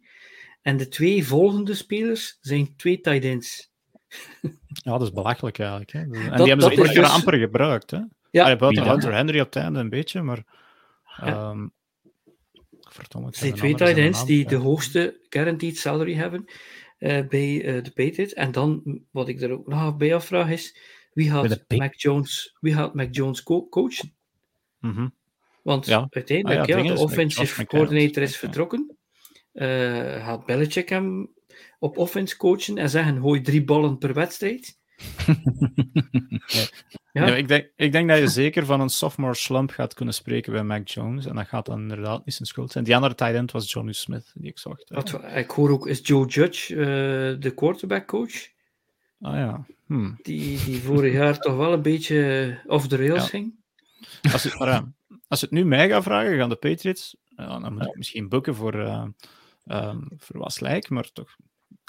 En 0.61 0.77
de 0.77 0.87
twee 0.87 1.25
volgende 1.25 1.73
spelers 1.73 2.37
zijn 2.41 2.75
twee 2.75 3.01
tight 3.01 3.23
ends. 3.23 3.71
Ja, 4.67 4.91
dat 4.91 5.01
is 5.01 5.11
belachelijk 5.11 5.59
eigenlijk. 5.59 5.91
Hè? 5.91 5.99
En 5.99 6.11
die 6.11 6.47
hebben 6.47 6.75
ze 6.75 6.93
dus... 6.93 7.09
amper 7.09 7.37
gebruikt. 7.37 7.91
Hè? 7.91 7.99
Ja, 8.31 8.43
Allee, 8.43 8.55
buiten 8.55 8.83
ja. 8.83 8.89
Hunter 8.91 9.13
Henry 9.13 9.39
op 9.39 9.45
het 9.45 9.55
einde 9.55 9.79
een 9.79 9.89
beetje, 9.89 10.21
maar... 10.21 10.43
Ja. 11.17 11.49
Um, 11.49 11.73
verdomme, 12.89 13.29
zijn 13.31 13.53
twee 13.53 13.75
tight 13.75 13.97
ends 13.97 14.25
die 14.25 14.45
de 14.45 14.55
hoogste 14.55 15.25
guaranteed 15.29 15.77
salary 15.77 16.13
hebben 16.13 16.45
uh, 16.99 17.27
bij 17.27 17.65
uh, 17.65 17.83
de 17.83 17.91
Patriots. 17.93 18.33
En 18.33 18.51
dan, 18.51 19.01
wat 19.11 19.27
ik 19.27 19.41
er 19.41 19.51
ook 19.51 19.67
nog 19.67 19.97
bij 19.97 20.15
afvraag 20.15 20.49
is, 20.49 20.77
wie 21.13 21.29
gaat 21.29 21.65
Mac 21.67 21.93
Jones, 21.93 22.55
wie 22.59 22.73
gaat 22.73 22.93
Mac 22.93 23.15
Jones 23.15 23.43
co 23.43 23.67
coachen? 23.67 24.15
Mm 24.79 24.91
-hmm. 24.93 25.13
Want 25.67 25.85
ja. 25.85 26.07
uiteindelijk, 26.09 26.61
ah, 26.61 26.67
ja, 26.67 26.77
ja, 26.77 26.93
de 26.93 26.99
offensive 26.99 27.65
coordinator 27.65 28.23
is 28.23 28.37
vertrokken. 28.37 28.97
Uh, 29.53 30.25
gaat 30.25 30.45
Belichick 30.45 30.89
hem 30.89 31.33
op 31.79 31.97
offense 31.97 32.37
coachen 32.37 32.77
en 32.77 32.89
zeggen: 32.89 33.21
gooi 33.21 33.41
drie 33.41 33.63
ballen 33.63 33.97
per 33.97 34.13
wedstrijd. 34.13 34.77
ja. 37.11 37.25
ik, 37.35 37.47
denk, 37.47 37.71
ik 37.75 37.91
denk 37.91 38.09
dat 38.09 38.17
je 38.17 38.27
zeker 38.27 38.65
van 38.65 38.79
een 38.79 38.89
sophomore 38.89 39.33
slump 39.35 39.69
gaat 39.69 39.93
kunnen 39.93 40.13
spreken 40.13 40.51
bij 40.53 40.63
Mac 40.63 40.87
Jones. 40.87 41.25
En 41.25 41.35
dat 41.35 41.47
gaat 41.47 41.65
dan 41.65 41.79
inderdaad 41.79 42.25
niet 42.25 42.35
zijn 42.35 42.47
schuld 42.47 42.71
zijn. 42.71 42.83
Die 42.83 42.95
andere 42.95 43.15
tight 43.15 43.35
end 43.35 43.51
was 43.51 43.71
Johnny 43.71 43.93
Smith, 43.93 44.31
die 44.33 44.49
ik 44.49 44.59
zocht. 44.59 44.89
Wat, 44.89 45.19
ik 45.35 45.51
hoor 45.51 45.69
ook, 45.69 45.87
is 45.87 45.99
Joe 46.03 46.27
Judge 46.27 46.75
uh, 46.75 46.85
de 47.41 47.51
quarterback 47.55 48.07
coach? 48.07 48.47
Ah 49.21 49.35
ja. 49.35 49.65
Hmm. 49.85 50.19
Die, 50.21 50.63
die 50.65 50.81
vorig 50.81 51.13
jaar 51.13 51.39
toch 51.39 51.55
wel 51.55 51.73
een 51.73 51.81
beetje 51.81 52.59
off 52.67 52.87
the 52.87 52.95
rails 52.95 53.29
ging. 53.29 53.55
Als 54.31 54.43
het, 54.43 54.59
maar, 54.59 54.95
als 55.27 55.41
het 55.41 55.51
nu 55.51 55.65
mij 55.65 55.89
gaat 55.89 56.03
vragen, 56.03 56.37
gaan 56.37 56.49
de 56.49 56.55
Patriots, 56.55 57.17
dan 57.35 57.73
moet 57.73 57.85
ik 57.85 57.95
misschien 57.95 58.29
boeken 58.29 58.55
voor, 58.55 58.75
uh, 58.75 59.05
um, 59.65 60.07
voor 60.17 60.37
wat 60.37 60.61
lijkt, 60.61 60.89
maar 60.89 61.11
toch 61.11 61.37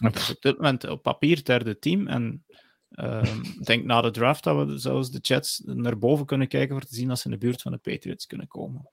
op 0.04 0.36
dit 0.40 0.56
moment 0.56 0.88
op 0.88 1.02
papier 1.02 1.44
derde 1.44 1.78
team. 1.78 2.06
En 2.06 2.44
ehm, 2.90 3.40
ik 3.40 3.64
denk 3.64 3.84
na 3.84 4.00
de 4.00 4.10
draft 4.10 4.44
dat 4.44 4.66
we 4.66 4.78
zelfs 4.78 5.10
de 5.10 5.18
Jets 5.18 5.62
naar 5.64 5.98
boven 5.98 6.26
kunnen 6.26 6.48
kijken 6.48 6.74
voor 6.74 6.84
te 6.84 6.94
zien 6.94 7.10
als 7.10 7.20
ze 7.20 7.26
in 7.26 7.32
de 7.32 7.38
buurt 7.38 7.62
van 7.62 7.72
de 7.72 7.78
Patriots 7.78 8.26
kunnen 8.26 8.46
komen. 8.46 8.90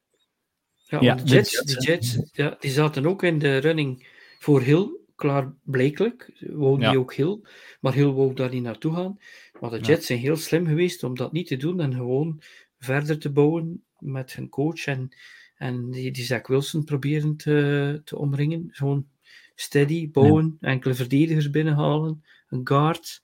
Ja, 0.74 1.02
ja 1.02 1.16
de 1.16 1.24
Jets, 1.24 1.62
de 1.64 1.82
Jets 1.82 2.20
ja, 2.32 2.56
die 2.60 2.72
zaten 2.72 3.06
ook 3.06 3.24
in 3.24 3.40
de 3.40 3.58
running 3.58 4.08
voor 4.40 4.62
Hill, 4.62 4.98
klaarblijkelijk. 5.16 6.32
Wou 6.40 6.80
die 6.80 7.00
ook 7.00 7.14
Hill, 7.14 7.40
maar 7.80 7.94
Hill 7.94 8.12
wou 8.12 8.34
daar 8.34 8.50
niet 8.50 8.64
naartoe 8.64 8.94
gaan. 8.94 9.20
Maar 9.60 9.70
de 9.70 9.80
Jets 9.80 10.06
zijn 10.06 10.20
heel 10.20 10.36
slim 10.36 10.66
geweest 10.66 11.04
om 11.04 11.16
dat 11.16 11.32
niet 11.32 11.48
te 11.48 11.58
doen 11.58 11.82
en 11.82 11.94
gewoon 11.94 12.42
verder 12.80 13.20
te 13.20 13.32
bouwen 13.32 13.85
met 14.06 14.34
hun 14.34 14.50
coach 14.50 14.86
en, 14.86 15.16
en 15.56 15.92
die, 15.92 16.12
die 16.12 16.24
Zach 16.24 16.48
Wilson 16.48 16.84
proberen 16.84 17.36
te, 17.36 18.02
te 18.04 18.18
omringen. 18.18 18.68
Gewoon 18.72 19.08
steady 19.56 20.12
bouwen, 20.12 20.58
enkele 20.60 20.94
verdedigers 20.94 21.50
binnenhalen, 21.50 22.24
een 22.50 22.68
guard. 22.68 23.22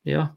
Ja. 0.00 0.36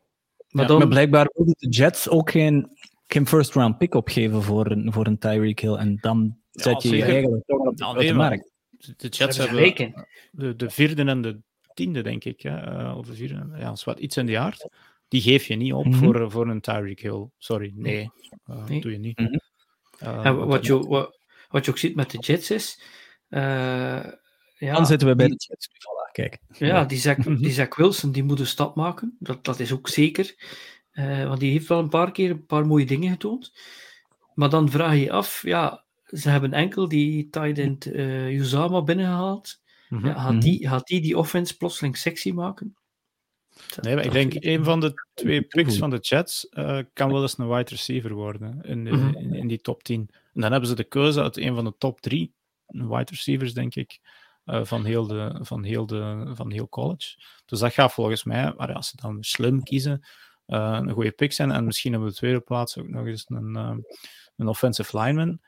Maar, 0.49 0.67
dan... 0.67 0.77
maar 0.77 0.87
blijkbaar 0.87 1.29
wilden 1.33 1.55
de 1.57 1.69
Jets 1.69 2.09
ook 2.09 2.31
geen, 2.31 2.69
geen 3.07 3.27
first 3.27 3.53
round 3.53 3.77
pick 3.77 3.93
opgeven 3.93 4.43
voor 4.43 4.71
een, 4.71 4.93
voor 4.93 5.07
een 5.07 5.17
Tyreek 5.17 5.59
Hill. 5.59 5.75
En 5.75 5.97
dan 6.01 6.37
zet 6.51 6.83
je 6.83 6.95
je 6.95 7.03
eigenlijk 7.03 7.45
toch 7.45 7.59
op 7.59 7.77
de, 7.77 7.83
nou, 7.83 7.97
nee, 7.97 8.13
markt. 8.13 8.51
De 8.97 9.07
Jets 9.07 9.37
hebben 9.37 10.05
de, 10.31 10.55
de 10.55 10.69
vierde 10.69 11.03
en 11.03 11.21
de 11.21 11.39
tiende, 11.73 12.01
denk 12.01 12.23
ik. 12.23 12.41
Hè? 12.41 12.57
Eh, 12.57 12.97
of 12.97 13.07
de 13.07 13.13
vierde, 13.13 13.47
ja, 13.57 13.75
wat 13.83 13.99
iets 13.99 14.17
in 14.17 14.25
de 14.25 14.39
aard. 14.39 14.69
Die 15.07 15.21
geef 15.21 15.45
je 15.45 15.55
niet 15.55 15.73
op 15.73 15.85
mm 15.85 15.91
-hmm. 15.91 16.03
voor, 16.03 16.31
voor 16.31 16.47
een 16.47 16.61
Tyreek 16.61 16.99
Hill. 16.99 17.27
Sorry, 17.37 17.71
nee. 17.75 18.11
Uh, 18.49 18.65
nee. 18.65 18.81
doe 18.81 18.91
je 18.91 18.97
niet. 18.97 19.19
Mm 19.19 19.25
-hmm. 19.25 19.41
Uh, 20.03 20.25
en 20.25 20.47
wat, 20.47 20.65
je, 20.65 20.79
wat, 20.79 21.19
wat 21.49 21.65
je 21.65 21.71
ook 21.71 21.77
ziet 21.77 21.95
met 21.95 22.11
de 22.11 22.17
Jets 22.17 22.51
is. 22.51 22.81
Uh, 23.29 23.41
ja, 24.57 24.73
Dan 24.73 24.85
zitten 24.85 25.07
we 25.07 25.15
bij 25.15 25.27
de 25.27 25.35
Jets. 25.47 25.67
Voilà, 25.85 26.11
kijk. 26.11 26.39
Ja, 26.47 26.85
die 26.85 26.97
Zach, 26.97 27.17
die 27.17 27.51
Zach 27.51 27.75
Wilson 27.75 28.11
die 28.11 28.23
moet 28.23 28.39
een 28.39 28.47
stap 28.47 28.75
maken. 28.75 29.15
Dat, 29.19 29.45
dat 29.45 29.59
is 29.59 29.71
ook 29.71 29.87
zeker. 29.87 30.35
Uh, 30.93 31.27
want 31.27 31.39
die 31.39 31.51
heeft 31.51 31.67
wel 31.67 31.79
een 31.79 31.89
paar 31.89 32.11
keer 32.11 32.29
een 32.29 32.45
paar 32.45 32.67
mooie 32.67 32.85
dingen 32.85 33.11
getoond. 33.11 33.53
Maar 34.33 34.49
dan 34.49 34.69
vraag 34.69 34.91
je 34.91 34.99
je 34.99 35.11
af, 35.11 35.41
ja, 35.41 35.85
ze 36.05 36.29
hebben 36.29 36.53
enkel 36.53 36.87
die 36.87 37.29
tight 37.29 37.57
end 37.57 37.85
uh, 37.85 38.39
Uzama 38.39 38.81
binnengehaald. 38.83 39.61
Mm 39.89 39.97
-hmm. 39.97 40.07
ja, 40.07 40.13
gaat, 40.13 40.41
die, 40.41 40.67
gaat 40.67 40.87
die 40.87 41.01
die 41.01 41.17
offense 41.17 41.57
plotseling 41.57 41.97
sexy 41.97 42.31
maken? 42.31 42.75
Nee, 43.81 43.95
maar 43.95 44.05
ik 44.05 44.11
denk 44.11 44.33
een 44.35 44.63
van 44.63 44.79
de 44.79 44.93
twee 45.13 45.41
picks 45.41 45.77
van 45.77 45.89
de 45.89 45.97
Jets 45.97 46.47
uh, 46.51 46.79
kan 46.93 47.11
wel 47.11 47.21
eens 47.21 47.37
een 47.37 47.49
wide 47.49 47.69
receiver 47.69 48.13
worden 48.13 48.61
in, 48.61 48.83
de, 48.83 48.91
mm 48.91 48.99
-hmm. 48.99 49.15
in, 49.15 49.33
in, 49.33 49.47
die 49.47 49.61
top 49.61 49.83
10. 49.83 50.09
En 50.33 50.41
dan 50.41 50.51
hebben 50.51 50.69
ze 50.69 50.75
de 50.75 50.83
keuze 50.83 51.21
uit 51.21 51.37
een 51.37 51.55
van 51.55 51.63
de 51.63 51.73
top 51.77 52.01
drie 52.01 52.33
wide 52.67 53.09
receivers, 53.09 53.53
denk 53.53 53.75
ik. 53.75 53.99
van, 54.45 54.85
heel 54.85 55.07
de, 55.07 55.39
van, 55.41 55.63
heel 55.63 55.85
de, 55.85 56.31
van 56.33 56.51
heel 56.51 56.69
college. 56.69 57.15
Dus 57.45 57.59
dat 57.59 57.73
gaat 57.73 57.93
volgens 57.93 58.23
mij, 58.23 58.53
maar 58.57 58.73
als 58.73 58.87
ze 58.87 58.95
dan 58.95 59.23
slim 59.23 59.63
kiezen, 59.63 60.05
een 60.45 60.91
goede 60.91 61.11
pick 61.11 61.33
zijn 61.33 61.51
en 61.51 61.65
misschien 61.65 61.97
op 61.97 62.05
de 62.05 62.13
tweede 62.13 62.39
plaats 62.39 62.77
ook 62.77 62.87
nog 62.87 63.05
eens 63.05 63.25
een, 63.27 63.83
een 64.35 64.47
offensive 64.47 64.99
lineman. 64.99 65.39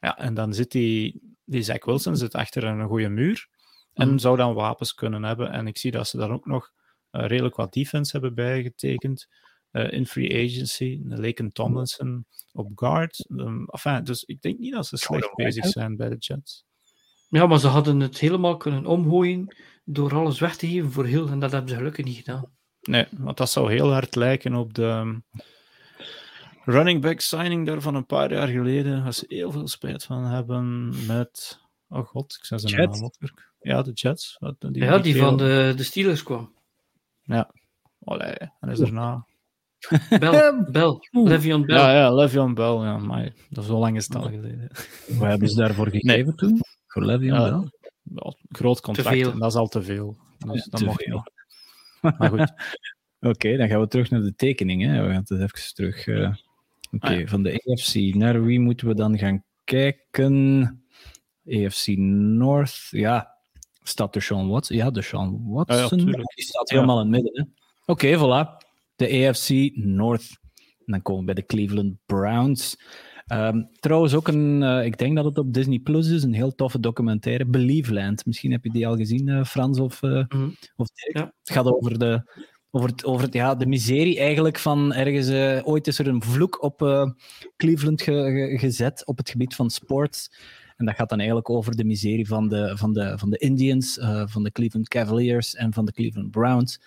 Ja, 0.00 0.18
en 0.18 0.34
dan 0.34 0.54
zit 0.54 0.70
die, 0.70 1.20
die 1.44 1.62
Zach 1.62 1.84
Wilson 1.84 2.16
zit 2.16 2.34
achter 2.34 2.64
een 2.64 2.86
goede 2.86 3.08
muur 3.08 3.48
en 3.94 4.08
mhm. 4.08 4.18
zou 4.18 4.36
dan 4.36 4.54
wapens 4.54 4.94
kunnen 4.94 5.22
hebben. 5.22 5.50
En 5.50 5.66
ik 5.66 5.78
zie 5.78 5.90
dat 5.90 6.08
ze 6.08 6.16
dan 6.16 6.32
ook 6.32 6.46
nog 6.46 6.72
redelijk 7.12 7.56
wat 7.56 7.72
defense 7.72 8.12
hebben 8.12 8.34
bijgetekend. 8.34 9.28
Uh, 9.72 9.92
in 9.92 10.06
free 10.06 10.44
agency. 10.44 11.00
Laken 11.04 11.52
Tomlinson 11.52 12.26
op 12.52 12.70
guard. 12.74 13.24
Um, 13.28 13.64
enfin, 13.66 14.04
dus 14.04 14.24
ik 14.24 14.42
denk 14.42 14.58
niet 14.58 14.72
dat 14.72 14.86
ze 14.86 14.96
slecht 14.96 15.34
bezig 15.34 15.66
zijn 15.66 15.96
bij 15.96 16.08
de 16.08 16.16
Jets. 16.18 16.64
Ja, 17.28 17.46
maar 17.46 17.58
ze 17.58 17.66
hadden 17.66 18.00
het 18.00 18.18
helemaal 18.18 18.56
kunnen 18.56 18.86
omgooien 18.86 19.56
door 19.84 20.14
alles 20.14 20.38
weg 20.38 20.56
te 20.56 20.68
geven 20.68 20.92
voor 20.92 21.06
heel. 21.06 21.28
En 21.28 21.38
dat 21.38 21.52
hebben 21.52 21.70
ze 21.70 21.76
gelukkig 21.76 22.04
niet 22.04 22.16
gedaan. 22.16 22.52
Nee, 22.80 23.06
want 23.10 23.36
dat 23.36 23.50
zou 23.50 23.72
heel 23.72 23.92
hard 23.92 24.14
lijken 24.14 24.54
op 24.54 24.74
de 24.74 24.82
um, 24.82 25.24
running 26.64 27.00
back 27.00 27.20
signing 27.20 27.66
daar 27.66 27.80
van 27.80 27.94
een 27.94 28.06
paar 28.06 28.32
jaar 28.32 28.48
geleden. 28.48 29.02
Waar 29.02 29.14
ze 29.14 29.24
heel 29.28 29.50
veel 29.50 29.68
spijt 29.68 30.04
van 30.04 30.24
hebben 30.24 30.88
met. 31.06 31.60
Oh 31.88 32.06
god, 32.06 32.36
ik 32.38 32.44
zei 32.44 32.60
ze 32.60 32.76
naam 32.76 33.02
op. 33.02 33.14
Ja, 33.60 33.82
de 33.82 33.92
Jets. 33.92 34.38
Die 34.58 34.84
ja, 34.84 34.98
die 34.98 35.16
van 35.16 35.36
de, 35.36 35.72
de 35.76 35.82
Steelers 35.82 36.22
kwam. 36.22 36.60
Ja. 37.22 37.50
Allee, 38.04 38.34
en 38.60 38.68
is 38.68 38.80
erna. 38.80 39.26
Bel, 40.18 40.64
Bel, 40.70 41.00
Le'Veon 41.10 41.66
Bell. 41.66 41.76
Ja, 41.76 41.92
ja, 41.92 42.14
Le'Veon 42.14 42.54
Bell, 42.54 42.74
ja, 42.74 42.98
maar 42.98 43.32
dat 43.50 43.64
is 43.64 43.70
al 43.70 43.78
lang 43.78 44.06
al 44.14 44.22
geleden. 44.22 44.70
Wat 45.08 45.28
hebben 45.28 45.48
ze 45.48 45.56
daarvoor 45.56 45.88
gegeven 45.88 46.24
nee. 46.24 46.34
toen? 46.34 46.60
Voor 46.86 47.04
Le'Veon 47.04 47.40
ja, 47.40 47.50
Bell? 47.50 47.70
Ja, 48.02 48.34
groot 48.48 48.80
contract, 48.80 49.20
en 49.20 49.38
dat 49.38 49.50
is 49.50 49.56
al 49.56 49.68
te 49.68 49.82
veel. 49.82 50.16
Dus 50.38 50.64
ja, 50.64 50.70
dat 50.70 50.84
mag 50.84 50.96
veel. 50.96 51.22
niet. 52.00 52.18
Maar 52.18 52.28
goed. 52.30 52.52
Oké, 53.30 53.56
dan 53.56 53.68
gaan 53.68 53.80
we 53.80 53.88
terug 53.88 54.10
naar 54.10 54.20
de 54.20 54.34
tekening. 54.34 54.82
Hè. 54.82 55.02
We 55.02 55.12
gaan 55.12 55.24
het 55.24 55.30
even 55.30 55.74
terug. 55.74 56.06
Uh... 56.06 56.28
Oké, 56.92 57.06
okay, 57.06 57.22
ah, 57.22 57.28
van 57.28 57.42
de 57.42 57.62
AFC. 57.64 58.14
Naar 58.14 58.44
wie 58.44 58.60
moeten 58.60 58.86
we 58.86 58.94
dan 58.94 59.18
gaan 59.18 59.44
kijken? 59.64 60.84
AFC 61.46 61.86
North, 61.96 62.88
ja. 62.90 63.36
Staat 63.82 64.12
de 64.12 64.20
Sean 64.20 64.48
Watson? 64.48 64.76
Ja, 64.76 64.90
de 64.90 65.02
Sean 65.02 65.42
Watson. 65.44 65.98
Ja, 65.98 66.04
die 66.04 66.44
staat 66.44 66.70
helemaal 66.70 67.00
in 67.00 67.12
het 67.12 67.22
midden. 67.22 67.54
Oké, 67.86 68.06
okay, 68.06 68.16
voilà 68.16 68.70
de 68.96 69.28
AFC 69.28 69.76
North. 69.76 70.40
En 70.56 70.92
dan 70.92 71.02
komen 71.02 71.20
we 71.20 71.26
bij 71.26 71.34
de 71.34 71.46
Cleveland 71.46 71.94
Browns. 72.06 72.76
Um, 73.32 73.68
trouwens, 73.80 74.14
ook 74.14 74.28
een, 74.28 74.62
uh, 74.62 74.84
ik 74.84 74.98
denk 74.98 75.16
dat 75.16 75.24
het 75.24 75.38
op 75.38 75.54
Disney 75.54 75.78
Plus 75.78 76.08
is, 76.08 76.22
een 76.22 76.34
heel 76.34 76.54
toffe 76.54 76.80
documentaire, 76.80 77.46
Believeland. 77.46 78.26
Misschien 78.26 78.50
heb 78.52 78.64
je 78.64 78.70
die 78.70 78.86
al 78.86 78.96
gezien, 78.96 79.28
uh, 79.28 79.44
Frans 79.44 79.78
of, 79.78 80.02
uh, 80.02 80.24
mm. 80.28 80.56
of 80.76 80.88
ja. 81.12 81.20
Het 81.20 81.52
gaat 81.52 81.66
over 81.66 81.98
de, 81.98 82.32
over, 82.70 82.88
het, 82.88 83.04
over 83.04 83.22
het, 83.22 83.34
ja, 83.34 83.54
de 83.54 83.66
miserie 83.66 84.18
eigenlijk 84.18 84.58
van 84.58 84.92
ergens. 84.92 85.62
ooit 85.64 85.86
is 85.86 85.98
er 85.98 86.06
een 86.06 86.22
vloek 86.22 86.62
op 86.62 86.78
Cleveland 87.56 88.02
ge, 88.02 88.52
gezet 88.56 89.06
op 89.06 89.18
het 89.18 89.30
gebied 89.30 89.54
van 89.54 89.70
sports. 89.70 90.30
En 90.76 90.84
dat 90.84 90.94
gaat 90.94 91.08
dan 91.08 91.18
eigenlijk 91.18 91.50
over 91.50 91.76
de 91.76 91.84
miserie 91.84 92.26
van 92.26 92.48
de, 92.48 92.76
van 92.76 92.92
de, 92.92 93.18
van 93.18 93.30
de 93.30 93.38
Indians, 93.38 93.98
van 94.24 94.42
de 94.42 94.52
Cleveland 94.52 94.88
Cavaliers 94.88 95.54
en 95.54 95.72
van 95.72 95.84
de 95.84 95.92
Cleveland 95.92 96.30
Browns. 96.30 96.80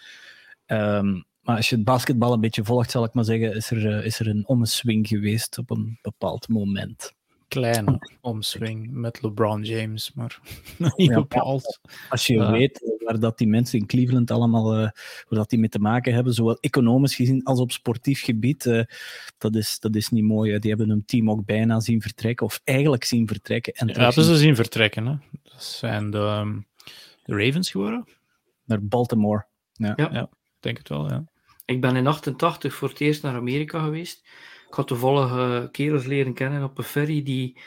Um, 0.67 1.25
maar 1.45 1.55
als 1.55 1.69
je 1.69 1.75
het 1.75 1.85
basketbal 1.85 2.33
een 2.33 2.39
beetje 2.39 2.63
volgt, 2.63 2.91
zal 2.91 3.03
ik 3.03 3.13
maar 3.13 3.23
zeggen, 3.23 3.55
is 3.55 3.71
er, 3.71 3.97
eh, 3.97 4.05
is 4.05 4.19
er 4.19 4.27
een 4.27 4.47
omswing 4.47 5.07
geweest 5.07 5.57
op 5.57 5.69
een 5.69 5.99
bepaald 6.01 6.47
moment. 6.47 7.13
Kleine 7.47 7.99
omswing 8.21 8.91
met 8.91 9.21
LeBron 9.21 9.63
James, 9.63 10.11
maar 10.13 10.39
niet 10.95 11.13
bepaald. 11.13 11.79
Als 12.09 12.27
je 12.27 12.51
weet 12.51 12.97
waar 13.03 13.19
dat 13.19 13.37
die 13.37 13.47
mensen 13.47 13.79
in 13.79 13.85
Cleveland 13.85 14.31
allemaal 14.31 14.73
uh, 14.73 14.79
waar 14.79 15.39
dat 15.39 15.49
die 15.49 15.59
mee 15.59 15.69
te 15.69 15.79
maken 15.79 16.13
hebben, 16.13 16.33
zowel 16.33 16.57
economisch 16.59 17.15
gezien 17.15 17.43
als 17.43 17.59
op 17.59 17.71
sportief 17.71 18.23
gebied, 18.23 18.65
uh, 18.65 18.83
dat, 19.37 19.55
is, 19.55 19.79
dat 19.79 19.95
is 19.95 20.09
niet 20.09 20.23
mooi. 20.23 20.59
Die 20.59 20.69
hebben 20.69 20.89
hun 20.89 21.05
team 21.05 21.29
ook 21.29 21.45
bijna 21.45 21.79
zien 21.79 22.01
vertrekken, 22.01 22.45
of 22.45 22.61
eigenlijk 22.63 23.03
zien 23.03 23.27
vertrekken. 23.27 23.73
En 23.73 23.87
ja, 23.87 23.93
hebben 23.93 24.23
ze 24.23 24.37
zien 24.37 24.55
vertrekken. 24.55 25.05
Hè? 25.05 25.15
Dat 25.43 25.63
zijn 25.63 26.11
de, 26.11 26.17
ehm, 26.17 26.59
de 27.23 27.45
Ravens 27.45 27.71
geworden. 27.71 28.07
Naar 28.63 28.83
Baltimore. 28.83 29.45
Ja, 29.73 29.93
ja. 29.95 30.09
ja 30.11 30.29
denk 30.65 30.77
het 30.77 30.89
wel, 30.89 31.09
ja. 31.09 31.23
Ik 31.65 31.81
ben 31.81 31.95
in 31.95 32.07
88 32.07 32.73
voor 32.73 32.89
het 32.89 33.01
eerst 33.01 33.23
naar 33.23 33.35
Amerika 33.35 33.83
geweest. 33.83 34.27
Ik 34.67 34.73
had 34.73 34.87
toevallig 34.87 35.31
uh, 35.31 35.63
kerels 35.71 36.05
leren 36.05 36.33
kennen 36.33 36.63
op 36.63 36.77
een 36.77 36.83
ferry 36.83 37.23
die 37.23 37.57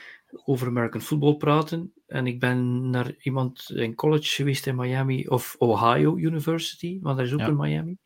over 0.44 0.66
American 0.66 1.00
football 1.00 1.36
praten. 1.36 1.92
En 2.06 2.26
ik 2.26 2.40
ben 2.40 2.90
naar 2.90 3.14
iemand 3.18 3.70
in 3.74 3.94
college 3.94 4.28
geweest 4.28 4.66
in 4.66 4.76
Miami, 4.76 5.26
of 5.26 5.56
Ohio 5.58 6.16
University, 6.16 6.98
want 7.00 7.16
dat 7.16 7.26
is 7.26 7.32
ook 7.32 7.40
in 7.40 7.56
Miami. 7.56 7.96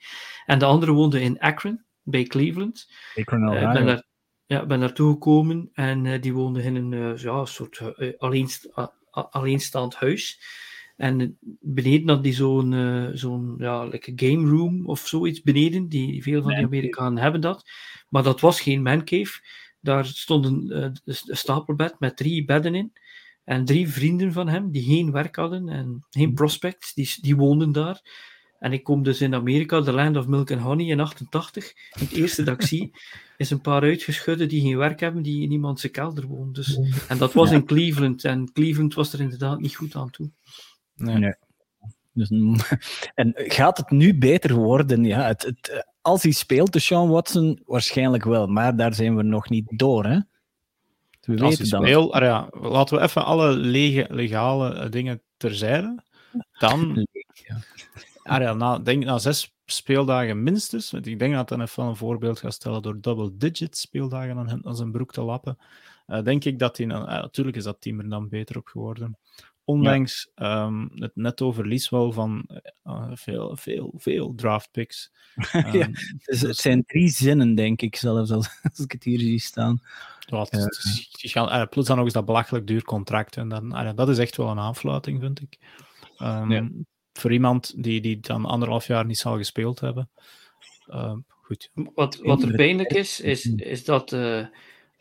En 0.46 0.58
de 0.58 0.64
andere 0.64 0.92
woonde 0.92 1.20
in 1.20 1.38
Akron, 1.38 1.84
bij 2.02 2.24
Cleveland. 2.24 2.92
Akron, 3.14 3.48
Ohio. 3.48 3.66
Uh, 3.66 3.72
ben 3.72 3.86
daar, 3.86 4.04
ja, 4.46 4.66
ben 4.66 4.78
naartoe 4.78 5.12
gekomen 5.12 5.70
en 5.72 6.04
uh, 6.04 6.20
die 6.20 6.32
woonde 6.32 6.62
in 6.62 6.74
een 6.74 7.18
ja, 7.18 7.44
soort 7.44 7.82
alleensta 8.18 8.92
alleenstaand 9.12 9.94
huis. 9.94 10.40
En 11.02 11.38
beneden 11.60 12.08
had 12.08 12.22
die 12.22 12.32
zo'n 12.32 12.72
uh, 12.72 13.08
zo'n 13.12 13.54
ja, 13.58 13.84
like 13.84 14.12
game 14.16 14.48
room 14.48 14.86
of 14.86 15.06
zoiets 15.06 15.42
beneden. 15.42 15.88
Die, 15.88 16.22
veel 16.22 16.42
van 16.42 16.54
die 16.54 16.64
Amerikanen 16.64 17.22
hebben 17.22 17.40
dat. 17.40 17.70
Maar 18.08 18.22
dat 18.22 18.40
was 18.40 18.60
geen 18.60 18.82
mancave. 18.82 19.40
Daar 19.80 20.06
stond 20.06 20.44
een, 20.44 20.66
uh, 20.68 20.82
een 21.04 21.36
stapelbed 21.36 21.94
met 21.98 22.16
drie 22.16 22.44
bedden 22.44 22.74
in. 22.74 22.92
En 23.44 23.64
drie 23.64 23.88
vrienden 23.88 24.32
van 24.32 24.48
hem 24.48 24.70
die 24.70 24.82
geen 24.82 25.12
werk 25.12 25.36
hadden 25.36 25.68
en 25.68 26.06
geen 26.10 26.26
mhm. 26.26 26.34
prospects, 26.34 26.94
die, 26.94 27.14
die 27.20 27.36
woonden 27.36 27.72
daar. 27.72 28.00
En 28.58 28.72
ik 28.72 28.84
kom 28.84 29.02
dus 29.02 29.20
in 29.20 29.34
Amerika, 29.34 29.80
the 29.80 29.92
land 29.92 30.16
of 30.16 30.26
milk 30.26 30.50
and 30.50 30.60
honey, 30.60 30.86
in 30.86 31.00
88. 31.00 31.72
En 31.92 32.00
het 32.00 32.12
eerste 32.12 32.42
dat 32.42 32.54
ik 32.54 32.66
zie, 32.66 32.90
is 33.36 33.50
een 33.50 33.60
paar 33.60 33.82
uitgeschudden 33.82 34.48
die 34.48 34.60
geen 34.60 34.76
werk 34.76 35.00
hebben, 35.00 35.22
die 35.22 35.42
in 35.42 35.52
iemand 35.52 35.80
zijn 35.80 35.92
kelder 35.92 36.26
wonen. 36.26 36.52
Dus, 36.52 36.78
en 37.08 37.18
dat 37.18 37.32
was 37.32 37.50
in 37.50 37.64
Cleveland. 37.64 38.24
En 38.24 38.52
Cleveland 38.52 38.94
was 38.94 39.12
er 39.12 39.20
inderdaad 39.20 39.60
niet 39.60 39.74
goed 39.76 39.96
aan 39.96 40.10
toe. 40.10 40.30
Nee. 40.94 41.34
Dus, 42.12 42.30
en 43.14 43.32
gaat 43.34 43.76
het 43.76 43.90
nu 43.90 44.18
beter 44.18 44.54
worden? 44.54 45.04
Ja, 45.04 45.26
het, 45.26 45.42
het, 45.42 45.86
als 46.00 46.22
hij 46.22 46.32
speelt, 46.32 46.72
de 46.72 46.78
Sean 46.78 47.08
Watson, 47.08 47.62
waarschijnlijk 47.66 48.24
wel. 48.24 48.46
Maar 48.46 48.76
daar 48.76 48.94
zijn 48.94 49.16
we 49.16 49.22
nog 49.22 49.48
niet 49.48 49.78
door, 49.78 50.04
hè? 50.04 50.18
We 51.20 51.40
als 51.42 51.56
weten 51.56 51.70
dan. 51.70 51.82
Speel, 51.82 52.14
ah 52.14 52.22
ja, 52.22 52.48
laten 52.50 52.96
we 52.96 53.02
even 53.02 53.24
alle 53.24 53.50
lege, 53.56 54.06
legale 54.10 54.74
eh, 54.74 54.90
dingen 54.90 55.22
terzijde. 55.36 56.02
Dan... 56.58 57.06
Ja. 57.46 57.56
Ah 58.22 58.40
ja, 58.40 58.52
na, 58.52 58.78
denk 58.78 59.04
na 59.04 59.18
zes 59.18 59.54
speeldagen 59.66 60.42
minstens, 60.42 60.90
want 60.90 61.06
ik 61.06 61.18
denk 61.18 61.34
dat 61.34 61.48
dan 61.48 61.60
even 61.60 61.84
een 61.84 61.96
voorbeeld 61.96 62.38
gaat 62.38 62.52
stellen 62.52 62.82
door 62.82 63.00
double-digit 63.00 63.76
speeldagen 63.76 64.38
aan, 64.38 64.66
aan 64.66 64.76
zijn 64.76 64.92
broek 64.92 65.12
te 65.12 65.22
lappen, 65.22 65.58
uh, 66.06 66.22
denk 66.22 66.44
ik 66.44 66.58
dat 66.58 66.76
hij... 66.76 66.86
Uh, 66.86 67.04
natuurlijk 67.04 67.56
is 67.56 67.64
dat 67.64 67.80
team 67.80 67.98
er 67.98 68.08
dan 68.08 68.28
beter 68.28 68.56
op 68.56 68.66
geworden 68.66 69.16
ondanks 69.72 70.30
ja. 70.34 70.66
um, 70.66 70.90
het 70.94 71.16
netto 71.16 71.52
verlies 71.52 71.88
wel 71.88 72.12
van 72.12 72.48
uh, 72.84 73.10
veel, 73.12 73.56
veel, 73.56 73.92
veel 73.96 74.34
draft 74.34 74.70
picks. 74.70 75.12
Um, 75.54 75.72
ja, 75.78 75.88
dus 76.24 76.40
het 76.40 76.56
zijn 76.56 76.84
drie 76.84 77.08
zinnen, 77.08 77.54
denk 77.54 77.82
ik 77.82 77.96
zelfs, 77.96 78.30
als, 78.30 78.48
als 78.70 78.78
ik 78.78 78.92
het 78.92 79.04
hier 79.04 79.18
zie 79.18 79.40
staan. 79.40 79.82
Wat, 80.28 80.54
uh, 80.54 80.64
gaan, 81.10 81.68
plus 81.68 81.86
dan 81.86 81.96
nog 81.96 82.04
eens 82.04 82.14
dat 82.14 82.24
belachelijk 82.24 82.66
duur 82.66 82.84
contract. 82.84 83.36
En 83.36 83.48
dan, 83.48 83.84
uh, 83.84 83.90
dat 83.94 84.08
is 84.08 84.18
echt 84.18 84.36
wel 84.36 84.48
een 84.48 84.58
aanfluiting, 84.58 85.20
vind 85.20 85.40
ik. 85.40 85.58
Um, 86.18 86.50
ja. 86.50 86.68
Voor 87.12 87.32
iemand 87.32 87.82
die, 87.82 88.00
die 88.00 88.20
dan 88.20 88.44
anderhalf 88.44 88.86
jaar 88.86 89.06
niet 89.06 89.18
zal 89.18 89.36
gespeeld 89.36 89.80
hebben. 89.80 90.10
goed. 91.28 91.70
Wat, 91.94 92.16
wat 92.16 92.42
er 92.42 92.54
pijnlijk 92.54 92.90
is, 92.90 93.20
is, 93.20 93.44
is 93.44 93.84
dat, 93.84 94.08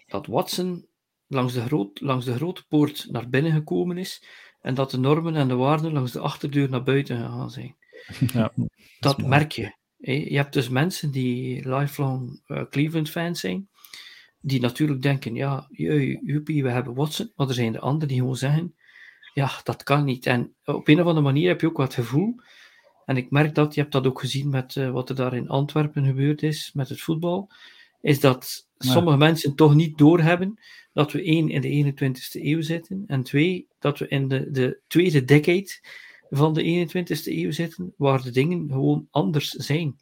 dat 0.07 0.28
Watson 0.28 0.86
langs 1.32 1.53
de, 1.53 1.61
groot, 1.61 2.01
langs 2.01 2.26
de 2.26 2.34
grote 2.34 2.67
poort 2.67 3.07
naar 3.09 3.30
binnen 3.30 3.51
gekomen 3.51 3.97
is 3.97 4.24
en 4.62 4.74
dat 4.74 4.91
de 4.91 4.97
normen 4.97 5.36
en 5.36 5.47
de 5.47 5.55
waarden 5.55 5.93
langs 5.93 6.12
de 6.12 6.20
achterdeur 6.20 6.70
naar 6.70 6.84
buiten 6.84 7.18
gegaan 7.18 7.51
zijn. 7.51 7.76
Ja, 8.34 8.51
dat, 8.99 9.22
merk 9.22 9.51
je. 9.51 9.76
Je 9.97 10.36
hebt 10.36 10.53
dus 10.53 10.70
mensen 10.70 11.12
die 11.12 11.70
lifelong 11.70 12.41
uh, 12.47 12.62
Cleveland-fans 12.70 13.39
zijn, 13.39 13.70
die 14.39 14.62
natuurlijk 14.62 15.01
denken, 15.01 15.36
ja, 15.36 15.68
we 15.70 16.70
hebben 16.70 16.93
Watson, 16.93 17.32
maar 17.36 17.47
er 17.47 17.53
zijn 17.53 17.72
de 17.72 17.80
anderen 17.80 18.07
die 18.07 18.18
gewoon 18.18 18.36
zeggen, 18.36 18.76
ja, 19.34 19.51
dat 19.64 19.84
kan 19.84 20.03
niet. 20.03 20.26
En 20.26 20.53
op 20.66 20.88
een 20.88 20.99
of 20.99 21.05
andere 21.05 21.26
manier 21.26 21.47
heb 21.47 21.62
je 21.62 21.68
ook 21.68 21.78
wat 21.78 21.93
gevoel, 21.93 22.36
en 23.05 23.18
ik 23.18 23.32
merk 23.32 23.55
dat, 23.55 23.74
je 23.74 23.82
hebt 23.82 23.93
dat 23.93 24.07
ook 24.07 24.20
gezien 24.20 24.49
met 24.49 24.76
uh, 24.76 24.91
wat 24.91 25.09
er 25.09 25.16
daar 25.16 25.34
in 25.34 25.49
Antwerpen 25.49 26.05
gebeurd 26.05 26.43
is, 26.43 26.72
met 26.74 26.89
het 26.89 27.01
voetbal, 27.01 27.49
is 28.01 28.20
dat 28.20 28.68
sommige 28.78 29.18
mensen 29.18 29.55
toch 29.55 29.76
niet 29.76 29.97
doorhebben 29.97 30.59
dat 30.94 31.12
we 31.12 31.24
één 31.24 31.50
in 31.50 31.62
de 31.62 31.94
21ste 31.94 32.42
eeuw 32.42 32.62
zitten 32.62 33.04
en 33.08 33.24
twee 33.24 33.68
dat 33.80 34.00
we 34.00 34.08
in 34.08 34.28
de, 34.28 34.52
de 34.52 34.80
tweede 34.88 35.24
decade 35.26 35.80
van 36.30 36.54
de 36.54 36.88
21ste 36.88 37.24
eeuw 37.24 37.52
zitten, 37.52 37.94
waar 37.98 38.22
de 38.22 38.32
dingen 38.32 38.70
gewoon 38.70 39.08
anders 39.12 39.50
zijn. 39.50 40.00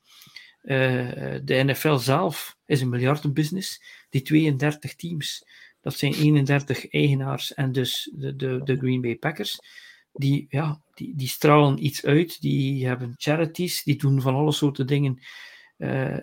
Uh, 0.63 1.35
de 1.43 1.63
NFL 1.63 1.95
zelf 1.95 2.57
is 2.65 2.81
een 2.81 2.89
miljardenbusiness. 2.89 3.81
Die 4.09 4.21
32 4.21 4.95
teams, 4.95 5.45
dat 5.81 5.93
zijn 5.93 6.13
31 6.13 6.89
eigenaars 6.89 7.53
en 7.53 7.71
dus 7.71 8.11
de, 8.15 8.35
de, 8.35 8.61
de 8.63 8.77
Green 8.77 9.01
Bay 9.01 9.15
Packers. 9.15 9.59
die, 10.13 10.45
ja, 10.49 10.81
die, 10.93 11.15
die 11.15 11.27
stralen 11.27 11.85
iets 11.85 12.05
uit, 12.05 12.41
die 12.41 12.87
hebben 12.87 13.13
charities, 13.17 13.83
die 13.83 13.95
doen 13.95 14.21
van 14.21 14.35
alle 14.35 14.51
soorten 14.51 14.87
dingen 14.87 15.19
uh, 15.77 16.17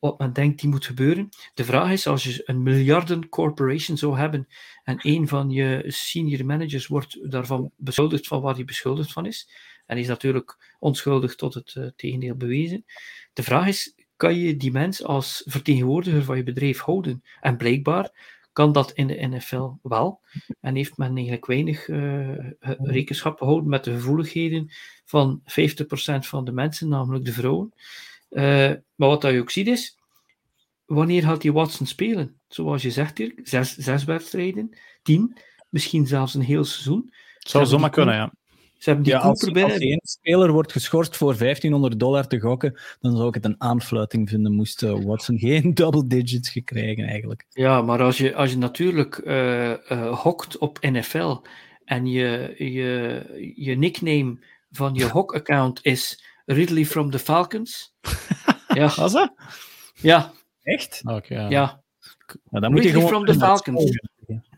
wat 0.00 0.18
men 0.18 0.32
denkt 0.32 0.60
die 0.60 0.70
moet 0.70 0.86
gebeuren. 0.86 1.28
De 1.54 1.64
vraag 1.64 1.90
is, 1.90 2.06
als 2.06 2.24
je 2.24 2.42
een 2.44 2.62
miljarden 2.62 3.28
corporation 3.28 3.96
zou 3.96 4.18
hebben 4.18 4.48
en 4.84 4.98
een 5.02 5.28
van 5.28 5.50
je 5.50 5.84
senior 5.86 6.46
managers 6.46 6.86
wordt 6.86 7.30
daarvan 7.30 7.70
beschuldigd 7.76 8.26
van 8.26 8.40
waar 8.40 8.54
hij 8.54 8.64
beschuldigd 8.64 9.12
van 9.12 9.26
is, 9.26 9.48
en 9.86 9.98
is 9.98 10.06
natuurlijk 10.06 10.74
onschuldig 10.78 11.34
tot 11.34 11.54
het 11.54 11.74
uh, 11.74 11.86
tegendeel 11.96 12.34
bewezen. 12.34 12.84
De 13.32 13.42
vraag 13.42 13.66
is, 13.66 13.94
kan 14.16 14.34
je 14.34 14.56
die 14.56 14.70
mens 14.70 15.04
als 15.04 15.42
vertegenwoordiger 15.46 16.24
van 16.24 16.36
je 16.36 16.42
bedrijf 16.42 16.80
houden? 16.80 17.22
En 17.40 17.56
blijkbaar 17.56 18.36
kan 18.52 18.72
dat 18.72 18.92
in 18.92 19.06
de 19.06 19.26
NFL 19.26 19.70
wel. 19.82 20.20
En 20.60 20.74
heeft 20.74 20.96
men 20.96 21.14
eigenlijk 21.14 21.46
weinig 21.46 21.88
uh, 21.88 22.50
rekenschap 22.78 23.38
gehouden 23.38 23.68
met 23.68 23.84
de 23.84 23.92
gevoeligheden 23.92 24.70
van 25.04 25.42
50% 25.42 25.44
van 26.18 26.44
de 26.44 26.52
mensen, 26.52 26.88
namelijk 26.88 27.24
de 27.24 27.32
vrouwen. 27.32 27.72
Uh, 28.30 28.72
maar 28.94 29.08
wat 29.08 29.22
je 29.22 29.40
ook 29.40 29.50
ziet 29.50 29.66
is, 29.66 29.98
wanneer 30.86 31.22
gaat 31.22 31.40
die 31.40 31.52
Watson 31.52 31.86
spelen? 31.86 32.40
Zoals 32.48 32.82
je 32.82 32.90
zegt 32.90 33.18
hier, 33.18 33.34
zes, 33.42 33.74
zes 33.74 34.04
wedstrijden, 34.04 34.78
tien, 35.02 35.36
misschien 35.68 36.06
zelfs 36.06 36.34
een 36.34 36.40
heel 36.40 36.64
seizoen. 36.64 37.12
Het 37.38 37.48
zou 37.50 37.66
zomaar 37.66 37.90
kunnen, 37.90 38.14
ja. 38.14 38.32
Ze 38.78 38.88
hebben 38.88 39.04
die 39.04 39.14
ja, 39.14 39.20
als, 39.20 39.46
als 39.54 39.78
één 39.78 40.00
speler 40.02 40.52
wordt 40.52 40.72
geschorst 40.72 41.16
voor 41.16 41.36
1500 41.36 42.00
dollar 42.00 42.26
te 42.26 42.40
gokken, 42.40 42.80
dan 43.00 43.16
zou 43.16 43.28
ik 43.28 43.34
het 43.34 43.44
een 43.44 43.54
aanfluiting 43.58 44.28
vinden, 44.28 44.54
moest 44.54 44.82
uh, 44.82 45.04
Watson 45.04 45.38
geen 45.48 45.74
double 45.74 46.06
digits 46.06 46.50
gekregen 46.50 47.04
eigenlijk. 47.04 47.46
Ja, 47.50 47.82
maar 47.82 48.02
als 48.02 48.18
je, 48.18 48.34
als 48.34 48.50
je 48.50 48.56
natuurlijk 48.56 49.20
uh, 49.24 49.68
uh, 49.68 50.18
hokt 50.18 50.58
op 50.58 50.78
NFL 50.80 51.36
en 51.84 52.06
je, 52.06 52.54
je, 52.58 53.52
je 53.56 53.76
nickname 53.76 54.38
van 54.70 54.94
je 54.94 55.04
hok-account 55.16 55.78
is 55.82 56.24
Ridley 56.50 56.84
from 56.84 57.10
the 57.10 57.18
Falcons. 57.18 57.94
ja. 58.68 58.94
Was 59.00 59.12
dat? 59.12 59.32
Ja. 59.94 60.32
Echt? 60.62 61.00
Okay, 61.04 61.38
ja. 61.38 61.48
ja. 61.48 61.82
Nou, 62.50 62.62
dan 62.62 62.72
moet 62.72 62.82
Ridley 62.82 63.02
je 63.02 63.08
from 63.08 63.24
the 63.24 63.34
Falcons. 63.34 63.98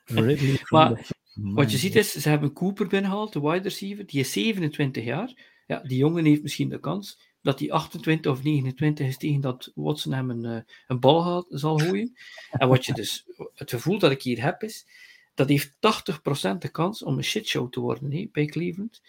Ridley 0.05 0.57
from 0.57 0.79
maar, 0.79 1.07
wat 1.35 1.71
je 1.71 1.79
ziet 1.79 1.97
is, 1.97 2.13
ze 2.13 2.29
hebben 2.29 2.53
Cooper 2.53 2.87
binnengehaald, 2.87 3.33
de 3.33 3.41
wide 3.41 3.63
receiver, 3.63 4.07
die 4.07 4.21
is 4.21 4.33
27 4.33 5.05
jaar. 5.05 5.33
Ja, 5.67 5.79
die 5.79 5.99
jongen 5.99 6.25
heeft 6.25 6.43
misschien 6.43 6.69
de 6.69 6.81
kans 6.81 7.19
dat 7.43 7.59
hij 7.59 7.71
28 7.71 8.33
of 8.33 8.43
29 8.43 9.07
is 9.07 9.17
tegen 9.17 9.41
dat 9.41 9.73
Watson 9.75 10.13
hem 10.13 10.31
een, 10.31 10.45
eh, 10.45 10.63
een 10.87 11.01
bal 11.01 11.47
zal 11.49 11.79
gooien. 11.79 12.17
En 12.51 12.69
wat 12.69 12.87
je 12.87 12.93
dus, 12.93 13.25
het 13.55 13.71
gevoel 13.71 13.99
dat 13.99 14.11
ik 14.11 14.23
hier 14.23 14.43
heb 14.43 14.63
is, 14.63 14.87
dat 15.35 15.49
heeft 15.49 15.73
80% 15.81 16.63
de 16.63 16.69
kans 16.69 17.03
om 17.03 17.17
een 17.17 17.25
shitshow 17.25 17.71
te 17.71 17.81
worden 17.81 18.13
hè, 18.13 18.29
bij 18.33 18.47
Cleveland. 18.47 19.01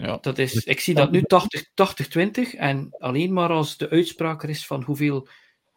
Ja. 0.00 0.18
Dat 0.20 0.38
is, 0.38 0.64
ik 0.64 0.80
zie 0.80 0.94
dat 0.94 1.10
nu 1.10 1.22
80-20 1.22 2.58
en 2.58 2.88
alleen 2.98 3.32
maar 3.32 3.50
als 3.50 3.76
de 3.76 3.90
uitspraak 3.90 4.42
er 4.42 4.48
is 4.48 4.66
van 4.66 4.82
hoeveel 4.82 5.28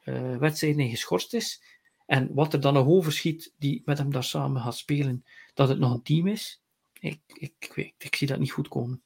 uh, 0.05 0.37
wedstrijden 0.37 0.79
hij 0.79 0.89
geschorst 0.89 1.33
is 1.33 1.63
en 2.05 2.29
wat 2.33 2.53
er 2.53 2.61
dan 2.61 2.73
nog 2.73 2.87
overschiet 2.87 3.53
die 3.57 3.81
met 3.85 3.97
hem 3.97 4.11
daar 4.11 4.23
samen 4.23 4.61
gaat 4.61 4.77
spelen, 4.77 5.23
dat 5.53 5.69
het 5.69 5.79
nog 5.79 5.93
een 5.93 6.03
team 6.03 6.27
is, 6.27 6.61
ik, 6.99 7.19
ik, 7.27 7.53
ik, 7.59 7.71
weet, 7.75 7.93
ik 7.97 8.15
zie 8.15 8.27
dat 8.27 8.39
niet 8.39 8.51
goed 8.51 8.67
komen. 8.67 9.01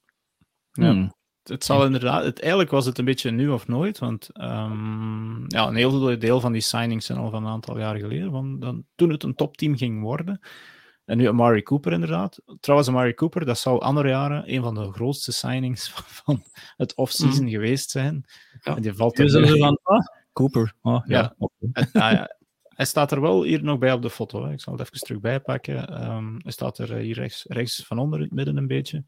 Ja. 0.71 0.91
Hmm. 0.91 1.13
Het 1.43 1.63
zal 1.63 1.85
inderdaad, 1.85 2.23
het, 2.23 2.39
eigenlijk 2.39 2.71
was 2.71 2.85
het 2.85 2.97
een 2.97 3.05
beetje 3.05 3.31
nu 3.31 3.49
of 3.49 3.67
nooit, 3.67 3.99
want 3.99 4.29
um, 4.33 5.45
ja, 5.47 5.67
een 5.67 5.75
heel 5.75 6.19
deel 6.19 6.39
van 6.39 6.51
die 6.51 6.61
signings 6.61 7.05
zijn 7.05 7.19
al 7.19 7.29
van 7.29 7.45
een 7.45 7.51
aantal 7.51 7.77
jaar 7.77 7.97
geleden, 7.97 8.31
van, 8.31 8.59
dan, 8.59 8.85
toen 8.95 9.09
het 9.09 9.23
een 9.23 9.35
topteam 9.35 9.77
ging 9.77 10.01
worden. 10.01 10.39
En 11.05 11.17
nu 11.17 11.27
Amari 11.27 11.63
Cooper 11.63 11.91
inderdaad. 11.91 12.41
Trouwens, 12.59 12.89
Amari 12.89 13.13
Cooper, 13.13 13.45
dat 13.45 13.59
zou 13.59 13.81
andere 13.81 14.07
jaren 14.07 14.53
een 14.53 14.61
van 14.61 14.73
de 14.73 14.91
grootste 14.91 15.31
signings 15.31 15.89
van, 16.23 16.43
het 16.77 16.95
offseason 16.95 17.43
mm. 17.43 17.49
geweest 17.49 17.89
zijn. 17.89 18.25
Ja. 18.61 18.75
En 18.75 18.81
die 18.81 18.93
valt 18.93 19.19
er 19.19 19.25
dus 19.25 19.59
van, 19.59 19.79
ah, 19.83 20.05
Cooper. 20.33 20.73
Oh, 20.81 21.01
ja. 21.05 21.35
ja. 21.37 21.47
En, 21.73 21.89
ah, 21.93 22.11
ja 22.11 22.35
hij 22.75 22.85
staat 22.85 23.11
er 23.11 23.21
wel 23.21 23.43
hier 23.43 23.63
nog 23.63 23.77
bij 23.77 23.93
op 23.93 24.01
de 24.01 24.09
foto. 24.09 24.45
Hè. 24.45 24.51
Ik 24.51 24.61
zal 24.61 24.73
het 24.73 24.81
even 24.81 24.99
terug 24.99 25.19
bijpakken. 25.19 26.05
Um, 26.11 26.39
hij 26.41 26.51
staat 26.51 26.77
er 26.77 26.95
eh, 26.95 27.01
hier 27.01 27.15
rechts, 27.15 27.45
rechts 27.47 27.83
van 27.85 27.99
onder 27.99 28.19
in 28.19 28.25
het 28.25 28.33
midden 28.33 28.57
een 28.57 28.67
beetje. 28.67 29.03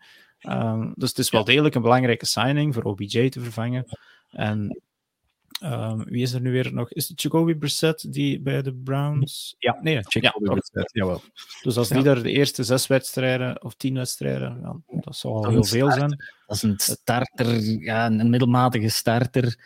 Um, 0.50 0.94
dus 0.96 1.10
het 1.10 1.18
is 1.18 1.30
wel 1.30 1.44
degelijk 1.44 1.76
een 1.76 1.82
belangrijke 1.82 2.26
signing 2.26 2.74
voor 2.74 2.84
OBJ 2.84 3.30
te 3.30 3.42
vervangen. 3.42 3.86
En 4.30 4.82
um, 5.64 6.04
wie 6.04 6.22
is 6.22 6.34
er 6.34 6.42
nu 6.42 6.52
weer 6.52 6.74
nog? 6.74 6.92
Is 6.92 7.08
het 7.08 7.22
Jacoby 7.22 7.56
Brissett 7.56 8.14
die 8.14 8.40
bij 8.40 8.62
de 8.62 8.74
Browns? 8.74 9.56
Ja, 9.60 9.78
nee, 9.82 10.00
Jacoby 10.08 10.46
ja, 10.46 10.54
Brissett, 10.54 10.92
jawel. 10.94 11.22
Dus 11.62 11.78
als 11.78 11.90
die 11.90 12.04
daar 12.04 12.24
de 12.24 12.32
eerste 12.32 12.64
zes 12.64 12.88
wedstrijden 12.88 13.64
of 13.64 13.74
tien 13.74 13.94
wedstrijden, 13.94 14.60
ja, 14.62 15.00
dat 15.02 15.16
zou 15.16 15.34
al 15.34 15.50
heel 15.50 15.64
veel 15.64 15.92
zijn. 15.92 16.10
Dat 16.46 16.56
is 16.56 16.64
een 16.64 16.80
starter, 16.80 17.60
ja, 17.62 18.06
een 18.06 18.30
middelmatige 18.30 18.90
starter. 18.90 19.58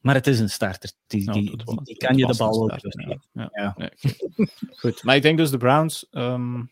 Maar 0.00 0.14
het 0.14 0.26
is 0.26 0.40
een 0.40 0.50
starter. 0.50 0.90
Die, 1.06 1.32
die, 1.32 1.56
die, 1.82 1.96
kan 1.96 2.16
je 2.16 2.26
de 2.26 2.36
bal 2.36 2.62
ook. 2.62 2.78
Ja. 2.80 3.18
Ja. 3.32 3.74
ja. 3.76 3.90
Goed, 4.80 5.02
maar 5.02 5.16
ik 5.16 5.22
denk 5.22 5.38
dus 5.38 5.50
de 5.50 5.56
Browns 5.56 6.06
um, 6.12 6.70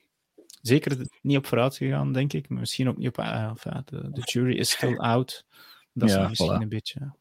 zeker 0.63 1.07
niet 1.23 1.37
op 1.37 1.47
vooruit 1.47 1.77
gegaan, 1.77 2.13
denk 2.13 2.33
ik. 2.33 2.49
Misschien 2.49 2.89
ook 2.89 2.97
niet 2.97 3.09
op. 3.09 3.19
Uh, 3.19 3.53
de, 3.85 4.11
de, 4.11 4.21
jury 4.21 4.57
is 4.57 4.71
still 4.71 4.97
out. 4.97 5.45
Dat 5.93 6.11
is 6.11 6.29
misschien 6.29 6.63
een 6.63 6.69
beetje. 6.69 7.13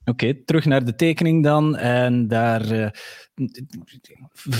Oké, 0.00 0.10
okay, 0.10 0.42
terug 0.44 0.64
naar 0.64 0.84
de 0.84 0.94
tekening 0.94 1.44
dan. 1.44 1.76
En 1.76 2.28
daar 2.28 2.72
uh, 2.72 2.88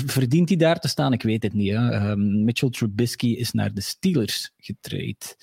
verdient 0.05 0.49
hij 0.49 0.57
daar 0.57 0.79
te 0.79 0.87
staan? 0.87 1.13
Ik 1.13 1.23
weet 1.23 1.43
het 1.43 1.53
niet. 1.53 1.71
Hè. 1.71 2.09
Um, 2.11 2.43
Mitchell 2.43 2.69
Trubisky 2.69 3.27
is 3.27 3.51
naar 3.51 3.73
de 3.73 3.81
Steelers 3.81 4.51
getraind. 4.57 5.35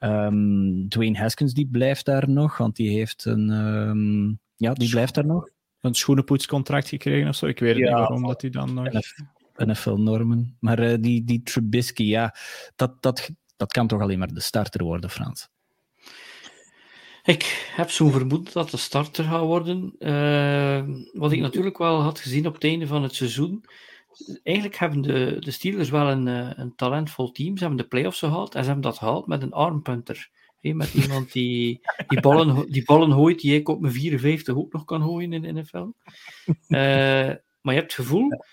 Um, 0.00 0.88
Dwayne 0.88 1.18
Haskins 1.18 1.54
die 1.54 1.66
blijft 1.66 2.04
daar 2.04 2.28
nog, 2.28 2.56
want 2.56 2.76
die 2.76 2.90
heeft 2.90 3.24
een. 3.24 3.50
Um, 3.50 4.38
ja, 4.56 4.72
die 4.72 4.90
blijft 4.90 5.14
daar 5.14 5.26
nog. 5.26 5.48
Een 5.80 5.94
schoenenpoetscontract 5.94 6.88
gekregen 6.88 7.28
of 7.28 7.34
zo. 7.34 7.46
Ik 7.46 7.58
weet 7.58 7.76
ja, 7.76 7.82
niet 7.82 7.92
waarom 7.98 8.26
dat 8.26 8.40
hij 8.40 8.50
dan 8.50 8.74
nog. 8.74 8.88
NFL-normen. 9.56 10.56
Maar 10.60 10.90
uh, 10.90 10.94
die, 11.00 11.24
die 11.24 11.42
Trubisky, 11.42 12.02
ja, 12.02 12.34
dat, 12.76 13.02
dat, 13.02 13.30
dat 13.56 13.72
kan 13.72 13.86
toch 13.86 14.00
alleen 14.00 14.18
maar 14.18 14.34
de 14.34 14.40
starter 14.40 14.84
worden, 14.84 15.10
Frans? 15.10 15.48
Ik 17.24 17.70
heb 17.74 17.90
zo'n 17.90 18.12
vermoeden 18.12 18.52
dat 18.52 18.70
de 18.70 18.76
starter 18.76 19.24
gaat 19.24 19.44
worden. 19.44 19.94
Uh, 19.98 20.84
wat 21.12 21.32
ik 21.32 21.40
natuurlijk 21.40 21.78
wel 21.78 22.00
had 22.00 22.20
gezien 22.20 22.46
op 22.46 22.54
het 22.54 22.64
einde 22.64 22.86
van 22.86 23.02
het 23.02 23.14
seizoen 23.14 23.64
eigenlijk 24.42 24.76
hebben 24.76 25.02
de, 25.02 25.36
de 25.38 25.50
Steelers 25.50 25.90
wel 25.90 26.10
een, 26.10 26.28
eh, 26.28 26.50
een 26.54 26.74
talentvol 26.74 27.32
team. 27.32 27.56
Ze 27.56 27.64
hebben 27.64 27.82
de 27.82 27.88
playoffs 27.88 28.18
gehaald 28.18 28.54
en 28.54 28.60
ze 28.60 28.66
hebben 28.66 28.90
dat 28.90 28.98
gehaald 28.98 29.26
met 29.26 29.42
een 29.42 29.52
armpunter. 29.52 30.30
met 30.60 30.94
iemand 31.02 31.32
die, 31.32 31.80
die, 32.06 32.20
ballen, 32.20 32.70
die 32.70 32.84
ballen 32.84 33.12
gooit, 33.12 33.40
die 33.40 33.54
ik 33.54 33.68
op 33.68 33.80
mijn 33.80 33.92
54 33.92 34.56
ook 34.56 34.72
nog 34.72 34.84
kan 34.84 35.02
gooien 35.02 35.32
in 35.32 35.42
de 35.42 35.52
NFL. 35.52 35.86
Uh, 36.68 37.28
eh, 37.28 37.36
maar 37.60 37.74
je 37.74 37.80
hebt 37.80 37.96
het 37.96 38.06
gevoel, 38.06 38.44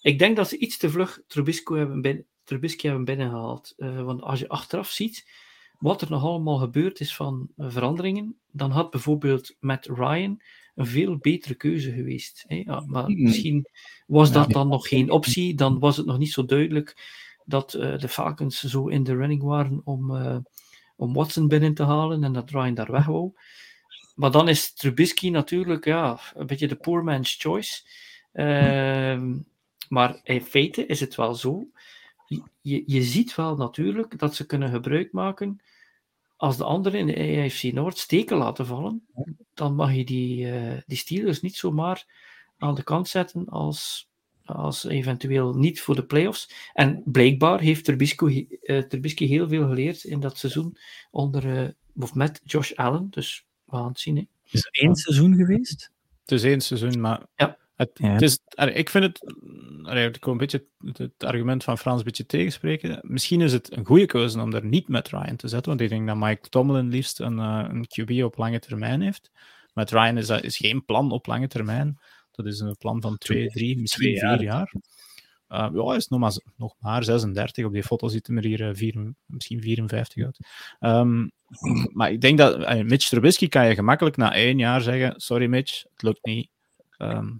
ik 0.00 0.18
denk 0.18 0.36
dat 0.36 0.48
ze 0.48 0.58
iets 0.58 0.76
te 0.76 0.90
vlug 0.90 1.20
Trubisky 1.26 1.74
hebben, 1.74 2.00
binnen, 2.00 2.26
Trubisky 2.44 2.86
hebben 2.86 3.04
binnengehaald. 3.04 3.74
Uh, 3.76 4.02
want 4.02 4.22
als 4.22 4.38
je 4.38 4.48
achteraf 4.48 4.90
ziet 4.90 5.30
wat 5.78 6.02
er 6.02 6.10
nog 6.10 6.22
allemaal 6.22 6.56
gebeurd 6.56 7.00
is 7.00 7.16
van 7.16 7.48
veranderingen, 7.56 8.36
dan 8.50 8.70
had 8.70 8.90
bijvoorbeeld 8.90 9.56
Matt 9.60 9.86
Ryan 9.86 10.42
een 10.74 10.86
veel 10.86 11.16
betere 11.16 11.54
keuze 11.54 11.92
geweest. 11.92 12.44
Hè? 12.46 12.62
Ja, 12.64 12.82
maar 12.86 13.10
misschien 13.10 13.68
was 14.06 14.32
dat 14.32 14.50
dan 14.50 14.68
nog 14.68 14.88
geen 14.88 15.10
optie, 15.10 15.54
dan 15.54 15.78
was 15.78 15.96
het 15.96 16.06
nog 16.06 16.18
niet 16.18 16.32
zo 16.32 16.44
duidelijk 16.44 17.16
dat 17.44 17.74
uh, 17.74 17.98
de 17.98 18.08
Falcons 18.08 18.62
zo 18.62 18.88
in 18.88 19.02
de 19.02 19.16
running 19.16 19.42
waren 19.42 19.80
om, 19.84 20.10
uh, 20.10 20.36
om 20.96 21.14
Watson 21.14 21.48
binnen 21.48 21.74
te 21.74 21.82
halen 21.82 22.24
en 22.24 22.32
dat 22.32 22.50
Ryan 22.50 22.74
daar 22.74 22.92
weg 22.92 23.06
wou. 23.06 23.32
Maar 24.14 24.30
dan 24.30 24.48
is 24.48 24.72
Trubisky 24.72 25.30
natuurlijk 25.30 25.84
ja, 25.84 26.20
een 26.34 26.46
beetje 26.46 26.68
de 26.68 26.76
poor 26.76 27.04
man's 27.04 27.36
choice. 27.38 27.82
Uh, 28.32 29.22
maar 29.88 30.20
in 30.22 30.40
feite 30.40 30.86
is 30.86 31.00
het 31.00 31.14
wel 31.14 31.34
zo. 31.34 31.68
Je, 32.60 32.82
je 32.86 33.02
ziet 33.02 33.34
wel 33.34 33.56
natuurlijk 33.56 34.18
dat 34.18 34.34
ze 34.34 34.46
kunnen 34.46 34.70
gebruik 34.70 35.12
maken 35.12 35.60
als 36.38 36.56
de 36.56 36.64
anderen 36.64 36.98
in 36.98 37.06
de 37.06 37.44
AFC 37.44 37.62
Noord 37.62 37.98
steken 37.98 38.36
laten 38.36 38.66
vallen, 38.66 39.06
dan 39.54 39.74
mag 39.74 39.94
je 39.94 40.04
die, 40.04 40.46
uh, 40.46 40.78
die 40.86 40.96
Steelers 40.96 41.40
niet 41.40 41.56
zomaar 41.56 42.06
aan 42.58 42.74
de 42.74 42.82
kant 42.82 43.08
zetten 43.08 43.48
als, 43.48 44.08
als 44.44 44.84
eventueel 44.84 45.54
niet 45.54 45.80
voor 45.80 45.94
de 45.94 46.04
playoffs. 46.04 46.70
En 46.72 47.02
blijkbaar 47.04 47.60
heeft 47.60 47.84
Trubisky, 47.84 48.46
uh, 48.62 48.82
Trubisky 48.82 49.26
heel 49.26 49.48
veel 49.48 49.68
geleerd 49.68 50.04
in 50.04 50.20
dat 50.20 50.38
seizoen 50.38 50.76
onder, 51.10 51.44
uh, 51.44 51.68
of 51.96 52.14
met 52.14 52.40
Josh 52.44 52.72
Allen. 52.72 53.10
Dus 53.10 53.46
we 53.64 53.76
gaan 53.76 53.88
het 53.88 54.00
zien. 54.00 54.16
Hè. 54.16 54.26
Is 54.50 54.64
het 54.64 54.78
één 54.80 54.94
seizoen 54.94 55.34
geweest? 55.34 55.90
Het 56.20 56.32
is 56.32 56.42
één 56.42 56.60
seizoen, 56.60 57.00
maar 57.00 57.26
ja. 57.34 57.58
Het, 57.76 57.90
het 57.98 58.22
is, 58.22 58.38
ik 58.74 58.90
vind 58.90 59.04
het, 59.04 59.34
ik 59.96 60.26
een 60.26 60.36
beetje 60.36 60.64
het, 60.92 61.24
argument 61.24 61.64
van 61.64 61.78
Frans 61.78 61.98
een 61.98 62.04
beetje 62.04 62.26
tegenspreken. 62.26 62.98
Misschien 63.02 63.40
is 63.40 63.52
het 63.52 63.76
een 63.76 63.86
goede 63.86 64.06
keuze 64.06 64.40
om 64.40 64.54
er 64.54 64.64
niet 64.64 64.88
met 64.88 65.08
Ryan 65.08 65.36
te 65.36 65.48
zetten, 65.48 65.68
want 65.68 65.80
ik 65.80 65.88
denk 65.88 66.06
dat 66.06 66.16
Mike 66.16 66.48
Tomlin 66.48 66.88
liefst 66.88 67.20
een, 67.20 67.38
uh, 67.38 67.64
een 67.68 67.86
QB 67.86 68.24
op 68.24 68.36
lange 68.36 68.58
termijn 68.58 69.00
heeft. 69.00 69.30
Met 69.74 69.90
Ryan 69.90 70.16
is 70.16 70.28
is 70.28 70.56
geen 70.56 70.84
plan 70.84 71.10
op 71.10 71.26
lange 71.26 71.48
termijn. 71.48 71.98
Dat 72.30 72.46
is 72.46 72.60
een 72.60 72.76
plan 72.76 73.00
van 73.00 73.18
twee, 73.18 73.48
drie, 73.48 73.78
misschien 73.78 74.18
vier 74.18 74.42
jaar. 74.42 74.72
Uh, 75.48 75.68
ja, 75.72 75.94
is 75.94 76.08
nog 76.08 76.20
maar, 76.20 76.32
nog 76.56 76.74
maar 76.78 77.04
36. 77.04 77.64
Op 77.64 77.72
die 77.72 77.82
foto 77.82 78.08
ziet 78.08 78.26
hij 78.26 78.36
er 78.36 78.44
hier 78.44 78.76
vier, 78.76 79.14
misschien 79.26 79.60
54 79.60 80.24
uit. 80.24 80.38
Um, 80.80 81.30
maar 81.92 82.12
ik 82.12 82.20
denk 82.20 82.38
dat 82.38 82.58
uh, 82.58 82.82
Mitch 82.82 83.08
Trubisky 83.08 83.48
kan 83.48 83.68
je 83.68 83.74
gemakkelijk 83.74 84.16
na 84.16 84.34
één 84.34 84.58
jaar 84.58 84.80
zeggen: 84.80 85.20
Sorry 85.20 85.46
Mitch, 85.46 85.82
het 85.82 86.02
lukt 86.02 86.24
niet. 86.24 86.50
Um, 86.98 87.38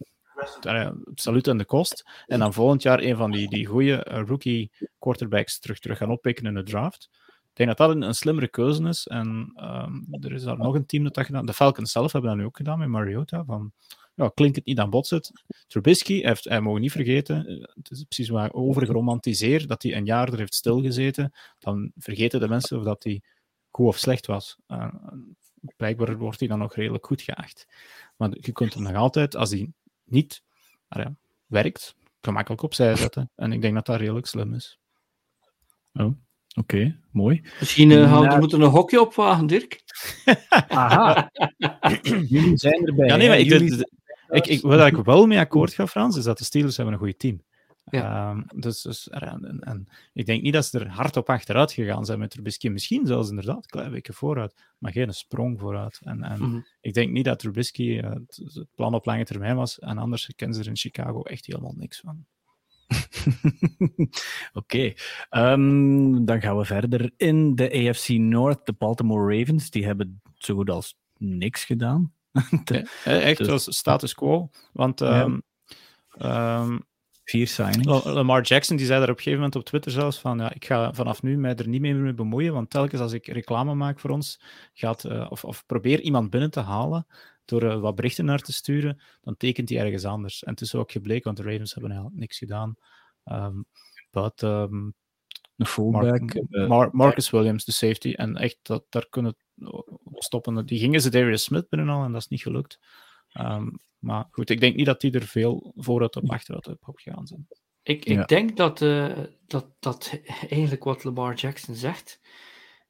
salut 1.15 1.49
aan 1.49 1.59
de 1.59 1.65
kost. 1.65 2.11
En 2.27 2.39
dan 2.39 2.53
volgend 2.53 2.83
jaar 2.83 3.01
een 3.01 3.17
van 3.17 3.31
die, 3.31 3.49
die 3.49 3.67
goede 3.67 3.97
rookie 4.27 4.71
quarterbacks 4.99 5.59
terug, 5.59 5.79
terug 5.79 5.99
gaan 5.99 6.11
oppikken 6.11 6.47
in 6.47 6.55
de 6.55 6.63
draft. 6.63 7.09
Ik 7.27 7.67
denk 7.67 7.69
dat 7.69 7.89
dat 7.89 7.97
een, 7.97 8.03
een 8.03 8.15
slimmere 8.15 8.49
keuze 8.49 8.89
is. 8.89 9.07
En 9.07 9.53
um, 9.57 10.07
er 10.21 10.33
is 10.33 10.43
daar 10.43 10.59
nog 10.59 10.75
een 10.75 10.87
team 10.87 11.05
dat 11.05 11.15
dat 11.15 11.27
gedaan 11.27 11.47
De 11.47 11.53
Falcons 11.53 11.93
zelf 11.93 12.13
hebben 12.13 12.31
dat 12.31 12.39
nu 12.39 12.47
ook 12.47 12.57
gedaan 12.57 12.79
met 12.79 12.89
Mariota. 12.89 13.45
Van, 13.45 13.73
ja, 14.15 14.31
klinkt 14.35 14.57
het 14.57 14.65
niet 14.65 14.79
aan 14.79 14.91
botset. 14.91 15.31
Trubisky 15.67 16.23
heeft, 16.23 16.45
hij 16.45 16.61
mogen 16.61 16.81
niet 16.81 16.93
vergeten, 16.93 17.47
eh, 17.47 17.63
het 17.75 17.91
is 17.91 18.03
precies 18.03 18.29
waar 18.29 18.47
ik 18.47 19.69
dat 19.69 19.83
hij 19.83 19.97
een 19.97 20.05
jaar 20.05 20.33
er 20.33 20.39
heeft 20.39 20.55
stilgezeten. 20.55 21.33
Dan 21.59 21.93
vergeten 21.97 22.41
de 22.41 22.49
mensen 22.49 22.79
of 22.79 22.85
dat 22.85 23.05
hij 23.05 23.23
goed 23.71 23.87
of 23.87 23.99
slecht 23.99 24.27
was. 24.27 24.57
Uh, 24.69 24.95
blijkbaar 25.77 26.19
wordt 26.19 26.39
hij 26.39 26.49
dan 26.49 26.59
nog 26.59 26.75
redelijk 26.75 27.07
goed 27.07 27.23
geacht. 27.23 27.67
Maar 28.17 28.31
je 28.41 28.53
kunt 28.53 28.75
hem 28.75 28.83
nog 28.83 28.95
altijd, 28.95 29.37
als 29.37 29.51
hij 29.51 29.71
niet 30.11 30.43
ah 30.89 31.03
ja, 31.03 31.15
werkt, 31.47 31.95
gemakkelijk 32.21 32.63
opzij 32.63 32.97
zetten. 32.97 33.31
En 33.35 33.53
ik 33.53 33.63
denk 33.63 33.75
dat 33.75 33.87
dat 33.87 34.01
redelijk 34.01 34.27
slim 34.27 34.55
is. 34.55 34.79
Oh. 35.93 36.13
Oké, 36.59 37.01
mooi. 37.11 37.43
Misschien 37.59 37.91
uh, 37.91 38.21
we 38.21 38.27
uh, 38.27 38.39
moeten 38.39 38.61
een 38.61 38.71
hokje 38.71 39.01
opwagen, 39.01 39.47
Dirk. 39.47 39.81
Aha. 40.69 41.31
Jullie 42.29 42.57
zijn 42.57 42.87
erbij. 42.87 43.07
Ja, 43.07 43.17
nee, 43.17 43.29
maar 43.29 43.39
ik, 43.39 43.47
Jullie... 43.47 43.89
ik, 44.29 44.47
ik, 44.47 44.61
wat 44.61 44.87
ik 44.87 44.97
wel 44.97 45.27
mee 45.27 45.39
akkoord 45.39 45.75
ga, 45.75 45.87
Frans, 45.87 46.17
is 46.17 46.25
dat 46.25 46.39
de 46.39 46.45
Steelers 46.45 46.77
hebben 46.77 46.95
een 46.95 47.01
goed 47.01 47.19
team. 47.19 47.43
Ja. 47.91 48.31
Um, 48.31 48.47
dus, 48.55 48.83
dus 48.83 49.09
en, 49.09 49.61
en, 49.61 49.89
ik 50.13 50.27
denk 50.27 50.43
niet 50.43 50.53
dat 50.53 50.67
ze 50.67 50.79
er 50.79 50.89
hard 50.89 51.17
op 51.17 51.29
achteruit 51.29 51.73
gegaan 51.73 52.05
zijn 52.05 52.19
met 52.19 52.31
Trubisky. 52.31 52.69
Misschien 52.69 53.07
zelfs 53.07 53.29
inderdaad 53.29 53.57
een 53.57 53.71
klein 53.71 53.91
beetje 53.91 54.13
vooruit, 54.13 54.55
maar 54.79 54.93
geen 54.93 55.15
sprong 55.15 55.59
vooruit. 55.59 56.01
En, 56.03 56.23
en 56.23 56.39
mm 56.39 56.51
-hmm. 56.51 56.67
ik 56.81 56.95
denk 56.95 57.13
niet 57.13 57.25
dat 57.25 57.39
Trubisky 57.39 57.83
uh, 57.83 58.11
het, 58.11 58.41
het, 58.55 58.67
plan 58.75 58.95
op 58.95 59.07
lange 59.07 59.25
termijn 59.25 59.57
was. 59.57 59.79
En 59.79 59.99
anders 59.99 60.33
kennen 60.37 60.57
ze 60.57 60.63
er 60.63 60.69
in 60.69 60.77
Chicago 60.77 61.23
echt 61.23 61.47
helemaal 61.47 61.75
niks 61.77 62.01
van. 62.01 62.25
Oké, 64.53 64.95
okay. 65.33 65.53
um, 65.53 66.25
dan 66.25 66.41
gaan 66.41 66.57
we 66.59 66.65
verder 66.65 67.13
in 67.17 67.55
de 67.55 67.89
AFC 67.89 68.09
North. 68.09 68.67
De 68.67 68.73
Baltimore 68.73 69.39
Ravens, 69.39 69.71
die 69.71 69.85
hebben 69.85 70.21
zo 70.35 70.55
goed 70.55 70.71
als 70.71 70.97
niks 71.17 71.65
gedaan. 71.65 72.13
de, 72.65 72.91
echt, 73.05 73.39
dus... 73.39 73.47
was 73.47 73.77
status 73.77 74.15
quo. 74.15 74.51
Want 74.73 75.01
um, 75.01 75.43
ja. 76.19 76.61
um, 76.61 76.87
vier 77.29 77.47
signings. 77.47 78.05
Lamar 78.05 78.43
Jackson 78.43 78.77
die 78.77 78.87
zei 78.87 78.99
daar 79.01 79.11
op 79.11 79.17
een 79.17 79.23
gegeven 79.23 79.39
moment 79.39 79.57
op 79.57 79.65
Twitter 79.65 79.93
zelfs 79.93 80.19
van 80.19 80.39
ja, 80.39 80.55
ik 80.55 80.65
ga 80.65 80.93
vanaf 80.93 81.23
nu 81.23 81.39
mij 81.39 81.55
er 81.55 81.69
niet 81.69 81.81
meer 81.81 81.95
mee 81.95 82.15
bemoeien, 82.15 82.53
want 82.53 82.71
telkens 82.71 83.01
als 83.01 83.13
ik 83.13 83.27
reclame 83.27 83.75
maak 83.75 84.01
voor 84.01 84.11
ons, 84.11 84.41
gaat, 84.75 85.05
uh, 85.05 85.27
of, 85.31 85.45
of 85.45 85.67
probeer 85.67 86.01
iemand 86.01 86.31
binnen 86.31 86.51
te 86.51 86.61
halen, 86.61 87.07
door 87.45 87.63
uh, 87.63 87.81
wat 87.81 87.95
berichten 87.95 88.25
naar 88.25 88.41
te 88.41 88.53
sturen, 88.53 89.01
dan 89.21 89.37
tekent 89.37 89.69
hij 89.69 89.79
ergens 89.79 90.05
anders. 90.05 90.45
En 90.45 90.51
het 90.51 90.61
is 90.61 90.75
ook 90.75 90.93
gebleken, 90.93 91.25
want 91.25 91.37
de 91.37 91.43
Ravens 91.43 91.73
hebben 91.73 91.91
eigenlijk 91.91 92.21
niks 92.21 92.39
gedaan. 92.39 92.77
Um, 93.25 93.67
but, 94.11 94.43
um, 94.43 94.95
een 95.57 95.67
fullback. 95.67 96.21
Mark, 96.21 96.35
uh, 96.35 96.69
Mar 96.69 96.89
Marcus 96.93 97.31
Williams, 97.31 97.65
de 97.65 97.73
safety. 97.73 98.13
En 98.13 98.37
echt, 98.37 98.59
dat, 98.63 98.85
daar 98.89 99.07
kunnen 99.09 99.37
stoppen. 100.15 100.67
Die 100.67 100.79
gingen 100.79 101.01
ze 101.01 101.11
Darius 101.11 101.43
Smith 101.43 101.69
binnen 101.69 102.05
en 102.05 102.13
dat 102.13 102.21
is 102.21 102.29
niet 102.29 102.43
gelukt. 102.43 102.79
Um, 103.41 103.81
maar 103.99 104.29
goed, 104.31 104.51
ik 104.51 104.61
denk 104.61 104.77
niet 104.77 104.87
dat 104.87 105.01
die 105.01 105.13
er 105.13 105.27
veel 105.27 105.73
vooruit 105.77 106.17
op 106.17 106.31
achteruit 106.31 106.67
op 106.69 106.99
gegaan 106.99 107.27
zijn. 107.27 107.47
Ik, 107.83 108.05
ik 108.05 108.17
ja. 108.17 108.25
denk 108.25 108.57
dat, 108.57 108.81
uh, 108.81 109.19
dat, 109.47 109.67
dat 109.81 110.21
eigenlijk 110.49 110.85
wat 110.85 111.05
Lamar 111.05 111.35
Jackson 111.35 111.75
zegt, 111.75 112.21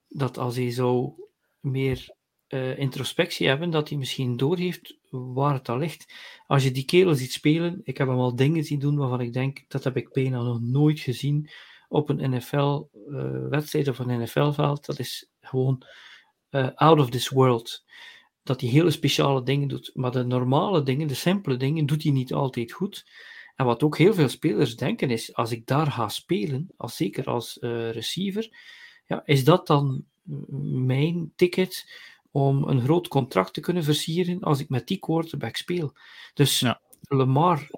dat 0.08 0.38
als 0.38 0.56
hij 0.56 0.70
zo 0.70 1.16
meer 1.60 2.16
uh, 2.48 2.78
introspectie 2.78 3.48
hebben, 3.48 3.70
dat 3.70 3.88
hij 3.88 3.98
misschien 3.98 4.36
doorheeft 4.36 4.98
waar 5.10 5.54
het 5.54 5.68
al 5.68 5.78
ligt. 5.78 6.12
Als 6.46 6.62
je 6.64 6.70
die 6.70 6.84
kerel 6.84 7.14
ziet 7.14 7.32
spelen, 7.32 7.80
ik 7.84 7.98
heb 7.98 8.08
hem 8.08 8.18
al 8.18 8.36
dingen 8.36 8.64
zien 8.64 8.78
doen 8.78 8.96
waarvan 8.96 9.20
ik 9.20 9.32
denk, 9.32 9.64
dat 9.68 9.84
heb 9.84 9.96
ik 9.96 10.12
bijna 10.12 10.42
nog 10.42 10.60
nooit 10.60 11.00
gezien 11.00 11.50
op 11.88 12.08
een 12.08 12.30
NFL-wedstrijd 12.30 13.86
uh, 13.86 13.92
of 13.92 13.98
een 13.98 14.20
NFL-veld. 14.22 14.86
Dat 14.86 14.98
is 14.98 15.30
gewoon 15.40 15.82
uh, 16.50 16.68
out 16.74 16.98
of 16.98 17.10
this 17.10 17.28
world. 17.28 17.84
Dat 18.48 18.60
hij 18.60 18.70
hele 18.70 18.90
speciale 18.90 19.42
dingen 19.42 19.68
doet. 19.68 19.90
Maar 19.94 20.10
de 20.10 20.24
normale 20.24 20.82
dingen, 20.82 21.08
de 21.08 21.14
simpele 21.14 21.56
dingen, 21.56 21.86
doet 21.86 22.02
hij 22.02 22.12
niet 22.12 22.32
altijd 22.32 22.72
goed. 22.72 23.06
En 23.56 23.64
wat 23.66 23.82
ook 23.82 23.98
heel 23.98 24.14
veel 24.14 24.28
spelers 24.28 24.76
denken 24.76 25.10
is, 25.10 25.34
als 25.34 25.52
ik 25.52 25.66
daar 25.66 25.90
ga 25.90 26.08
spelen, 26.08 26.68
als, 26.76 26.96
zeker 26.96 27.24
als 27.24 27.58
uh, 27.60 27.90
receiver, 27.90 28.48
ja, 29.06 29.22
is 29.24 29.44
dat 29.44 29.66
dan 29.66 30.04
mijn 30.60 31.32
ticket 31.36 31.90
om 32.30 32.68
een 32.68 32.80
groot 32.80 33.08
contract 33.08 33.54
te 33.54 33.60
kunnen 33.60 33.84
versieren 33.84 34.40
als 34.40 34.60
ik 34.60 34.68
met 34.68 34.86
die 34.86 34.98
quarterback 34.98 35.56
speel. 35.56 35.92
Dus 36.34 36.60
ja. 36.60 36.80
Lamar 37.00 37.68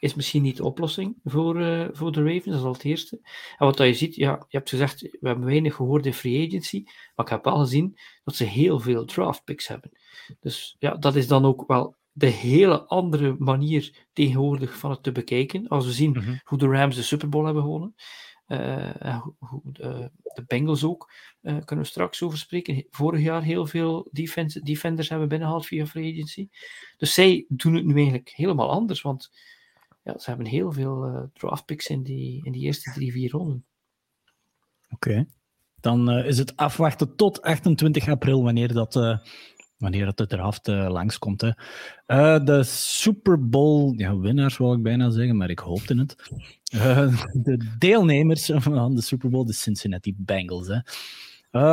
is 0.00 0.14
misschien 0.14 0.42
niet 0.42 0.56
de 0.56 0.64
oplossing 0.64 1.16
voor, 1.24 1.60
uh, 1.60 1.88
voor 1.92 2.12
de 2.12 2.22
Ravens, 2.22 2.44
dat 2.44 2.54
is 2.54 2.62
al 2.62 2.72
het 2.72 2.84
eerste. 2.84 3.18
En 3.58 3.66
wat 3.66 3.76
dat 3.76 3.86
je 3.86 3.94
ziet, 3.94 4.14
ja, 4.14 4.44
je 4.48 4.56
hebt 4.56 4.68
gezegd, 4.68 5.00
we 5.00 5.28
hebben 5.28 5.44
weinig 5.44 5.74
gehoord 5.74 6.06
in 6.06 6.14
free 6.14 6.46
agency, 6.46 6.82
maar 7.14 7.26
ik 7.26 7.32
heb 7.32 7.44
wel 7.44 7.58
gezien 7.58 7.98
dat 8.24 8.34
ze 8.34 8.44
heel 8.44 8.80
veel 8.80 9.04
draft 9.04 9.44
picks 9.44 9.68
hebben. 9.68 9.90
Dus 10.40 10.76
ja, 10.78 10.94
dat 10.94 11.16
is 11.16 11.26
dan 11.26 11.44
ook 11.44 11.64
wel 11.66 11.96
de 12.12 12.26
hele 12.26 12.86
andere 12.86 13.36
manier 13.38 14.06
tegenwoordig 14.12 14.78
van 14.78 14.90
het 14.90 15.02
te 15.02 15.12
bekijken. 15.12 15.68
Als 15.68 15.86
we 15.86 15.92
zien 15.92 16.10
mm 16.10 16.22
-hmm. 16.22 16.40
hoe 16.44 16.58
de 16.58 16.66
Rams 16.66 16.96
de 16.96 17.02
Super 17.02 17.28
Bowl 17.28 17.44
hebben 17.44 17.62
gewonnen. 17.62 17.94
Uh, 18.46 19.26
hoe 19.38 19.60
de, 19.64 20.10
de, 20.22 20.44
Bengals 20.46 20.84
ook, 20.84 21.12
uh, 21.42 21.58
kunnen 21.64 21.84
we 21.84 21.90
straks 21.90 22.22
over 22.22 22.38
spreken. 22.38 22.86
Vorig 22.90 23.22
jaar 23.22 23.42
heel 23.42 23.66
veel 23.66 24.08
defense, 24.12 24.60
defenders 24.62 25.08
hebben 25.08 25.28
binnengehaald 25.28 25.66
via 25.66 25.86
free 25.86 26.12
agency. 26.12 26.48
Dus 26.96 27.14
zij 27.14 27.44
doen 27.48 27.74
het 27.74 27.84
nu 27.84 27.94
eigenlijk 27.94 28.32
helemaal 28.34 28.70
anders, 28.70 29.02
want 29.02 29.30
ja, 30.02 30.18
ze 30.18 30.28
hebben 30.30 30.46
heel 30.46 30.72
veel 30.72 31.06
uh, 31.06 31.22
draft 31.32 31.64
picks 31.64 31.88
in 31.88 32.02
die, 32.02 32.44
in 32.44 32.52
eerste 32.52 32.92
drie, 32.92 33.12
vier 33.12 33.30
ronden. 33.30 33.64
Oké. 34.90 35.26
Dan 35.80 36.10
is 36.10 36.38
het 36.38 36.56
afwachten 36.56 37.16
tot 37.16 37.42
28 37.42 38.08
april, 38.08 38.42
wanneer 38.42 38.72
dat 38.72 39.20
wanneer 39.80 40.06
het 40.06 40.16
de 40.16 40.26
draft 40.26 40.68
uh, 40.68 40.90
langskomt. 40.90 41.40
Hè. 41.40 41.48
Uh, 42.06 42.44
de 42.44 42.62
Super 42.62 43.48
Bowl, 43.48 43.92
ja, 43.96 44.16
winnaars 44.18 44.58
wil 44.58 44.72
ik 44.72 44.82
bijna 44.82 45.10
zeggen, 45.10 45.36
maar 45.36 45.50
ik 45.50 45.58
hoopte 45.58 45.94
het. 45.94 46.16
Uh, 46.74 47.24
de 47.32 47.74
deelnemers 47.78 48.50
van 48.54 48.94
de 48.94 49.02
Super 49.02 49.30
Bowl, 49.30 49.44
de 49.44 49.52
Cincinnati 49.52 50.14
Bengals. 50.16 50.68
Hè. 50.68 50.80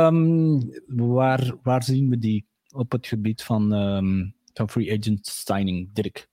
Um, 0.06 0.70
waar, 0.86 1.54
waar 1.62 1.82
zien 1.82 2.08
we 2.08 2.18
die 2.18 2.46
op 2.70 2.92
het 2.92 3.06
gebied 3.06 3.42
van, 3.42 3.72
um, 3.72 4.34
van 4.52 4.70
free 4.70 4.98
agent 4.98 5.26
signing, 5.26 5.92
Dirk? 5.92 6.28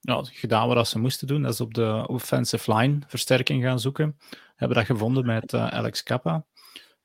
Ja, 0.00 0.22
gedaan 0.22 0.68
wat 0.68 0.88
ze 0.88 0.98
moesten 0.98 1.26
doen. 1.26 1.42
Dat 1.42 1.52
is 1.52 1.60
op 1.60 1.74
de 1.74 2.04
offensive 2.06 2.74
line 2.74 2.98
versterking 3.06 3.62
gaan 3.62 3.80
zoeken. 3.80 4.18
Hebben 4.56 4.76
dat 4.76 4.86
gevonden 4.86 5.26
met 5.26 5.54
Alex 5.54 6.02
Kappa 6.02 6.44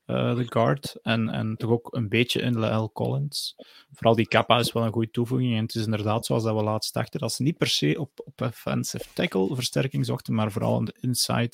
uh, 0.06 0.36
de 0.36 0.44
guard. 0.48 0.98
En, 1.02 1.28
en 1.28 1.56
toch 1.56 1.70
ook 1.70 1.94
een 1.94 2.08
beetje 2.08 2.40
in 2.40 2.74
L. 2.76 2.92
Collins. 2.92 3.54
Vooral 3.92 4.14
die 4.14 4.28
Kappa 4.28 4.58
is 4.58 4.72
wel 4.72 4.84
een 4.84 4.92
goede 4.92 5.10
toevoeging. 5.10 5.56
En 5.56 5.62
het 5.62 5.74
is 5.74 5.84
inderdaad 5.84 6.26
zoals 6.26 6.42
dat 6.42 6.56
we 6.56 6.62
laatst 6.62 6.94
dachten, 6.94 7.20
dat 7.20 7.32
ze 7.32 7.42
niet 7.42 7.56
per 7.56 7.68
se 7.68 8.00
op, 8.00 8.10
op 8.24 8.40
offensive 8.40 9.04
tackle 9.12 9.54
versterking 9.54 10.06
zochten, 10.06 10.34
maar 10.34 10.52
vooral 10.52 10.76
aan 10.76 10.84
de 10.84 10.96
inside 11.00 11.52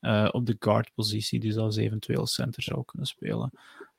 uh, 0.00 0.28
op 0.32 0.46
de 0.46 0.56
guard-positie, 0.58 1.40
die 1.40 1.52
zelfs 1.52 1.76
eventueel 1.76 2.26
center 2.26 2.62
zou 2.62 2.84
kunnen 2.84 3.06
spelen. 3.06 3.50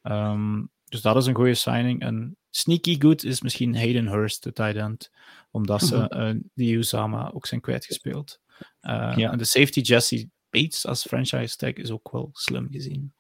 Um, 0.02 0.72
dus 0.86 1.02
dat 1.02 1.16
is 1.16 1.26
een 1.26 1.36
goede 1.36 1.54
signing. 1.54 2.02
En 2.02 2.38
sneaky 2.50 3.02
good 3.02 3.24
is 3.24 3.41
misschien 3.41 3.76
Hayden 3.76 4.08
Hurst, 4.08 4.44
de 4.44 4.54
tight 4.54 4.76
end, 4.76 5.12
omdat 5.54 5.82
ze 5.82 6.14
uh, 6.16 6.43
die 6.54 6.78
Usama 6.78 7.32
ook 7.34 7.45
zijn 7.45 7.62
kwijtgespeeld. 7.62 8.39
Uh, 8.82 9.14
ja. 9.16 9.32
En 9.32 9.38
de 9.38 9.45
safety 9.45 9.80
Jesse 9.80 10.30
Bates 10.49 10.86
als 10.86 11.01
franchise 11.01 11.56
tag 11.56 11.74
is 11.74 11.91
ook 11.91 12.12
wel 12.12 12.30
slim 12.32 12.68
gezien. 12.72 13.14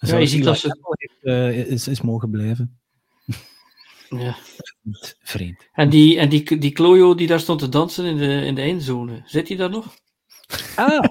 Ja, 0.00 0.16
je 0.16 0.26
ziet 0.26 0.44
dat 0.44 0.58
ze... 0.58 0.96
Uh, 1.22 1.70
is, 1.70 1.88
is 1.88 2.00
mogen 2.00 2.30
blijven. 2.30 2.78
Ja. 4.08 4.36
Vreemd. 5.22 5.68
En 5.72 5.90
die, 5.90 6.18
en 6.18 6.28
die, 6.28 6.58
die 6.58 6.72
Klojo 6.72 7.14
die 7.14 7.26
daar 7.26 7.40
stond 7.40 7.58
te 7.58 7.68
dansen 7.68 8.04
in 8.04 8.16
de, 8.16 8.44
in 8.44 8.54
de 8.54 8.60
eindzone, 8.60 9.22
zit 9.24 9.48
hij 9.48 9.56
daar 9.56 9.70
nog? 9.70 9.94
Ah! 10.76 11.04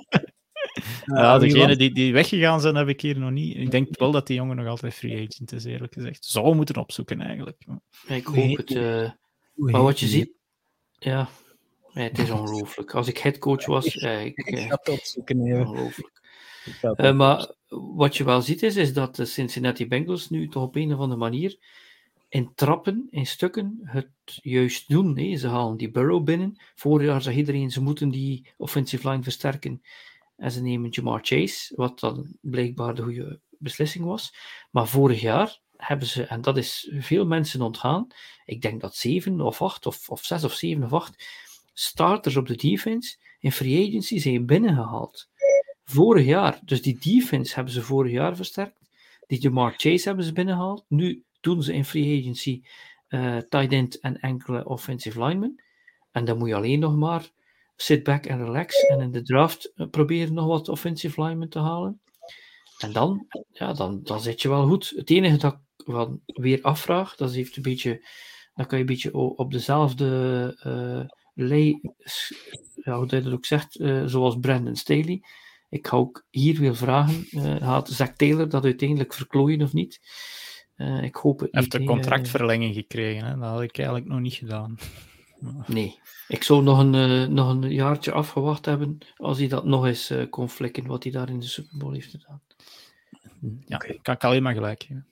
ja, 1.16 1.38
degenen 1.38 1.78
die, 1.78 1.94
die 1.94 2.14
weggegaan 2.14 2.62
zijn, 2.62 2.76
heb 2.76 2.88
ik 2.88 3.02
hier 3.02 3.20
nog 3.20 3.32
niet. 3.32 3.58
Ik 3.58 3.72
denk 3.72 4.00
wel 4.00 4.12
dat 4.12 4.28
die 4.28 4.36
jongen 4.36 4.56
nog 4.56 4.68
altijd 4.68 4.94
free 4.94 5.28
agent 5.28 5.52
is, 5.52 5.64
eerlijk 5.64 5.94
gezegd. 5.94 6.26
Zou 6.26 6.56
moeten 6.56 6.78
opzoeken, 6.78 7.22
eigenlijk. 7.22 7.66
ik 8.08 8.26
hoop 8.26 8.58
het. 8.58 8.72
Uh, 8.72 9.10
maar 9.54 9.82
wat 9.82 10.00
je 10.00 10.08
ziet... 10.08 10.34
Ja, 11.06 11.30
het 11.94 12.20
is 12.20 12.30
ongelooflijk. 12.30 12.94
Als 12.94 13.08
ik 13.08 13.18
headcoach 13.18 13.66
was... 13.66 13.86
Ik, 13.96 14.38
ik 14.38 14.58
ga 14.58 14.80
het 14.84 14.90
opzoeken, 14.90 15.40
Ongelooflijk. 15.40 16.22
Uh, 16.82 17.16
maar 17.16 17.52
wat 17.68 18.18
je 18.18 18.24
wel 18.24 18.42
ziet 18.42 18.64
is, 18.64 18.76
is 18.76 18.94
dat 18.94 19.16
de 19.16 19.26
Cincinnati 19.26 19.88
Bengals 19.88 20.30
nu 20.30 20.48
toch 20.48 20.64
op 20.64 20.76
een 20.76 20.94
of 20.94 21.00
andere 21.00 21.20
manier 21.20 21.58
in 22.30 22.52
trappen, 22.56 23.08
in 23.10 23.26
stukken, 23.26 23.80
het 23.84 24.10
juist 24.26 24.90
doen. 24.90 25.14
Nee, 25.14 25.36
ze 25.36 25.48
halen 25.48 25.78
die 25.78 25.92
Burrow 25.92 26.24
binnen. 26.24 26.62
Vorig 26.76 27.08
jaar 27.08 27.22
zag 27.22 27.34
iedereen, 27.34 27.72
ze 27.72 27.82
moeten 27.82 28.10
die 28.10 28.48
offensive 28.58 29.10
line 29.10 29.24
versterken. 29.24 29.82
En 30.38 30.52
ze 30.52 30.62
nemen 30.62 30.90
Jamar 30.90 31.20
Chase, 31.24 31.76
wat 31.76 32.00
dan 32.00 32.38
blijkbaar 32.42 32.96
de 32.96 33.02
goede 33.02 33.40
beslissing 33.58 34.06
was. 34.06 34.36
Maar 34.72 34.88
vorig 34.88 35.22
jaar 35.22 35.60
hebben 35.78 36.08
ze, 36.08 36.24
en 36.24 36.42
dat 36.42 36.58
is 36.58 36.92
veel 36.94 37.26
mensen 37.26 37.62
ontgaan, 37.62 38.08
ik 38.46 38.62
denk 38.62 38.82
dat 38.82 38.96
zeven 38.96 39.42
of 39.42 39.62
acht 39.62 39.86
of, 39.86 40.10
of 40.10 40.24
zes 40.24 40.44
of 40.44 40.54
zeven 40.54 40.84
of 40.84 40.94
acht 40.94 41.26
starters 41.74 42.36
op 42.36 42.48
de 42.48 42.56
defense 42.56 43.18
in 43.40 43.52
free 43.52 43.88
agency 43.88 44.20
zijn 44.20 44.46
binnengehaald. 44.46 45.30
Vorig 45.84 46.26
jaar, 46.26 46.60
dus 46.64 46.82
die 46.82 46.98
defense 47.00 47.56
hebben 47.56 47.74
ze 47.74 47.82
vorig 47.82 48.12
jaar 48.12 48.36
versterkt. 48.36 48.80
Die 49.28 49.40
Jamar 49.40 49.74
Chase 49.78 50.08
hebben 50.08 50.26
ze 50.26 50.34
binnengehaald. 50.34 50.86
Nu 50.88 51.24
doen 51.42 51.64
ze 51.64 51.74
in 51.74 51.86
free 51.86 52.20
agency 52.20 52.62
uh, 53.10 53.38
tight 53.38 53.72
end 53.72 54.00
en 54.00 54.20
enkele 54.20 54.66
offensive 54.66 55.24
linemen. 55.24 55.64
En 56.12 56.26
dan 56.26 56.38
moet 56.38 56.48
je 56.48 56.56
alleen 56.56 56.80
nog 56.80 56.96
maar 56.96 57.30
sit 57.76 58.04
back 58.04 58.26
en 58.26 58.44
relax 58.44 58.86
en 58.86 59.02
in 59.02 59.12
de 59.12 59.22
draft 59.22 59.72
eh, 59.76 59.88
proberen 59.90 60.34
nog 60.34 60.46
wat 60.46 60.70
offensive 60.70 61.22
linemen 61.24 61.50
te 61.50 61.60
halen. 61.60 62.02
En 62.78 62.94
dan, 62.94 63.28
ja, 63.52 63.74
dan, 63.74 64.04
dan 64.04 64.22
zit 64.22 64.42
je 64.42 64.50
wel 64.50 64.68
goed. 64.68 64.94
Het 64.96 65.10
enige 65.10 65.38
dat 65.38 65.54
ik 65.54 65.86
wel 65.86 66.22
weer 66.26 66.62
afvraag, 66.62 67.16
dat 67.16 67.30
is 67.30 67.36
heeft 67.36 67.56
een 67.56 67.62
beetje, 67.62 68.08
dan 68.56 68.66
kan 68.66 68.78
je 68.78 68.84
een 68.84 68.90
beetje 68.90 69.14
op 69.14 69.52
dezelfde 69.52 70.08
uh, 70.66 71.16
lei, 71.34 71.80
ja, 72.84 72.98
hoe 72.98 73.08
dat 73.08 73.28
ook 73.28 73.46
zegt, 73.46 73.80
uh, 73.80 74.04
zoals 74.06 74.40
Brandon 74.40 74.76
Staley. 74.76 75.24
Ik 75.70 75.88
ga 75.88 75.98
ook 75.98 76.26
hier 76.30 76.60
weer 76.60 76.76
vragen, 76.76 77.28
uh, 77.32 77.56
gaat 77.56 77.90
Zack 77.90 78.16
Taylor 78.16 78.50
dat 78.50 78.64
uiteindelijk 78.64 79.14
verklooien 79.14 79.62
of 79.62 79.74
niet? 79.74 80.00
ik 81.02 81.16
hoop 81.16 81.40
het 81.40 81.52
Hij 81.52 81.62
heeft 81.62 81.74
een 81.74 81.86
contractverlenging 81.86 82.76
gekregen, 82.76 83.26
hè? 83.26 83.38
dat 83.38 83.50
had 83.50 83.62
ik 83.62 83.78
eigenlijk 83.78 84.08
nog 84.08 84.20
niet 84.20 84.34
gedaan. 84.34 84.78
Nee, 85.68 86.00
ik 86.28 86.44
zou 86.44 86.64
nog 86.64 86.80
een, 86.80 86.94
uh, 86.94 87.28
nog 87.28 87.50
een 87.50 87.72
jaartje 87.72 88.12
afgewacht 88.12 88.66
hebben 88.66 88.98
als 89.16 89.38
hij 89.38 89.48
dat 89.48 89.66
nog 89.66 89.86
eens 89.86 90.12
uh, 90.12 90.30
kon 90.30 90.50
flikken, 90.50 90.88
wat 90.88 91.04
hij 91.04 91.12
daar 91.12 91.30
in 91.30 91.40
de 91.40 91.46
Super 91.46 91.78
Bowl 91.78 91.94
heeft 91.94 92.10
gedaan. 92.10 92.42
Ja, 93.66 93.76
okay. 93.76 94.00
kan 94.02 94.16
ik 94.16 94.24
alleen 94.24 94.44
maar 94.44 94.54
gelijk 94.54 94.84
geven. 94.84 95.08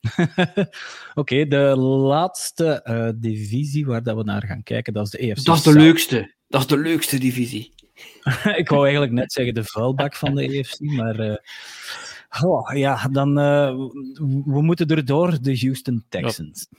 Oké, 0.40 0.68
okay, 1.14 1.48
de 1.48 1.76
laatste 1.76 2.80
uh, 2.84 3.08
divisie 3.16 3.86
waar 3.86 4.02
dat 4.02 4.16
we 4.16 4.22
naar 4.22 4.42
gaan 4.46 4.62
kijken, 4.62 4.92
dat 4.92 5.04
is 5.04 5.10
de 5.10 5.18
EFC. 5.18 5.44
Dat 5.44 5.56
is 5.56 5.62
de 5.62 5.72
leukste. 5.72 6.34
Dat 6.48 6.60
is 6.60 6.66
de 6.66 6.78
leukste 6.78 7.18
divisie. 7.18 7.74
ik 8.56 8.68
wou 8.68 8.82
eigenlijk 8.82 9.12
net 9.12 9.32
zeggen 9.32 9.54
de 9.54 9.64
vuilbak 9.64 10.14
van 10.14 10.34
de 10.34 10.42
EFC, 10.42 10.80
maar 10.80 11.40
oh, 12.40 12.76
ja, 12.76 13.08
dan 13.08 13.34
we 14.44 14.62
moeten 14.62 14.86
erdoor 14.86 15.42
de 15.42 15.58
Houston 15.58 16.04
Texans. 16.08 16.66
Ja 16.70 16.78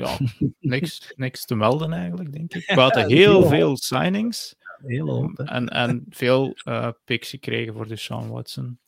ja, 0.00 0.18
niks, 0.60 1.12
niks 1.16 1.44
te 1.44 1.54
melden 1.54 1.92
eigenlijk, 1.92 2.32
denk 2.32 2.54
ik. 2.54 2.66
We 2.74 2.80
hadden 2.80 3.08
heel 3.08 3.46
veel 3.46 3.76
signings. 3.76 4.58
Heel 4.86 5.32
en, 5.34 5.68
en 5.68 6.04
veel 6.08 6.56
uh, 6.64 6.88
picks 7.04 7.30
gekregen 7.30 7.74
voor 7.74 7.88
de 7.88 7.96
Sean 7.96 8.28
Watson. 8.28 8.78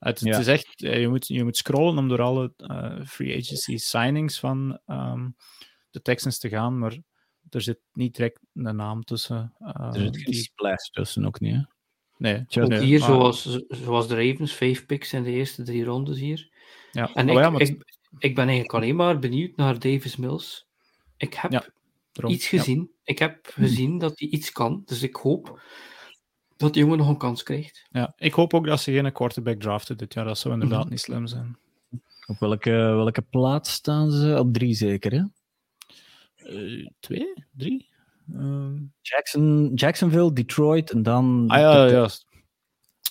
Het, 0.00 0.20
ja. 0.20 0.30
het, 0.30 0.40
is 0.40 0.46
echt, 0.46 0.68
je 0.76 1.08
moet, 1.08 1.26
je 1.26 1.44
moet 1.44 1.56
scrollen 1.56 1.98
om 1.98 2.08
door 2.08 2.22
alle 2.22 2.52
uh, 2.56 3.04
free 3.06 3.38
agency 3.38 3.76
signings 3.76 4.38
van 4.38 4.80
um, 4.86 5.36
de 5.90 6.02
Texans 6.02 6.38
te 6.38 6.48
gaan, 6.48 6.78
maar 6.78 6.98
er 7.48 7.62
zit 7.62 7.78
niet 7.92 8.16
direct 8.16 8.40
een 8.54 8.76
naam 8.76 9.02
tussen. 9.02 9.54
Uh, 9.58 9.86
er 9.86 10.00
zit 10.00 10.16
geen 10.16 10.24
die... 10.24 10.34
splash 10.34 10.88
tussen 10.88 11.26
ook 11.26 11.40
niet, 11.40 11.54
hè? 11.54 11.62
Nee. 12.16 12.44
Ook 12.48 12.68
nee, 12.68 12.80
hier, 12.80 12.98
maar... 12.98 13.08
zoals, 13.08 13.58
zoals 13.68 14.08
de 14.08 14.14
Ravens, 14.14 14.52
vijf 14.52 14.86
picks 14.86 15.12
in 15.12 15.22
de 15.22 15.30
eerste 15.30 15.62
drie 15.62 15.84
rondes 15.84 16.18
hier. 16.18 16.50
Ja. 16.92 17.14
En 17.14 17.30
oh, 17.30 17.36
ik, 17.36 17.42
ja, 17.42 17.50
maar... 17.50 17.60
ik, 17.60 17.68
ik 18.18 18.34
ben 18.34 18.44
eigenlijk 18.44 18.74
alleen 18.74 18.96
maar 18.96 19.18
benieuwd 19.18 19.56
naar 19.56 19.78
Davis 19.78 20.16
Mills. 20.16 20.66
Ik 21.16 21.34
heb 21.34 21.52
ja, 21.52 21.64
iets 22.28 22.48
gezien. 22.48 22.78
Ja. 22.78 23.00
Ik 23.04 23.18
heb 23.18 23.50
gezien 23.52 23.98
dat 23.98 24.18
hij 24.18 24.28
iets 24.28 24.52
kan. 24.52 24.82
Dus 24.84 25.02
ik 25.02 25.16
hoop 25.16 25.62
dat 26.60 26.72
die 26.72 26.82
jongen 26.82 26.98
nog 26.98 27.08
een 27.08 27.16
kans 27.16 27.42
krijgt. 27.42 27.86
Ja, 27.90 28.14
ik 28.16 28.32
hoop 28.32 28.54
ook 28.54 28.66
dat 28.66 28.80
ze 28.80 28.92
geen 28.92 29.12
quarterback 29.12 29.60
draften 29.60 29.96
dit 29.96 30.14
jaar. 30.14 30.24
Dat 30.24 30.38
zou 30.38 30.54
inderdaad 30.54 30.78
mm 30.78 30.84
-hmm. 30.84 30.92
niet 30.92 31.00
slim 31.00 31.26
zijn. 31.26 31.58
Op 32.26 32.38
welke, 32.38 32.70
welke 32.70 33.22
plaats 33.22 33.72
staan 33.72 34.10
ze? 34.10 34.36
Op 34.38 34.52
drie 34.52 34.74
zeker, 34.74 35.12
hè? 35.12 35.22
Uh, 36.52 36.88
twee? 37.00 37.34
Drie? 37.52 37.88
Uh... 38.34 38.80
Jackson, 39.00 39.70
Jacksonville, 39.74 40.32
Detroit 40.32 40.90
en 40.90 41.02
dan... 41.02 41.44
Ah 41.48 41.58
ja, 41.58 41.86
ja. 41.86 42.08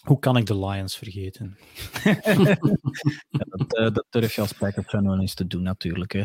Hoe 0.04 0.20
kan 0.20 0.38
ik 0.38 0.46
de 0.46 0.60
Lions 0.60 0.98
vergeten? 0.98 1.58
ja, 2.04 2.16
dat, 3.50 3.78
uh, 3.80 3.92
dat, 3.94 4.06
durf 4.10 4.36
je 4.36 4.42
als 4.42 4.54
Packers 4.54 4.88
fan 4.88 5.08
wel 5.08 5.20
eens 5.20 5.34
te 5.34 5.48
doen, 5.48 5.64
natuurlijk. 5.64 6.12
Hè. 6.12 6.20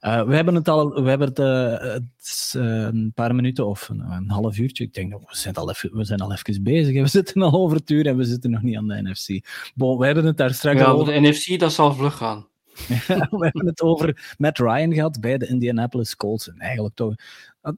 Uh, 0.00 0.22
we 0.28 0.34
hebben 0.34 0.54
het 0.54 0.68
al 0.68 1.02
we 1.02 1.08
hebben 1.08 1.28
het, 1.28 1.38
uh, 1.38 1.92
het 1.92 2.54
een 2.54 3.12
paar 3.14 3.34
minuten 3.34 3.66
of 3.66 3.88
een, 3.88 4.00
een, 4.00 4.30
half 4.30 4.58
uurtje. 4.58 4.84
Ik 4.84 4.94
denk, 4.94 5.12
we 5.12 5.26
zijn 5.28 5.54
al 5.54 5.70
even, 5.70 5.96
we 5.96 6.04
zijn 6.04 6.20
al 6.20 6.32
even 6.32 6.62
bezig. 6.62 6.94
Hè. 6.94 7.02
We 7.02 7.08
zitten 7.18 7.42
al 7.42 7.52
over 7.52 7.76
het 7.76 7.90
uur 7.90 8.06
en 8.06 8.16
we 8.16 8.24
zitten 8.24 8.50
nog 8.50 8.62
niet 8.62 8.76
aan 8.76 8.88
de 8.88 9.02
NFC. 9.02 9.46
Bon, 9.74 9.98
we 9.98 10.06
hebben 10.06 10.24
het 10.24 10.36
daar 10.36 10.54
straks 10.54 10.80
ja, 10.80 10.86
over. 10.86 11.12
de 11.12 11.20
NFC, 11.20 11.58
dat 11.58 11.72
zal 11.72 11.94
vlug 11.94 12.16
gaan. 12.16 12.46
we 13.30 13.44
hebben 13.44 13.66
het 13.66 13.82
over 13.82 14.34
Matt 14.38 14.58
Ryan 14.58 14.94
gehad 14.94 15.20
bij 15.20 15.38
de 15.38 15.46
Indianapolis 15.46 16.16
Colts. 16.16 16.48
En 16.48 16.58
eigenlijk 16.58 16.94
toch, 16.94 17.14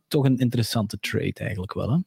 toch 0.09 0.25
een 0.25 0.39
interessante 0.39 0.99
trade, 0.99 1.35
eigenlijk 1.35 1.75
wel. 1.75 1.91
Hè? 1.91 1.99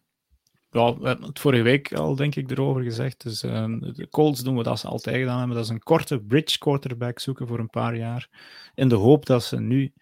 Ja, 0.73 0.97
we 0.97 1.07
hebben 1.07 1.27
het 1.27 1.39
vorige 1.39 1.61
week 1.61 1.93
al, 1.93 2.15
denk 2.15 2.35
ik, 2.35 2.51
erover 2.51 2.83
gezegd. 2.83 3.23
Dus 3.23 3.43
uh, 3.43 3.65
de 3.79 4.07
Colts 4.09 4.43
doen 4.43 4.57
we 4.57 4.63
dat 4.63 4.79
ze 4.79 4.87
altijd 4.87 5.15
gedaan 5.15 5.37
hebben. 5.37 5.55
Dat 5.55 5.65
is 5.65 5.71
een 5.71 5.83
korte 5.83 6.19
bridge 6.19 6.57
quarterback 6.57 7.19
zoeken 7.19 7.47
voor 7.47 7.59
een 7.59 7.69
paar 7.69 7.95
jaar. 7.95 8.29
In 8.75 8.87
de 8.87 8.95
hoop 8.95 9.25
dat 9.25 9.43
ze 9.43 9.59
nu 9.59 9.93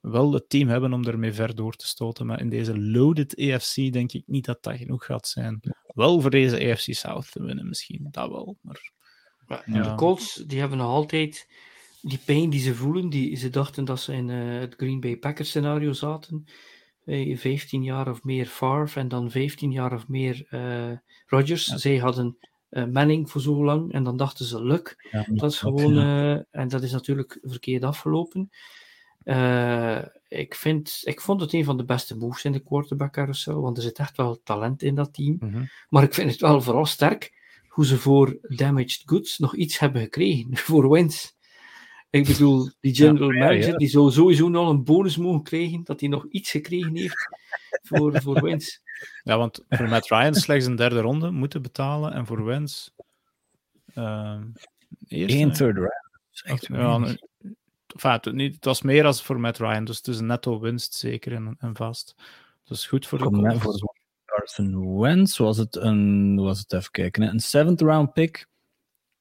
wel 0.00 0.32
het 0.32 0.48
team 0.48 0.68
hebben 0.68 0.92
om 0.92 1.04
ermee 1.04 1.32
ver 1.32 1.54
door 1.54 1.74
te 1.74 1.86
stoten. 1.86 2.26
Maar 2.26 2.40
in 2.40 2.48
deze 2.48 2.80
loaded 2.80 3.36
AFC 3.36 3.92
denk 3.92 4.12
ik 4.12 4.22
niet 4.26 4.44
dat 4.44 4.62
dat 4.62 4.76
genoeg 4.76 5.04
gaat 5.04 5.28
zijn. 5.28 5.60
Wel 5.86 6.20
voor 6.20 6.30
deze 6.30 6.70
AFC 6.70 6.94
South 6.94 7.32
te 7.32 7.42
winnen 7.42 7.68
misschien, 7.68 8.08
dat 8.10 8.30
wel. 8.30 8.58
Maar, 8.60 9.62
ja. 9.66 9.82
De 9.82 9.94
Colts 9.94 10.34
die 10.34 10.60
hebben 10.60 10.78
nog 10.78 10.86
altijd 10.86 11.48
die 12.02 12.18
pijn 12.24 12.50
die 12.50 12.60
ze 12.60 12.74
voelen. 12.74 13.08
Die, 13.08 13.36
ze 13.36 13.50
dachten 13.50 13.84
dat 13.84 14.00
ze 14.00 14.12
in 14.12 14.28
uh, 14.28 14.60
het 14.60 14.74
Green 14.74 15.00
Bay 15.00 15.16
Packers 15.16 15.48
scenario 15.48 15.92
zaten. 15.92 16.44
15 17.08 17.82
jaar 17.82 18.10
of 18.10 18.24
meer 18.24 18.46
Favre 18.46 19.00
en 19.00 19.08
dan 19.08 19.30
15 19.30 19.72
jaar 19.72 19.92
of 19.92 20.08
meer 20.08 20.46
uh, 20.50 20.92
Rodgers. 21.26 21.66
Ja. 21.66 21.76
Zij 21.76 21.96
hadden 21.96 22.36
uh, 22.70 22.84
Manning 22.84 23.30
voor 23.30 23.40
zo 23.40 23.64
lang 23.64 23.92
en 23.92 24.02
dan 24.02 24.16
dachten 24.16 24.44
ze 24.44 24.64
Luck. 24.64 25.08
Ja, 25.10 25.26
dat 25.30 25.52
is 25.52 25.58
gewoon, 25.58 25.96
uh, 25.96 26.32
en 26.50 26.68
dat 26.68 26.82
is 26.82 26.92
natuurlijk 26.92 27.38
verkeerd 27.42 27.84
afgelopen. 27.84 28.50
ik, 30.28 30.54
vind, 30.54 31.00
ik 31.02 31.20
vond 31.20 31.40
het 31.40 31.52
een 31.52 31.64
van 31.64 31.76
de 31.76 31.84
beste 31.84 32.16
moves 32.16 32.44
in 32.44 32.52
de 32.52 32.62
quarterback 32.62 33.12
carousel, 33.12 33.60
want 33.60 33.76
er 33.76 33.82
zit 33.82 33.98
echt 33.98 34.16
wel 34.16 34.40
talent 34.42 34.82
in 34.82 34.94
dat 34.94 35.14
team. 35.14 35.36
Mm 35.40 35.52
-hmm. 35.52 35.68
Maar 35.88 36.02
ik 36.02 36.14
vind 36.14 36.30
het 36.30 36.40
wel 36.40 36.60
vooral 36.60 36.86
sterk 36.86 37.36
hoe 37.68 37.86
ze 37.86 37.98
voor 37.98 38.38
damaged 38.42 39.02
goods 39.04 39.38
nog 39.38 39.54
iets 39.54 39.78
hebben 39.78 40.02
gekregen 40.02 40.56
voor 40.66 40.90
wins. 40.90 41.36
Ik 42.10 42.26
bedoel, 42.26 42.70
die 42.80 42.94
general 42.94 43.32
ja, 43.32 43.38
manager, 43.38 43.70
ja. 43.70 43.76
die 43.76 43.88
zou 43.88 44.10
sowieso 44.10 44.48
nog 44.48 44.68
een 44.68 44.84
bonus 44.84 45.16
mogen 45.16 45.42
krijgen, 45.42 45.84
dat 45.84 46.00
hij 46.00 46.08
nog 46.08 46.26
iets 46.30 46.50
gekregen 46.50 46.96
heeft 46.96 47.28
voor, 47.82 48.22
voor 48.22 48.42
wins. 48.42 48.80
Ja, 49.22 49.38
want 49.38 49.64
voor 49.68 49.88
Matt 49.88 50.08
Ryan 50.08 50.34
slechts 50.34 50.66
een 50.66 50.76
derde 50.76 51.00
ronde 51.00 51.30
moeten 51.30 51.62
betalen 51.62 52.12
en 52.12 52.26
voor 52.26 52.44
wins 52.44 52.94
uh, 53.94 54.40
Eén 55.08 55.52
third 55.52 55.76
round. 55.76 56.06
Echt, 56.42 56.66
ja, 56.66 56.94
enfin, 56.94 58.10
het, 58.10 58.32
niet, 58.32 58.54
het 58.54 58.64
was 58.64 58.82
meer 58.82 59.04
als 59.04 59.22
voor 59.22 59.40
Matt 59.40 59.58
Ryan, 59.58 59.84
dus 59.84 59.96
het 59.96 60.08
is 60.08 60.18
een 60.18 60.26
netto 60.26 60.60
winst 60.60 60.94
zeker 60.94 61.32
en, 61.32 61.56
en 61.58 61.76
vast. 61.76 62.14
Dus 62.64 62.86
goed 62.86 63.06
voor 63.06 63.18
de 63.18 63.58
Carson 64.24 64.98
Wentz 65.00 65.38
was 65.38 65.56
het 65.56 65.76
een, 65.76 66.36
was 66.36 66.58
het 66.58 66.72
even 66.72 66.90
kijken, 66.90 67.22
een 67.22 67.40
seventh 67.40 67.80
round 67.80 68.12
pick 68.12 68.46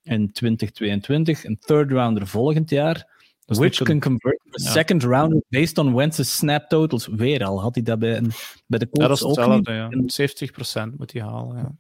in 0.08 0.32
2022, 0.32 1.44
een 1.44 1.58
third 1.60 1.92
rounder 1.92 2.28
volgend 2.28 2.70
jaar. 2.70 3.16
Dus 3.46 3.58
which 3.58 3.84
can 3.84 4.00
convert 4.00 4.40
a 4.46 4.64
ja. 4.64 4.72
second 4.72 5.04
rounder 5.04 5.42
based 5.50 5.78
on 5.78 5.96
Wentz's 5.96 6.36
snap 6.36 6.70
totals. 6.70 7.08
Weer 7.08 7.44
al 7.44 7.62
had 7.62 7.76
hij 7.76 7.84
dat 7.84 8.00
bij, 8.00 8.22
bij 8.66 8.80
de 8.80 8.90
Colts 8.90 9.02
ja, 9.02 9.08
dat 9.08 9.18
is 9.18 9.24
hetzelfde, 9.24 9.72
ja. 9.72 10.92
70% 10.92 10.98
moet 10.98 11.14
hij 11.14 11.22
halen, 11.22 11.58
ja. 11.58 11.76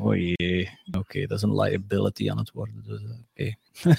Oh 0.00 0.16
jee, 0.16 0.70
oké, 0.86 0.98
okay, 0.98 1.26
dat 1.26 1.36
is 1.36 1.42
een 1.42 1.60
liability 1.60 2.30
aan 2.30 2.38
het 2.38 2.50
worden. 2.50 2.82
Dus, 2.86 3.00
oké. 3.02 3.54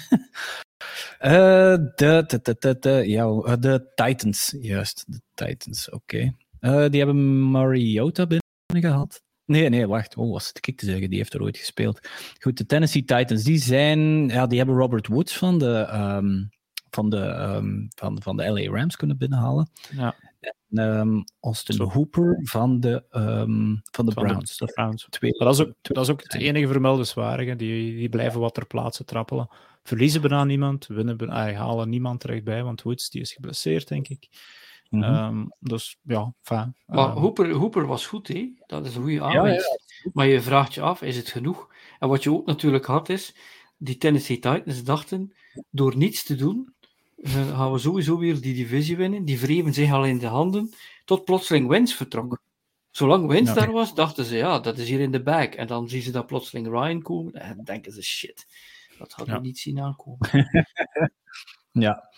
Okay. 1.18 1.72
uh, 1.72 1.78
de, 1.94 2.24
de, 2.26 2.56
de, 2.58 2.76
de, 2.80 3.02
ja, 3.06 3.56
de 3.56 3.92
Titans, 3.94 4.56
juist, 4.60 5.04
de 5.06 5.20
Titans, 5.34 5.90
oké. 5.90 6.34
Okay. 6.60 6.84
Uh, 6.84 6.90
die 6.90 7.04
hebben 7.04 7.50
Mariota 7.50 8.26
binnen 8.26 8.90
gehad. 8.90 9.22
Nee, 9.50 9.68
nee, 9.68 9.86
wacht. 9.86 10.16
Oh, 10.16 10.32
was 10.32 10.48
het 10.48 10.66
ik 10.66 10.78
te 10.78 10.84
zeggen? 10.84 11.08
Die 11.08 11.18
heeft 11.18 11.34
er 11.34 11.42
ooit 11.42 11.56
gespeeld. 11.56 12.08
Goed, 12.40 12.56
de 12.56 12.66
Tennessee 12.66 13.04
Titans, 13.04 13.42
die 13.42 13.58
zijn... 13.58 14.28
Ja, 14.28 14.46
die 14.46 14.58
hebben 14.58 14.76
Robert 14.76 15.06
Woods 15.06 15.38
van 15.38 15.58
de, 15.58 15.88
um, 15.92 16.48
van 16.90 17.10
de, 17.10 17.16
um, 17.16 17.88
van, 17.96 18.22
van 18.22 18.36
de 18.36 18.50
LA 18.50 18.76
Rams 18.76 18.96
kunnen 18.96 19.18
binnenhalen. 19.18 19.70
Ja. 19.90 20.14
En 20.40 20.78
um, 20.78 21.24
Austin 21.40 21.74
Zo. 21.74 21.84
Hooper 21.84 22.40
van 22.42 22.80
de, 22.80 23.04
van 23.90 24.06
de 24.06 24.12
van 24.12 24.24
Browns. 24.24 24.56
De, 24.56 24.66
de 24.66 24.72
Browns. 24.72 25.06
Twee, 25.10 25.34
maar 25.38 25.46
dat 25.46 25.58
is 25.58 25.66
ook, 25.66 25.74
dat 25.82 26.04
is 26.04 26.10
ook 26.10 26.22
het 26.22 26.34
enige 26.34 26.66
vermelde 26.66 27.04
zwarige. 27.04 27.56
Die, 27.56 27.96
die 27.96 28.08
blijven 28.08 28.40
wat 28.40 28.54
ter 28.54 28.66
plaatse 28.66 29.04
trappelen. 29.04 29.48
Verliezen 29.82 30.20
bijna 30.20 30.44
niemand, 30.44 30.86
winnen 30.86 31.16
bijna, 31.16 31.52
halen 31.52 31.88
niemand 31.88 32.20
terecht 32.20 32.44
bij, 32.44 32.62
want 32.62 32.82
Woods 32.82 33.10
die 33.10 33.20
is 33.20 33.32
geblesseerd, 33.32 33.88
denk 33.88 34.08
ik. 34.08 34.28
Mm 34.90 35.02
-hmm. 35.02 35.54
dus 35.58 35.98
ja, 36.02 36.34
fijn. 36.42 36.76
Maar 36.86 37.08
uh, 37.08 37.16
Hooper, 37.16 37.50
Hooper 37.50 37.86
was 37.86 38.06
goed, 38.06 38.28
hè? 38.28 38.52
dat 38.66 38.86
is 38.86 38.94
een 38.94 39.02
goede 39.02 39.22
aanwinst. 39.22 39.66
Ja, 39.66 39.78
ja. 40.02 40.10
Maar 40.12 40.26
je 40.26 40.40
vraagt 40.40 40.74
je 40.74 40.80
af, 40.80 41.02
is 41.02 41.16
het 41.16 41.28
genoeg? 41.28 41.68
En 41.98 42.08
wat 42.08 42.22
je 42.22 42.32
ook 42.32 42.46
natuurlijk 42.46 42.86
had 42.86 43.08
is, 43.08 43.34
die 43.76 43.96
Tennessee 43.96 44.38
Titans 44.38 44.84
dachten, 44.84 45.32
door 45.70 45.96
niets 45.96 46.24
te 46.24 46.34
doen, 46.34 46.74
uh, 47.16 47.56
gaan 47.56 47.72
we 47.72 47.78
sowieso 47.78 48.18
weer 48.18 48.40
die 48.40 48.54
divisie 48.54 48.96
winnen. 48.96 49.24
Die 49.24 49.40
wreven 49.40 49.74
zich 49.74 49.92
al 49.92 50.04
in 50.04 50.18
de 50.18 50.26
handen, 50.26 50.72
tot 51.04 51.24
plotseling 51.24 51.68
Wens 51.68 51.94
vertrok. 51.94 52.40
Zolang 52.90 53.26
Wens 53.26 53.54
daar 53.54 53.72
was, 53.72 53.94
dachten 53.94 54.24
ze, 54.24 54.36
ja, 54.36 54.58
dat 54.58 54.78
is 54.78 54.88
hier 54.88 55.00
in 55.00 55.10
de 55.10 55.22
bag. 55.22 55.46
En 55.46 55.66
dan 55.66 55.88
zien 55.88 56.02
ze 56.02 56.10
dat 56.10 56.26
plotseling 56.26 56.66
Ryan 56.66 57.02
komen 57.02 57.32
en 57.32 57.64
denken 57.64 57.92
ze, 57.92 58.02
shit, 58.02 58.46
dat 58.98 59.12
hadden 59.12 59.34
we 59.34 59.40
niet 59.40 59.58
zien 59.58 59.80
aankomen. 59.80 60.28
ja, 61.86 62.09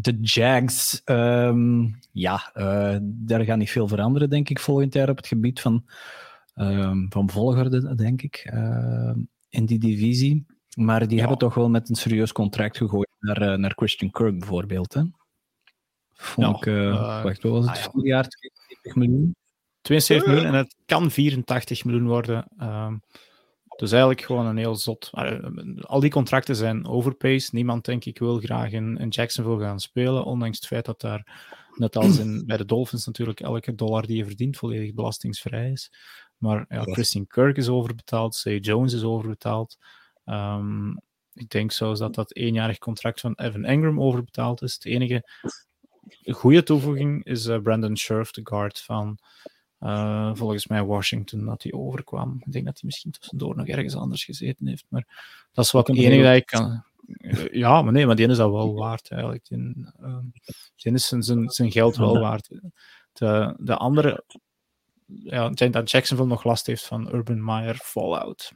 de 0.00 0.18
Jags, 0.20 1.02
um, 1.04 1.98
ja, 2.12 2.52
uh, 2.54 2.96
daar 3.02 3.44
gaat 3.44 3.58
niet 3.58 3.70
veel 3.70 3.88
veranderen, 3.88 4.30
denk 4.30 4.48
ik, 4.48 4.58
volgend 4.58 4.94
jaar 4.94 5.08
op 5.08 5.16
het 5.16 5.26
gebied 5.26 5.60
van, 5.60 5.84
um, 6.54 7.06
van 7.10 7.30
volgorde, 7.30 7.94
denk 7.94 8.22
ik, 8.22 8.50
uh, 8.52 9.14
in 9.48 9.66
die 9.66 9.78
divisie. 9.78 10.46
Maar 10.76 11.00
die 11.00 11.14
ja. 11.14 11.20
hebben 11.20 11.38
toch 11.38 11.54
wel 11.54 11.68
met 11.68 11.88
een 11.88 11.94
serieus 11.94 12.32
contract 12.32 12.76
gegooid 12.76 13.08
naar, 13.18 13.42
uh, 13.42 13.54
naar 13.54 13.72
Christian 13.74 14.10
Kirk 14.10 14.38
bijvoorbeeld. 14.38 14.94
Hè? 14.94 15.02
Vond 16.12 16.64
ja, 16.64 16.72
ik, 16.72 17.22
wacht, 17.22 17.42
wat 17.42 17.52
was 17.52 17.66
het? 17.66 17.88
Ah, 17.88 17.94
ja. 17.94 18.08
jaar 18.08 18.28
72 18.28 18.94
miljoen? 18.94 19.34
72 19.80 20.26
miljoen 20.26 20.46
en 20.46 20.54
het 20.54 20.76
kan 20.86 21.10
84 21.10 21.84
miljoen 21.84 22.06
worden. 22.06 22.46
Um, 22.60 23.00
dus 23.80 23.90
eigenlijk 23.90 24.22
gewoon 24.22 24.46
een 24.46 24.56
heel 24.56 24.74
zot. 24.74 25.10
Al 25.80 26.00
die 26.00 26.10
contracten 26.10 26.56
zijn 26.56 26.86
overpaced. 26.86 27.52
Niemand, 27.52 27.84
denk 27.84 28.04
ik, 28.04 28.18
wil 28.18 28.38
graag 28.38 28.70
in, 28.70 28.96
in 28.96 29.08
Jacksonville 29.08 29.60
gaan 29.60 29.80
spelen. 29.80 30.24
Ondanks 30.24 30.56
het 30.56 30.66
feit 30.66 30.84
dat 30.84 31.00
daar, 31.00 31.42
net 31.74 31.96
als 31.96 32.18
in, 32.18 32.46
bij 32.46 32.56
de 32.56 32.64
Dolphins, 32.64 33.06
natuurlijk 33.06 33.40
elke 33.40 33.74
dollar 33.74 34.06
die 34.06 34.16
je 34.16 34.24
verdient 34.24 34.56
volledig 34.56 34.94
belastingsvrij 34.94 35.70
is. 35.70 35.92
Maar 36.36 36.64
ja, 36.68 36.82
Christian 36.82 37.26
Kirk 37.26 37.56
is 37.56 37.68
overbetaald. 37.68 38.34
Say 38.34 38.56
Jones 38.56 38.92
is 38.92 39.02
overbetaald. 39.02 39.78
Um, 40.24 41.00
ik 41.32 41.48
denk 41.48 41.72
zelfs 41.72 42.00
dat 42.00 42.14
dat 42.14 42.34
eenjarig 42.34 42.78
contract 42.78 43.20
van 43.20 43.34
Evan 43.34 43.64
Engram 43.64 44.00
overbetaald 44.00 44.62
is. 44.62 44.78
De 44.78 44.90
enige 44.90 45.24
goede 46.22 46.62
toevoeging 46.62 47.24
is 47.24 47.46
uh, 47.46 47.58
Brandon 47.58 47.96
Scherf, 47.96 48.30
de 48.30 48.40
guard 48.44 48.80
van 48.80 49.18
uh, 49.80 50.30
volgens 50.34 50.66
mij 50.66 50.84
Washington, 50.84 51.44
dat 51.44 51.62
hij 51.62 51.72
overkwam. 51.72 52.42
Ik 52.44 52.52
denk 52.52 52.64
dat 52.64 52.74
hij 52.74 52.82
misschien 52.84 53.10
tussendoor 53.10 53.56
nog 53.56 53.66
ergens 53.66 53.96
anders 53.96 54.24
gezeten 54.24 54.66
heeft. 54.66 54.84
Maar 54.88 55.06
dat 55.52 55.64
is 55.64 55.70
wat 55.70 55.86
het 55.86 55.96
enige 55.96 56.22
dat 56.22 56.36
ik 56.36 56.46
kan. 56.46 56.84
Ja, 57.50 57.82
maar 57.82 57.92
nee, 57.92 58.06
maar 58.06 58.16
die 58.16 58.28
is 58.28 58.36
dat 58.36 58.50
wel 58.50 58.74
waard 58.74 59.10
eigenlijk. 59.10 59.48
Die, 59.48 59.86
uh, 60.00 60.16
die 60.76 60.92
is 60.92 61.06
zijn, 61.06 61.22
zijn, 61.22 61.50
zijn 61.50 61.70
geld 61.70 61.96
wel 61.96 62.18
waard. 62.18 62.48
De, 63.12 63.54
de 63.58 63.76
andere, 63.76 64.24
ja, 65.06 65.48
ik 65.48 65.56
denk 65.56 65.72
dat 65.72 65.90
Jacksonville 65.90 66.28
nog 66.28 66.44
last 66.44 66.66
heeft 66.66 66.86
van 66.86 67.14
Urban 67.14 67.44
Meyer 67.44 67.74
Fallout. 67.74 68.52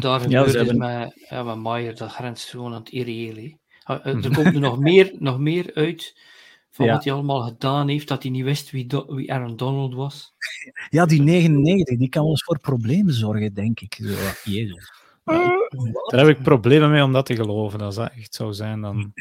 Daar 0.00 0.28
ja, 0.28 0.44
hebben... 0.44 0.78
met, 0.78 1.26
ja, 1.28 1.42
met 1.42 1.58
Meyer, 1.58 1.96
dat 1.96 2.12
grenst 2.12 2.48
gewoon 2.48 2.72
aan 2.72 2.78
het 2.78 2.90
irreële. 2.90 3.56
Er 3.84 4.34
komt 4.34 4.54
er 4.54 4.60
nog 4.60 4.78
meer, 4.88 5.14
nog 5.18 5.38
meer 5.38 5.74
uit 5.74 6.16
van 6.74 6.86
wat 6.86 7.04
hij 7.04 7.12
allemaal 7.12 7.42
gedaan 7.42 7.88
heeft, 7.88 8.08
dat 8.08 8.22
hij 8.22 8.32
niet 8.32 8.44
wist 8.44 8.70
wie, 8.70 8.86
wie 9.06 9.32
Aaron 9.32 9.56
Donald 9.56 9.94
was. 9.94 10.34
Ja, 10.90 11.06
die 11.06 11.22
99, 11.22 11.98
die 11.98 12.08
kan 12.08 12.26
eens 12.26 12.44
voor 12.44 12.58
problemen 12.58 13.14
zorgen, 13.14 13.54
denk 13.54 13.80
ik. 13.80 13.94
Zo, 13.94 14.50
Jezus. 14.50 14.92
Daar 15.24 16.26
heb 16.26 16.28
ik 16.28 16.42
problemen 16.42 16.90
mee 16.90 17.02
om 17.02 17.12
dat 17.12 17.26
te 17.26 17.36
geloven. 17.36 17.80
Als 17.80 17.94
dat 17.94 18.12
echt 18.16 18.34
zou 18.34 18.52
zijn, 18.52 18.80
dan 18.80 19.12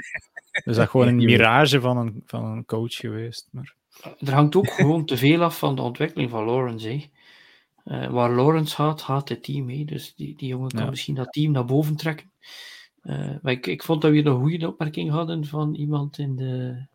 is 0.63 0.75
dat 0.75 0.89
gewoon 0.89 1.07
een 1.07 1.15
mirage 1.31 1.81
van 1.81 1.97
een, 1.97 2.23
van 2.25 2.45
een 2.45 2.65
coach 2.65 2.93
geweest. 2.93 3.47
Maar... 3.51 3.75
Er 4.19 4.33
hangt 4.33 4.55
ook 4.55 4.69
gewoon 4.69 5.05
te 5.05 5.17
veel 5.17 5.43
af 5.43 5.57
van 5.57 5.75
de 5.75 5.81
ontwikkeling 5.81 6.29
van 6.29 6.45
Lawrence. 6.45 7.09
Uh, 7.85 8.07
waar 8.07 8.31
Lawrence 8.31 8.75
gaat, 8.75 9.01
gaat 9.01 9.29
het 9.29 9.43
team. 9.43 9.69
Hè. 9.69 9.83
Dus 9.83 10.15
die, 10.15 10.35
die 10.35 10.47
jongen 10.47 10.69
kan 10.69 10.83
ja. 10.83 10.89
misschien 10.89 11.15
dat 11.15 11.33
team 11.33 11.51
naar 11.51 11.65
boven 11.65 11.95
trekken. 11.95 12.31
Uh, 13.03 13.31
maar 13.41 13.51
ik, 13.51 13.67
ik 13.67 13.83
vond 13.83 14.01
dat 14.01 14.11
we 14.11 14.25
een 14.25 14.39
goede 14.39 14.67
opmerking 14.67 15.09
hadden 15.09 15.45
van 15.45 15.75
iemand 15.75 16.17
in 16.17 16.35
de, 16.35 16.85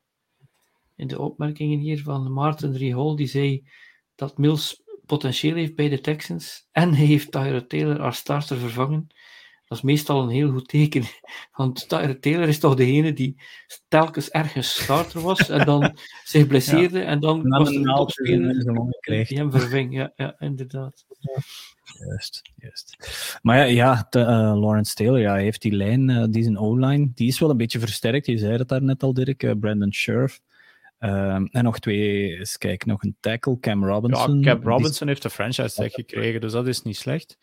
in 0.99 1.07
de 1.07 1.21
opmerkingen 1.21 1.79
hier 1.79 2.03
van 2.03 2.33
Maarten 2.33 2.77
Rihol, 2.77 3.17
die 3.17 3.27
zei 3.27 3.65
dat 4.15 4.39
Mills 4.39 4.83
potentieel 5.07 5.55
heeft 5.55 5.75
bij 5.75 5.89
de 5.89 6.01
Texans 6.01 6.69
en 6.73 6.95
hij 6.95 7.07
heeft 7.07 7.33
Tyrod 7.33 7.69
Taylor 7.69 8.01
als 8.01 8.17
starter 8.17 8.57
vervangen. 8.57 9.07
Dat 9.67 9.79
is 9.79 9.85
meestal 9.85 10.23
een 10.23 10.29
heel 10.29 10.51
goed 10.51 10.69
teken, 10.69 11.05
want 11.57 11.89
Tyrod 11.89 12.23
Taylor 12.23 12.49
is 12.49 12.59
toch 12.59 12.75
degene 12.75 13.13
die 13.13 13.41
telkens 13.89 14.31
ergens 14.31 14.83
starter 14.83 15.21
was 15.21 15.49
en 15.49 15.67
dan 15.67 15.97
zich 16.25 16.47
blesseerde 16.47 16.99
ja. 16.99 17.05
en 17.05 17.21
dan 17.21 17.43
en 17.43 17.59
was 17.59 17.75
een 17.75 17.85
topspeler 17.85 18.65
die 19.03 19.39
hem 19.39 19.51
verving. 19.51 19.95
Ja, 19.95 20.13
ja 20.17 20.35
inderdaad. 20.39 21.07
Juist, 21.99 22.43
juist. 22.57 22.97
Maar 23.43 23.57
ja, 23.57 23.65
ja 23.65 24.07
de, 24.11 24.19
uh, 24.19 24.27
Lawrence 24.61 24.95
Taylor, 24.95 25.19
ja, 25.19 25.35
heeft 25.35 25.63
die 25.63 25.73
lijn, 25.73 26.09
uh, 26.09 26.25
die 26.31 26.41
is 26.41 26.47
een 26.47 26.59
O-line, 26.59 27.11
die 27.15 27.29
is 27.29 27.39
wel 27.39 27.51
een 27.51 27.57
beetje 27.57 27.79
versterkt. 27.79 28.27
Je 28.27 28.39
zei 28.39 28.57
het 28.57 28.69
daar 28.69 28.83
net 28.83 29.03
al, 29.03 29.15
Dirk. 29.15 29.43
Uh, 29.43 29.53
Brandon 29.61 29.93
Scherf 29.93 30.41
Um, 31.01 31.47
en 31.47 31.65
nog 31.65 31.79
twee, 31.79 32.39
eens 32.39 32.59
kijken, 32.59 32.89
nog 32.89 33.03
een 33.03 33.17
tackle, 33.21 33.59
Cam 33.61 33.85
Robinson. 33.85 34.41
Ja, 34.41 34.55
Cam 34.55 34.63
Robinson 34.63 35.09
heeft 35.09 35.23
de 35.23 35.31
franchise 35.31 35.75
tag 35.75 35.93
gekregen, 35.93 36.41
dus 36.41 36.53
dat 36.53 36.67
is 36.67 36.83
niet 36.83 36.97
slecht. 36.97 37.39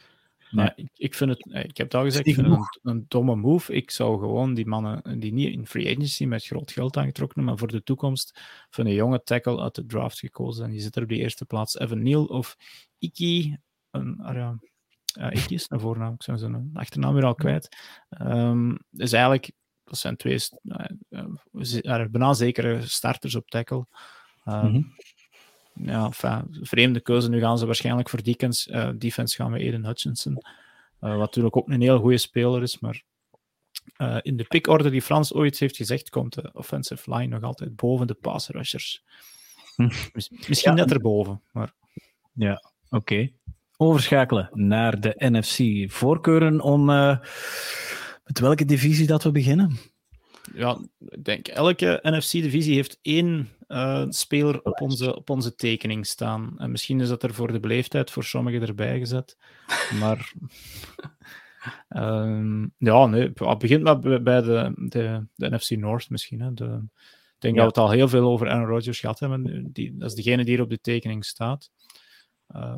Maar 0.51 0.74
ik, 0.76 0.89
ik, 0.95 1.14
vind 1.14 1.30
het, 1.30 1.45
ik 1.66 1.78
heb 1.78 1.88
het 1.88 1.93
al 1.95 2.03
gezegd, 2.03 2.28
ik 2.28 2.34
vind 2.34 2.47
het 2.47 2.58
een, 2.58 2.91
een, 2.91 3.06
domme 3.08 3.36
move. 3.36 3.74
Ik 3.74 3.91
zou 3.91 4.20
gewoon 4.20 4.53
die 4.53 4.66
mannen 4.66 5.20
die 5.20 5.34
niet 5.34 5.53
in 5.53 5.68
free 5.68 5.95
agency 5.95 6.26
met 6.26 6.45
groot 6.45 6.72
geld 6.72 6.97
aangetrokken, 6.97 7.43
maar 7.43 7.58
voor 7.58 7.68
de 7.68 7.84
toekomst 7.84 8.39
van 8.70 8.86
een 8.86 8.93
jonge 8.93 9.24
tackle 9.24 9.62
uit 9.62 9.76
de 9.76 9.86
draft 9.86 10.20
gekozen. 10.20 10.66
En 10.66 10.72
die 10.72 10.82
zit 10.82 10.95
er 10.95 11.01
op 11.01 11.10
die 11.10 11.20
eerste 11.20 11.45
plaats. 11.45 11.80
Evan 11.80 12.03
Neal 12.03 12.26
of 12.26 12.58
Iki. 12.97 13.58
Een, 13.91 14.22
ja, 14.24 15.32
Iki 15.32 15.53
is 15.53 15.66
een 15.70 15.80
voornaam, 15.80 16.14
ik 16.14 16.24
zou 16.24 16.38
zijn 16.38 16.70
achternaam 16.74 17.14
weer 17.14 17.26
al 17.26 17.36
kwijt. 17.36 17.78
Um, 18.22 18.78
is 18.91 19.14
eigenlijk 19.14 19.51
dat 19.86 19.97
zijn 19.97 20.16
twee 20.16 20.39
uh, 20.64 20.86
bijna 22.11 22.34
zekere 22.34 22.82
starters 22.82 23.36
op 23.36 23.49
tackle. 23.49 23.86
Uh, 24.45 24.63
mm 24.63 24.72
-hmm. 24.72 24.93
Ja, 25.74 26.05
enfin, 26.05 26.57
vreemde 26.61 26.99
keuze. 26.99 27.30
Nu 27.30 27.39
gaan 27.39 27.57
ze 27.57 27.66
waarschijnlijk 27.66 28.09
voor 28.09 28.24
Deacons. 28.24 28.68
Uh, 28.68 28.89
defense 28.95 29.36
gaan 29.36 29.51
we 29.51 29.59
Eden 29.59 29.86
Hutchinson. 29.86 30.34
wat 30.99 31.18
natuurlijk 31.18 31.57
ook 31.57 31.70
een 31.70 31.82
heel 31.82 31.99
goede 31.99 32.18
speler 32.18 32.61
is, 32.61 32.80
maar 32.80 33.03
in 34.22 34.38
de 34.38 34.43
pickorder 34.43 34.91
die 34.91 35.01
Frans 35.01 35.34
ooit 35.34 35.59
heeft 35.59 35.76
gezegd, 35.76 36.09
komt 36.09 36.34
de 36.34 36.49
offensive 36.53 37.16
line 37.16 37.28
nog 37.28 37.43
altijd 37.43 37.76
boven 37.76 38.07
de 38.07 38.13
pass 38.13 38.49
rushers. 38.49 39.03
Misschien 40.47 40.76
ja. 40.76 40.84
net 40.84 40.91
erboven, 40.91 41.41
maar... 41.51 41.74
Ja, 42.34 42.72
oké. 42.89 42.95
Okay. 42.95 43.34
Overschakelen 43.78 44.49
naar 44.53 44.99
de 44.99 45.16
NFC. 45.18 45.91
Voorkeuren 45.91 46.61
om 46.61 46.86
met 48.26 48.39
welke 48.39 48.66
divisie 48.66 49.07
dat 49.07 49.24
we 49.24 49.32
beginnen? 49.32 49.78
Ja, 50.54 50.80
ik 51.00 51.24
denk 51.24 51.48
elke 51.48 52.00
NFC-divisie 52.02 52.76
heeft 52.76 53.00
één 53.02 53.50
uh, 53.68 54.06
speler 54.10 54.62
op 54.64 54.82
onze, 54.82 55.16
op 55.16 55.30
onze 55.30 55.56
tekening 55.56 56.06
staan. 56.06 56.54
En 56.58 56.72
misschien 56.72 57.00
is 57.00 57.08
dat 57.08 57.24
er 57.24 57.34
voor 57.34 57.52
de 57.52 57.60
beleefdheid 57.60 58.12
voor 58.12 58.24
sommigen 58.24 58.62
erbij 58.62 59.00
gezet. 59.00 59.38
Maar 60.00 60.34
um, 61.89 62.74
ja, 62.78 63.05
nee, 63.05 63.32
het 63.34 63.58
begint 63.58 63.84
maar 63.84 64.00
bij 64.00 64.42
de, 64.42 64.72
de, 64.76 65.28
de 65.36 65.50
NFC 65.50 65.70
North 65.70 66.09
misschien. 66.09 66.42
Hè. 66.42 66.54
De, 66.54 66.82
ik 67.36 67.42
denk 67.42 67.55
ja. 67.55 67.63
dat 67.63 67.76
we 67.76 67.82
het 67.82 67.89
al 67.89 67.96
heel 67.97 68.08
veel 68.08 68.30
over 68.30 68.50
Aaron 68.50 68.67
Rodgers 68.67 69.00
gehad 69.00 69.20
hebben. 69.20 69.70
Die, 69.72 69.97
dat 69.97 70.09
is 70.09 70.16
degene 70.16 70.46
die 70.46 70.58
er 70.58 70.63
op 70.63 70.70
de 70.70 70.82
tekening 70.82 71.26
staat. 71.26 71.72
Uh, 72.55 72.76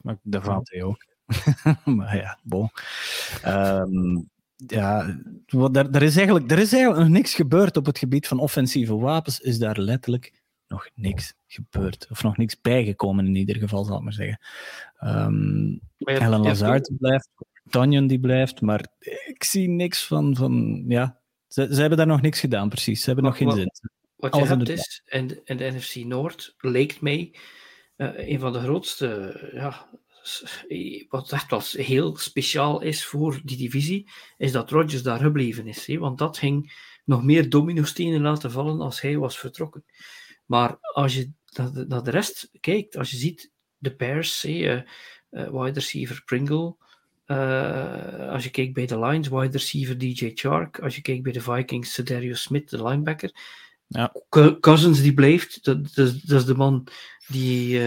maar 0.00 0.18
de 0.22 0.40
valt 0.40 0.70
hij 0.70 0.82
ook. 0.82 1.06
maar 1.96 2.16
ja, 2.16 2.38
bon. 2.42 2.70
Um, 3.46 4.30
ja, 4.56 5.18
er, 5.46 5.90
er, 5.90 6.02
is 6.02 6.16
eigenlijk, 6.16 6.50
er 6.50 6.58
is 6.58 6.72
eigenlijk 6.72 7.02
nog 7.02 7.12
niks 7.12 7.34
gebeurd 7.34 7.76
op 7.76 7.86
het 7.86 7.98
gebied 7.98 8.28
van 8.28 8.38
offensieve 8.38 8.96
wapens. 8.96 9.40
Is 9.40 9.58
daar 9.58 9.78
letterlijk 9.78 10.42
nog 10.68 10.88
niks 10.94 11.34
gebeurd. 11.46 12.06
Of 12.10 12.22
nog 12.22 12.36
niks 12.36 12.60
bijgekomen 12.60 13.26
in 13.26 13.34
ieder 13.34 13.56
geval, 13.56 13.84
zal 13.84 13.96
ik 13.96 14.02
maar 14.02 14.12
zeggen. 14.12 14.40
Um, 15.04 15.80
Helen 15.98 16.40
Lazard 16.40 16.90
blijft, 16.98 17.28
Tanyan 17.70 18.06
die 18.06 18.20
blijft, 18.20 18.60
maar 18.60 18.86
ik 19.26 19.44
zie 19.44 19.68
niks 19.68 20.06
van... 20.06 20.36
van 20.36 20.84
ja, 20.88 21.20
ze, 21.48 21.68
ze 21.74 21.80
hebben 21.80 21.98
daar 21.98 22.06
nog 22.06 22.20
niks 22.20 22.40
gedaan, 22.40 22.68
precies. 22.68 23.00
Ze 23.00 23.06
hebben 23.06 23.24
nog 23.24 23.36
geen 23.36 23.50
zin. 23.50 23.70
Wat 24.16 24.36
je 24.36 24.44
hebt 24.44 24.68
is, 24.68 25.02
in 25.04 25.26
de, 25.26 25.40
in 25.44 25.56
de 25.56 25.70
NFC 25.70 25.94
Noord, 25.94 26.54
leek 26.58 27.00
mij, 27.00 27.34
uh, 27.96 28.28
een 28.28 28.40
van 28.40 28.52
de 28.52 28.60
grootste 28.60 29.40
ja, 29.52 29.88
wat 31.08 31.32
echt 31.32 31.50
wel 31.50 31.62
heel 31.84 32.16
speciaal 32.16 32.80
is 32.80 33.04
voor 33.04 33.40
die 33.44 33.56
divisie, 33.56 34.10
is 34.36 34.52
dat 34.52 34.70
Rodgers 34.70 35.02
daar 35.02 35.18
gebleven 35.18 35.66
is. 35.66 35.86
Want 35.86 36.18
dat 36.18 36.38
ging 36.38 36.72
nog 37.04 37.24
meer 37.24 37.50
dominostenen 37.50 38.20
laten 38.20 38.50
vallen 38.50 38.80
als 38.80 39.00
hij 39.00 39.18
was 39.18 39.38
vertrokken. 39.38 39.84
Maar 40.46 40.76
als 40.80 41.14
je 41.14 41.30
naar 41.86 42.02
de 42.02 42.10
rest 42.10 42.50
kijkt, 42.60 42.96
als 42.96 43.10
je 43.10 43.16
ziet 43.16 43.50
de 43.78 43.94
Bears, 43.96 44.42
hè, 44.42 44.76
uh, 44.80 44.82
wide 45.30 45.72
receiver 45.72 46.22
Pringle, 46.24 46.76
als 48.30 48.44
je 48.44 48.50
kijkt 48.50 48.72
bij 48.72 48.86
de 48.86 48.98
Lions, 48.98 49.28
wide 49.28 49.50
receiver 49.50 49.98
DJ 49.98 50.30
Chark, 50.34 50.78
als 50.78 50.96
je 50.96 51.02
kijkt 51.02 51.22
bij 51.22 51.32
de 51.32 51.40
Vikings, 51.40 51.96
Darius 51.96 52.42
Smith, 52.42 52.70
de 52.70 52.82
linebacker, 52.82 53.30
Ja. 53.94 54.12
Cousins 54.60 55.02
die 55.02 55.14
blijft, 55.14 55.64
dat, 55.64 55.94
dat, 55.94 56.20
dat 56.22 56.40
is 56.40 56.44
de 56.44 56.54
man 56.54 56.88
die 57.26 57.72
uh, 57.72 57.80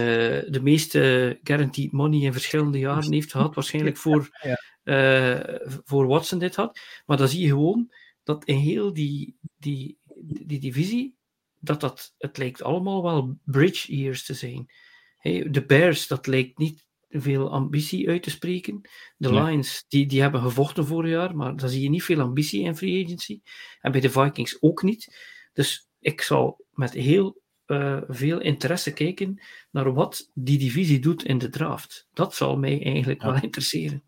de 0.52 0.60
meeste 0.62 1.38
guaranteed 1.42 1.92
money 1.92 2.20
in 2.20 2.32
verschillende 2.32 2.78
jaren 2.78 3.12
heeft 3.12 3.30
gehad, 3.30 3.54
waarschijnlijk 3.54 3.96
voor, 3.96 4.28
uh, 4.84 5.40
voor 5.84 6.06
Watson 6.06 6.38
dit 6.38 6.56
had. 6.56 6.80
Maar 7.06 7.16
dan 7.16 7.28
zie 7.28 7.40
je 7.40 7.48
gewoon 7.48 7.92
dat 8.22 8.44
in 8.44 8.56
heel 8.56 8.92
die, 8.92 9.36
die, 9.56 9.98
die 10.46 10.60
divisie, 10.60 11.16
dat, 11.58 11.80
dat 11.80 12.14
het 12.18 12.38
lijkt 12.38 12.62
allemaal 12.62 13.02
wel 13.02 13.38
bridge 13.44 13.96
years 13.96 14.24
te 14.24 14.34
zijn. 14.34 14.72
Hey, 15.16 15.50
de 15.50 15.64
Bears, 15.64 16.06
dat 16.06 16.26
lijkt 16.26 16.58
niet 16.58 16.86
veel 17.08 17.50
ambitie 17.50 18.08
uit 18.08 18.22
te 18.22 18.30
spreken. 18.30 18.80
De 19.16 19.32
Lions, 19.34 19.84
die, 19.88 20.06
die 20.06 20.20
hebben 20.20 20.40
gevochten 20.40 20.86
vorig 20.86 21.10
jaar, 21.10 21.36
maar 21.36 21.56
daar 21.56 21.68
zie 21.68 21.82
je 21.82 21.90
niet 21.90 22.04
veel 22.04 22.20
ambitie 22.20 22.62
in 22.62 22.76
free 22.76 23.04
agency. 23.04 23.40
En 23.80 23.92
bij 23.92 24.00
de 24.00 24.10
Vikings 24.10 24.62
ook 24.62 24.82
niet. 24.82 25.16
Dus 25.52 25.87
ik 26.00 26.20
zal 26.20 26.64
met 26.70 26.92
heel 26.92 27.40
uh, 27.66 28.00
veel 28.08 28.40
interesse 28.40 28.92
kijken 28.92 29.40
naar 29.70 29.92
wat 29.92 30.30
die 30.34 30.58
divisie 30.58 30.98
doet 30.98 31.24
in 31.24 31.38
de 31.38 31.48
draft. 31.48 32.08
Dat 32.12 32.34
zal 32.34 32.58
mij 32.58 32.82
eigenlijk 32.84 33.22
wel 33.22 33.34
interesseren. 33.42 34.02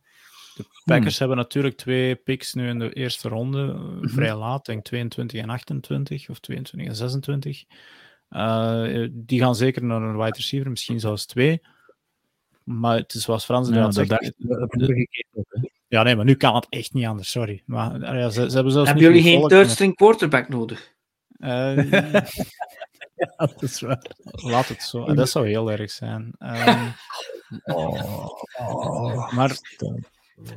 De 0.54 0.64
Packers 0.84 1.18
hmm. 1.18 1.26
hebben 1.26 1.36
natuurlijk 1.36 1.76
twee 1.76 2.14
picks 2.14 2.54
nu 2.54 2.68
in 2.68 2.78
de 2.78 2.92
eerste 2.92 3.28
ronde, 3.28 3.62
mm 3.62 4.08
vrij 4.08 4.34
laat, 4.34 4.66
denk 4.66 4.84
22 4.84 5.40
en 5.40 5.50
28 5.50 6.28
of 6.28 6.38
22 6.38 6.88
en 6.88 6.96
26. 6.96 7.64
Uh, 8.30 9.02
eh, 9.02 9.10
die 9.12 9.40
gaan 9.40 9.54
zeker 9.54 9.84
naar 9.84 10.02
een 10.02 10.16
wide 10.16 10.36
receiver, 10.36 10.70
misschien 10.70 11.00
zelfs 11.00 11.26
twee. 11.26 11.60
Maar 12.64 12.96
het 12.96 13.14
is 13.14 13.22
zoals 13.22 13.44
Frans 13.44 13.68
ja, 13.68 13.90
zegt. 13.90 14.32
Ja, 15.88 16.02
nee, 16.02 16.16
maar 16.16 16.24
nu 16.24 16.34
kan 16.34 16.54
het 16.54 16.66
echt 16.68 16.92
niet 16.92 17.06
anders, 17.06 17.30
sorry. 17.30 17.62
Maar, 17.66 18.16
ja, 18.16 18.28
ze, 18.28 18.48
ze 18.48 18.54
hebben 18.54 18.72
zelfs 18.72 18.88
hebben 18.88 19.06
jullie 19.06 19.22
geen 19.22 19.48
third 19.48 19.70
string 19.70 19.94
quarterback 19.94 20.48
nodig? 20.48 20.94
Uh, 21.40 21.90
ja, 23.20 23.36
dat 23.36 23.62
is 23.62 23.80
waar. 23.80 24.06
Laat 24.22 24.68
het 24.68 24.82
zo. 24.82 25.14
Dat 25.14 25.30
zou 25.30 25.48
heel 25.48 25.70
erg 25.70 25.90
zijn. 25.90 26.34
Um, 26.38 26.94
oh, 27.76 28.28
oh, 28.58 29.32
maar 29.32 29.58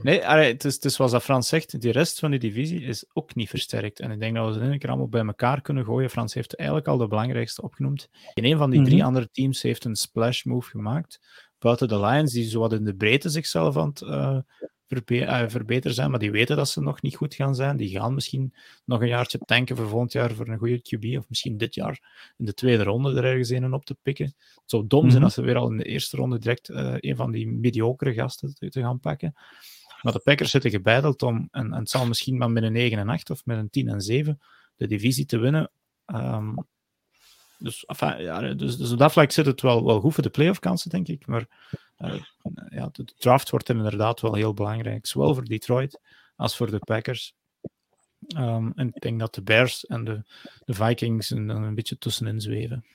nee, 0.02 0.22
het, 0.22 0.64
is, 0.64 0.76
het 0.76 0.86
is 0.86 0.96
zoals 0.96 1.12
dat 1.12 1.24
Frans 1.24 1.48
zegt, 1.48 1.82
die 1.82 1.92
rest 1.92 2.20
van 2.20 2.32
die 2.32 2.40
divisie 2.40 2.82
is 2.82 3.06
ook 3.14 3.36
niet 3.36 3.50
versterkt. 3.50 4.00
En 4.00 4.12
ik 4.12 4.20
denk 4.20 4.36
dat 4.36 4.48
we 4.48 4.54
ze 4.54 4.72
in 4.72 4.80
keer 4.80 4.90
allemaal 4.90 5.08
bij 5.08 5.26
elkaar 5.26 5.62
kunnen 5.62 5.86
gooien. 5.86 6.10
Frans 6.10 6.34
heeft 6.34 6.56
eigenlijk 6.56 6.90
al 6.90 6.98
de 6.98 7.08
belangrijkste 7.08 7.62
opgenoemd. 7.62 8.10
In 8.34 8.46
een 8.46 8.58
van 8.58 8.70
die 8.70 8.84
drie 8.84 8.98
mhm. 8.98 9.06
andere 9.06 9.30
teams 9.32 9.62
heeft 9.62 9.86
een 9.86 9.96
splash 9.96 10.44
move 10.44 10.70
gemaakt. 10.70 11.20
Buiten 11.60 11.88
de 11.88 12.00
Lions, 12.00 12.34
die 12.34 12.50
zo 12.50 12.60
wat 12.60 12.74
in 12.74 12.84
de 12.84 12.96
breedte 12.96 13.30
zichzelf 13.30 13.78
aan 13.78 13.88
het 13.88 14.02
uh, 14.02 14.38
verbe 14.88 15.46
verbeteren 15.50 15.96
zijn, 15.96 16.10
maar 16.10 16.20
die 16.20 16.32
weten 16.32 16.56
dat 16.56 16.70
ze 16.70 16.82
nog 16.82 17.02
niet 17.02 17.16
goed 17.16 17.36
gaan 17.36 17.56
zijn. 17.56 17.78
Die 17.78 17.90
gaan 17.90 18.14
misschien 18.14 18.54
nog 18.86 19.02
een 19.02 19.08
jaartje 19.08 19.38
tanken 19.38 19.76
voor 19.76 19.88
volgend 19.88 20.12
jaar 20.12 20.34
voor 20.34 20.48
een 20.48 20.58
goede 20.58 20.82
QB, 20.82 21.18
of 21.18 21.30
misschien 21.30 21.58
dit 21.58 21.76
jaar 21.76 22.34
in 22.38 22.46
de 22.46 22.54
tweede 22.54 22.84
ronde 22.84 23.16
er 23.16 23.26
ergens 23.26 23.50
een 23.50 23.74
op 23.74 23.86
te 23.86 23.98
pikken. 24.02 24.26
Het 24.26 24.64
zou 24.66 24.88
dom 24.88 25.04
zijn 25.04 25.16
mhm. 25.16 25.24
als 25.24 25.34
ze 25.34 25.42
weer 25.42 25.56
al 25.56 25.72
in 25.72 25.78
de 25.78 25.84
eerste 25.84 26.18
ronde 26.18 26.40
direct 26.40 26.70
uh, 26.70 26.96
een 26.98 27.16
van 27.16 27.32
die 27.32 27.48
mediocre 27.48 28.14
gasten 28.14 28.56
te, 28.56 28.70
te, 28.70 28.82
gaan 28.82 29.00
pakken. 29.00 29.34
Maar 30.02 30.14
de 30.14 30.22
Packers 30.24 30.52
zitten 30.52 30.72
gebeideld 30.72 31.22
om, 31.22 31.48
en, 31.52 31.74
en 31.74 31.80
het 31.80 31.90
zal 31.90 32.08
misschien 32.08 32.38
maar 32.38 32.52
met 32.52 32.64
een 32.64 32.74
9 32.74 32.98
en 32.98 33.10
8 33.10 33.30
of 33.30 33.46
met 33.46 33.58
een 33.58 33.70
10 33.70 33.88
en 33.88 34.02
7 34.02 34.40
de 34.76 34.88
divisie 34.88 35.26
te 35.26 35.38
winnen. 35.38 35.72
Um, 36.06 36.56
dus, 37.64 37.86
enfin, 37.86 38.22
ja, 38.22 38.54
dus, 38.54 38.78
dus 38.78 38.92
op 38.92 38.98
dat 38.98 39.12
vlak 39.12 39.32
zit 39.32 39.46
het 39.46 39.62
wel, 39.62 39.86
wel 39.86 40.00
goed 40.00 40.14
voor 40.14 40.24
de 40.24 40.30
playoff 40.30 40.60
kansen, 40.60 40.90
denk 40.90 41.08
ik. 41.08 41.28
Maar 41.28 41.46
uh, 41.98 42.22
ja, 42.70 42.90
de 42.92 43.06
draft 43.18 43.50
wordt 43.50 43.70
inderdaad 43.70 44.22
wel 44.22 44.36
heel 44.36 44.54
belangrijk. 44.54 45.06
Zowel 45.06 45.34
voor 45.34 45.46
Detroit 45.46 46.02
als 46.36 46.58
voor 46.58 46.72
de 46.72 46.80
Packers. 46.80 47.34
Um, 48.38 48.72
en 48.76 48.88
ik 48.88 49.02
denk 49.02 49.20
dat 49.20 49.34
de 49.34 49.42
Bears 49.42 49.86
en 49.86 50.04
de, 50.04 50.24
de 50.66 50.74
Vikings 50.74 51.30
een 51.30 51.76
beetje 51.76 51.98
tussenin 51.98 52.42
zweven. 52.42 52.86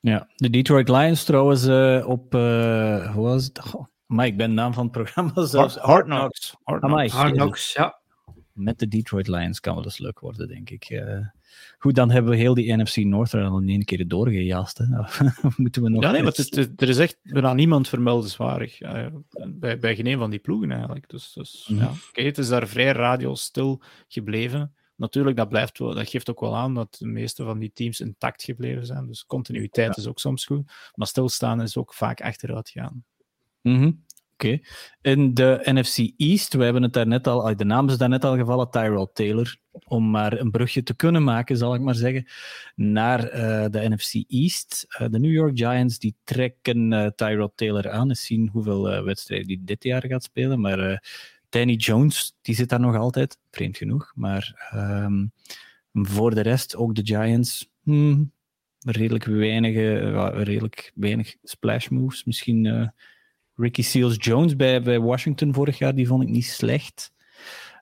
Ja, 0.00 0.28
de 0.34 0.50
Detroit 0.50 0.88
Lions 0.88 1.24
trouwens 1.24 1.66
uh, 1.66 2.06
op, 2.08 2.34
uh, 2.34 3.12
hoe 3.14 3.24
was 3.24 3.44
het? 3.44 3.74
Oh, 3.74 3.86
maar 4.06 4.26
ik 4.26 4.36
ben 4.36 4.48
de 4.48 4.54
naam 4.54 4.72
van 4.72 4.82
het 4.82 4.92
programma 4.92 5.46
zelfs. 5.46 5.76
Hard, 5.76 6.04
Knocks. 6.04 6.56
Hard 6.62 6.80
Knocks, 6.80 7.12
Hard 7.12 7.32
Knocks 7.32 7.72
ja. 7.72 8.00
Met 8.52 8.78
de 8.78 8.88
Detroit 8.88 9.28
Lions 9.28 9.60
kan 9.60 9.74
wel 9.74 9.84
eens 9.84 9.98
leuk 9.98 10.18
worden, 10.18 10.48
denk 10.48 10.70
ik. 10.70 11.02
Goed, 11.78 11.94
dan 11.94 12.10
hebben 12.10 12.30
we 12.30 12.38
heel 12.38 12.54
die 12.54 12.76
NFC 12.76 12.96
North 12.96 13.32
er 13.32 13.44
al 13.44 13.60
in 13.60 13.68
één 13.68 13.84
keer 13.84 14.08
doorgejast. 14.08 14.80
Moeten 15.56 15.82
we 15.82 15.88
nog 15.88 16.02
ja, 16.02 16.10
nee, 16.10 16.22
maar 16.22 16.34
er 16.76 16.88
is 16.88 16.98
echt 16.98 17.18
bijna 17.22 17.54
niemand 17.54 17.88
vermeldenswaardig. 17.88 18.80
Uh, 18.80 19.06
bij, 19.46 19.78
bij 19.78 19.94
geen 19.94 20.06
een 20.06 20.18
van 20.18 20.30
die 20.30 20.38
ploegen 20.38 20.70
eigenlijk. 20.70 21.08
Dus, 21.08 21.32
dus 21.32 21.66
mm 21.68 21.78
-hmm. 21.78 21.86
ja, 21.86 21.92
okay, 22.08 22.24
het 22.24 22.38
is 22.38 22.48
daar 22.48 22.68
vrij 22.68 22.92
radio 22.92 23.34
stil 23.34 23.82
gebleven. 24.08 24.74
Natuurlijk, 24.96 25.36
dat, 25.36 25.48
blijft 25.48 25.78
wel, 25.78 25.94
dat 25.94 26.08
geeft 26.08 26.30
ook 26.30 26.40
wel 26.40 26.56
aan 26.56 26.74
dat 26.74 26.96
de 26.98 27.06
meeste 27.06 27.44
van 27.44 27.58
die 27.58 27.70
teams 27.74 28.00
intact 28.00 28.42
gebleven 28.42 28.86
zijn. 28.86 29.06
Dus 29.06 29.26
continuïteit 29.26 29.96
is 29.96 30.06
ook 30.06 30.18
soms 30.18 30.44
goed. 30.44 30.72
Maar 30.94 31.06
stilstaan 31.06 31.62
is 31.62 31.76
ook 31.76 31.94
vaak 31.94 32.20
achteruit 32.20 32.70
gaan. 32.70 33.04
Mm 33.62 34.04
Oké. 34.40 34.58
In 35.00 35.34
de 35.34 35.60
NFC 35.64 36.12
East, 36.16 36.54
we 36.54 36.64
hebben 36.64 36.82
het 36.82 36.92
daarnet 36.92 37.26
al, 37.26 37.56
de 37.56 37.64
naam 37.64 37.88
is 37.88 37.98
daarnet 37.98 38.24
al 38.24 38.36
gevallen, 38.36 38.70
Tyrell 38.70 39.08
Taylor. 39.12 39.56
Om 39.70 40.10
maar 40.10 40.40
een 40.40 40.50
brugje 40.50 40.82
te 40.82 40.94
kunnen 40.94 41.24
maken, 41.24 41.56
zal 41.56 41.74
ik 41.74 41.80
maar 41.80 41.94
zeggen, 41.94 42.26
naar 42.74 43.24
uh, 43.24 43.64
de 43.70 43.88
NFC 43.88 44.14
East. 44.30 44.86
Uh, 44.88 45.08
de 45.08 45.18
New 45.18 45.32
York 45.32 45.58
Giants 45.58 45.98
die 45.98 46.16
trekken 46.24 46.92
uh, 46.92 47.06
Tyrell 47.06 47.50
Taylor 47.54 47.90
aan. 47.90 48.08
Eens 48.08 48.24
zien 48.24 48.48
hoeveel 48.52 49.04
wedstrijden 49.04 49.46
die 49.46 49.60
dit 49.64 49.84
jaar 49.84 50.06
gaat 50.06 50.22
spelen. 50.22 50.60
Maar 50.60 51.04
Danny 51.48 51.74
Jones, 51.74 52.36
die 52.40 52.54
zit 52.54 52.68
daar 52.68 52.80
nog 52.80 52.96
altijd, 52.96 53.38
vreemd 53.50 53.76
genoeg. 53.76 54.12
Maar 54.14 54.70
um, 54.74 55.32
voor 55.92 56.34
de 56.34 56.40
rest, 56.40 56.76
ook 56.76 56.94
de 56.94 57.04
Giants, 57.04 57.70
hmm, 57.82 58.32
redelijk, 58.78 59.24
weinig, 59.24 59.74
redelijk 60.44 60.92
weinig 60.94 61.36
splash 61.42 61.88
moves. 61.88 62.24
Misschien 62.24 62.92
Ricky 63.60 63.82
Seals 63.82 64.16
Jones 64.18 64.56
bij, 64.56 64.82
bij 64.82 65.00
Washington 65.00 65.54
vorig 65.54 65.78
jaar, 65.78 65.94
die 65.94 66.06
vond 66.06 66.22
ik 66.22 66.28
niet 66.28 66.46
slecht. 66.46 67.12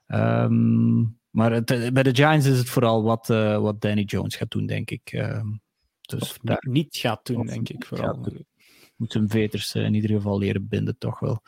Um, 0.07 1.17
maar 1.29 1.51
het, 1.51 1.65
bij 1.93 2.03
de 2.03 2.15
Giants 2.15 2.45
is 2.45 2.57
het 2.57 2.69
vooral 2.69 3.03
wat, 3.03 3.29
uh, 3.29 3.57
wat 3.57 3.81
Danny 3.81 4.03
Jones 4.03 4.35
gaat 4.35 4.51
doen, 4.51 4.65
denk 4.65 4.91
ik. 4.91 5.11
Um, 5.13 5.61
dus 6.01 6.21
of 6.21 6.37
daar, 6.41 6.65
niet 6.69 6.97
gaat 6.97 7.25
doen, 7.25 7.45
denk 7.45 7.69
ik 7.69 7.85
vooral. 7.85 8.25
Moet 8.95 9.11
zijn 9.11 9.29
veters 9.29 9.75
uh, 9.75 9.83
in 9.83 9.93
ieder 9.93 10.09
geval 10.09 10.37
leren 10.37 10.67
binden, 10.67 10.97
toch 10.97 11.19
wel. 11.19 11.41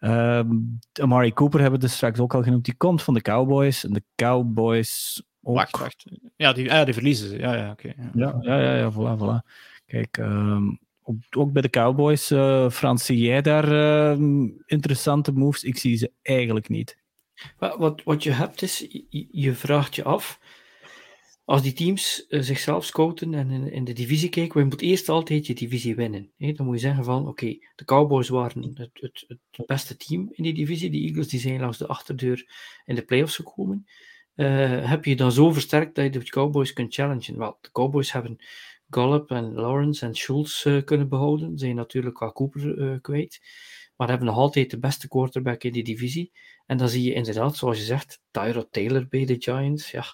Um, 0.00 0.78
Amari 1.00 1.32
Cooper 1.32 1.60
hebben 1.60 1.80
we 1.80 1.86
dus 1.86 1.94
straks 1.94 2.18
ook 2.18 2.34
al 2.34 2.42
genoemd. 2.42 2.64
Die 2.64 2.76
komt 2.76 3.02
van 3.02 3.14
de 3.14 3.20
Cowboys. 3.20 3.84
En 3.84 3.92
de 3.92 4.02
Cowboys. 4.14 5.22
Ook... 5.42 5.56
Wacht, 5.56 5.78
wacht. 5.78 6.04
Ja, 6.36 6.52
die, 6.52 6.64
ja, 6.64 6.84
die 6.84 6.94
verliezen 6.94 7.28
ze. 7.28 7.38
Ja, 7.38 7.54
ja, 7.54 7.70
oké. 7.70 7.88
Okay. 7.88 8.10
Ja. 8.14 8.38
ja, 8.40 8.60
ja, 8.60 8.76
ja, 8.76 8.92
voilà, 8.92 9.18
voilà. 9.20 9.50
Kijk, 9.86 10.16
um, 10.16 10.78
ook 11.36 11.52
bij 11.52 11.62
de 11.62 11.70
Cowboys, 11.70 12.30
uh, 12.30 12.70
Frans, 12.70 13.04
zie 13.04 13.18
jij 13.18 13.42
daar 13.42 13.72
uh, 13.72 14.48
interessante 14.66 15.32
moves? 15.32 15.64
Ik 15.64 15.78
zie 15.78 15.96
ze 15.96 16.12
eigenlijk 16.22 16.68
niet. 16.68 16.98
Wat, 17.58 18.02
wat 18.02 18.22
je 18.22 18.30
hebt 18.30 18.62
is, 18.62 18.78
je, 19.08 19.28
je 19.30 19.54
vraagt 19.54 19.94
je 19.94 20.04
af, 20.04 20.40
als 21.44 21.62
die 21.62 21.72
teams 21.72 22.24
uh, 22.28 22.40
zichzelf 22.40 22.84
scouten 22.84 23.34
en 23.34 23.72
in, 23.72 23.84
de 23.84 23.92
divisie 23.92 24.28
kijken, 24.28 24.60
we 24.60 24.66
moet 24.66 24.80
eerst 24.80 25.08
altijd 25.08 25.46
je 25.46 25.54
divisie 25.54 25.94
winnen. 25.94 26.32
Hè? 26.36 26.52
Dan 26.52 26.66
moet 26.66 26.74
je 26.74 26.80
zeggen 26.80 27.04
van, 27.04 27.28
oké, 27.28 27.58
de 27.74 27.84
Cowboys 27.84 28.28
waren 28.28 28.74
het, 28.74 28.90
het, 28.92 29.66
beste 29.66 29.96
team 29.96 30.28
in 30.32 30.42
die 30.42 30.54
divisie. 30.54 30.90
De 30.90 31.00
Eagles 31.00 31.28
die 31.28 31.40
zijn 31.40 31.60
langs 31.60 31.78
de 31.78 31.86
achterdeur 31.86 32.46
in 32.84 32.94
de 32.94 33.04
playoffs 33.04 33.36
gekomen. 33.36 33.86
heb 34.34 35.04
je 35.04 35.16
dan 35.16 35.32
zo 35.32 35.52
versterkt 35.52 35.94
dat 35.94 36.04
je 36.04 36.10
de 36.10 36.30
Cowboys 36.30 36.72
kunt 36.72 36.94
challengen? 36.94 37.38
Wel, 37.38 37.58
de 37.60 37.70
Cowboys 37.72 38.12
hebben 38.12 38.38
Gallup 38.90 39.30
en 39.30 39.52
Lawrence 39.52 40.06
en 40.06 40.14
Schultz 40.14 40.64
uh, 40.64 40.84
kunnen 40.84 41.08
behouden. 41.08 41.58
Zijn 41.58 41.74
natuurlijk 41.74 42.14
qua 42.14 42.32
Cooper 42.32 42.78
uh, 42.78 43.00
kwijt. 43.00 43.40
Maar 43.96 44.08
hebben 44.08 44.26
nog 44.26 44.36
altijd 44.36 44.70
de 44.70 44.78
beste 44.78 45.08
quarterback 45.08 45.62
in 45.62 45.72
die 45.72 45.84
divisie. 45.84 46.32
En 46.66 46.76
dan 46.76 46.88
zie 46.88 47.02
je 47.02 47.12
inderdaad, 47.12 47.56
zoals 47.56 47.78
je 47.78 47.84
zegt, 47.84 48.20
Tyrod 48.30 48.72
Taylor 48.72 49.06
bij 49.08 49.24
de 49.24 49.36
Giants. 49.38 49.90
Ja. 49.90 50.04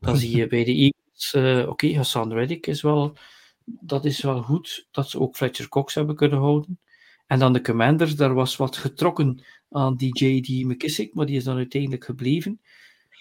Dan 0.00 0.16
zie 0.16 0.36
je 0.36 0.46
bij 0.54 0.64
de 0.64 0.72
Eagles, 0.72 1.34
uh, 1.34 1.58
oké, 1.60 1.70
okay, 1.70 1.94
Hassan 1.94 2.32
Reddick 2.32 2.66
is 2.66 2.82
wel, 2.82 3.16
dat 3.64 4.04
is 4.04 4.20
wel 4.20 4.42
goed. 4.42 4.88
Dat 4.90 5.10
ze 5.10 5.20
ook 5.20 5.36
Fletcher 5.36 5.68
Cox 5.68 5.94
hebben 5.94 6.16
kunnen 6.16 6.38
houden. 6.38 6.78
En 7.26 7.38
dan 7.38 7.52
de 7.52 7.60
Commanders, 7.60 8.16
daar 8.16 8.34
was 8.34 8.56
wat 8.56 8.76
getrokken 8.76 9.44
aan 9.70 9.96
die 9.96 10.18
J.D. 10.18 10.64
McKissick, 10.64 11.14
maar 11.14 11.26
die 11.26 11.36
is 11.36 11.44
dan 11.44 11.56
uiteindelijk 11.56 12.04
gebleven. 12.04 12.60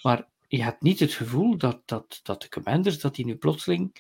Maar 0.02 0.28
je 0.48 0.64
hebt 0.64 0.82
niet 0.82 1.00
het 1.00 1.14
gevoel 1.14 1.58
dat, 1.58 1.82
dat, 1.86 2.20
dat 2.24 2.42
de 2.42 2.50
Commanders, 2.50 3.00
dat 3.00 3.16
die 3.16 3.26
nu 3.26 3.36
plotseling 3.36 3.92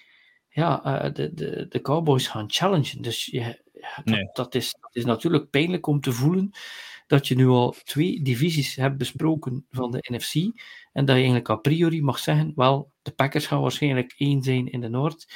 ja, 0.53 1.05
uh, 1.05 1.13
de, 1.13 1.33
de, 1.33 1.65
de 1.69 1.81
Cowboys 1.81 2.27
gaan 2.27 2.51
challengen. 2.51 3.01
Dus 3.01 3.25
je, 3.25 3.61
dat, 4.03 4.35
dat, 4.35 4.55
is, 4.55 4.75
dat 4.79 4.95
is 4.95 5.05
natuurlijk 5.05 5.49
pijnlijk 5.49 5.87
om 5.87 6.01
te 6.01 6.11
voelen 6.11 6.51
dat 7.07 7.27
je 7.27 7.35
nu 7.35 7.47
al 7.47 7.75
twee 7.83 8.21
divisies 8.21 8.75
hebt 8.75 8.97
besproken 8.97 9.65
van 9.71 9.91
de 9.91 10.07
NFC 10.11 10.33
en 10.93 11.05
dat 11.05 11.07
je 11.07 11.13
eigenlijk 11.13 11.49
a 11.49 11.55
priori 11.55 12.01
mag 12.01 12.19
zeggen, 12.19 12.51
wel, 12.55 12.91
de 13.01 13.11
Packers 13.11 13.47
gaan 13.47 13.61
waarschijnlijk 13.61 14.13
één 14.17 14.43
zijn 14.43 14.71
in 14.71 14.81
de 14.81 14.89
Noord 14.89 15.33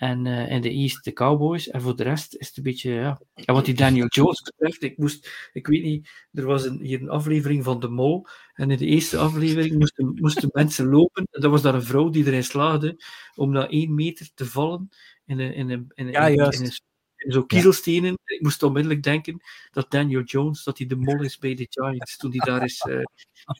En 0.00 0.24
uh, 0.24 0.50
in 0.50 0.60
de 0.60 0.70
East 0.70 1.04
de 1.04 1.12
Cowboys. 1.12 1.68
En 1.68 1.80
voor 1.80 1.96
de 1.96 2.02
rest 2.02 2.34
is 2.34 2.46
het 2.46 2.56
een 2.56 2.62
beetje, 2.62 2.92
ja. 2.92 3.20
En 3.34 3.54
wat 3.54 3.64
die 3.64 3.74
Daniel 3.74 4.06
Jones 4.06 4.42
betreft, 4.42 4.82
ik 4.82 4.98
moest, 4.98 5.48
ik 5.52 5.66
weet 5.66 5.82
niet, 5.82 6.10
er 6.32 6.46
was 6.46 6.64
een, 6.64 6.80
hier 6.80 7.00
een 7.00 7.08
aflevering 7.08 7.64
van 7.64 7.80
De 7.80 7.88
Mol. 7.88 8.26
En 8.54 8.70
in 8.70 8.78
de 8.78 8.86
eerste 8.86 9.16
aflevering 9.16 9.78
moesten, 9.78 10.14
moesten 10.14 10.48
mensen 10.52 10.86
lopen. 10.86 11.28
En 11.30 11.42
er 11.42 11.48
was 11.48 11.62
daar 11.62 11.74
een 11.74 11.82
vrouw 11.82 12.10
die 12.10 12.26
erin 12.26 12.44
slaagde 12.44 13.04
om 13.34 13.50
na 13.50 13.68
één 13.68 13.94
meter 13.94 14.30
te 14.34 14.46
vallen 14.46 14.88
in 15.26 15.38
een, 15.38 15.54
in 15.54 15.70
een, 15.70 15.90
in 15.94 16.08
ja, 16.08 16.26
in, 16.26 16.34
in 16.34 16.62
een 16.62 17.32
zo 17.32 17.44
kiezelstenen. 17.44 18.10
Ja. 18.10 18.36
Ik 18.36 18.42
moest 18.42 18.62
onmiddellijk 18.62 19.02
denken 19.02 19.40
dat 19.70 19.90
Daniel 19.90 20.22
Jones, 20.22 20.64
dat 20.64 20.78
hij 20.78 20.86
de 20.86 20.96
mol 20.96 21.22
is 21.22 21.38
bij 21.38 21.54
de 21.54 21.66
Giants, 21.70 22.16
toen 22.16 22.30
hij 22.36 22.46
daar 22.46 22.64
is, 22.64 22.84
uh, 22.88 23.02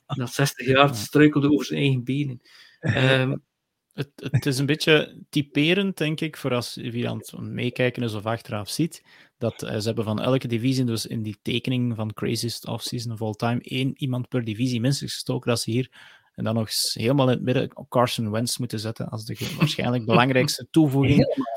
na 0.06 0.26
60 0.26 0.66
jaar 0.66 0.94
struikelde 0.94 1.50
over 1.50 1.66
zijn 1.66 1.80
eigen 1.80 2.04
benen. 2.04 2.40
Um, 2.80 3.42
het, 3.92 4.10
het 4.14 4.46
is 4.46 4.58
een 4.58 4.66
beetje 4.66 5.22
typerend, 5.28 5.96
denk 5.96 6.20
ik, 6.20 6.36
voor 6.36 6.54
als 6.54 6.74
je 6.74 7.08
aan 7.08 7.18
het 7.18 7.40
meekijken 7.40 8.02
is 8.02 8.14
of 8.14 8.26
achteraf 8.26 8.68
ziet, 8.68 9.04
dat 9.38 9.62
uh, 9.62 9.76
ze 9.76 9.86
hebben 9.86 10.04
van 10.04 10.20
elke 10.20 10.48
divisie, 10.48 10.84
dus 10.84 11.06
in 11.06 11.22
die 11.22 11.38
tekening 11.42 11.96
van 11.96 12.12
Craziest 12.12 12.66
Offseason 12.66 13.12
of 13.12 13.22
All 13.22 13.34
Time, 13.34 13.60
één 13.60 13.92
iemand 13.94 14.28
per 14.28 14.44
divisie 14.44 14.80
minstens 14.80 15.12
gestoken 15.12 15.50
als 15.50 15.62
ze 15.62 15.70
hier 15.70 16.18
en 16.40 16.46
dan 16.46 16.54
nog 16.54 16.66
eens 16.66 16.94
helemaal 16.98 17.26
in 17.26 17.34
het 17.34 17.42
midden 17.42 17.86
Carson 17.88 18.30
Wentz 18.30 18.56
moeten 18.56 18.80
zetten 18.80 19.08
als 19.08 19.24
de 19.24 19.36
waarschijnlijk 19.58 20.04
belangrijkste 20.04 20.66
toevoeging 20.70 21.48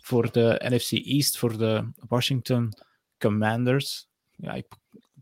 voor 0.00 0.32
de 0.32 0.62
NFC 0.64 0.92
East, 0.92 1.38
voor 1.38 1.58
de 1.58 1.90
Washington 2.08 2.72
Commanders. 3.18 4.08
Ja, 4.36 4.52
ik 4.52 4.66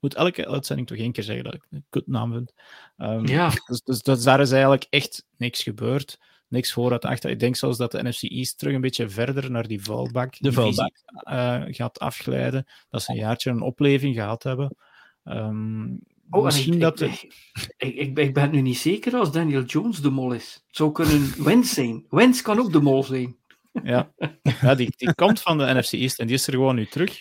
moet 0.00 0.14
elke 0.14 0.46
uitzending 0.46 0.88
toch 0.88 0.98
één 0.98 1.12
keer 1.12 1.24
zeggen 1.24 1.44
dat 1.44 1.54
ik 1.54 1.66
een 1.70 1.84
kutnaam 1.88 2.32
vind. 2.32 2.52
Um, 2.96 3.26
ja. 3.26 3.50
Dus, 3.66 3.82
dus, 3.82 4.02
dus, 4.02 4.22
daar 4.22 4.40
is 4.40 4.50
eigenlijk 4.50 4.86
echt 4.90 5.24
niks 5.36 5.62
gebeurd 5.62 6.18
niks 6.48 6.72
vooruit 6.72 7.04
achter. 7.04 7.30
Ik 7.30 7.40
denk 7.40 7.56
zelfs 7.56 7.78
dat 7.78 7.92
de 7.92 8.02
NFC 8.02 8.22
East 8.22 8.58
terug 8.58 8.74
een 8.74 8.80
beetje 8.80 9.08
verder 9.08 9.50
naar 9.50 9.66
die 9.66 9.82
vuilbak 9.82 10.34
de 10.38 10.52
vuilbak. 10.52 10.94
Uh, 11.30 11.62
gaat 11.66 11.98
afglijden. 11.98 12.66
Dat 12.90 13.02
ze 13.02 13.10
een 13.10 13.18
jaartje 13.18 13.50
een 13.50 13.60
opleving 13.60 14.14
gehad 14.14 14.42
hebben. 14.42 14.76
Um, 15.24 16.00
oh, 16.30 16.44
misschien 16.44 16.74
ik, 16.74 16.80
dat... 16.80 17.00
Ik, 17.00 17.32
ik, 17.76 18.18
ik, 18.18 18.34
ben 18.34 18.50
nu 18.50 18.60
niet 18.60 18.78
zeker 18.78 19.14
als 19.14 19.32
Daniel 19.32 19.62
Jones 19.62 20.00
de 20.00 20.10
mol 20.10 20.32
is. 20.32 20.62
Het 20.66 20.76
zou 20.76 20.92
kunnen 20.92 21.34
Wens 21.44 21.74
zijn. 21.74 22.04
Wens 22.10 22.42
kan 22.42 22.58
ook 22.58 22.72
de 22.72 22.80
mol 22.80 23.04
zijn. 23.04 23.36
Ja, 23.82 24.12
ja 24.60 24.74
die, 24.74 24.92
die 24.96 25.14
komt 25.14 25.40
van 25.40 25.58
de 25.58 25.74
NFC 25.74 25.92
East 25.92 26.18
en 26.18 26.26
die 26.26 26.36
is 26.36 26.46
er 26.46 26.52
gewoon 26.52 26.74
nu 26.74 26.86
terug. 26.86 27.20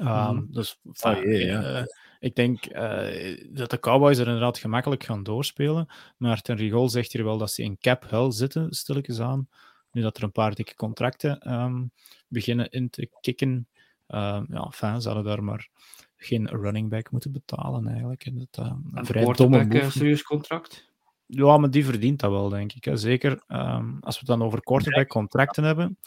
Um, 0.00 0.48
dus, 0.50 0.78
oh, 0.84 1.22
ja. 1.24 1.78
Uh, 1.78 1.82
ik 2.18 2.34
denk 2.34 2.66
uh, 2.66 3.46
dat 3.50 3.70
de 3.70 3.80
Cowboys 3.80 4.18
er 4.18 4.26
inderdaad 4.26 4.58
gemakkelijk 4.58 5.04
gaan 5.04 5.22
doorspelen. 5.22 5.88
Maar 6.16 6.40
ten 6.40 6.56
Rigol 6.56 6.88
zegt 6.88 7.12
hier 7.12 7.24
wel 7.24 7.38
dat 7.38 7.50
ze 7.50 7.62
in 7.62 7.78
cap 7.78 8.10
hell 8.10 8.30
zitten, 8.30 8.74
stilletjes 8.74 9.20
aan. 9.20 9.48
Nu 9.90 10.02
dat 10.02 10.16
er 10.16 10.22
een 10.22 10.32
paar 10.32 10.54
dikke 10.54 10.74
contracten 10.74 11.52
um, 11.54 11.90
beginnen 12.28 12.70
in 12.70 12.90
te 12.90 13.10
kicken. 13.20 13.68
Uh, 14.08 14.40
ja, 14.48 14.70
fijn, 14.70 15.00
ze 15.00 15.08
hadden 15.08 15.26
daar 15.26 15.44
maar 15.44 15.68
geen 16.16 16.48
running 16.48 16.90
back 16.90 17.10
moeten 17.10 17.32
betalen 17.32 17.88
eigenlijk. 17.88 18.24
En 18.24 18.38
dat, 18.50 18.66
uh, 18.66 18.72
een 18.94 19.06
vrij 19.06 19.24
domme 19.24 19.58
een 19.58 19.92
serieus 19.92 20.22
contract? 20.22 20.86
Ja, 21.26 21.56
maar 21.56 21.70
die 21.70 21.84
verdient 21.84 22.20
dat 22.20 22.30
wel, 22.30 22.48
denk 22.48 22.72
ik. 22.72 22.84
Hè. 22.84 22.96
Zeker 22.96 23.42
um, 23.48 23.98
als 24.00 24.14
we 24.14 24.20
het 24.20 24.38
dan 24.38 24.42
over 24.42 24.62
quarterback 24.62 25.08
contracten 25.08 25.64
hebben. 25.64 25.98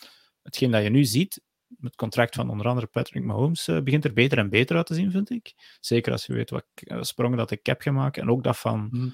Hetgeen 0.41 0.71
dat 0.71 0.83
je 0.83 0.89
nu 0.89 1.03
ziet, 1.03 1.41
het 1.81 1.95
contract 1.95 2.35
van 2.35 2.49
onder 2.49 2.67
andere 2.67 2.87
Patrick 2.87 3.23
Mahomes 3.23 3.67
uh, 3.67 3.81
begint 3.81 4.05
er 4.05 4.13
beter 4.13 4.37
en 4.37 4.49
beter 4.49 4.75
uit 4.75 4.85
te 4.85 4.93
zien, 4.93 5.11
vind 5.11 5.29
ik. 5.29 5.53
Zeker 5.79 6.11
als 6.11 6.25
je 6.25 6.33
weet 6.33 6.49
wat 6.49 6.65
uh, 6.75 7.01
sprongen 7.01 7.37
dat 7.37 7.51
ik 7.51 7.65
heb 7.65 7.81
gemaakt. 7.81 8.17
En 8.17 8.29
ook 8.29 8.43
dat 8.43 8.57
van... 8.57 8.87
Mm. 8.91 9.13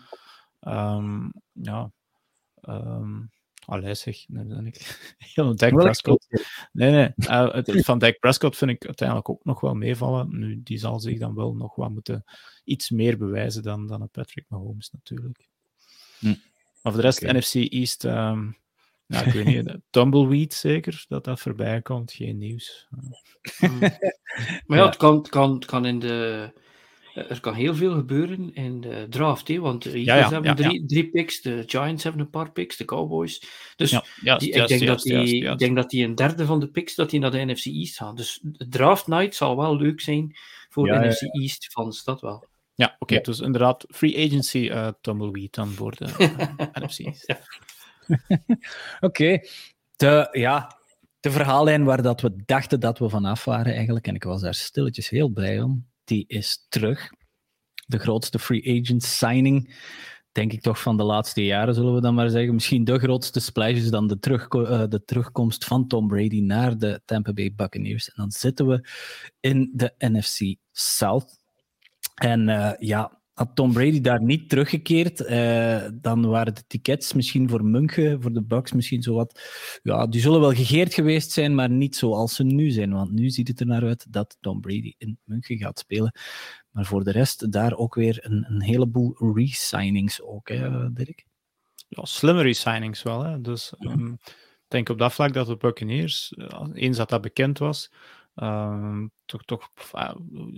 Um, 0.74 1.32
ja... 1.52 1.92
Um, 2.62 3.32
Allee 3.68 3.96
zeg, 3.96 4.28
nee, 4.28 4.66
ik 4.66 4.98
heel 5.34 5.56
Dak 5.56 5.74
Prescott. 5.74 6.28
Nee, 6.72 6.92
nee. 6.92 7.14
Uh, 7.16 7.54
het, 7.54 7.86
van 7.86 8.00
Dak 8.00 8.20
Prescott 8.20 8.58
vind 8.58 8.72
ik 8.72 8.86
uiteindelijk 8.86 9.30
ook 9.30 9.44
nog 9.44 9.60
wel 9.60 9.74
meevallen. 9.74 10.40
Nu, 10.40 10.64
die 10.64 10.78
zal 10.78 11.00
zich 11.00 11.20
dan 11.20 11.36
wel 11.36 11.54
nog 11.56 11.76
wat 11.76 11.90
moeten 11.90 12.24
iets 12.64 12.90
meer 12.90 13.18
bewijzen 13.18 13.64
dan, 13.64 13.88
dan 13.88 14.02
een 14.02 14.10
Patrick 14.10 14.46
Mahomes 14.48 14.92
natuurlijk. 14.92 15.50
Hm. 16.20 16.28
Maar 16.28 16.38
voor 16.82 16.92
de 16.92 17.02
rest, 17.02 17.24
okay. 17.24 17.38
NFC 17.38 17.54
East... 17.54 18.04
Um, 18.04 18.58
ja, 19.08 19.24
ik 19.24 19.34
weet 19.34 19.46
niet, 19.46 19.78
Tumbleweed 19.90 20.54
zeker, 20.54 21.06
dat 21.08 21.24
dat 21.24 21.40
voorbij 21.40 21.82
komt, 21.82 22.12
geen 22.12 22.38
nieuws. 22.38 22.88
maar 24.66 24.78
ja, 24.78 24.86
het 24.86 24.98
kan, 24.98 25.22
kan, 25.30 25.64
kan 25.66 25.86
in 25.86 26.00
de... 26.00 26.50
Er 27.14 27.40
kan 27.40 27.54
heel 27.54 27.76
veel 27.76 27.94
gebeuren 27.94 28.54
in 28.54 28.82
de 28.82 29.06
draft, 29.10 29.48
hè? 29.48 29.60
want 29.60 29.84
de 29.84 29.90
Eagles 29.90 30.06
ja, 30.06 30.18
ja, 30.18 30.30
hebben 30.30 30.56
drie, 30.56 30.86
drie 30.86 31.10
picks, 31.10 31.42
de 31.42 31.64
Giants 31.66 32.04
hebben 32.04 32.22
een 32.22 32.30
paar 32.30 32.52
picks, 32.52 32.78
de 32.78 32.86
Cowboys. 32.86 33.44
Dus 33.76 33.90
die, 34.22 34.52
ik, 34.52 34.68
denk 34.68 34.86
dat 34.86 35.02
die, 35.02 35.46
ik 35.46 35.58
denk 35.58 35.76
dat 35.76 35.90
die 35.90 36.06
een 36.06 36.16
derde 36.16 36.46
van 36.46 36.60
de 36.60 36.68
picks 36.68 36.96
dat 36.96 37.10
die 37.10 37.20
naar 37.20 37.32
de 37.32 37.46
NFC 37.46 37.66
East 37.66 37.98
gaan. 37.98 38.16
Dus 38.16 38.40
de 38.44 38.68
draft 38.68 39.08
night 39.08 39.36
zal 39.36 39.58
wel 39.58 39.78
leuk 39.78 40.02
zijn 40.02 40.36
voor 40.70 40.88
de 40.88 41.08
NFC 41.08 41.22
East 41.42 41.66
fans, 41.72 42.04
dat 42.04 42.22
wel. 42.22 42.48
Ja, 42.76 42.86
oké. 42.86 42.96
Okay, 43.00 43.22
dus 43.22 43.40
inderdaad, 43.40 43.86
free 43.90 44.26
agency 44.26 44.58
uh, 44.58 44.88
tumbleweed 45.02 45.54
dan 45.54 45.68
voor 45.68 45.96
de 45.96 46.06
uh, 46.20 46.84
NFC 46.84 47.00
East. 47.00 47.36
Oké. 49.00 49.40
De, 49.96 50.28
ja, 50.32 50.78
de 51.20 51.32
verhaallijn 51.32 51.84
waar 51.84 52.02
dat 52.02 52.22
we 52.22 52.36
dachten 52.46 52.80
dat 52.80 53.00
we 53.00 53.10
vanaf 53.10 53.46
waren 53.46 53.74
eigenlijk, 53.74 54.08
en 54.08 54.16
ik 54.16 54.24
was 54.24 54.42
daar 54.42 54.54
stilletjes 54.54 55.10
heel 55.10 55.30
blij 55.30 55.62
om, 55.62 55.88
die 56.04 56.26
is 56.28 56.66
terug. 56.70 57.10
De 57.86 58.00
grootste 58.00 58.40
free 58.40 58.82
agent 58.82 59.04
signing, 59.04 59.76
denk 60.32 60.54
ik 60.54 60.62
toch 60.62 60.82
van 60.82 60.98
de 60.98 61.04
laatste 61.04 61.46
jaren, 61.46 61.74
zullen 61.74 61.94
we 61.94 62.02
dan 62.02 62.16
maar 62.16 62.30
zeggen. 62.30 62.54
Misschien 62.54 62.84
de 62.84 63.00
grootste 63.00 63.40
splash 63.40 63.72
is 63.72 63.90
dan 63.90 64.08
de, 64.08 64.18
uh, 64.52 64.84
de 64.88 65.04
terugkomst 65.06 65.66
van 65.66 65.88
Tom 65.88 66.08
Brady 66.08 66.40
naar 66.40 66.78
de 66.78 67.02
Tampa 67.06 67.34
Bay 67.34 67.54
Buccaneers. 67.56 68.08
En 68.08 68.14
dan 68.16 68.32
zitten 68.32 68.68
we 68.68 68.88
in 69.40 69.72
de 69.74 69.94
NFC 69.98 70.56
South. 70.72 71.40
En 72.16 72.48
uh, 72.48 72.72
ja, 72.78 73.17
had 73.38 73.56
Tom 73.56 73.74
Brady 73.74 74.02
daar 74.02 74.22
niet 74.22 74.50
teruggekeerd, 74.50 75.22
eh, 75.22 75.88
dan 75.94 76.26
waren 76.26 76.56
de 76.56 76.64
tickets 76.68 77.14
misschien 77.14 77.50
voor 77.50 77.66
München, 77.66 78.22
voor 78.22 78.34
de 78.34 78.44
Bucks 78.44 78.72
misschien 78.72 79.02
zo 79.02 79.14
wat... 79.14 79.42
Ja, 79.84 80.08
die 80.08 80.22
zullen 80.22 80.40
wel 80.40 80.54
gegeerd 80.54 80.94
geweest 80.94 81.32
zijn, 81.32 81.56
maar 81.56 81.70
niet 81.70 81.96
zoals 81.96 82.36
ze 82.36 82.44
nu 82.44 82.70
zijn. 82.70 82.94
Want 82.94 83.12
nu 83.12 83.30
ziet 83.30 83.48
het 83.48 83.60
er 83.60 83.66
naar 83.66 83.84
uit 83.84 84.06
dat 84.10 84.38
Tom 84.40 84.62
Brady 84.62 84.94
in 84.98 85.20
München 85.24 85.58
gaat 85.58 85.80
spelen. 85.80 86.12
Maar 86.72 86.86
voor 86.86 87.04
de 87.04 87.12
rest 87.12 87.52
daar 87.52 87.76
ook 87.76 87.96
weer 87.96 88.20
een, 88.22 88.46
een 88.50 88.62
heleboel 88.62 89.34
re-signings 89.34 90.22
ook, 90.22 90.50
hè, 90.50 90.94
Dirk? 90.94 91.26
Ja, 91.88 92.06
slimme 92.06 92.42
re-signings 92.42 93.04
wel. 93.04 93.24
Hè? 93.24 93.42
Dus 93.42 93.74
um, 93.80 94.18
ik 94.24 94.66
denk 94.68 94.90
op 94.90 94.98
dat 94.98 95.14
vlak 95.14 95.34
dat 95.34 95.48
de 95.48 95.58
Buccaneers, 95.58 96.34
eh, 96.34 96.68
eens 96.74 96.98
dat 96.98 97.10
dat 97.10 97.22
bekend 97.22 97.58
was, 97.58 97.92
Um, 98.42 99.12
toch, 99.26 99.44
toch, 99.46 99.70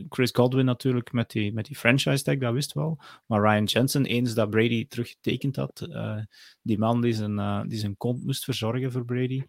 Chris 0.10 0.30
Godwin 0.32 0.66
natuurlijk 0.66 1.12
met 1.12 1.32
die, 1.32 1.54
met 1.54 1.66
die 1.66 1.76
franchise 1.76 2.24
tag, 2.24 2.38
dat 2.38 2.54
wist 2.54 2.74
wel. 2.74 3.00
Maar 3.26 3.42
Ryan 3.42 3.64
Jensen, 3.64 4.06
eens 4.06 4.34
dat 4.34 4.50
Brady 4.50 4.88
teruggetekend 4.88 5.56
had, 5.56 5.88
uh, 5.90 6.18
die 6.62 6.78
man 6.78 7.02
die 7.02 7.14
zijn, 7.14 7.38
uh, 7.38 7.62
die 7.68 7.80
zijn 7.80 7.98
kont 7.98 8.24
moest 8.24 8.44
verzorgen 8.44 8.92
voor 8.92 9.06
Brady, 9.06 9.44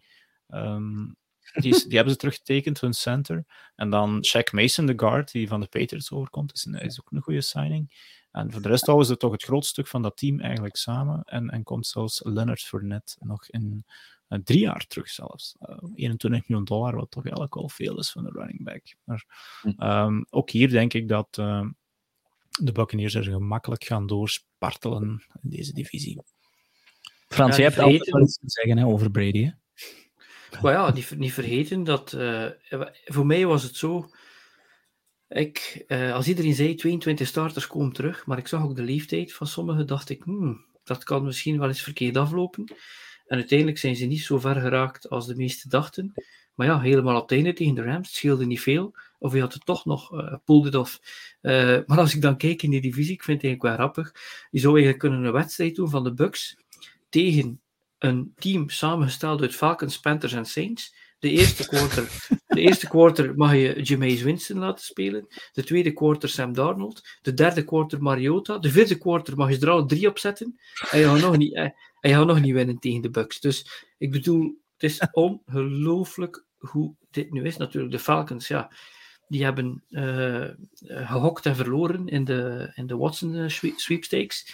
um, 0.47 1.15
die, 1.53 1.73
is, 1.73 1.83
die 1.83 1.95
hebben 1.95 2.13
ze 2.13 2.19
teruggetekend, 2.19 2.81
hun 2.81 2.93
center. 2.93 3.45
En 3.75 3.89
dan 3.89 4.25
Shaq 4.25 4.51
Mason, 4.51 4.85
de 4.85 4.93
guard, 4.95 5.31
die 5.31 5.47
van 5.47 5.59
de 5.61 5.67
Patriots 5.67 6.11
overkomt, 6.11 6.53
is, 6.53 6.65
een, 6.65 6.73
is 6.73 6.99
ook 6.99 7.11
een 7.11 7.21
goede 7.21 7.41
signing. 7.41 7.91
En 8.31 8.51
voor 8.51 8.61
de 8.61 8.67
rest 8.67 8.85
houden 8.85 9.07
ze 9.07 9.17
toch 9.17 9.31
het 9.31 9.43
grootste 9.43 9.71
stuk 9.71 9.87
van 9.87 10.01
dat 10.01 10.17
team 10.17 10.39
eigenlijk 10.39 10.75
samen. 10.75 11.23
En, 11.23 11.49
en 11.49 11.63
komt 11.63 11.87
zelfs 11.87 12.21
Leonard 12.23 12.61
Fournette 12.61 13.15
nog 13.19 13.49
in 13.49 13.85
drie 14.43 14.59
jaar 14.59 14.85
terug 14.87 15.09
zelfs. 15.09 15.55
Uh, 15.59 15.75
eh, 15.75 15.89
21 15.93 16.47
miljoen 16.47 16.65
dollar, 16.65 16.95
wat 16.95 17.11
toch 17.11 17.23
eigenlijk 17.23 17.55
wel 17.55 17.69
veel 17.69 17.99
is 17.99 18.11
van 18.11 18.23
de 18.23 18.29
running 18.29 18.63
back. 18.63 18.95
Maar 19.03 19.25
um, 20.05 20.25
ook 20.29 20.49
hier 20.49 20.69
denk 20.69 20.93
ik 20.93 21.07
dat 21.07 21.37
uh, 21.39 21.65
de 22.49 22.71
Buccaneers 22.71 23.13
er 23.13 23.23
gemakkelijk 23.23 23.83
gaan 23.83 24.07
doorspartelen 24.07 25.23
in 25.41 25.49
deze 25.49 25.73
divisie. 25.73 26.21
Frans, 27.27 27.55
ja, 27.55 27.61
jij 27.61 27.71
hebt 27.71 27.79
altijd 27.79 28.09
wel 28.09 28.21
iets 28.21 28.37
te 28.37 28.49
zeggen 28.49 28.77
hè, 28.77 28.85
over 28.85 29.11
Brady. 29.11 29.43
Hè? 29.43 29.51
Maar 30.61 30.73
ja, 30.73 30.93
niet, 30.93 31.17
niet 31.17 31.33
vergeten 31.33 31.83
dat 31.83 32.17
voor 33.05 33.25
mij 33.25 33.45
was 33.45 33.63
het 33.63 33.75
zo. 33.75 34.09
Ik, 35.27 35.85
als 36.13 36.27
iedereen 36.27 36.53
zei 36.53 36.75
22 36.75 37.27
starters 37.27 37.67
komen 37.67 37.93
terug, 37.93 38.25
maar 38.25 38.37
ik 38.37 38.47
zag 38.47 38.63
ook 38.63 38.75
de 38.75 38.81
leeftijd 38.81 39.33
van 39.33 39.47
sommigen, 39.47 39.87
dacht 39.87 40.09
ik, 40.09 40.23
hmm, 40.23 40.65
dat 40.83 41.03
kan 41.03 41.23
misschien 41.23 41.59
wel 41.59 41.67
eens 41.67 41.81
verkeerd 41.81 42.17
aflopen. 42.17 42.73
En 43.31 43.37
uiteindelijk 43.37 43.77
zijn 43.77 43.95
ze 43.95 44.05
niet 44.05 44.21
zo 44.21 44.39
ver 44.39 44.55
geraakt 44.55 45.09
als 45.09 45.27
de 45.27 45.35
meesten 45.35 45.69
dachten. 45.69 46.13
Maar 46.55 46.67
ja, 46.67 46.79
helemaal 46.79 47.15
op 47.15 47.21
het 47.21 47.31
einde 47.31 47.53
tegen 47.53 47.75
de 47.75 47.83
Rams, 47.83 48.07
het 48.07 48.15
scheelde 48.15 48.45
niet 48.45 48.61
veel. 48.61 48.95
Of 49.19 49.33
je 49.33 49.39
had 49.39 49.53
het 49.53 49.65
toch 49.65 49.85
nog, 49.85 50.13
uh, 50.13 50.35
pulled 50.45 50.65
it 50.65 50.75
off. 50.75 51.01
Uh, 51.41 51.79
maar 51.85 51.97
als 51.97 52.15
ik 52.15 52.21
dan 52.21 52.37
kijk 52.37 52.61
in 52.61 52.69
die 52.69 52.81
divisie, 52.81 53.13
ik 53.13 53.23
vind 53.23 53.41
het 53.41 53.45
eigenlijk 53.45 53.77
wel 53.77 53.87
grappig. 53.87 54.15
Je 54.49 54.59
zou 54.59 54.73
eigenlijk 54.73 55.03
kunnen 55.03 55.23
een 55.23 55.31
wedstrijd 55.31 55.75
doen 55.75 55.89
van 55.89 56.03
de 56.03 56.13
Bucks 56.13 56.57
tegen 57.09 57.59
een 57.97 58.33
team 58.35 58.69
samengesteld 58.69 59.41
uit 59.41 59.55
Falcons, 59.55 59.99
Panthers 59.99 60.33
en 60.33 60.45
Saints. 60.45 60.95
De 61.19 61.29
eerste 61.29 61.67
quarter, 61.67 62.27
de 62.47 62.61
eerste 62.61 62.87
quarter 62.87 63.35
mag 63.35 63.53
je 63.53 63.81
Jameis 63.81 64.21
Winston 64.21 64.57
laten 64.57 64.85
spelen. 64.85 65.27
De 65.53 65.63
tweede 65.63 65.91
quarter 65.91 66.29
Sam 66.29 66.53
Darnold. 66.53 67.01
De 67.21 67.33
derde 67.33 67.63
quarter 67.63 68.01
Mariota. 68.01 68.57
De 68.57 68.71
vierde 68.71 68.97
quarter 68.97 69.37
mag 69.37 69.49
je 69.49 69.59
er 69.59 69.69
al 69.69 69.85
drie 69.85 70.07
op 70.07 70.19
zetten. 70.19 70.59
En 70.91 70.99
je 70.99 71.05
gaat 71.05 71.19
nog 71.19 71.37
niet, 71.37 71.71
je 72.01 72.09
gaat 72.09 72.25
nog 72.25 72.41
niet 72.41 72.53
winnen 72.53 72.79
tegen 72.79 73.01
de 73.01 73.09
Bucks. 73.09 73.39
Dus 73.39 73.85
ik 73.97 74.11
bedoel, 74.11 74.59
Het 74.77 74.91
is 74.91 75.07
ongelooflijk 75.11 76.45
hoe 76.57 76.95
dit 77.11 77.31
nu 77.31 77.43
is. 77.43 77.57
Natuurlijk, 77.57 77.91
de 77.91 77.99
Falcons, 77.99 78.47
ja, 78.47 78.71
die 79.27 79.43
hebben 79.43 79.83
uh, 79.89 80.47
gehokt 80.81 81.45
en 81.45 81.55
verloren 81.55 82.07
in 82.07 82.23
de, 82.23 82.71
in 82.75 82.87
de 82.87 82.97
Watson 82.97 83.49
sweepstakes. 83.75 84.53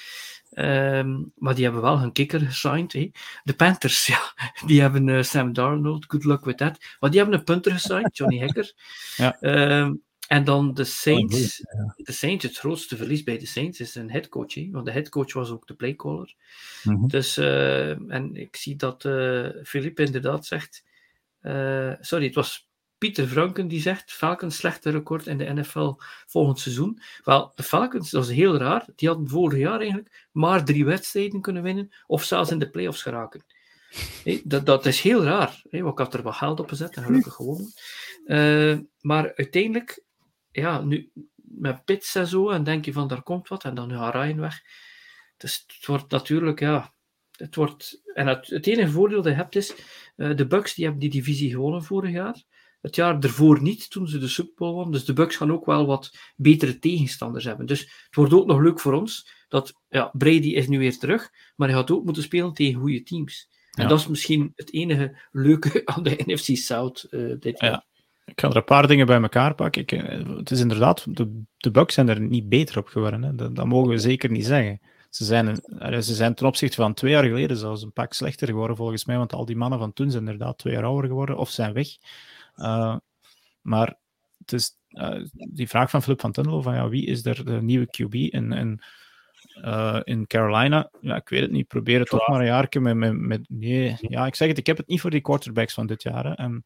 Um, 0.51 1.31
maar 1.35 1.55
die 1.55 1.63
hebben 1.63 1.81
wel 1.81 1.99
hun 1.99 2.11
kikker 2.11 2.39
gesigned. 2.39 2.93
Hey. 2.93 3.11
De 3.43 3.53
Panthers, 3.53 4.05
ja, 4.13 4.33
die 4.65 4.81
hebben 4.81 5.07
uh, 5.07 5.21
Sam 5.21 5.53
Darnold, 5.53 6.05
good 6.07 6.23
luck 6.23 6.45
with 6.45 6.57
that. 6.57 6.77
Maar 6.99 7.09
die 7.09 7.19
hebben 7.19 7.37
een 7.39 7.45
punter 7.45 7.71
gesigned, 7.71 8.17
Johnny 8.17 8.39
Hacker. 8.39 8.73
ja. 9.15 9.37
Um, 9.81 10.05
en 10.27 10.43
dan 10.43 10.73
de 10.73 10.83
Saints. 10.83 11.61
Oh, 11.61 11.91
de 11.95 12.11
Saints, 12.11 12.43
het 12.43 12.57
grootste 12.57 12.97
verlies 12.97 13.23
bij 13.23 13.37
de 13.37 13.45
Saints 13.45 13.79
is 13.79 13.95
een 13.95 14.11
headcoach. 14.11 14.53
Hè? 14.53 14.69
Want 14.71 14.85
de 14.85 14.91
headcoach 14.91 15.33
was 15.33 15.49
ook 15.49 15.67
de 15.67 15.73
playcaller. 15.73 16.35
Mm 16.83 16.95
-hmm. 16.95 17.07
Dus, 17.07 17.37
uh, 17.37 18.11
en 18.11 18.35
ik 18.35 18.55
zie 18.55 18.75
dat 18.75 19.03
uh, 19.03 19.49
Philippe 19.63 20.03
inderdaad 20.03 20.45
zegt. 20.45 20.83
Uh, 21.41 21.93
sorry, 21.99 22.25
het 22.25 22.35
was 22.35 22.69
Pieter 22.97 23.27
Franken 23.27 23.67
die 23.67 23.81
zegt: 23.81 24.11
Falcons 24.11 24.55
slechte 24.55 24.89
record 24.89 25.27
in 25.27 25.37
de 25.37 25.53
NFL 25.53 25.93
volgend 26.25 26.59
seizoen. 26.59 26.99
Wel, 27.23 27.51
de 27.55 27.63
Falcons, 27.63 28.09
dat 28.09 28.23
is 28.23 28.35
heel 28.35 28.57
raar. 28.57 28.85
Die 28.95 29.07
hadden 29.07 29.29
vorig 29.29 29.59
jaar 29.59 29.79
eigenlijk 29.79 30.27
maar 30.31 30.65
drie 30.65 30.85
wedstrijden 30.85 31.41
kunnen 31.41 31.63
winnen. 31.63 31.91
Of 32.07 32.23
zelfs 32.23 32.51
in 32.51 32.59
de 32.59 32.69
playoffs 32.69 33.01
geraken. 33.01 33.45
Hey, 34.23 34.41
dat, 34.43 34.65
dat 34.65 34.85
is 34.85 35.01
heel 35.01 35.23
raar. 35.23 35.61
Hey, 35.69 35.79
ik 35.79 35.97
had 35.97 36.13
er 36.13 36.21
wat 36.21 36.35
geld 36.35 36.59
op 36.59 36.69
gezet 36.69 36.95
en 36.95 37.03
gelukkig 37.03 37.33
gewonnen. 37.33 37.73
maar 39.01 39.33
uiteindelijk 39.35 40.05
ja, 40.61 40.81
nu 40.81 41.11
met 41.35 41.85
pits 41.85 42.15
en 42.15 42.27
zo, 42.27 42.49
en 42.49 42.63
denk 42.63 42.85
je 42.85 42.93
van 42.93 43.07
daar 43.07 43.23
komt 43.23 43.47
wat, 43.47 43.63
en 43.63 43.75
dan 43.75 43.91
gaat 43.91 44.13
Ryan 44.13 44.39
weg. 44.39 44.61
Dus 45.37 45.63
het 45.67 45.85
wordt 45.85 46.11
natuurlijk, 46.11 46.59
ja, 46.59 46.93
het 47.31 47.55
wordt, 47.55 48.01
en 48.13 48.27
het, 48.27 48.47
het 48.47 48.67
enige 48.67 48.91
voordeel 48.91 49.21
dat 49.21 49.31
je 49.31 49.37
hebt 49.37 49.55
is, 49.55 49.75
uh, 50.15 50.35
de 50.35 50.47
Bucks 50.47 50.73
die 50.73 50.83
hebben 50.83 51.01
die 51.01 51.11
divisie 51.11 51.49
gewonnen 51.49 51.83
vorig 51.83 52.11
jaar. 52.11 52.43
Het 52.81 52.95
jaar 52.95 53.19
ervoor 53.19 53.61
niet, 53.61 53.89
toen 53.89 54.07
ze 54.07 54.17
de 54.17 54.27
Super 54.27 54.53
Bowl 54.55 54.73
wonnen. 54.73 54.91
Dus 54.91 55.05
de 55.05 55.13
Bucks 55.13 55.35
gaan 55.35 55.51
ook 55.51 55.65
wel 55.65 55.85
wat 55.85 56.17
betere 56.35 56.79
tegenstanders 56.79 57.45
hebben. 57.45 57.65
Dus 57.65 57.79
het 57.81 58.15
wordt 58.15 58.33
ook 58.33 58.45
nog 58.45 58.59
leuk 58.59 58.79
voor 58.79 58.93
ons 58.93 59.31
dat 59.47 59.73
ja, 59.89 60.11
Brady 60.13 60.47
is 60.47 60.67
nu 60.67 60.79
weer 60.79 60.97
terug, 60.97 61.31
maar 61.55 61.67
hij 61.67 61.77
gaat 61.77 61.91
ook 61.91 62.03
moeten 62.05 62.23
spelen 62.23 62.53
tegen 62.53 62.79
goede 62.79 63.03
teams. 63.03 63.49
En 63.71 63.83
ja. 63.83 63.89
dat 63.89 63.99
is 63.99 64.07
misschien 64.07 64.51
het 64.55 64.73
enige 64.73 65.21
leuke 65.31 65.81
aan 65.85 66.03
de 66.03 66.23
NFC 66.25 66.57
South 66.57 67.07
uh, 67.09 67.35
dit 67.39 67.59
jaar. 67.59 67.71
Ja. 67.71 67.85
Ik 68.27 68.39
ga 68.41 68.49
er 68.49 68.55
een 68.55 68.63
paar 68.63 68.87
dingen 68.87 69.05
bij 69.05 69.21
elkaar 69.21 69.55
pakken. 69.55 69.81
Ik, 69.81 69.89
het 70.37 70.51
is 70.51 70.59
inderdaad, 70.59 71.17
de, 71.17 71.41
de 71.57 71.71
Bucks 71.71 71.93
zijn 71.93 72.09
er 72.09 72.19
niet 72.19 72.49
beter 72.49 72.77
op 72.77 72.87
geworden. 72.87 73.23
Hè. 73.23 73.35
Dat, 73.35 73.55
dat, 73.55 73.65
mogen 73.65 73.89
we 73.89 73.97
zeker 73.97 74.31
niet 74.31 74.45
zeggen. 74.45 74.81
Ze 75.09 75.25
zijn, 75.25 75.55
ze 76.03 76.15
zijn 76.15 76.35
ten 76.35 76.47
opzichte 76.47 76.75
van 76.75 76.93
twee 76.93 77.11
jaar 77.11 77.23
geleden 77.23 77.57
zelfs 77.57 77.81
een 77.81 77.91
pak 77.91 78.13
slechter 78.13 78.47
geworden, 78.47 78.75
volgens 78.75 79.05
mij. 79.05 79.17
Want 79.17 79.33
al 79.33 79.45
die 79.45 79.55
mannen 79.55 79.79
van 79.79 79.93
toen 79.93 80.11
zijn 80.11 80.23
inderdaad 80.23 80.57
twee 80.57 80.73
jaar 80.73 80.83
ouder 80.83 81.09
geworden 81.09 81.37
of 81.37 81.49
zijn 81.49 81.73
weg. 81.73 81.87
Uh, 82.55 82.95
maar 83.61 83.95
het 84.37 84.51
is 84.51 84.71
uh, 84.89 85.25
die 85.33 85.67
vraag 85.67 85.89
van 85.89 86.03
Flip 86.03 86.21
van 86.21 86.31
Tunnel: 86.31 86.61
van 86.61 86.73
ja, 86.73 86.89
wie 86.89 87.05
is 87.05 87.25
er 87.25 87.45
de 87.45 87.61
nieuwe 87.61 87.85
QB 87.85 88.13
in, 88.13 88.51
in, 88.51 88.81
uh, 89.63 89.99
in 90.03 90.27
Carolina? 90.27 90.89
Ja, 91.01 91.15
ik 91.15 91.29
weet 91.29 91.41
het 91.41 91.51
niet. 91.51 91.67
Probeer 91.67 91.99
het 91.99 92.09
toch 92.09 92.27
maar 92.27 92.39
een 92.39 92.45
jaar 92.45 92.67
met, 92.79 92.95
met, 92.95 93.17
met. 93.17 93.49
Nee, 93.49 93.95
ja, 93.99 94.25
ik 94.25 94.35
zeg 94.35 94.47
het, 94.47 94.57
ik 94.57 94.67
heb 94.67 94.77
het 94.77 94.87
niet 94.87 95.01
voor 95.01 95.11
die 95.11 95.21
quarterbacks 95.21 95.73
van 95.73 95.87
dit 95.87 96.03
jaar. 96.03 96.25
Hè. 96.25 96.33
En, 96.33 96.65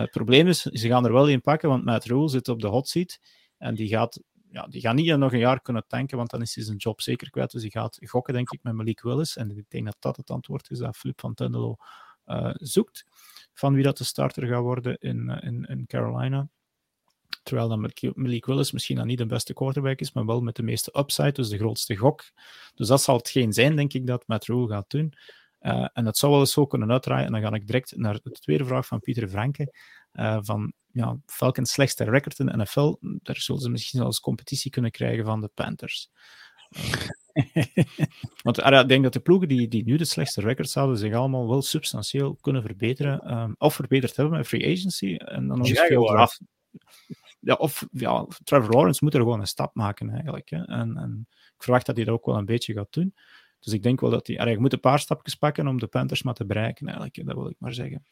het 0.00 0.10
probleem 0.10 0.46
is, 0.46 0.60
ze 0.62 0.88
gaan 0.88 1.04
er 1.04 1.12
wel 1.12 1.28
in 1.28 1.40
pakken, 1.40 1.68
want 1.68 1.84
Matt 1.84 2.04
Rule 2.04 2.28
zit 2.28 2.48
op 2.48 2.60
de 2.60 2.66
hot 2.66 2.88
seat. 2.88 3.18
En 3.58 3.74
die 3.74 3.88
gaat, 3.88 4.22
ja, 4.50 4.66
die 4.66 4.80
gaat 4.80 4.94
niet 4.94 5.16
nog 5.16 5.32
een 5.32 5.38
jaar 5.38 5.60
kunnen 5.60 5.84
tanken, 5.86 6.16
want 6.16 6.30
dan 6.30 6.42
is 6.42 6.54
hij 6.54 6.64
zijn 6.64 6.76
job 6.76 7.00
zeker 7.00 7.30
kwijt. 7.30 7.50
Dus 7.50 7.62
die 7.62 7.70
gaat 7.70 7.98
gokken, 8.00 8.34
denk 8.34 8.50
ik, 8.50 8.58
met 8.62 8.74
Malik 8.74 9.02
Willis. 9.02 9.36
En 9.36 9.50
ik 9.50 9.70
denk 9.70 9.84
dat 9.84 9.96
dat 9.98 10.16
het 10.16 10.30
antwoord 10.30 10.70
is 10.70 10.78
dat 10.78 10.96
Flip 10.96 11.20
van 11.20 11.34
Tendelo 11.34 11.76
uh, 12.26 12.50
zoekt. 12.54 13.06
Van 13.52 13.74
wie 13.74 13.82
dat 13.82 13.98
de 13.98 14.04
starter 14.04 14.46
gaat 14.46 14.60
worden 14.62 14.96
in, 14.98 15.28
in, 15.28 15.64
in 15.64 15.86
Carolina. 15.86 16.48
Terwijl 17.42 17.68
dan 17.68 17.90
Malik 18.14 18.46
Willis 18.46 18.72
misschien 18.72 18.96
dan 18.96 19.06
niet 19.06 19.18
de 19.18 19.26
beste 19.26 19.52
quarterback 19.52 20.00
is, 20.00 20.12
maar 20.12 20.26
wel 20.26 20.40
met 20.40 20.56
de 20.56 20.62
meeste 20.62 20.98
upside, 20.98 21.32
dus 21.32 21.48
de 21.48 21.58
grootste 21.58 21.96
gok. 21.96 22.24
Dus 22.74 22.88
dat 22.88 23.02
zal 23.02 23.16
hetgeen 23.16 23.52
zijn, 23.52 23.76
denk 23.76 23.92
ik, 23.92 24.06
dat 24.06 24.26
Matt 24.26 24.44
Rule 24.44 24.68
gaat 24.68 24.90
doen. 24.90 25.14
Uh, 25.62 25.88
en 25.92 26.04
dat 26.04 26.18
zou 26.18 26.32
wel 26.32 26.40
eens 26.40 26.52
zo 26.52 26.66
kunnen 26.66 26.90
uitdraaien. 26.90 27.26
En 27.26 27.32
dan 27.32 27.40
ga 27.40 27.52
ik 27.52 27.66
direct 27.66 27.96
naar 27.96 28.20
de 28.22 28.30
tweede 28.30 28.64
vraag 28.64 28.86
van 28.86 29.00
Pieter 29.00 29.28
Franke. 29.28 29.74
Uh, 30.12 30.38
van 30.40 30.72
ja, 30.92 31.16
Falcons 31.26 31.72
slechtste 31.72 32.04
record 32.04 32.38
in 32.38 32.46
de 32.46 32.56
NFL. 32.56 32.96
Daar 33.00 33.36
zullen 33.36 33.60
ze 33.60 33.70
misschien 33.70 34.00
zelfs 34.00 34.20
competitie 34.20 34.70
kunnen 34.70 34.90
krijgen 34.90 35.24
van 35.24 35.40
de 35.40 35.50
Panthers. 35.54 36.10
Uh, 36.76 36.92
want 38.42 38.58
ik 38.58 38.88
denk 38.88 39.02
dat 39.02 39.12
de 39.12 39.20
ploegen 39.20 39.48
die, 39.48 39.68
die 39.68 39.84
nu 39.84 39.96
de 39.96 40.04
slechtste 40.04 40.40
records 40.40 40.74
houden, 40.74 40.98
zich 40.98 41.14
allemaal 41.14 41.48
wel 41.48 41.62
substantieel 41.62 42.36
kunnen 42.40 42.62
verbeteren. 42.62 43.38
Um, 43.38 43.54
of 43.58 43.74
verbeterd 43.74 44.16
hebben 44.16 44.36
met 44.36 44.46
free 44.46 44.72
agency. 44.72 45.14
En 45.14 45.46
dan 45.46 45.58
nog 45.58 45.68
eens 45.68 45.80
veel 45.80 46.04
draft. 46.04 46.40
Ja, 47.40 47.54
of 47.54 47.86
ja, 47.92 48.26
Trevor 48.44 48.70
Lawrence 48.70 49.04
moet 49.04 49.14
er 49.14 49.20
gewoon 49.20 49.40
een 49.40 49.46
stap 49.46 49.74
maken 49.74 50.10
eigenlijk. 50.10 50.50
Hè. 50.50 50.64
En, 50.64 50.96
en 50.96 51.26
ik 51.28 51.62
verwacht 51.62 51.86
dat 51.86 51.96
hij 51.96 52.04
dat 52.04 52.14
ook 52.14 52.26
wel 52.26 52.36
een 52.36 52.44
beetje 52.44 52.72
gaat 52.72 52.92
doen. 52.92 53.14
Dus 53.62 53.72
ik 53.72 53.82
denk 53.82 54.00
wel 54.00 54.10
dat 54.10 54.26
hij... 54.26 54.50
Je 54.50 54.58
moet 54.58 54.72
een 54.72 54.80
paar 54.80 54.98
stapjes 54.98 55.34
pakken 55.34 55.66
om 55.66 55.78
de 55.78 55.86
Panthers 55.86 56.22
maar 56.22 56.34
te 56.34 56.46
bereiken, 56.46 56.86
eigenlijk. 56.86 57.26
Dat 57.26 57.36
wil 57.36 57.48
ik 57.48 57.56
maar 57.58 57.74
zeggen. 57.74 58.04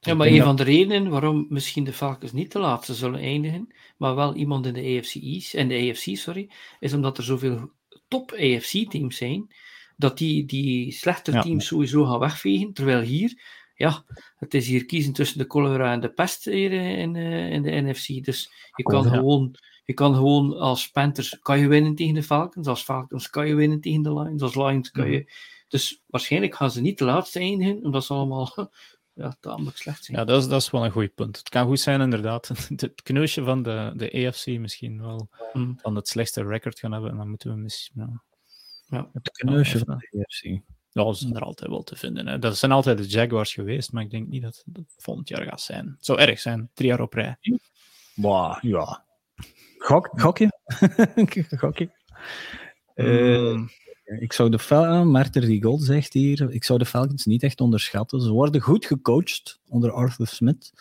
ja, 0.00 0.14
maar 0.14 0.26
een 0.26 0.42
van 0.42 0.56
de 0.56 0.62
redenen 0.62 1.08
waarom 1.08 1.46
misschien 1.48 1.84
de 1.84 1.92
Falcons 1.92 2.32
niet 2.32 2.52
de 2.52 2.58
laatste 2.58 2.94
zullen 2.94 3.20
eindigen, 3.20 3.74
maar 3.96 4.14
wel 4.14 4.34
iemand 4.34 4.66
in 4.66 4.72
de 4.72 5.02
East, 5.20 5.54
en 5.54 5.68
de 5.68 5.90
AFC, 5.90 6.16
sorry, 6.16 6.50
is 6.80 6.92
omdat 6.92 7.18
er 7.18 7.24
zoveel 7.24 7.70
top 8.08 8.32
AFC-teams 8.32 9.16
zijn, 9.16 9.54
dat 9.96 10.18
die, 10.18 10.44
die 10.44 10.92
slechte 10.92 11.32
ja. 11.32 11.40
teams 11.40 11.66
sowieso 11.66 12.04
gaan 12.04 12.18
wegvegen, 12.18 12.72
terwijl 12.72 13.00
hier, 13.00 13.40
ja, 13.74 14.04
het 14.36 14.54
is 14.54 14.66
hier 14.66 14.84
kiezen 14.86 15.12
tussen 15.12 15.38
de 15.38 15.44
cholera 15.48 15.92
en 15.92 16.00
de 16.00 16.12
pest 16.12 16.44
hier 16.44 16.72
in, 16.72 17.16
in 17.16 17.62
de 17.62 17.70
NFC. 17.70 18.24
Dus 18.24 18.50
je 18.74 18.82
kan 18.82 19.04
ja. 19.04 19.10
gewoon 19.10 19.56
je 19.88 19.94
kan 19.94 20.14
gewoon 20.14 20.56
als 20.56 20.90
Panthers 20.90 21.38
kan 21.38 21.58
je 21.58 21.68
winnen 21.68 21.94
tegen 21.94 22.14
de 22.14 22.22
Falcons, 22.22 22.66
als 22.66 22.82
Falcons 22.82 23.30
kan 23.30 23.48
je 23.48 23.54
winnen 23.54 23.80
tegen 23.80 24.02
de 24.02 24.14
Lions, 24.14 24.42
als 24.42 24.54
Lions 24.54 24.90
kan 24.90 25.10
je. 25.10 25.32
Dus 25.68 26.02
waarschijnlijk 26.06 26.54
gaan 26.54 26.70
ze 26.70 26.80
niet 26.80 26.98
de 26.98 27.04
laatste 27.04 27.38
eindigen, 27.38 27.84
omdat 27.84 28.04
ze 28.04 28.12
allemaal 28.12 28.52
ja, 29.14 29.36
tamelijk 29.40 29.76
slecht 29.76 30.04
zijn. 30.04 30.18
Ja, 30.18 30.24
dat 30.24 30.42
is, 30.42 30.48
dat 30.48 30.60
is 30.60 30.70
wel 30.70 30.84
een 30.84 30.90
goed 30.90 31.14
punt. 31.14 31.36
Het 31.36 31.48
kan 31.48 31.66
goed 31.66 31.80
zijn, 31.80 32.00
inderdaad. 32.00 32.48
Het 32.76 33.02
kneusje 33.02 33.44
van 33.44 33.62
de, 33.62 33.92
de 33.96 34.26
AFC 34.26 34.46
misschien 34.46 35.00
wel 35.00 35.28
mm. 35.52 35.78
van 35.82 35.96
het 35.96 36.08
slechtste 36.08 36.42
record 36.42 36.78
gaan 36.78 36.92
hebben, 36.92 37.10
en 37.10 37.16
dan 37.16 37.28
moeten 37.28 37.50
we 37.50 37.56
misschien. 37.56 37.94
Ja, 38.00 38.22
ja. 38.86 39.10
het 39.12 39.30
kneusje 39.30 39.78
van 39.78 39.98
de 39.98 40.18
AFC. 40.18 40.42
Ja, 40.90 41.04
dat 41.04 41.18
zijn 41.18 41.34
er 41.34 41.42
altijd 41.42 41.70
wel 41.70 41.82
te 41.82 41.96
vinden. 41.96 42.26
Hè. 42.26 42.38
Dat 42.38 42.56
zijn 42.56 42.72
altijd 42.72 42.98
de 42.98 43.06
Jaguars 43.06 43.54
geweest, 43.54 43.92
maar 43.92 44.02
ik 44.02 44.10
denk 44.10 44.28
niet 44.28 44.42
dat 44.42 44.64
het 44.72 44.94
volgend 44.96 45.28
jaar 45.28 45.44
gaat 45.44 45.60
zijn. 45.60 45.86
Het 45.86 46.04
zou 46.04 46.18
erg 46.18 46.40
zijn, 46.40 46.70
drie 46.74 46.88
jaar 46.88 47.00
op 47.00 47.12
rij. 47.12 47.36
Bah, 48.14 48.62
ja, 48.62 49.06
Gok, 49.78 50.08
gokje? 50.12 50.52
gokje? 51.58 51.90
Uh, 52.94 53.60
ik 54.04 54.32
zou 54.32 54.50
de 54.50 54.58
Falcons, 54.58 55.10
Marter 55.10 55.40
die 55.40 55.62
Gold 55.62 55.82
zegt 55.82 56.12
hier, 56.12 56.50
ik 56.50 56.64
zou 56.64 56.78
de 56.78 56.84
Falcons 56.84 57.24
niet 57.24 57.42
echt 57.42 57.60
onderschatten. 57.60 58.20
Ze 58.20 58.30
worden 58.30 58.60
goed 58.60 58.86
gecoacht 58.86 59.60
onder 59.68 59.92
Arthur 59.92 60.26
Smith. 60.26 60.72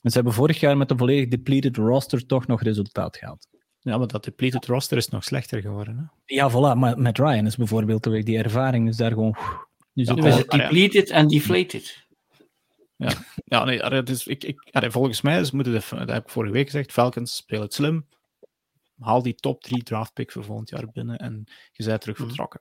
En 0.00 0.10
ze 0.10 0.16
hebben 0.16 0.34
vorig 0.34 0.60
jaar 0.60 0.76
met 0.76 0.90
een 0.90 0.98
volledig 0.98 1.28
depleted 1.28 1.76
roster 1.76 2.26
toch 2.26 2.46
nog 2.46 2.62
resultaat 2.62 3.16
gehad. 3.16 3.48
Ja, 3.80 3.98
maar 3.98 4.06
dat 4.06 4.24
depleted 4.24 4.66
roster 4.66 4.96
is 4.96 5.08
nog 5.08 5.24
slechter 5.24 5.60
geworden. 5.60 5.96
Hè? 5.96 6.34
Ja, 6.34 6.50
voilà. 6.50 6.78
Maar 6.78 6.98
met 6.98 7.18
Ryan 7.18 7.46
is 7.46 7.56
bijvoorbeeld 7.56 8.24
die 8.26 8.38
ervaring 8.38 8.88
is 8.88 8.96
daar 8.96 9.12
gewoon... 9.12 9.36
Dus 9.92 10.06
ja, 10.06 10.14
nu 10.14 10.26
is 10.26 10.36
het 10.36 10.50
depleted 10.50 11.10
en 11.10 11.28
deflated. 11.28 12.06
Ja, 12.96 13.12
ja 13.44 13.64
nee, 13.64 14.02
dus 14.02 14.26
ik, 14.26 14.44
ik, 14.44 14.72
volgens 14.72 15.20
mij 15.20 15.40
is, 15.40 15.50
moeten 15.50 15.72
de, 15.72 15.82
dat 15.90 16.08
heb 16.08 16.22
ik 16.22 16.28
vorige 16.28 16.52
week 16.52 16.66
gezegd, 16.66 16.92
Falcons 16.92 17.36
spelen 17.36 17.62
het 17.62 17.74
slim, 17.74 18.06
haal 18.98 19.22
die 19.22 19.34
top 19.34 19.62
3 19.62 19.82
draftpick 19.82 20.32
voor 20.32 20.44
volgend 20.44 20.68
jaar 20.68 20.90
binnen 20.90 21.18
en 21.18 21.44
je 21.72 21.84
bent 21.84 22.00
terug 22.00 22.18
mhm. 22.18 22.26
vertrokken. 22.26 22.60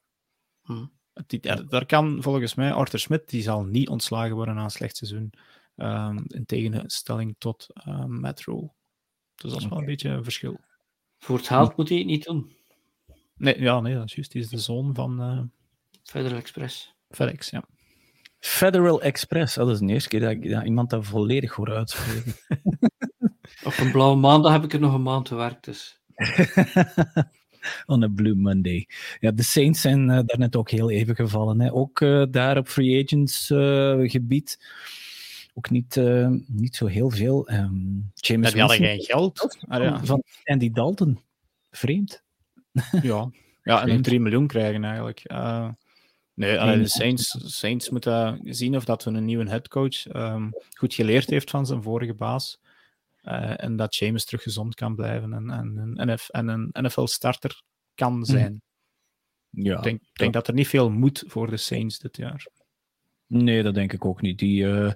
Mm. 0.63 0.91
Die, 1.27 1.39
daar 1.67 1.85
kan 1.85 2.21
volgens 2.21 2.55
mij 2.55 2.73
Arthur 2.73 2.99
Smith, 2.99 3.29
die 3.29 3.41
zal 3.41 3.63
niet 3.63 3.89
ontslagen 3.89 4.35
worden 4.35 4.55
na 4.55 4.63
een 4.63 4.69
slecht 4.69 4.97
seizoen. 4.97 5.33
Um, 5.77 6.25
in 6.27 6.45
tegenstelling 6.45 7.35
tot 7.37 7.67
um, 7.87 8.19
Matt. 8.19 8.45
Dus 8.45 9.51
dat 9.51 9.61
is 9.61 9.67
wel 9.67 9.77
een 9.77 9.85
beetje 9.85 10.09
een 10.09 10.23
verschil. 10.23 10.59
Voor 11.17 11.37
het 11.37 11.47
geld 11.47 11.77
moet 11.77 11.89
hij 11.89 11.97
het 11.97 12.07
niet 12.07 12.23
doen. 12.23 12.55
Nee, 13.35 13.61
ja, 13.61 13.79
nee, 13.79 13.95
dat 13.95 14.05
is 14.05 14.15
juist. 14.15 14.31
Die 14.31 14.41
is 14.41 14.49
de 14.49 14.57
zoon 14.57 14.95
van... 14.95 15.21
Uh... 15.21 15.41
Federal 16.03 16.37
Express. 16.37 16.93
FedEx, 17.09 17.49
ja. 17.49 17.63
Federal 18.39 19.01
Express, 19.01 19.55
dat 19.55 19.69
is 19.69 19.79
de 19.79 19.85
eerste 19.85 20.09
keer 20.09 20.19
dat, 20.19 20.31
ik, 20.31 20.49
dat 20.49 20.63
iemand 20.63 20.89
dat 20.89 21.05
volledig 21.05 21.53
hoor 21.53 21.73
uitspreken. 21.73 22.35
Op 23.63 23.77
een 23.77 23.91
blauwe 23.91 24.15
maandag 24.15 24.51
heb 24.51 24.63
ik 24.63 24.73
er 24.73 24.79
nog 24.79 24.93
een 24.93 25.01
maand 25.01 25.27
gewerkt, 25.27 25.65
dus... 25.65 25.99
On 27.85 28.03
a 28.03 28.07
Blue 28.07 28.35
Monday. 28.35 28.87
Ja, 29.19 29.31
de 29.31 29.43
Saints 29.43 29.81
zijn 29.81 30.09
uh, 30.09 30.19
daarnet 30.25 30.55
ook 30.55 30.69
heel 30.69 30.89
even 30.89 31.15
gevallen. 31.15 31.59
Hè. 31.59 31.73
Ook 31.73 31.99
uh, 31.99 32.25
daar 32.29 32.57
op 32.57 32.67
free 32.67 33.03
agents 33.03 33.49
uh, 33.49 34.09
gebied. 34.09 34.59
Ook 35.53 35.69
niet, 35.69 36.01
niet 36.47 36.75
zo 36.75 36.85
heel 36.85 37.09
veel. 37.09 37.51
Um, 37.51 38.11
James 38.13 38.51
die 38.51 38.61
hadden 38.61 38.77
geen 38.77 39.01
geld. 39.01 39.57
Ah, 39.67 39.83
ja. 39.83 40.05
Van 40.05 40.23
Andy 40.43 40.71
Dalton. 40.71 41.19
Vreemd. 41.71 42.23
ja. 43.01 43.31
ja, 43.63 43.87
en 43.87 44.01
3 44.01 44.19
miljoen 44.19 44.47
krijgen 44.47 44.83
eigenlijk. 44.83 45.23
Nee, 46.33 46.59
alleen 46.59 46.81
de 46.81 46.87
Saints, 46.87 47.37
Saints 47.39 47.89
moeten 47.89 48.39
zien 48.43 48.75
of 48.75 48.85
dat 48.85 49.03
hun 49.03 49.25
nieuwe 49.25 49.49
headcoach 49.49 50.15
um, 50.15 50.53
goed 50.77 50.93
geleerd 50.93 51.29
heeft 51.29 51.49
van 51.49 51.65
zijn 51.65 51.83
vorige 51.83 52.13
baas. 52.13 52.59
Uh, 53.25 53.63
en 53.63 53.75
dat 53.75 53.95
James 53.95 54.25
terug 54.25 54.43
gezond 54.43 54.75
kan 54.75 54.95
blijven 54.95 55.33
en, 55.33 55.49
en, 55.49 55.93
en, 55.95 56.19
en 56.27 56.47
een 56.47 56.69
NFL-starter 56.71 57.61
kan 57.95 58.13
mhm. 58.13 58.23
zijn. 58.23 58.61
Ja, 59.49 59.77
ik 59.77 59.83
denk, 59.83 60.01
denk 60.13 60.33
dat 60.33 60.47
er 60.47 60.53
niet 60.53 60.67
veel 60.67 60.89
moet 60.89 61.23
voor 61.27 61.49
de 61.49 61.57
Saints 61.57 61.99
dit 61.99 62.17
jaar. 62.17 62.47
Nee, 63.27 63.63
dat 63.63 63.73
denk 63.73 63.93
ik 63.93 64.05
ook 64.05 64.21
niet. 64.21 64.39
Die, 64.39 64.63
uh, 64.63 64.91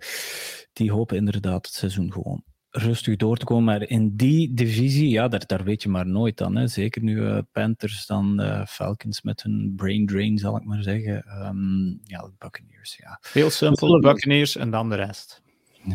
die 0.73 0.91
hopen 0.91 1.17
inderdaad 1.17 1.65
het 1.65 1.75
seizoen 1.75 2.11
gewoon 2.11 2.43
rustig 2.69 3.15
door 3.15 3.37
te 3.37 3.45
komen. 3.45 3.63
Maar 3.63 3.89
in 3.89 4.15
die 4.15 4.53
divisie, 4.53 5.09
ja, 5.09 5.27
daar, 5.27 5.45
daar 5.45 5.63
weet 5.63 5.83
je 5.83 5.89
maar 5.89 6.07
nooit 6.07 6.37
dan. 6.37 6.55
Hè. 6.55 6.67
Zeker 6.67 7.01
nu 7.01 7.15
uh, 7.15 7.39
Panthers, 7.51 8.05
dan 8.05 8.41
uh, 8.41 8.65
Falcons 8.65 9.21
met 9.21 9.43
hun 9.43 9.73
brain 9.75 10.05
drain, 10.05 10.37
zal 10.37 10.57
ik 10.57 10.63
maar 10.63 10.83
zeggen. 10.83 11.45
Um, 11.47 11.99
ja, 12.03 12.21
de 12.21 12.31
Buccaneers, 12.37 12.95
ja. 12.95 13.19
Heel 13.31 13.49
simpel, 13.49 13.99
Buccaneers 13.99 14.55
en 14.55 14.71
dan 14.71 14.89
de 14.89 14.95
rest. 14.95 15.41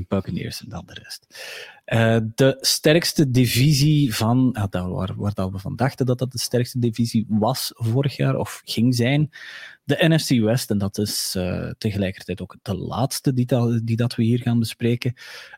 Buccaneers 0.09 0.62
en 0.62 0.69
dan 0.69 0.82
de 0.86 0.94
rest. 1.02 1.27
Uh, 1.86 2.16
de 2.35 2.56
sterkste 2.61 3.31
divisie 3.31 4.15
van, 4.15 4.56
ja, 4.70 4.89
waar, 4.89 5.15
waar 5.16 5.51
we 5.51 5.59
van 5.59 5.77
dachten 5.77 6.06
dat 6.06 6.19
dat 6.19 6.32
de 6.32 6.39
sterkste 6.39 6.78
divisie 6.78 7.27
was 7.28 7.73
vorig 7.74 8.16
jaar, 8.16 8.36
of 8.36 8.62
ging 8.65 8.94
zijn, 8.94 9.31
de 9.85 9.97
NFC 10.09 10.40
West. 10.40 10.70
En 10.70 10.78
dat 10.78 10.98
is 10.98 11.35
uh, 11.39 11.70
tegelijkertijd 11.78 12.40
ook 12.40 12.56
de 12.62 12.74
laatste 12.74 13.32
die, 13.32 13.47
dat, 13.47 13.81
die 13.86 13.97
dat 13.97 14.15
we 14.15 14.23
hier 14.23 14.40
gaan 14.40 14.59
bespreken. 14.59 15.15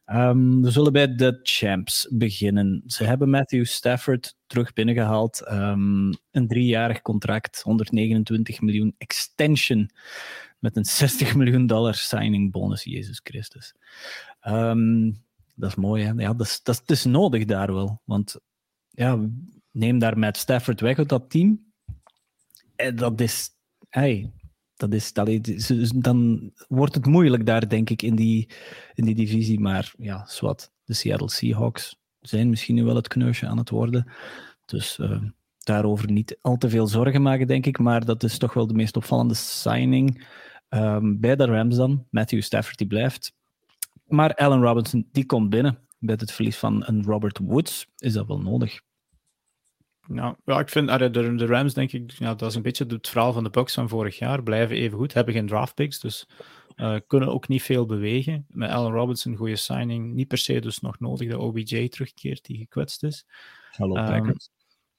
Um, 0.07 0.63
we 0.63 0.71
zullen 0.71 0.93
bij 0.93 1.15
de 1.15 1.41
champs 1.43 2.09
beginnen. 2.11 2.83
Ze 2.87 3.05
hebben 3.05 3.31
Matthew 3.31 3.65
Stafford 3.65 4.37
terug 4.47 4.73
binnengehaald. 4.73 5.51
Um, 5.53 6.11
een 6.31 6.49
driejarig 6.49 7.03
contract, 7.03 7.63
129 7.63 8.61
miljoen 8.61 8.95
extension 8.99 9.91
met 10.59 10.77
een 10.77 10.85
60 10.85 11.35
miljoen 11.35 11.67
dollar 11.67 11.95
signing 11.95 12.53
bonus, 12.53 12.85
Jezus 12.85 13.21
Christus. 13.23 13.75
Um, 14.47 15.25
dat 15.55 15.71
is 15.71 15.77
mooi, 15.77 16.05
hè? 16.05 16.13
Ja, 16.13 16.35
dat 16.35 16.47
is, 16.47 16.61
dat, 16.63 16.83
is, 16.87 17.05
nodig 17.05 17.45
daar 17.45 17.75
wel. 17.75 18.01
Want 18.05 18.37
ja, 18.89 19.29
neem 19.71 19.99
daar 19.99 20.19
met 20.19 20.37
Stafford 20.37 20.81
weg 20.81 20.99
uit 20.99 21.09
dat 21.09 21.31
team. 21.31 21.73
En 22.77 22.97
dat 22.97 23.21
is... 23.21 23.51
Hey, 23.89 24.33
dat 24.77 24.93
is, 24.93 25.13
dan 25.95 26.51
wordt 26.69 26.95
het 26.95 27.07
moeilijk 27.07 27.47
daar, 27.47 27.69
denk 27.69 27.91
ik, 27.91 28.03
in 28.03 28.15
die, 28.15 28.49
in 28.95 29.05
die 29.05 29.15
divisie. 29.15 29.61
Maar 29.61 29.95
ja, 29.99 30.27
zwart. 30.27 30.71
De 30.85 30.95
Seattle 30.95 31.31
Seahawks 31.31 31.97
zijn 32.21 32.49
misschien 32.49 32.75
nu 32.75 32.85
wel 32.85 32.95
het 32.95 33.09
kneusje 33.09 33.47
aan 33.47 33.59
het 33.59 33.71
worden. 33.71 34.07
Dus 34.65 34.99
uh, 34.99 35.23
daarover 35.59 36.11
niet 36.11 36.39
al 36.41 36.57
te 36.57 36.69
veel 36.69 36.87
zorgen 36.87 37.23
maken, 37.23 37.47
denk 37.47 37.67
ik. 37.67 37.79
Maar 37.79 38.05
dat 38.05 38.23
is 38.23 38.39
toch 38.39 38.55
wel 38.55 38.67
de 38.67 38.75
meest 38.75 38.97
opvallende 38.97 39.35
signing. 39.35 40.27
Um, 40.69 41.21
bij 41.21 41.37
de 41.37 41.45
Rams 41.45 41.77
dan. 41.77 42.07
Matthew 42.11 42.43
Stafford 42.43 42.79
die 42.79 42.87
blijft. 42.87 43.35
Maar 44.05 44.35
Allen 44.35 44.63
Robinson 44.63 45.09
die 45.13 45.27
komt 45.27 45.51
binnen. 45.51 45.79
Met 45.99 46.21
het 46.21 46.33
verlies 46.33 46.57
van 46.57 46.83
een 46.87 47.05
Robert 47.05 47.39
Woods 47.39 47.87
is 47.97 48.13
dat 48.13 48.27
wel 48.27 48.41
nodig. 48.41 48.81
Nou, 50.07 50.37
ja, 50.45 50.59
ik 50.59 50.69
vind 50.69 50.99
de, 50.99 51.11
de 51.11 51.47
Rams, 51.47 51.75
denk 51.75 51.93
ik, 51.93 52.11
ja, 52.11 52.35
dat 52.35 52.51
is 52.51 52.55
een 52.57 52.63
beetje 52.63 52.85
het 52.87 53.09
verhaal 53.09 53.33
van 53.33 53.45
de 53.45 53.51
Bucks 53.51 53.75
van 53.75 53.89
vorig 53.89 54.19
jaar. 54.19 54.43
Blijven 54.43 54.77
even 54.77 54.99
goed, 54.99 55.13
hebben 55.13 55.35
geen 55.35 55.47
draft 55.47 55.75
picks, 55.75 56.01
dus 56.01 56.27
uh, 56.77 56.97
kunnen 57.07 57.29
ook 57.29 57.49
niet 57.49 57.63
veel 57.63 57.87
bewegen. 57.87 58.47
Met 58.49 58.71
Allen 58.71 58.93
Robinson, 58.93 59.37
goede 59.37 59.57
signing. 59.57 60.15
Niet 60.15 60.29
per 60.29 60.39
se 60.39 60.61
dus 60.61 60.81
nog 60.81 60.99
nodig 60.99 61.31
dat 61.31 61.41
OBJ 61.41 61.89
terugkeert, 61.89 62.45
die 62.45 62.59
gekwetst 62.59 63.03
is. 63.03 63.27
Hallo, 63.71 63.97
um, 63.97 64.37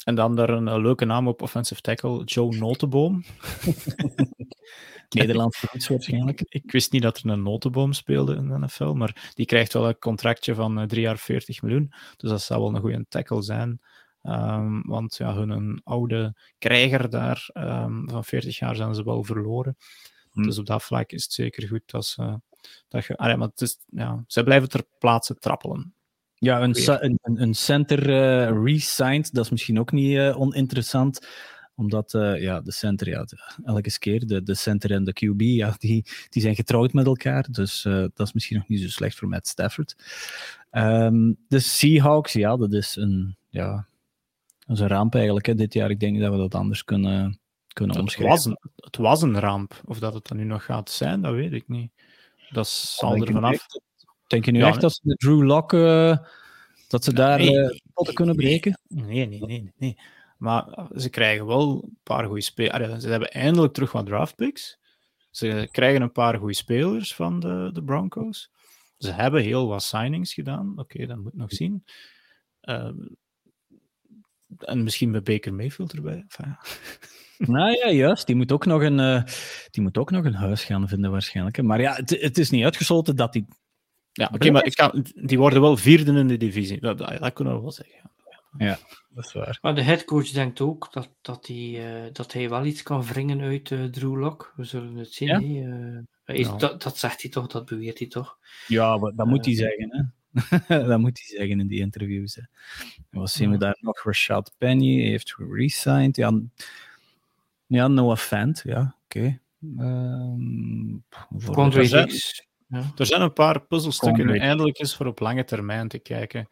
En 0.04 0.16
dan 0.16 0.36
daar 0.36 0.50
een, 0.50 0.82
leuke 0.82 1.06
naam 1.06 1.28
op 1.28 1.42
offensive 1.42 1.82
tackle, 1.82 2.24
Joe 2.24 2.56
Notenboom. 2.56 3.24
Nederlands 5.10 5.74
iets 5.74 5.88
waarschijnlijk. 5.88 6.42
Ik, 6.50 6.72
wist 6.72 6.92
niet 6.92 7.02
dat 7.02 7.18
er 7.18 7.30
een 7.30 7.44
notenboom 7.44 7.94
speelde 7.94 8.36
in 8.36 8.48
de 8.48 8.60
NFL, 8.60 8.92
maar 8.92 9.32
die 9.34 9.46
krijgt 9.46 9.74
wel 9.74 9.88
een 9.88 10.00
contractje 10.00 10.56
van 10.56 10.80
eh, 10.80 10.86
3 10.86 11.02
jaar 11.02 11.18
40 11.18 11.62
miljoen. 11.62 11.94
Dus 12.18 12.30
dat 12.30 12.42
zou 12.42 12.62
wel 12.62 12.76
een 12.76 12.82
goede 12.82 13.06
tackle 13.10 13.42
zijn. 13.42 13.80
Um, 14.24 14.82
want 14.86 15.18
ja, 15.18 15.36
hun 15.36 15.82
oude 15.84 16.36
krijger 16.58 17.10
daar 17.10 17.50
um, 17.54 18.10
van 18.10 18.24
40 18.24 18.60
jaar 18.60 18.76
zijn 18.76 18.96
ze 18.96 19.04
wel 19.04 19.24
verloren. 19.24 19.78
Hm. 20.32 20.44
Dus 20.44 20.58
op 20.58 20.66
dat 20.66 20.84
vlak 20.84 21.12
is 21.12 21.24
het 21.24 21.34
zeker 21.34 21.68
goed 21.68 21.82
dat 21.86 22.06
ze. 22.06 22.40
Dat 22.88 23.06
je, 23.06 23.18
ah 23.18 23.30
ja, 23.30 23.36
maar 23.36 23.48
het 23.48 23.62
is, 23.62 23.78
ja, 23.90 24.24
ze 24.28 24.44
blijven 24.44 24.70
ter 24.70 24.84
plaatse 25.00 25.36
trappelen. 25.36 25.94
Ja, 26.40 26.62
een, 26.62 26.76
een, 26.86 27.42
een 27.42 27.54
center 27.54 28.10
uh, 28.10 28.64
re-signed, 28.64 29.34
dat 29.34 29.46
is 29.46 29.52
misschien 29.52 29.80
ook 29.80 29.92
niet 29.92 30.12
uh, 30.12 30.40
oninteressant 30.40 31.28
omdat 31.78 32.14
uh, 32.14 32.42
ja, 32.42 32.62
de 32.62 32.72
center, 32.72 33.10
ja, 33.10 33.26
elke 33.64 34.00
keer, 34.00 34.28
de, 34.28 34.44
de 34.44 34.56
center 34.56 34.92
en 34.92 35.04
de 35.04 35.14
QB, 35.14 35.42
ja, 35.42 35.76
die, 35.78 36.06
die 36.30 36.42
zijn 36.42 36.56
getrouwd 36.56 36.94
met 36.94 37.06
elkaar. 37.06 37.48
Dus 37.52 37.86
uh, 37.86 37.94
dat 37.94 38.28
is 38.28 38.34
misschien 38.34 38.58
nog 38.58 38.68
niet 38.68 38.82
zo 38.82 38.88
slecht 38.88 39.18
voor 39.18 39.28
Matt 39.28 39.48
Stafford. 39.48 39.96
Um, 40.72 41.38
de 41.48 41.60
Seahawks, 41.60 42.34
ja, 42.34 42.58
dat 42.58 42.74
is 42.74 42.96
een, 42.96 43.38
ja, 43.50 43.88
dat 44.60 44.76
is 44.76 44.82
een 44.82 44.88
ramp 44.88 45.16
eigenlijk 45.16 45.46
hè, 45.46 45.56
dit 45.56 45.74
jaar. 45.74 45.90
Ik 45.90 46.00
denk 46.00 46.20
dat 46.20 46.32
we 46.32 46.38
dat 46.38 46.56
anders 46.56 46.84
kunnen, 46.84 47.40
kunnen 47.74 48.00
omschrijven. 48.00 48.36
Was 48.36 48.46
een, 48.46 48.58
het 48.76 48.98
was 48.98 49.22
een 49.22 49.40
ramp. 49.40 49.82
Of 49.86 50.00
dat 50.00 50.14
het 50.14 50.28
dan 50.28 50.38
nu 50.38 50.44
nog 50.44 50.66
gaat 50.66 50.90
zijn, 50.90 51.22
dat 51.22 51.34
weet 51.34 51.54
ik 51.54 51.68
niet. 51.68 51.92
Dat 52.50 52.68
zal 52.68 53.16
er 53.16 53.32
vanaf... 53.32 53.66
Denk 54.28 54.46
je 54.46 54.52
nu 54.52 54.62
echt 54.62 54.82
dat 54.82 54.94
ze 54.94 55.00
de 55.04 55.16
Drew 55.16 55.44
Lock... 55.44 55.74
Uh, 55.74 56.18
dat 56.88 57.04
ze 57.04 57.14
daar 57.14 57.40
nee, 57.40 57.82
potten 57.94 58.16
kunnen 58.16 58.36
breken? 58.36 58.80
Nee, 58.88 59.28
nee, 59.28 59.40
nee, 59.40 59.72
nee. 59.78 59.98
Maar 60.38 60.88
ze 60.96 61.10
krijgen 61.10 61.46
wel 61.46 61.84
een 61.84 61.98
paar 62.04 62.26
goede 62.26 62.42
spelers. 62.42 63.04
Ze 63.04 63.10
hebben 63.10 63.32
eindelijk 63.32 63.74
terug 63.74 63.92
wat 63.92 64.06
draftpicks. 64.06 64.80
Ze 65.32 65.68
krijgen 65.72 66.02
een 66.02 66.12
paar 66.12 66.38
goede 66.38 66.56
spelers 66.56 67.16
van 67.16 67.40
de, 67.40 67.70
de 67.74 67.84
Broncos. 67.84 68.52
Ze 68.98 69.12
hebben 69.12 69.42
heel 69.42 69.68
wat 69.68 69.84
signings 69.84 70.34
gedaan. 70.34 70.72
Oké, 70.72 70.82
okay, 70.82 71.06
dat 71.06 71.18
moet 71.18 71.36
nog 71.36 71.52
zien. 71.52 71.84
Uh, 72.62 72.90
en 74.58 74.84
misschien 74.84 75.12
met 75.12 75.24
Baker 75.24 75.54
Mayfield 75.54 75.94
erbij. 75.94 76.26
Enfin, 76.28 76.58
Nou 77.38 77.72
ja, 77.72 77.90
juist. 77.92 78.26
Die 78.26 78.36
moet 78.36 78.52
ook 78.52 78.66
nog 78.66 78.82
een, 78.82 79.00
uh, 79.00 79.24
die 79.72 79.84
moet 79.84 79.98
ook 79.98 80.12
nog 80.12 80.26
een 80.26 80.34
huis 80.34 80.64
gaan 80.64 80.88
vinden, 80.88 81.12
waarschijnlijk. 81.12 81.62
Maar 81.62 81.82
ja, 81.82 81.96
het, 81.96 82.10
het 82.10 82.38
is 82.38 82.50
niet 82.50 82.64
uitgesloten 82.64 83.16
dat 83.16 83.34
die. 83.34 83.46
Ja, 84.12 84.26
oké, 84.26 84.36
okay, 84.36 84.50
maar 84.50 84.66
ik 84.66 84.76
kan, 84.76 85.06
die 85.14 85.38
worden 85.38 85.62
wel 85.62 85.78
vierde 85.78 86.20
in 86.20 86.28
de 86.28 86.38
divisie. 86.38 86.80
Dat, 86.80 86.98
dat, 86.98 87.20
dat 87.20 87.34
kunnen 87.34 87.56
we 87.56 87.62
wel 87.62 87.72
zeggen. 87.72 87.96
Ja, 87.96 88.12
dat 89.10 89.26
is 89.26 89.34
waar. 89.34 89.58
Maar 89.62 89.76
de 89.76 89.82
headcoach 89.82 90.30
denkt 90.30 90.62
ook 90.62 90.94
dat, 90.94 91.10
dat, 91.22 91.48
hij, 91.48 92.06
uh, 92.06 92.14
dat 92.14 92.34
hij 92.34 92.50
wel 92.50 92.66
iets 92.66 92.84
kan 92.84 93.04
wringen 93.04 93.42
uit 93.42 93.70
uh, 93.70 93.84
Drew 93.84 94.20
Lock. 94.20 94.54
We 94.56 94.64
zullen 94.64 94.96
het 94.96 95.14
zien. 95.14 95.28
Ja? 95.28 95.68
Uh, 96.26 96.36
is, 96.40 96.48
ja. 96.48 96.56
dat, 96.56 96.84
dat 96.84 96.98
zegt 96.98 97.22
hij 97.22 97.32
toch, 97.32 97.48
dat 97.48 97.66
beweert 97.66 98.00
hij 98.00 98.08
toch? 98.08 98.38
Ja, 98.68 98.98
dat 98.98 99.28
moet 99.28 99.46
hij 99.46 99.56
zeggen. 99.56 99.96
Hè? 99.96 100.04
dat 100.88 101.00
moet 101.00 101.20
hij 101.20 101.38
zeggen 101.38 101.60
in 101.60 101.68
die 101.68 101.80
interviews. 101.80 102.36
Hè. 102.36 102.42
Wat 103.10 103.30
zien 103.30 103.52
we 103.52 103.58
daar 103.58 103.78
nog? 103.80 104.04
Rashad 104.04 104.56
Penny 104.58 105.02
heeft 105.02 105.36
resigned. 105.50 106.16
Ja, 106.16 106.42
ja 107.68 107.88
Noah 107.88 108.18
Fant, 108.18 108.62
ja, 108.66 108.96
oké. 109.04 109.18
Okay. 109.18 109.42
Um, 109.78 111.04
er, 111.56 111.86
zijn, 111.86 112.10
ja. 112.68 112.92
er 112.98 113.06
zijn 113.06 113.22
een 113.22 113.34
paar 113.34 113.62
puzzelstukken 113.62 114.26
nu 114.26 114.38
eindelijk 114.38 114.80
eens 114.80 114.96
voor 114.96 115.06
op 115.06 115.20
lange 115.20 115.44
termijn 115.44 115.88
te 115.88 116.00
kijken. 116.00 116.48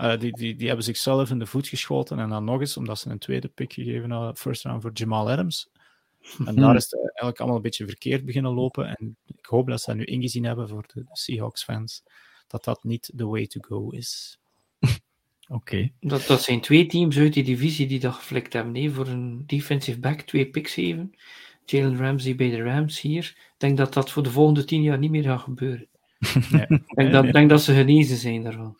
Uh, 0.00 0.18
die, 0.18 0.32
die, 0.32 0.56
die 0.56 0.66
hebben 0.66 0.84
zichzelf 0.84 1.30
in 1.30 1.38
de 1.38 1.46
voet 1.46 1.68
geschoten 1.68 2.18
en 2.18 2.28
dan 2.28 2.44
nog 2.44 2.60
eens, 2.60 2.76
omdat 2.76 2.98
ze 2.98 3.10
een 3.10 3.18
tweede 3.18 3.48
pick 3.48 3.72
gegeven 3.72 4.10
hadden, 4.10 4.36
first 4.36 4.64
round 4.64 4.82
voor 4.82 4.90
Jamal 4.94 5.30
Adams. 5.30 5.68
En 6.46 6.54
daar 6.54 6.76
is 6.76 6.84
het 6.84 7.00
eigenlijk 7.00 7.38
allemaal 7.38 7.56
een 7.56 7.62
beetje 7.62 7.86
verkeerd 7.86 8.24
beginnen 8.24 8.52
lopen. 8.52 8.96
En 8.96 9.16
ik 9.26 9.46
hoop 9.46 9.66
dat 9.66 9.80
ze 9.80 9.86
dat 9.86 9.96
nu 9.96 10.04
ingezien 10.04 10.44
hebben 10.44 10.68
voor 10.68 10.84
de 10.94 11.04
Seahawks-fans, 11.12 12.02
dat 12.46 12.64
dat 12.64 12.84
niet 12.84 13.12
the 13.16 13.26
way 13.26 13.46
to 13.46 13.60
go 13.60 13.90
is. 13.90 14.38
Oké. 14.80 15.54
Okay. 15.54 15.92
Dat, 16.00 16.26
dat 16.26 16.42
zijn 16.42 16.60
twee 16.60 16.86
teams 16.86 17.18
uit 17.18 17.32
die 17.32 17.44
divisie 17.44 17.86
die 17.86 18.00
dat 18.00 18.14
geflikt 18.14 18.52
hebben. 18.52 18.72
Nee, 18.72 18.90
voor 18.90 19.06
een 19.06 19.42
defensive 19.46 20.00
back 20.00 20.20
twee 20.20 20.50
picks 20.50 20.74
geven. 20.74 21.14
Jalen 21.64 21.96
Ramsey 21.96 22.34
bij 22.34 22.50
de 22.50 22.62
Rams 22.62 23.00
hier. 23.00 23.34
Ik 23.36 23.54
denk 23.56 23.76
dat 23.76 23.92
dat 23.92 24.10
voor 24.10 24.22
de 24.22 24.30
volgende 24.30 24.64
tien 24.64 24.82
jaar 24.82 24.98
niet 24.98 25.10
meer 25.10 25.22
gaat 25.22 25.40
gebeuren. 25.40 25.88
Nee. 26.50 26.66
Ik 26.86 26.94
denk, 26.94 27.12
dat, 27.12 27.32
denk 27.32 27.50
dat 27.50 27.62
ze 27.62 27.74
genezen 27.74 28.16
zijn 28.16 28.42
daarvan. 28.42 28.76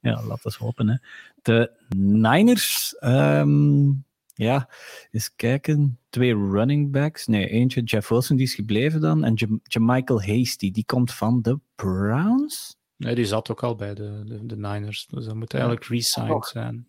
Ja, 0.00 0.22
laten 0.28 0.50
we 0.50 0.56
hopen. 0.58 0.88
Hè. 0.88 0.96
De 1.42 1.72
Niners, 1.96 2.96
um, 3.00 4.04
ja, 4.34 4.68
eens 5.10 5.34
kijken. 5.36 5.98
Twee 6.10 6.34
running 6.34 6.92
backs. 6.92 7.26
Nee, 7.26 7.48
eentje, 7.48 7.82
Jeff 7.82 8.08
Wilson, 8.08 8.36
die 8.36 8.46
is 8.46 8.54
gebleven 8.54 9.00
dan. 9.00 9.24
En 9.24 9.60
Michael 9.80 10.22
Hasty, 10.22 10.70
die 10.70 10.84
komt 10.84 11.12
van 11.12 11.42
de 11.42 11.58
Browns? 11.74 12.76
Nee, 12.96 13.14
die 13.14 13.24
zat 13.24 13.50
ook 13.50 13.62
al 13.62 13.74
bij 13.74 13.94
de, 13.94 14.22
de, 14.24 14.46
de 14.46 14.56
Niners. 14.56 15.06
Dus 15.06 15.24
dat 15.24 15.34
moet 15.34 15.54
eigenlijk 15.54 15.84
ja. 15.84 15.94
re-signed 15.94 16.46
zijn. 16.46 16.88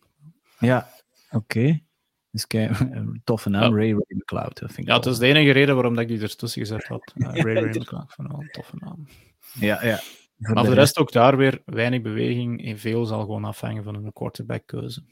Ja, 0.60 0.90
oké. 1.30 1.36
Okay. 1.36 1.84
Dus 2.32 2.48
kijk, 2.48 2.78
toffe 3.24 3.50
naam, 3.50 3.72
ja. 3.72 3.78
Ray 3.78 3.92
Ray 3.92 4.18
McLeod. 4.18 4.60
Vind 4.60 4.78
ik 4.78 4.88
ja, 4.88 5.00
dat 5.00 5.14
is 5.14 5.20
de 5.20 5.26
enige 5.26 5.52
reden 5.52 5.76
waarom 5.76 6.00
ik 6.00 6.08
die 6.08 6.22
ertussen 6.22 6.62
gezet 6.62 6.84
had. 6.84 7.14
Uh, 7.16 7.28
Ray 7.28 7.54
Ray 7.64 7.70
McLeod, 7.70 8.14
van 8.14 8.34
een 8.34 8.50
toffe 8.52 8.76
naam. 8.80 9.08
Ja, 9.54 9.86
ja. 9.86 10.00
Maar 10.42 10.66
voor 10.66 10.74
de 10.74 10.80
rest 10.80 10.98
ook 10.98 11.12
daar 11.12 11.38
weer 11.38 11.62
weinig 11.66 12.02
beweging. 12.02 12.66
En 12.66 12.80
veel 12.80 13.06
zal 13.06 13.20
gewoon 13.20 13.46
afhangen 13.46 13.84
van 13.84 13.96
een 13.96 14.14
quarterbackkeuze. 14.14 15.04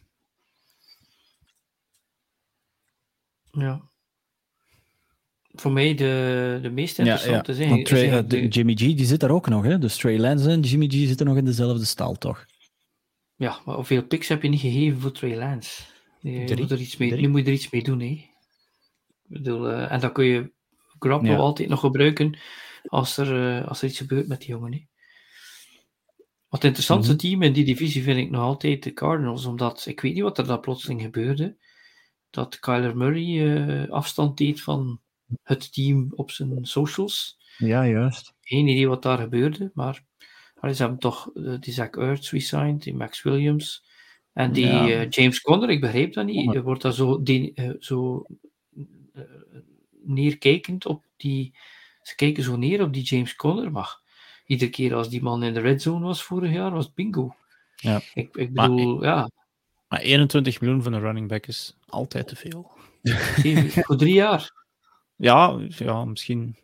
Ja. 3.52 3.82
voor 5.52 5.72
mij 5.72 5.96
de, 5.96 6.60
de 6.62 6.70
meest 6.70 7.00
interessante 7.00 7.56
ja, 7.56 7.76
ja. 7.76 7.84
Trey, 7.84 8.18
uh, 8.18 8.30
de, 8.30 8.48
Jimmy 8.48 8.74
G 8.74 8.78
die 8.78 9.06
zit 9.06 9.20
daar 9.20 9.32
ook 9.32 9.48
nog, 9.48 9.64
hè? 9.64 9.78
Dus 9.80 9.98
Trey 9.98 10.20
Lance 10.20 10.50
en 10.50 10.62
Jimmy 10.62 10.88
G 10.88 10.92
zitten 10.92 11.26
nog 11.26 11.38
in 11.38 11.46
dezelfde 11.46 11.86
stal, 11.86 12.14
toch? 12.14 12.46
Ja, 13.36 13.60
maar 13.66 13.76
hoeveel 13.76 14.04
picks 14.04 14.28
heb 14.28 14.42
je 14.42 14.50
niet 14.50 14.60
gegeven 14.60 15.00
voor 15.00 15.12
Trey 15.12 15.38
Lance? 15.38 15.82
Je 16.20 16.56
moet 16.58 16.72
er 16.72 16.80
iets 16.80 16.98
mee, 16.98 17.16
nu 17.16 17.28
moet 17.28 17.40
je 17.40 17.46
er 17.46 17.54
iets 17.54 17.70
mee 17.70 17.84
doen, 17.84 18.00
hè? 18.00 18.06
Ik 18.06 18.30
bedoel, 19.28 19.72
uh, 19.72 19.92
en 19.92 20.00
dan 20.00 20.12
kun 20.12 20.26
je 20.26 20.52
ja. 21.22 21.36
altijd 21.36 21.70
nog 21.70 21.80
gebruiken 21.80 22.38
als 22.84 23.18
er, 23.18 23.60
uh, 23.60 23.68
als 23.68 23.82
er 23.82 23.88
iets 23.88 23.98
gebeurt 23.98 24.28
met 24.28 24.40
die 24.40 24.50
jongen. 24.50 24.72
Hè? 24.72 24.86
Wat 26.50 26.62
het 26.62 26.64
interessantste 26.64 27.14
mm 27.14 27.20
-hmm. 27.20 27.30
team 27.30 27.42
in 27.42 27.54
die 27.54 27.66
divisie 27.66 28.04
vind 28.04 28.18
ik 28.18 28.30
nog 28.30 28.42
altijd 28.42 28.84
de 28.84 28.94
Cardinals, 28.94 29.46
omdat 29.46 29.86
ik 29.86 30.02
weet 30.02 30.14
niet 30.14 30.24
wat 30.24 30.38
er 30.38 30.48
daar 30.48 30.60
plotseling 30.60 31.02
gebeurde. 31.02 31.58
Dat 32.30 32.60
Kyler 32.60 32.98
Murray 32.98 33.28
uh, 33.28 33.90
afstand 33.90 34.38
deed 34.38 34.62
van 34.62 35.00
het 35.44 35.74
team 35.74 36.08
op 36.16 36.32
zijn 36.32 36.66
socials. 36.66 37.38
Ja, 37.58 37.88
juist. 37.88 38.34
Geen 38.42 38.68
idee 38.68 38.88
wat 38.88 39.04
daar 39.04 39.18
gebeurde, 39.18 39.72
maar 39.74 40.04
allee, 40.56 40.76
ze 40.76 40.82
hebben 40.82 41.00
toch 41.00 41.32
uh, 41.34 41.56
die 41.60 41.74
Zach 41.74 41.90
Ertz 41.90 42.32
resigned, 42.32 42.84
die 42.84 42.96
Max 42.96 43.24
Williams 43.24 43.84
en 44.34 44.52
die 44.52 44.66
ja. 44.66 44.88
uh, 44.88 45.10
James 45.10 45.42
Conner, 45.42 45.70
ik 45.70 45.82
begreep 45.82 46.14
dat 46.14 46.26
niet. 46.26 46.62
Wordt 46.62 46.82
daar 46.82 46.94
zo, 46.94 47.24
die, 47.24 47.54
zo 47.80 48.26
neerkijkend 50.04 50.86
op 50.86 51.06
die. 51.18 51.56
Ze 52.02 52.16
kijken 52.16 52.44
zo 52.44 52.56
neer 52.56 52.82
op 52.84 52.94
die 52.94 53.04
James 53.04 53.36
Conner, 53.36 53.72
maar 53.72 54.02
iedere 54.50 54.72
keer 54.72 54.96
als 54.96 55.10
die 55.10 55.22
man 55.22 55.44
in 55.44 55.54
de 55.54 55.60
red 55.60 55.82
zone 55.82 56.06
was 56.06 56.24
vorig 56.24 56.52
jaar, 56.52 56.72
was 56.72 56.86
het 56.86 56.94
bingo. 56.94 57.36
Ja. 57.76 58.02
Ik, 58.14 58.36
ik 58.36 58.54
bedoel, 58.54 58.96
maar, 58.96 59.06
ja. 59.06 59.30
Maar 59.88 60.00
21 60.00 60.62
miljoen 60.62 60.84
van 60.84 60.94
een 60.94 61.00
running 61.00 61.28
back 61.28 61.48
is 61.48 61.78
altijd 61.86 62.28
te 62.28 62.36
veel. 62.36 62.72
Voor 63.86 63.98
drie 63.98 64.14
jaar. 64.14 64.52
Ja, 65.16 65.58
ja 65.68 66.06
misschien. 66.06 66.58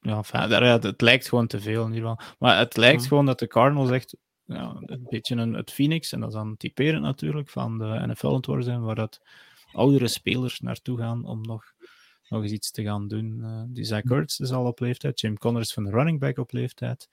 Ja, 0.00 0.22
ja, 0.32 0.78
het 0.78 1.00
lijkt 1.00 1.28
gewoon 1.28 1.46
te 1.46 1.60
veel 1.60 1.86
in 1.86 1.94
ieder 1.94 2.08
geval. 2.08 2.34
Maar 2.38 2.58
het 2.58 2.76
lijkt 2.76 3.02
ja. 3.02 3.08
gewoon 3.08 3.26
dat 3.26 3.38
de 3.38 3.46
Cardinals 3.46 3.90
echt 3.90 4.16
ja, 4.44 4.76
een 4.80 5.06
beetje 5.08 5.36
een, 5.36 5.52
het 5.52 5.72
Phoenix, 5.72 6.12
en 6.12 6.20
dat 6.20 6.28
is 6.28 6.34
dan 6.34 6.56
typerend 6.56 7.02
natuurlijk, 7.02 7.48
van 7.48 7.78
de 7.78 8.02
NFL 8.06 8.26
ontworpen 8.26 8.64
zijn, 8.64 8.82
waar 8.82 8.94
dat 8.94 9.20
oudere 9.72 10.08
spelers 10.08 10.60
naartoe 10.60 10.98
gaan 10.98 11.24
om 11.24 11.40
nog, 11.40 11.73
nog 12.28 12.42
eens 12.42 12.52
iets 12.52 12.70
te 12.70 12.82
gaan 12.82 13.08
doen. 13.08 13.38
Uh, 13.42 13.62
die 13.66 13.84
Zach 13.84 14.02
Ertz 14.02 14.38
is 14.38 14.50
al 14.50 14.66
op 14.66 14.80
leeftijd, 14.80 15.20
Jim 15.20 15.38
Connors 15.38 15.72
van 15.72 15.84
de 15.84 15.90
running 15.90 16.20
back 16.20 16.38
op 16.38 16.52
leeftijd. 16.52 17.08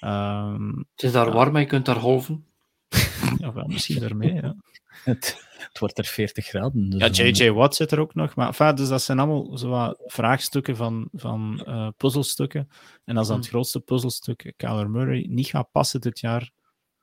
Um, 0.00 0.86
het 0.94 1.02
is 1.02 1.12
daar 1.12 1.32
warm, 1.32 1.56
je 1.56 1.66
kunt 1.66 1.84
daar 1.84 2.00
golven. 2.00 2.46
ja, 3.38 3.52
wel, 3.52 3.66
misschien 3.66 4.00
daarmee, 4.00 4.34
ja. 4.34 4.56
Het, 5.04 5.46
het, 5.58 5.78
wordt 5.78 5.98
er 5.98 6.04
40 6.04 6.46
graden. 6.46 6.90
Dus 6.90 7.16
ja, 7.16 7.24
J.J. 7.24 7.50
Watt 7.50 7.74
zit 7.74 7.90
er 7.90 8.00
ook 8.00 8.14
nog. 8.14 8.34
Maar 8.34 8.46
enfin, 8.46 8.74
dus 8.74 8.88
dat 8.88 9.02
zijn 9.02 9.18
allemaal 9.18 9.58
zo 9.58 9.94
vraagstukken 10.06 10.76
van, 10.76 11.08
van 11.12 11.64
uh, 11.66 11.88
puzzelstukken. 11.96 12.68
En 13.04 13.16
als 13.16 13.28
dan 13.28 13.36
het 13.36 13.48
grootste 13.48 13.80
puzzelstuk, 13.80 14.52
Kyler 14.56 14.90
Murray, 14.90 15.26
niet 15.28 15.46
gaat 15.46 15.70
passen 15.72 16.00
dit 16.00 16.20
jaar, 16.20 16.50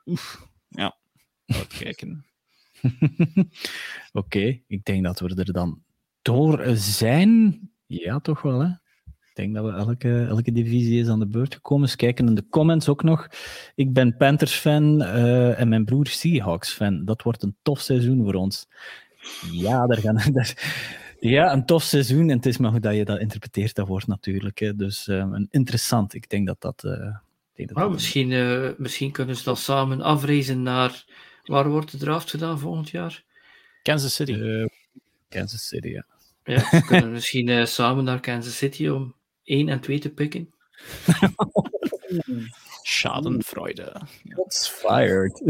oef, 0.05 0.47
ja, 0.67 0.97
kijken. 1.79 2.25
Oké, 2.81 3.47
okay, 4.11 4.63
ik 4.67 4.85
denk 4.85 5.03
dat 5.03 5.19
we 5.19 5.35
er 5.35 5.53
dan 5.53 5.83
door 6.23 6.63
zijn. 6.75 7.59
Ja, 7.85 8.19
toch 8.19 8.41
wel, 8.41 8.59
hè? 8.59 8.69
Ik 9.33 9.39
denk 9.39 9.55
dat 9.55 9.65
we 9.65 9.71
elke, 9.71 10.25
elke 10.29 10.51
divisie 10.51 10.99
is 10.99 11.07
aan 11.07 11.19
de 11.19 11.27
beurt 11.27 11.53
gekomen. 11.53 11.83
Eens 11.83 11.95
kijken 11.95 12.27
in 12.27 12.35
de 12.35 12.47
comments 12.49 12.89
ook 12.89 13.03
nog. 13.03 13.27
Ik 13.75 13.93
ben 13.93 14.17
Panthers-fan 14.17 15.01
uh, 15.01 15.59
en 15.59 15.69
mijn 15.69 15.85
broer 15.85 16.07
Seahawks-fan. 16.07 17.05
Dat 17.05 17.21
wordt 17.21 17.43
een 17.43 17.55
tof 17.61 17.79
seizoen 17.79 18.23
voor 18.23 18.33
ons. 18.33 18.67
Ja, 19.51 19.87
daar 19.87 19.97
gaan, 19.97 20.21
daar, 20.33 20.53
ja, 21.19 21.53
een 21.53 21.65
tof 21.65 21.83
seizoen. 21.83 22.29
En 22.29 22.35
het 22.35 22.45
is 22.45 22.57
maar 22.57 22.71
hoe 22.71 22.79
dat 22.79 22.95
je 22.95 23.05
dat 23.05 23.19
interpreteert, 23.19 23.75
dat 23.75 23.87
wordt 23.87 24.07
natuurlijk. 24.07 24.59
Hè. 24.59 24.75
Dus 24.75 25.07
uh, 25.07 25.17
een 25.17 25.47
interessant. 25.51 26.13
Ik 26.13 26.29
denk 26.29 26.47
dat 26.47 26.61
dat... 26.61 26.83
Uh, 26.85 27.15
denk 27.55 27.69
dat 27.69 27.77
dat 27.77 27.91
misschien, 27.91 28.31
uh, 28.31 28.69
misschien 28.77 29.11
kunnen 29.11 29.35
ze 29.35 29.43
dan 29.43 29.57
samen 29.57 30.01
afreizen 30.01 30.63
naar... 30.63 31.05
Waar 31.43 31.69
wordt 31.69 31.91
de 31.91 31.97
draft 31.97 32.29
gedaan 32.29 32.59
volgend 32.59 32.89
jaar? 32.89 33.23
Kansas 33.81 34.15
City. 34.15 34.65
Kansas 35.29 35.67
City, 35.67 35.87
ja. 35.87 36.05
Ja, 36.43 36.67
we 36.71 36.83
kunnen 36.85 37.11
misschien 37.11 37.67
samen 37.67 38.03
naar 38.03 38.19
Kansas 38.19 38.57
City 38.57 38.87
om 38.87 39.15
1 39.43 39.69
en 39.69 39.79
2 39.79 39.99
te 39.99 40.09
pikken. 40.09 40.53
Schadenfreude. 42.83 43.91
That's 44.35 44.69
fired. 44.69 45.41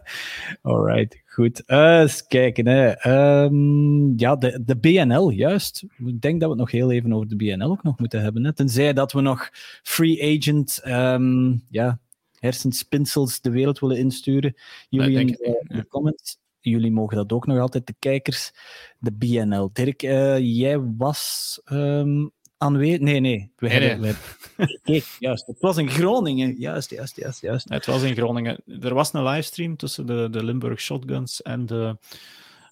Alright, 0.62 1.22
goed. 1.26 1.62
Uh, 1.66 2.00
eens 2.00 2.26
kijken. 2.26 2.66
Hè. 2.66 3.08
Um, 3.44 4.18
ja, 4.18 4.36
de, 4.36 4.62
de 4.64 4.76
BNL, 4.76 5.30
juist. 5.30 5.84
Ik 5.98 6.20
denk 6.20 6.40
dat 6.40 6.50
we 6.50 6.54
het 6.54 6.58
nog 6.58 6.70
heel 6.70 6.90
even 6.90 7.12
over 7.12 7.28
de 7.28 7.36
BNL 7.36 7.70
ook 7.70 7.82
nog 7.82 7.98
moeten 7.98 8.22
hebben. 8.22 8.44
Hè. 8.44 8.52
Tenzij 8.52 8.92
dat 8.92 9.12
we 9.12 9.20
nog 9.20 9.50
free 9.82 10.36
agent 10.36 10.80
um, 10.86 11.64
ja, 11.70 12.00
hersenspinsels 12.38 13.40
de 13.40 13.50
wereld 13.50 13.78
willen 13.78 13.98
insturen. 13.98 14.54
Jullie 14.88 15.18
in 15.18 15.26
de, 15.26 15.64
de 15.68 15.86
comments 15.86 16.38
jullie 16.70 16.92
mogen 16.92 17.16
dat 17.16 17.32
ook 17.32 17.46
nog 17.46 17.58
altijd, 17.58 17.86
de 17.86 17.94
kijkers, 17.98 18.52
de 18.98 19.12
BNL. 19.12 19.70
Dirk, 19.72 20.02
uh, 20.02 20.38
jij 20.38 20.80
was 20.80 21.60
um, 21.72 22.30
aanwezig? 22.58 23.00
Nee, 23.00 23.20
nee. 23.20 23.52
We 23.56 23.68
nee, 23.68 23.78
hebben, 23.78 24.00
nee. 24.00 24.14
We... 24.56 24.80
Kijk, 24.82 25.16
juist. 25.18 25.46
Het 25.46 25.60
was 25.60 25.76
in 25.76 25.90
Groningen. 25.90 26.54
Juist, 26.58 26.90
juist, 26.90 27.16
juist. 27.16 27.40
juist. 27.40 27.68
Het 27.68 27.86
was 27.86 28.02
in 28.02 28.14
Groningen. 28.14 28.62
Er 28.80 28.94
was 28.94 29.12
een 29.12 29.22
livestream 29.22 29.76
tussen 29.76 30.06
de, 30.06 30.28
de 30.30 30.44
Limburg 30.44 30.80
Shotguns 30.80 31.42
en 31.42 31.66
de 31.66 31.96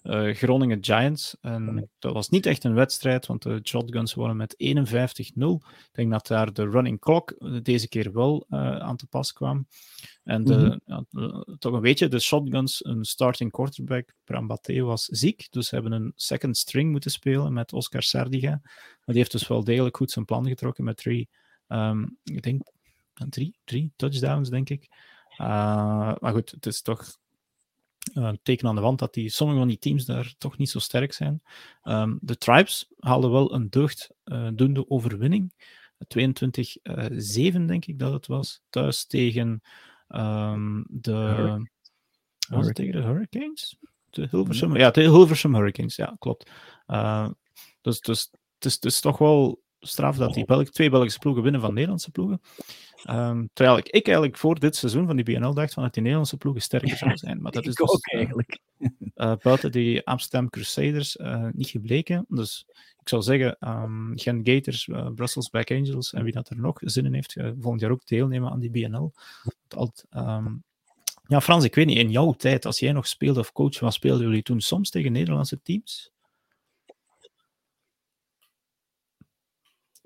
uh, 0.03 0.33
Groningen 0.33 0.83
Giants. 0.83 1.37
En 1.41 1.89
dat 1.99 2.13
was 2.13 2.29
niet 2.29 2.45
echt 2.45 2.63
een 2.63 2.73
wedstrijd, 2.73 3.25
want 3.25 3.41
de 3.41 3.59
Shotguns 3.63 4.13
wonnen 4.13 4.37
met 4.37 4.53
51-0. 4.53 4.57
Ik 4.57 5.89
denk 5.91 6.11
dat 6.11 6.27
daar 6.27 6.53
de 6.53 6.69
running 6.69 6.99
clock 6.99 7.35
deze 7.63 7.87
keer 7.87 8.13
wel 8.13 8.45
uh, 8.49 8.77
aan 8.77 8.97
te 8.97 9.07
pas 9.07 9.33
kwam. 9.33 9.67
En 10.23 10.43
de, 10.43 10.55
mm 10.55 10.81
-hmm. 10.85 11.05
ja, 11.11 11.43
toch 11.57 11.73
een 11.73 11.81
beetje, 11.81 12.07
de 12.07 12.19
Shotguns, 12.19 12.85
een 12.85 13.05
starting 13.05 13.51
quarterback, 13.51 14.13
Brambaté, 14.23 14.81
was 14.81 15.05
ziek. 15.05 15.47
Dus 15.49 15.67
ze 15.67 15.75
hebben 15.75 15.93
een 15.93 16.11
second 16.15 16.57
string 16.57 16.91
moeten 16.91 17.11
spelen 17.11 17.53
met 17.53 17.73
Oscar 17.73 18.03
Sardiga. 18.03 18.59
Maar 18.59 19.01
die 19.05 19.17
heeft 19.17 19.31
dus 19.31 19.47
wel 19.47 19.63
degelijk 19.63 19.97
goed 19.97 20.11
zijn 20.11 20.25
plan 20.25 20.47
getrokken 20.47 20.83
met 20.83 20.97
drie, 20.97 21.29
um, 21.67 22.17
ik 22.23 22.41
denk, 22.41 22.61
drie, 23.29 23.59
drie 23.63 23.93
touchdowns, 23.95 24.49
denk 24.49 24.69
ik. 24.69 24.87
Uh, 25.37 26.15
maar 26.19 26.31
goed, 26.31 26.51
het 26.51 26.65
is 26.65 26.81
toch 26.81 27.19
een 28.13 28.39
teken 28.43 28.67
aan 28.67 28.75
de 28.75 28.81
wand 28.81 28.99
dat 28.99 29.13
die, 29.13 29.29
sommige 29.29 29.59
van 29.59 29.67
die 29.67 29.77
teams 29.77 30.05
daar 30.05 30.33
toch 30.37 30.57
niet 30.57 30.69
zo 30.69 30.79
sterk 30.79 31.13
zijn. 31.13 31.41
Um, 31.83 32.19
de 32.21 32.37
Tribes 32.37 32.91
haalden 32.99 33.31
wel 33.31 33.53
een 33.53 33.69
deugddoende 33.69 34.79
uh, 34.79 34.85
overwinning. 34.87 35.53
22-7 36.17 37.65
denk 37.65 37.85
ik 37.85 37.99
dat 37.99 38.13
het 38.13 38.27
was. 38.27 38.61
Thuis 38.69 39.05
tegen 39.05 39.61
um, 40.07 40.85
de... 40.89 41.69
Was 42.49 42.65
het 42.65 42.75
tegen 42.75 43.01
de 43.01 43.07
Hurricanes? 43.07 43.77
De 44.09 44.27
Hilversum, 44.31 44.77
ja, 44.77 44.91
de 44.91 45.01
Hilversum 45.01 45.55
Hurricanes, 45.55 45.95
ja, 45.95 46.15
klopt. 46.19 46.51
Uh, 46.87 47.29
dus, 47.81 47.99
dus 47.99 48.29
het 48.55 48.65
is, 48.65 48.73
het 48.73 48.85
is 48.85 48.99
toch 48.99 49.17
wel 49.17 49.61
straf 49.79 50.17
dat 50.17 50.33
die 50.33 50.45
Belg, 50.45 50.69
twee 50.69 50.89
Belgische 50.89 51.19
ploegen 51.19 51.43
winnen 51.43 51.61
van 51.61 51.73
Nederlandse 51.73 52.11
ploegen. 52.11 52.41
Um, 53.09 53.49
terwijl 53.53 53.77
ik, 53.77 53.85
ik 53.89 54.05
eigenlijk 54.05 54.37
voor 54.37 54.59
dit 54.59 54.75
seizoen 54.75 55.05
van 55.05 55.15
die 55.15 55.25
BNL 55.25 55.53
dacht 55.53 55.73
van 55.73 55.83
dat 55.83 55.93
die 55.93 56.01
Nederlandse 56.01 56.37
ploegen 56.37 56.61
sterker 56.61 56.97
zouden 56.97 57.19
zijn. 57.19 57.41
Maar 57.41 57.51
dat 57.51 57.65
is 57.67 57.75
dus, 57.75 57.89
ook 57.89 58.11
eigenlijk. 58.13 58.59
Uh, 59.15 59.35
buiten 59.41 59.71
die 59.71 60.05
Amsterdam 60.05 60.49
Crusaders 60.49 61.17
uh, 61.17 61.47
niet 61.51 61.69
gebleken. 61.69 62.25
Dus 62.29 62.65
ik 62.99 63.09
zou 63.09 63.21
zeggen, 63.21 63.57
um, 63.59 64.11
Gen 64.15 64.41
Gators, 64.43 64.87
uh, 64.87 65.07
Brussels 65.15 65.49
Back 65.49 65.71
Angels 65.71 66.13
en 66.13 66.23
wie 66.23 66.33
dat 66.33 66.49
er 66.49 66.57
nog 66.57 66.77
zin 66.79 67.05
in 67.05 67.13
heeft, 67.13 67.33
volgend 67.59 67.81
jaar 67.81 67.91
ook 67.91 68.05
deelnemen 68.05 68.51
aan 68.51 68.59
die 68.59 68.69
BNL. 68.69 69.13
Alt, 69.67 70.05
um, 70.11 70.63
ja, 71.27 71.41
Frans, 71.41 71.63
ik 71.63 71.75
weet 71.75 71.85
niet, 71.85 71.97
in 71.97 72.11
jouw 72.11 72.31
tijd, 72.31 72.65
als 72.65 72.79
jij 72.79 72.91
nog 72.91 73.07
speelde 73.07 73.39
of 73.39 73.51
coach 73.51 73.79
was, 73.79 73.95
speelden 73.95 74.25
jullie 74.25 74.41
toen 74.41 74.61
soms 74.61 74.89
tegen 74.89 75.11
Nederlandse 75.11 75.61
teams? 75.61 76.11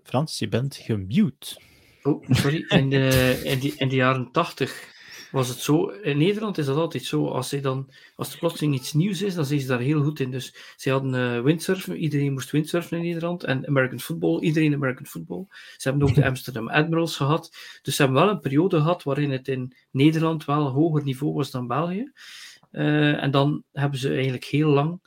Frans, 0.03 0.39
je 0.39 0.47
bent 0.47 0.75
gemute. 0.75 1.57
Oh, 2.05 2.23
sorry. 2.29 2.65
In 2.67 2.89
de, 2.89 3.41
in, 3.43 3.59
die, 3.59 3.73
in 3.77 3.89
de 3.89 3.95
jaren 3.95 4.31
tachtig 4.31 4.93
was 5.31 5.47
het 5.47 5.57
zo. 5.57 5.85
In 5.87 6.17
Nederland 6.17 6.57
is 6.57 6.65
dat 6.65 6.77
altijd 6.77 7.03
zo. 7.03 7.27
Als, 7.27 7.49
ze 7.49 7.59
dan, 7.59 7.89
als 8.15 8.33
er 8.33 8.39
plotseling 8.39 8.75
iets 8.75 8.93
nieuws 8.93 9.21
is, 9.21 9.35
dan 9.35 9.45
zijn 9.45 9.59
ze 9.59 9.67
daar 9.67 9.79
heel 9.79 10.03
goed 10.03 10.19
in. 10.19 10.31
Dus 10.31 10.55
ze 10.75 10.89
hadden 10.89 11.13
uh, 11.13 11.41
windsurfen. 11.41 11.97
Iedereen 11.97 12.33
moest 12.33 12.51
windsurfen 12.51 12.97
in 12.97 13.03
Nederland. 13.03 13.43
En 13.43 13.67
American 13.67 13.99
football. 13.99 14.39
Iedereen 14.39 14.73
American 14.73 15.05
football. 15.05 15.45
Ze 15.77 15.89
hebben 15.89 16.07
ook 16.07 16.15
de 16.15 16.25
Amsterdam 16.31 16.69
Admirals 16.69 17.15
gehad. 17.15 17.57
Dus 17.81 17.95
ze 17.95 18.01
hebben 18.01 18.21
wel 18.21 18.31
een 18.31 18.39
periode 18.39 18.77
gehad 18.77 19.03
waarin 19.03 19.31
het 19.31 19.47
in 19.47 19.75
Nederland 19.91 20.45
wel 20.45 20.65
een 20.65 20.73
hoger 20.73 21.03
niveau 21.03 21.33
was 21.33 21.51
dan 21.51 21.67
België. 21.67 22.11
Uh, 22.71 23.23
en 23.23 23.31
dan 23.31 23.63
hebben 23.71 23.99
ze 23.99 24.13
eigenlijk 24.13 24.45
heel 24.45 24.69
lang 24.69 24.99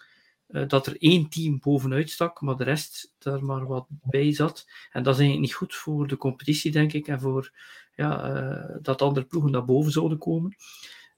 uh, 0.49 0.69
dat 0.69 0.87
er 0.87 0.97
één 0.99 1.29
team 1.29 1.59
bovenuit 1.61 2.11
stak, 2.11 2.41
maar 2.41 2.57
de 2.57 2.65
rest 2.65 3.15
daar 3.19 3.45
maar 3.45 3.67
wat 3.67 3.87
bij 3.89 4.33
zat. 4.33 4.67
En 4.93 5.03
dat 5.03 5.15
is 5.15 5.21
eigenlijk 5.21 5.41
niet 5.41 5.55
goed 5.55 5.75
voor 5.75 6.07
de 6.07 6.17
competitie, 6.17 6.71
denk 6.71 6.93
ik, 6.93 7.09
en 7.09 7.21
voor 7.21 7.53
ja, 7.95 8.31
uh, 8.31 8.77
dat 8.83 9.03
andere 9.03 9.27
ploegen 9.27 9.51
naar 9.51 9.65
boven 9.65 9.93
zouden 9.93 10.19
komen. 10.19 10.57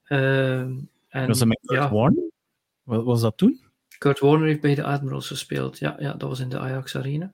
Uh, 0.07 0.59
en, 0.59 1.27
was 1.27 1.39
dat 1.39 1.47
met 1.47 1.59
Kurt 1.65 1.79
ja, 1.79 1.91
Warner? 1.91 2.29
Was 2.83 3.21
dat 3.21 3.37
toen? 3.37 3.61
Kurt 3.97 4.19
Warner 4.19 4.47
heeft 4.47 4.61
bij 4.61 4.75
de 4.75 4.83
Admirals 4.83 5.27
gespeeld. 5.27 5.79
Ja, 5.79 5.95
ja 5.99 6.13
dat 6.13 6.29
was 6.29 6.39
in 6.39 6.49
de 6.49 6.59
Ajax 6.59 6.95
Arena. 6.95 7.31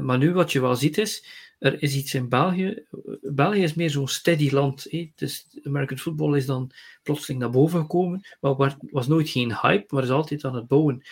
maar 0.00 0.18
nu 0.18 0.32
wat 0.32 0.52
je 0.52 0.60
wel 0.60 0.76
ziet 0.76 0.98
is, 0.98 1.24
er 1.60 1.82
is 1.82 1.94
iets 1.94 2.14
in 2.14 2.28
België. 2.28 2.82
België 3.22 3.62
is 3.62 3.74
meer 3.74 3.90
zo'n 3.90 4.08
steady 4.08 4.50
land. 4.50 4.86
Hè? 4.90 5.10
Dus 5.14 5.46
American 5.62 5.98
football 5.98 6.36
is 6.36 6.46
dan 6.46 6.70
plotseling 7.02 7.40
naar 7.40 7.50
boven 7.50 7.80
gekomen. 7.80 8.26
Maar 8.40 8.76
was 8.90 9.06
nooit 9.06 9.28
geen 9.28 9.56
hype, 9.60 9.94
maar 9.94 10.02
is 10.02 10.10
altijd 10.10 10.44
aan 10.44 10.54
het 10.54 10.66
bouwen. 10.66 11.02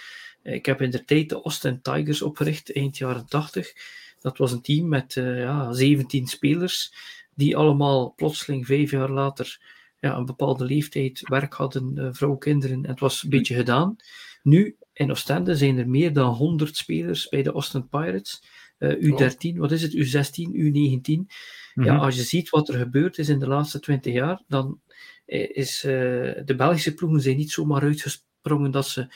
Ik 0.42 0.66
heb 0.66 0.82
in 0.82 0.90
de 0.90 1.04
tijd 1.04 1.28
de 1.28 1.42
Austin 1.42 1.82
Tigers 1.82 2.22
opgericht, 2.22 2.72
eind 2.72 2.98
jaren 2.98 3.26
80. 3.26 3.72
Dat 4.20 4.38
was 4.38 4.52
een 4.52 4.60
team 4.60 4.88
met 4.88 5.16
uh, 5.16 5.40
ja, 5.40 5.72
17 5.72 6.26
spelers, 6.26 6.92
die 7.34 7.56
allemaal 7.56 8.12
plotseling 8.16 8.66
vijf 8.66 8.90
jaar 8.90 9.10
later 9.10 9.60
ja, 10.00 10.16
een 10.16 10.24
bepaalde 10.24 10.64
leeftijd 10.64 11.28
werk 11.28 11.54
hadden, 11.54 11.94
uh, 11.98 12.08
vrouw, 12.10 12.36
kinderen. 12.36 12.84
En 12.84 12.90
het 12.90 13.00
was 13.00 13.22
een 13.22 13.30
beetje 13.30 13.54
gedaan. 13.54 13.96
Nu, 14.42 14.76
in 14.92 15.10
Oostende 15.10 15.56
zijn 15.56 15.78
er 15.78 15.88
meer 15.88 16.12
dan 16.12 16.34
100 16.34 16.76
spelers 16.76 17.28
bij 17.28 17.42
de 17.42 17.52
Austin 17.52 17.88
Pirates. 17.88 18.42
Uh, 18.78 18.92
U13, 18.92 19.56
wat 19.56 19.72
is 19.72 19.82
het? 19.82 19.94
U16, 19.94 20.52
U19. 20.52 21.26
Ja, 21.74 21.94
mhm. 21.94 21.98
als 21.98 22.16
je 22.16 22.22
ziet 22.22 22.50
wat 22.50 22.68
er 22.68 22.78
gebeurd 22.78 23.18
is 23.18 23.28
in 23.28 23.38
de 23.38 23.48
laatste 23.48 23.80
20 23.80 24.12
jaar, 24.12 24.42
dan 24.48 24.80
is 25.26 25.80
de 25.80 26.54
Belgische 26.56 26.94
ploegen 26.94 27.20
zijn 27.20 27.36
niet 27.36 27.50
zomaar 27.50 27.82
uitgesprongen 27.82 28.70
dat 28.70 28.86
ze 28.86 29.08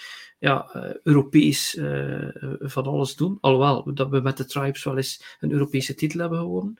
ja, 0.42 0.74
Europees 1.02 1.74
uh, 1.74 2.28
van 2.58 2.84
alles 2.84 3.16
doen. 3.16 3.38
Alhoewel 3.40 3.94
dat 3.94 4.08
we 4.08 4.20
met 4.20 4.36
de 4.36 4.44
Tribes 4.44 4.84
wel 4.84 4.96
eens 4.96 5.36
een 5.40 5.52
Europese 5.52 5.94
titel 5.94 6.20
hebben 6.20 6.38
gewonnen 6.38 6.76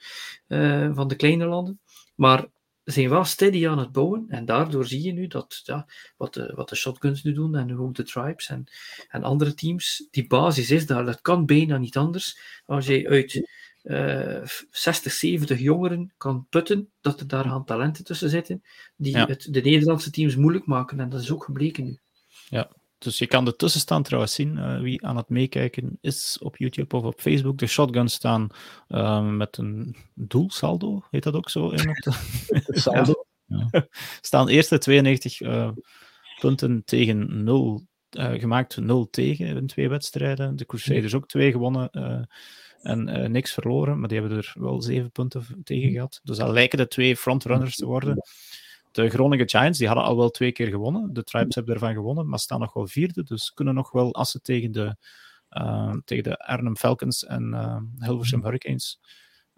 uh, 0.48 0.94
van 0.94 1.08
de 1.08 1.16
kleine 1.16 1.46
landen. 1.46 1.80
Maar 2.14 2.46
zijn 2.84 3.08
wel 3.08 3.24
steady 3.24 3.68
aan 3.68 3.78
het 3.78 3.92
bouwen. 3.92 4.24
En 4.28 4.44
daardoor 4.44 4.86
zie 4.86 5.02
je 5.02 5.12
nu 5.12 5.26
dat 5.26 5.60
ja, 5.64 5.86
wat, 6.16 6.34
de, 6.34 6.52
wat 6.54 6.68
de 6.68 6.74
Shotguns 6.74 7.22
nu 7.22 7.32
doen 7.32 7.56
en 7.56 7.78
ook 7.78 7.94
de 7.94 8.02
Tribes 8.02 8.48
en, 8.48 8.64
en 9.08 9.22
andere 9.22 9.54
teams, 9.54 10.08
die 10.10 10.26
basis 10.26 10.70
is 10.70 10.86
daar. 10.86 11.04
Dat 11.04 11.20
kan 11.20 11.46
bijna 11.46 11.78
niet 11.78 11.96
anders. 11.96 12.38
Als 12.66 12.86
je 12.86 13.08
uit 13.08 13.50
60, 14.70 15.12
70 15.12 15.60
jongeren 15.60 16.12
kan 16.16 16.46
putten, 16.50 16.90
dat 17.00 17.20
er 17.20 17.26
daar 17.26 17.44
gaan 17.44 17.64
talenten 17.64 18.04
tussen 18.04 18.30
zitten 18.30 18.62
die 18.96 19.16
het 19.16 19.46
de 19.50 19.60
Nederlandse 19.60 20.10
teams 20.10 20.36
moeilijk 20.36 20.66
maken. 20.66 21.00
En 21.00 21.08
dat 21.08 21.20
is 21.20 21.32
ook 21.32 21.44
gebleken 21.44 21.84
nu. 21.84 21.98
Ja, 22.48 22.70
dus 23.02 23.18
je 23.18 23.26
kan 23.26 23.44
de 23.44 23.56
tussenstand 23.56 24.04
trouwens 24.04 24.34
zien, 24.34 24.56
uh, 24.56 24.80
wie 24.80 25.06
aan 25.06 25.16
het 25.16 25.28
meekijken 25.28 25.98
is 26.00 26.38
op 26.40 26.56
YouTube 26.56 26.96
of 26.96 27.04
op 27.04 27.20
Facebook. 27.20 27.58
De 27.58 27.66
shotguns 27.66 28.14
staan 28.14 28.48
uh, 28.88 29.28
met 29.28 29.56
een 29.56 29.96
doelsaldo, 30.14 31.02
heet 31.10 31.22
dat 31.22 31.34
ook 31.34 31.50
zo? 31.50 31.68
In 31.76 31.88
het, 31.88 32.08
saldo. 32.68 33.26
Ja. 33.46 33.86
staan 34.20 34.48
eerste 34.48 34.78
92 34.78 35.40
uh, 35.40 35.70
punten 36.40 36.82
tegen 36.84 37.44
0, 37.44 37.86
gemaakt 38.10 38.76
0 38.76 39.10
tegen 39.10 39.46
in 39.46 39.66
twee 39.66 39.88
wedstrijden. 39.88 40.56
De 40.56 40.66
Crusaders 40.66 41.14
ook 41.14 41.28
twee 41.28 41.50
gewonnen 41.50 41.90
en 42.82 43.32
niks 43.32 43.52
verloren, 43.52 43.98
maar 43.98 44.08
die 44.08 44.18
hebben 44.18 44.36
er 44.36 44.54
wel 44.58 44.82
zeven 44.82 45.10
punten 45.10 45.60
tegen 45.64 45.90
gehad. 45.90 46.20
Dus 46.22 46.36
dat 46.36 46.50
lijken 46.50 46.78
de 46.78 46.88
twee 46.88 47.16
frontrunners 47.16 47.76
te 47.76 47.86
worden. 47.86 48.22
De 48.92 49.08
Groningen 49.08 49.48
Giants 49.48 49.78
die 49.78 49.86
hadden 49.86 50.04
al 50.04 50.16
wel 50.16 50.30
twee 50.30 50.52
keer 50.52 50.68
gewonnen. 50.68 51.12
De 51.12 51.24
Tribes 51.24 51.54
hebben 51.54 51.74
ervan 51.74 51.92
gewonnen, 51.92 52.28
maar 52.28 52.38
staan 52.38 52.60
nog 52.60 52.72
wel 52.72 52.86
vierde. 52.86 53.22
Dus 53.22 53.50
kunnen 53.50 53.74
nog 53.74 53.90
wel, 53.90 54.14
als 54.14 54.30
ze 54.30 54.40
tegen 54.40 54.72
de, 54.72 54.96
uh, 55.50 55.94
tegen 56.04 56.24
de 56.24 56.38
Arnhem 56.38 56.76
Falcons 56.76 57.24
en 57.24 57.50
uh, 57.52 57.76
Hilversum 57.98 58.42
Hurricanes. 58.42 59.00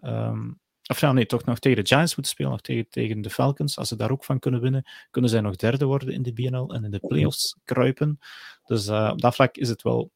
Um, 0.01 0.59
of 0.87 0.99
ja, 0.99 1.11
nee, 1.11 1.25
toch 1.25 1.45
nog 1.45 1.59
tegen 1.59 1.83
de 1.83 1.89
Giants 1.89 2.15
moeten 2.15 2.33
spelen, 2.33 2.51
nog 2.51 2.61
tegen, 2.61 2.89
tegen 2.89 3.21
de 3.21 3.29
Falcons. 3.29 3.77
Als 3.77 3.87
ze 3.87 3.95
daar 3.95 4.11
ook 4.11 4.23
van 4.23 4.39
kunnen 4.39 4.61
winnen, 4.61 4.83
kunnen 5.11 5.29
zij 5.29 5.41
nog 5.41 5.55
derde 5.55 5.85
worden 5.85 6.09
in 6.09 6.21
de 6.21 6.33
BNL 6.33 6.73
en 6.73 6.83
in 6.83 6.91
de 6.91 6.99
playoffs 6.99 7.57
kruipen. 7.63 8.19
Dus 8.65 8.87
uh, 8.87 9.09
op 9.11 9.21
dat 9.21 9.35
vlak 9.35 9.55
is 9.55 9.69
het 9.69 9.81
wel 9.81 10.11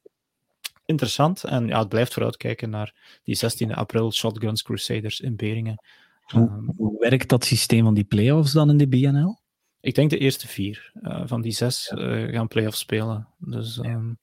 interessant. 0.84 1.44
En 1.44 1.66
ja, 1.66 1.78
het 1.78 1.88
blijft 1.88 2.12
vooruitkijken 2.12 2.70
naar 2.70 3.20
die 3.22 3.34
16 3.34 3.74
april 3.74 4.12
Shotguns 4.12 4.62
Crusaders 4.62 5.20
in 5.20 5.36
Beringen. 5.36 5.82
Ehm, 6.32 6.64
hoe, 6.76 6.98
werkt 6.98 7.28
dat 7.28 7.44
systeem 7.44 7.84
van 7.84 7.94
die 7.94 8.04
play-offs 8.04 8.52
dan 8.52 8.70
in 8.70 8.76
de 8.76 8.88
BNL? 8.88 9.38
Ik 9.80 9.94
denk 9.94 10.10
de 10.10 10.18
eerste 10.18 10.48
vier 10.48 10.92
uh, 11.02 11.22
van 11.24 11.40
die 11.40 11.52
zes 11.52 11.92
uh, 11.94 12.32
gaan 12.32 12.48
play-offs 12.48 12.78
spelen. 12.78 13.28
Dus, 13.38 13.76
um, 13.76 14.18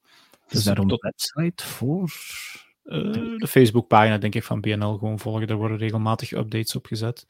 is 0.47 0.63
daar 0.63 0.77
een 0.77 0.97
website 1.01 1.65
voor? 1.65 2.11
Uh, 2.83 3.37
de 3.37 3.47
Facebookpagina, 3.47 4.17
denk 4.17 4.35
ik, 4.35 4.43
van 4.43 4.61
BNL 4.61 4.97
gewoon 4.97 5.19
volgen. 5.19 5.47
Er 5.47 5.55
worden 5.55 5.77
regelmatig 5.77 6.31
updates 6.31 6.75
opgezet. 6.75 7.25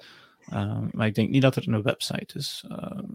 Uh, 0.54 0.80
maar 0.92 1.08
ik 1.08 1.16
denk 1.16 1.30
niet 1.30 1.42
dat 1.42 1.56
er 1.56 1.68
een 1.68 1.82
website 1.82 2.38
is. 2.38 2.66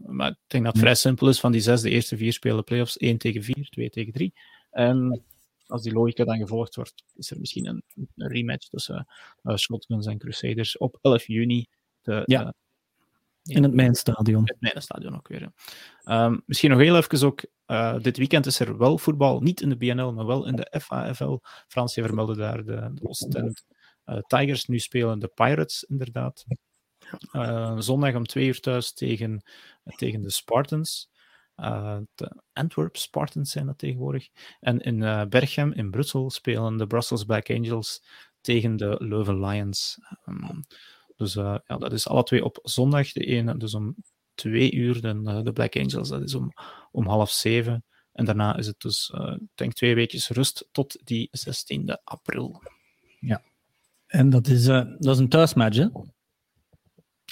Maar 0.06 0.30
ik 0.30 0.36
denk 0.47 0.64
dat 0.64 0.72
het 0.72 0.82
vrij 0.82 0.94
simpel 0.94 1.28
is. 1.28 1.40
Van 1.40 1.52
die 1.52 1.60
zes, 1.60 1.80
de 1.80 1.90
eerste 1.90 2.16
vier 2.16 2.32
spelen 2.32 2.64
playoffs 2.64 2.97
1 2.97 3.18
tegen 3.18 3.43
4, 3.43 3.68
2 3.68 3.90
tegen 3.90 4.12
3. 4.12 4.34
En 4.70 5.22
als 5.73 5.82
die 5.82 5.93
logica 5.93 6.24
dan 6.24 6.39
gevolgd 6.39 6.74
wordt, 6.74 7.05
is 7.15 7.31
er 7.31 7.39
misschien 7.39 7.66
een, 7.66 7.82
een 8.16 8.28
rematch 8.28 8.69
tussen 8.69 9.07
uh, 9.43 9.57
Shotguns 9.57 10.07
en 10.07 10.19
Crusaders 10.19 10.77
op 10.78 10.99
11 11.01 11.27
juni. 11.27 11.66
De, 12.03 12.23
ja. 12.24 12.43
Uh, 12.43 12.51
in 13.44 13.62
het 13.62 13.74
Mijnstadion. 13.74 14.39
In 14.39 14.44
het 14.53 14.61
Mijnstadion 14.61 15.15
ook 15.15 15.28
weer. 15.28 15.53
Um, 16.05 16.43
misschien 16.47 16.70
nog 16.70 16.78
heel 16.78 16.97
even 16.97 17.27
ook. 17.27 17.44
Uh, 17.66 17.99
dit 17.99 18.16
weekend 18.16 18.47
is 18.47 18.61
er 18.61 18.78
wel 18.78 18.99
voetbal, 18.99 19.40
niet 19.40 19.61
in 19.61 19.69
de 19.69 19.77
BNL, 19.77 20.12
maar 20.12 20.27
wel 20.27 20.47
in 20.47 20.57
de 20.57 20.81
FAFL. 20.81 21.36
Frans, 21.69 21.94
je 21.94 22.03
vermeldde 22.03 22.36
daar 22.36 22.65
de, 22.65 22.90
de 22.94 23.09
Oostend 23.09 23.65
uh, 24.07 24.19
Tigers. 24.19 24.66
Nu 24.66 24.78
spelen 24.78 25.19
de 25.19 25.31
Pirates 25.35 25.82
inderdaad. 25.82 26.44
Zondag 27.78 28.15
om 28.15 28.27
twee 28.27 28.47
uur 28.47 28.61
thuis 28.61 28.93
tegen, 28.93 29.43
tegen 29.97 30.23
de 30.23 30.31
Spartans. 30.31 31.11
Uh, 31.62 31.98
de 32.14 32.43
Antwerp 32.52 32.97
Spartans 32.97 33.51
zijn 33.51 33.66
dat 33.66 33.78
tegenwoordig. 33.78 34.28
En 34.60 34.80
in 34.80 35.01
uh, 35.01 35.24
Berchem 35.24 35.72
in 35.72 35.90
Brussel 35.90 36.30
spelen 36.30 36.76
de 36.76 36.86
Brussels 36.86 37.24
Black 37.24 37.51
Angels 37.51 38.05
tegen 38.40 38.76
de 38.76 38.97
Leuven 38.98 39.40
Lions. 39.40 39.98
Um, 40.26 40.64
dus 41.16 41.36
uh, 41.36 41.56
ja, 41.66 41.76
dat 41.76 41.93
is 41.93 42.09
alle 42.09 42.22
twee 42.22 42.44
op 42.44 42.59
zondag. 42.62 43.12
De 43.12 43.24
ene 43.24 43.56
dus 43.56 43.74
om 43.74 43.94
twee 44.34 44.72
uur, 44.72 45.01
de, 45.01 45.43
de 45.43 45.52
Black 45.52 45.76
Angels, 45.76 46.09
dat 46.09 46.22
is 46.22 46.34
om, 46.34 46.52
om 46.90 47.06
half 47.06 47.30
zeven. 47.30 47.84
En 48.12 48.24
daarna 48.24 48.56
is 48.56 48.66
het 48.66 48.80
dus, 48.80 49.12
ik 49.40 49.48
denk, 49.55 49.72
twee 49.72 49.94
weekjes 49.94 50.28
rust 50.28 50.68
tot 50.72 51.01
die 51.05 51.30
16e 51.39 52.02
april. 52.05 52.62
Ja. 53.20 53.43
En 54.06 54.30
dat 54.30 54.47
is, 54.47 54.64
dat 54.64 55.06
is 55.06 55.18
een 55.18 55.28
thuismatch, 55.28 55.76
hè? 55.76 55.89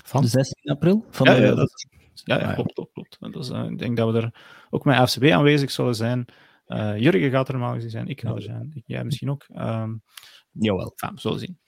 Van? 0.04 0.22
De 0.22 0.28
16 0.28 0.70
april? 0.70 1.06
Van 1.10 1.26
ja, 1.26 1.34
de... 1.34 1.40
ja, 1.40 1.54
dat, 1.54 1.86
ja, 2.24 2.40
ja, 2.40 2.52
klopt, 2.52 2.72
klopt, 2.72 2.92
klopt. 2.92 3.32
Dus, 3.32 3.50
uh, 3.50 3.64
ik 3.64 3.78
denk 3.78 3.96
dat 3.96 4.12
we 4.12 4.20
er 4.20 4.34
ook 4.70 4.84
met 4.84 5.10
FCB 5.10 5.30
aanwezig 5.30 5.70
zullen 5.70 5.94
zijn. 5.94 6.24
Uh, 6.66 6.98
Jurgen 6.98 7.30
gaat 7.30 7.48
er 7.48 7.54
normaal 7.54 7.74
gezien 7.74 7.90
zijn, 7.90 8.08
ik 8.08 8.20
ga 8.20 8.34
er 8.34 8.42
zijn, 8.42 8.70
ik, 8.74 8.82
jij 8.86 9.04
misschien 9.04 9.30
ook. 9.30 9.46
Um, 9.56 10.02
Jawel. 10.52 10.92
Ja, 10.96 11.12
we 11.12 11.20
zullen 11.20 11.38
zien. 11.38 11.58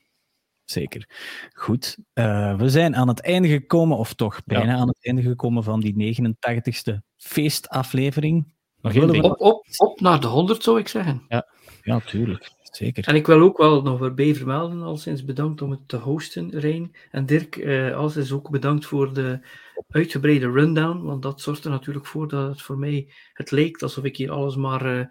Zeker. 0.64 1.08
Goed. 1.52 1.98
Uh, 2.14 2.56
we 2.56 2.70
zijn 2.70 2.96
aan 2.96 3.08
het 3.08 3.20
einde 3.20 3.48
gekomen, 3.48 3.96
of 3.96 4.14
toch 4.14 4.44
bijna 4.44 4.72
ja. 4.72 4.78
aan 4.78 4.88
het 4.88 5.04
einde 5.06 5.22
gekomen 5.22 5.62
van 5.64 5.80
die 5.80 6.16
89ste 6.16 6.94
feestaflevering. 7.16 8.54
Nog 8.80 8.94
één 8.94 9.24
op, 9.24 9.40
op, 9.40 9.66
op 9.76 10.00
naar 10.00 10.20
de 10.20 10.26
100 10.26 10.62
zou 10.62 10.78
ik 10.78 10.88
zeggen. 10.88 11.24
Ja, 11.28 11.48
ja 11.82 12.00
tuurlijk. 12.00 12.50
Zeker. 12.72 13.06
En 13.06 13.14
ik 13.14 13.26
wil 13.26 13.40
ook 13.40 13.58
wel 13.58 13.82
nog 13.82 14.02
erbij 14.02 14.34
vermelden, 14.34 14.82
al 14.82 14.96
sinds 14.96 15.24
bedankt 15.24 15.62
om 15.62 15.70
het 15.70 15.88
te 15.88 15.96
hosten, 15.96 16.50
Rijn. 16.50 16.94
En 17.10 17.26
Dirk, 17.26 17.56
uh, 17.56 17.96
als 17.96 18.16
is 18.16 18.32
ook 18.32 18.50
bedankt 18.50 18.86
voor 18.86 19.14
de 19.14 19.40
uitgebreide 19.88 20.50
rundown, 20.50 21.02
want 21.02 21.22
dat 21.22 21.40
zorgt 21.40 21.64
er 21.64 21.70
natuurlijk 21.70 22.06
voor 22.06 22.28
dat 22.28 22.48
het 22.48 22.62
voor 22.62 22.78
mij 22.78 23.08
het 23.32 23.50
leek 23.50 23.82
alsof 23.82 24.04
ik 24.04 24.16
hier 24.16 24.30
alles 24.30 24.56
maar 24.56 24.96
uh, 24.96 25.04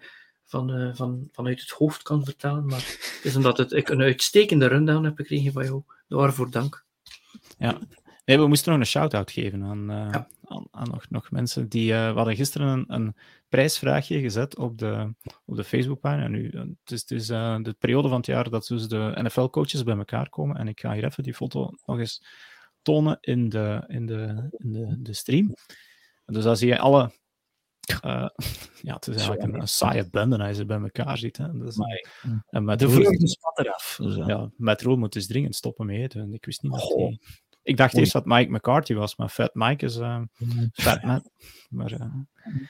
van, 0.44 0.70
uh, 0.70 0.94
van, 0.94 1.28
vanuit 1.32 1.60
het 1.60 1.70
hoofd 1.70 2.02
kan 2.02 2.24
vertellen. 2.24 2.66
Maar 2.66 2.78
het 2.78 3.20
is 3.22 3.36
omdat 3.36 3.58
het, 3.58 3.72
ik 3.72 3.88
een 3.88 4.02
uitstekende 4.02 4.66
rundown 4.66 5.04
heb 5.04 5.16
gekregen 5.16 5.52
van 5.52 5.64
jou. 5.64 5.82
Daarvoor 6.08 6.50
dank. 6.50 6.84
Ja, 7.58 7.78
nee, 8.24 8.38
we 8.38 8.46
moesten 8.46 8.72
nog 8.72 8.80
een 8.80 8.86
shout-out 8.86 9.30
geven 9.30 9.62
aan, 9.62 9.84
ja. 9.86 10.28
aan, 10.44 10.66
aan, 10.70 10.90
nog, 10.90 11.06
nog 11.08 11.30
mensen 11.30 11.68
die... 11.68 11.92
we 11.92 12.12
hadden 12.14 12.36
gisteren 12.36 12.68
een, 12.68 12.84
een 12.88 13.14
prijsvraagje 13.52 14.20
gezet 14.20 14.56
op 14.56 14.78
de, 14.78 15.14
op 15.44 15.56
de 15.56 15.64
Facebookpagina. 15.64 16.28
Nu, 16.28 16.50
het 16.50 16.90
is, 16.90 17.00
het 17.00 17.10
is 17.10 17.30
uh, 17.30 17.58
de 17.62 17.72
periode 17.78 18.08
van 18.08 18.16
het 18.16 18.26
jaar 18.26 18.50
dat 18.50 18.66
dus 18.66 18.88
de 18.88 19.12
NFL-coaches 19.22 19.82
bij 19.82 19.96
elkaar 19.96 20.28
komen. 20.28 20.56
En 20.56 20.68
ik 20.68 20.80
ga 20.80 20.92
hier 20.92 21.04
even 21.04 21.22
die 21.22 21.34
foto 21.34 21.70
nog 21.84 21.98
eens 21.98 22.24
tonen 22.82 23.18
in 23.20 23.48
de, 23.48 23.84
in 23.86 24.06
de, 24.06 24.48
in 24.56 24.72
de, 24.72 24.96
de 24.98 25.12
stream. 25.12 25.54
Dus 26.24 26.44
dan 26.44 26.56
zie 26.56 26.68
je 26.68 26.78
alle. 26.78 27.12
Uh, 28.04 28.28
ja, 28.88 28.94
het 28.94 29.06
is 29.06 29.14
eigenlijk 29.14 29.42
een, 29.42 29.60
een 29.60 29.68
saaie 29.68 30.10
bende 30.10 30.38
als 30.38 30.56
je 30.56 30.64
bij 30.64 30.80
elkaar 30.80 31.18
ziet. 31.18 31.36
Hè. 31.36 31.58
Dus, 31.58 31.76
en 32.46 32.64
met 32.64 32.78
de 32.78 33.28
spat 33.28 33.58
eraf. 33.58 33.98
Dus, 34.02 34.16
ja, 34.26 34.50
met 34.56 34.82
Roel 34.82 34.96
moet 34.96 35.12
dus 35.12 35.26
dringend 35.26 35.54
stoppen 35.54 35.86
mee. 35.86 36.08
Ik 36.30 36.44
wist 36.44 36.62
niet 36.62 36.72
dat 36.72 36.94
hij 36.94 37.18
ik 37.62 37.76
dacht 37.76 37.96
eerst 37.96 38.12
dat 38.12 38.24
Mike 38.24 38.50
McCarthy 38.50 38.94
was, 38.94 39.16
maar 39.16 39.28
Fat 39.28 39.54
Mike 39.54 39.84
is 39.84 39.96
uh, 39.96 40.20
Fat 40.72 41.02
Man. 41.02 41.30
Maar, 41.68 41.92
uh, 41.92 42.14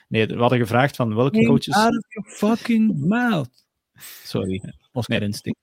nee, 0.07 0.27
we 0.27 0.37
hadden 0.37 0.59
gevraagd 0.59 0.95
van 0.95 1.15
welke 1.15 1.45
coaches... 1.45 1.75
out 1.75 1.97
of 1.97 2.05
your 2.07 2.29
fucking 2.29 3.07
mouth. 3.07 3.65
Sorry, 4.23 4.73
Oscar 4.91 5.19
nee. 5.19 5.27
instinct. 5.27 5.59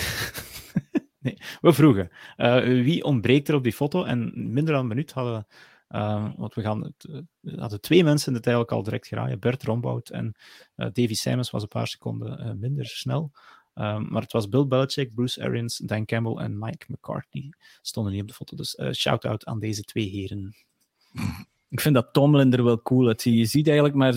nee, 1.22 1.38
we 1.60 1.72
vroegen, 1.72 2.10
uh, 2.36 2.62
wie 2.62 3.04
ontbreekt 3.04 3.48
er 3.48 3.54
op 3.54 3.62
die 3.62 3.72
foto? 3.72 4.04
En 4.04 4.32
minder 4.52 4.72
dan 4.72 4.82
een 4.82 4.88
minuut 4.88 5.12
hadden 5.12 5.46
want 6.36 6.54
we, 6.54 6.62
gaan 6.62 6.94
we 7.40 7.60
hadden 7.60 7.80
twee 7.80 8.04
mensen 8.04 8.34
het 8.34 8.46
eigenlijk 8.46 8.76
al 8.76 8.82
direct 8.82 9.06
geraaien. 9.06 9.40
Bert 9.40 9.62
Rombout 9.62 10.08
en 10.08 10.36
Davy 10.74 11.14
Simons 11.14 11.50
was 11.50 11.62
een 11.62 11.68
paar 11.68 11.86
seconden 11.86 12.58
minder 12.58 12.86
snel. 12.86 13.32
Um, 13.80 14.06
maar 14.08 14.22
het 14.22 14.32
was 14.32 14.48
Bill 14.48 14.66
Belichick, 14.66 15.14
Bruce 15.14 15.42
Arians, 15.42 15.76
Dan 15.76 16.04
Campbell 16.04 16.44
en 16.44 16.58
Mike 16.58 16.86
McCartney 16.88 17.52
stonden 17.82 18.12
niet 18.12 18.22
op 18.22 18.28
de 18.28 18.34
foto. 18.34 18.56
Dus 18.56 18.74
uh, 18.74 18.92
shout-out 18.92 19.44
aan 19.44 19.58
deze 19.58 19.82
twee 19.82 20.08
heren. 20.08 20.54
Ik 21.68 21.80
vind 21.80 21.94
dat 21.94 22.12
Tomlin 22.12 22.52
er 22.52 22.64
wel 22.64 22.82
cool 22.82 23.06
uit. 23.06 23.22
Je 23.22 23.44
ziet 23.44 23.66
eigenlijk 23.66 23.96
maar 23.96 24.12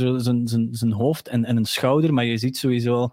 zijn 0.71 0.91
hoofd 0.91 1.27
en, 1.27 1.45
en 1.45 1.57
een 1.57 1.65
schouder, 1.65 2.13
maar 2.13 2.25
je 2.25 2.37
ziet 2.37 2.57
sowieso, 2.57 3.07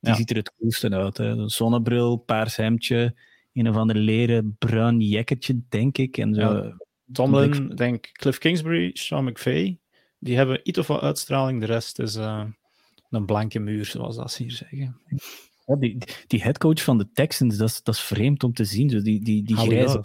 die 0.00 0.10
ja. 0.10 0.14
ziet 0.16 0.30
er 0.30 0.36
het 0.36 0.54
coolste 0.58 0.90
uit. 0.90 1.16
Hè. 1.16 1.26
Een 1.26 1.50
zonnebril, 1.50 2.16
paars 2.16 2.56
hemdje, 2.56 3.14
een 3.52 3.68
of 3.68 3.76
ander 3.76 3.96
leren 3.96 4.56
bruin 4.58 5.00
jacketje, 5.00 5.60
denk 5.68 5.98
ik. 5.98 6.18
En 6.18 6.34
zo. 6.34 6.40
Ja. 6.40 6.76
Tomlin, 7.12 7.68
denk 7.68 8.10
Cliff 8.12 8.38
Kingsbury, 8.38 8.90
Sean 8.92 9.24
McVay, 9.24 9.78
die 10.18 10.36
hebben 10.36 10.60
iets 10.62 10.78
of 10.78 10.86
wat 10.86 11.00
uitstraling. 11.00 11.60
De 11.60 11.66
rest 11.66 11.98
is 11.98 12.16
uh, 12.16 12.44
een 13.10 13.26
blanke 13.26 13.58
muur, 13.58 13.84
zoals 13.84 14.16
dat 14.16 14.32
ze 14.32 14.42
hier 14.42 14.52
zeggen. 14.52 15.00
Ja, 15.72 15.78
die, 15.78 15.98
die 16.26 16.42
headcoach 16.42 16.82
van 16.82 16.98
de 16.98 17.08
Texans, 17.12 17.56
dat 17.56 17.68
is, 17.68 17.82
dat 17.82 17.94
is 17.94 18.00
vreemd 18.00 18.44
om 18.44 18.52
te 18.52 18.64
zien. 18.64 18.88
Dus 18.88 19.02
die, 19.02 19.24
die, 19.24 19.42
die 19.44 19.56
grijze... 19.56 20.04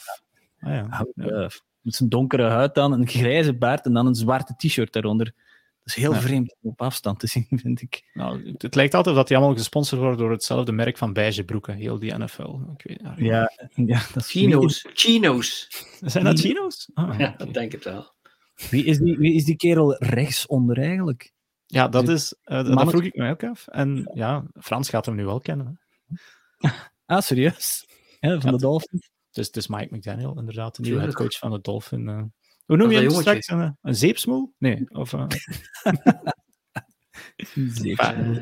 Ah, 0.59 0.73
ja. 0.73 1.07
ja. 1.15 1.49
Met 1.81 1.95
zijn 1.95 2.09
donkere 2.09 2.43
huid 2.43 2.75
dan, 2.75 2.91
een 2.91 3.07
grijze 3.07 3.53
baard 3.53 3.85
en 3.85 3.93
dan 3.93 4.07
een 4.07 4.15
zwarte 4.15 4.53
t-shirt 4.57 4.93
daaronder. 4.93 5.25
Dat 5.25 5.95
is 5.95 6.03
heel 6.03 6.13
vreemd 6.13 6.55
op 6.61 6.81
afstand 6.81 7.19
te 7.19 7.27
zien, 7.27 7.47
vind 7.63 7.81
ik. 7.81 8.09
Nou, 8.13 8.55
het, 8.57 8.75
lijkt 8.75 8.93
altijd 8.93 9.15
dat 9.15 9.27
die 9.27 9.37
allemaal 9.37 9.55
gesponsord 9.55 10.01
worden 10.01 10.19
door 10.19 10.31
hetzelfde 10.31 10.71
merk 10.71 10.97
van 10.97 11.13
beige 11.13 11.43
broeken, 11.43 11.75
heel 11.75 11.99
die 11.99 12.17
NFL. 12.17 12.59
Ik 12.77 12.83
weet, 12.83 12.99
ja, 13.17 13.51
ja, 13.75 14.01
dat 14.13 14.23
is 14.23 14.31
Chino's. 14.31 14.85
Chino's. 14.93 15.67
Zijn 16.01 16.23
dat 16.23 16.39
Chino's? 16.39 16.89
Ah, 16.93 17.19
ja, 17.19 17.33
dat 17.37 17.53
denk 17.53 17.73
ik 17.73 17.83
wel. 17.83 18.11
Wie 18.69 18.83
is 18.83 18.97
die, 18.97 19.17
wie 19.17 19.33
is 19.33 19.45
die 19.45 19.55
kerel 19.55 19.95
rechtsonder 19.95 20.77
eigenlijk? 20.77 21.33
Ja, 21.67 21.87
dat, 21.87 22.07
is, 22.07 22.33
uh, 22.45 22.75
dat 22.75 22.89
vroeg 22.89 23.03
ik 23.03 23.15
mij 23.15 23.31
ook 23.31 23.43
af. 23.43 23.67
En 23.67 24.11
ja, 24.13 24.43
Frans 24.53 24.89
gaat 24.89 25.05
hem 25.05 25.15
nu 25.15 25.25
wel 25.25 25.39
kennen. 25.39 25.79
Hè. 26.07 26.69
Ah, 27.05 27.21
serieus? 27.21 27.87
Ja, 28.19 28.39
van 28.39 28.51
de 28.51 28.57
Dolphins? 28.57 29.09
Dus 29.31 29.47
het 29.47 29.57
is 29.57 29.67
Mike 29.67 29.95
McDaniel, 29.95 30.37
inderdaad, 30.37 30.75
de 30.75 30.81
nieuwe 30.81 30.99
headcoach 30.99 31.37
van 31.37 31.51
de 31.51 31.61
Dolphins. 31.61 32.09
Uh, 32.09 32.23
hoe 32.65 32.77
noem 32.77 32.91
je 32.91 32.99
hem 32.99 33.09
straks? 33.09 33.47
Een, 33.47 33.77
een 33.81 33.95
zeepsmoel? 33.95 34.53
Nee, 34.57 34.89
of... 34.89 35.13
Uh... 35.13 35.25
zeepsmoel. 37.67 38.41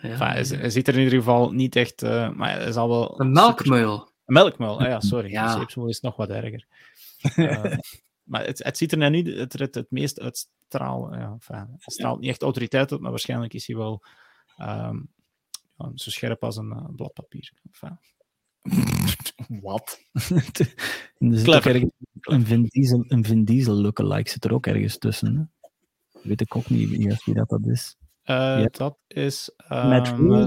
Ja. 0.00 0.16
hij, 0.16 0.44
ziet 0.70 0.88
er 0.88 0.94
in 0.94 1.02
ieder 1.02 1.18
geval 1.18 1.50
niet 1.50 1.76
echt... 1.76 2.02
Maar 2.02 2.50
hij 2.50 2.66
is 2.66 2.76
al 2.76 2.88
wel... 2.88 3.20
Een 3.20 3.32
melkmuil. 3.32 4.12
Een 4.24 4.34
melkmuil, 4.34 4.80
ah, 4.80 4.86
ja, 4.86 5.00
sorry. 5.00 5.30
Ja. 5.30 5.52
Een 5.52 5.58
zeepsmoel 5.58 5.88
is 5.88 6.00
nog 6.00 6.16
wat 6.16 6.28
erger. 6.28 6.66
Maar 8.28 8.44
het, 8.44 8.64
het 8.64 8.76
ziet 8.76 8.92
er 8.92 8.98
net 8.98 9.10
niet 9.10 9.26
het, 9.26 9.52
het, 9.52 9.74
het 9.74 9.90
meest 9.90 10.20
uitstralen. 10.20 11.18
Ja, 11.18 11.30
enfin, 11.32 11.66
het 11.78 11.92
straalt 11.92 12.20
niet 12.20 12.28
echt 12.28 12.42
autoriteit 12.42 12.92
op, 12.92 13.00
maar 13.00 13.10
waarschijnlijk 13.10 13.54
is 13.54 13.66
hij 13.66 13.76
wel 13.76 14.02
um, 14.60 15.12
ja, 15.76 15.90
zo 15.94 16.10
scherp 16.10 16.44
als 16.44 16.56
een 16.56 16.70
uh, 16.70 16.84
blad 16.96 17.12
papier. 17.12 17.52
Enfin. 17.66 17.98
Wat? 19.62 20.00
Clever. 21.42 21.90
Een 22.20 22.46
Vin 22.46 22.62
Diesel, 22.62 23.04
een 23.08 23.24
Vin 23.24 23.44
Diesel 23.44 23.74
lookalike 23.74 24.30
zit 24.30 24.44
er 24.44 24.52
ook 24.52 24.66
ergens 24.66 24.98
tussen. 24.98 25.36
Hè? 25.36 25.70
Weet 26.22 26.40
ik 26.40 26.56
ook 26.56 26.68
niet 26.68 26.88
wie, 26.88 27.34
dat, 27.34 27.48
dat 27.48 27.66
is. 27.66 27.96
Uh, 28.24 28.64
dat 28.70 28.98
is... 29.06 29.50
Um, 29.72 29.88
Met 29.88 30.04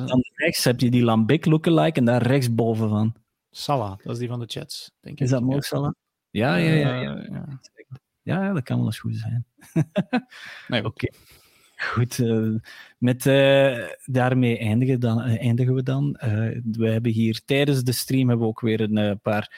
dan 0.08 0.22
rechts 0.36 0.64
heb 0.64 0.80
je 0.80 0.92
die 0.92 1.04
Lambic 1.04 1.46
lookalike 1.46 2.00
en 2.00 2.06
daar 2.06 2.22
rechtsboven 2.22 2.90
van. 2.90 3.16
Salah, 3.50 3.98
dat 4.04 4.14
is 4.14 4.20
die 4.20 4.28
van 4.28 4.40
de 4.40 4.46
Jets, 4.46 4.92
denk 5.00 5.18
ik. 5.18 5.24
Is 5.24 5.30
dat 5.30 5.42
Mo 5.42 5.60
Salah? 5.60 5.94
Ja, 6.32 6.56
ja, 6.56 6.74
ja. 6.74 7.02
Ja, 7.02 7.26
ja. 7.30 7.60
ja 8.22 8.54
dat 8.54 8.64
kan 8.64 8.78
wel 8.78 8.86
eens 8.86 9.00
goed 9.00 9.16
zijn. 9.16 9.46
nee, 10.68 10.86
Oké. 10.86 11.08
Goed, 11.82 12.18
uh, 12.18 12.56
met, 12.98 13.26
uh, 13.26 13.88
daarmee 14.06 14.58
eindigen, 14.58 15.00
dan, 15.00 15.30
uh, 15.30 15.42
eindigen 15.42 15.74
we 15.74 15.84
dan. 15.84 16.18
we 16.72 16.90
hebben 16.90 17.12
hier 17.12 17.42
tijdens 17.46 17.84
de 17.84 17.92
stream 17.92 18.28
hebben 18.28 18.46
we 18.46 18.52
ook 18.52 18.62
weer 18.62 18.82
een 18.82 19.20
paar 19.20 19.56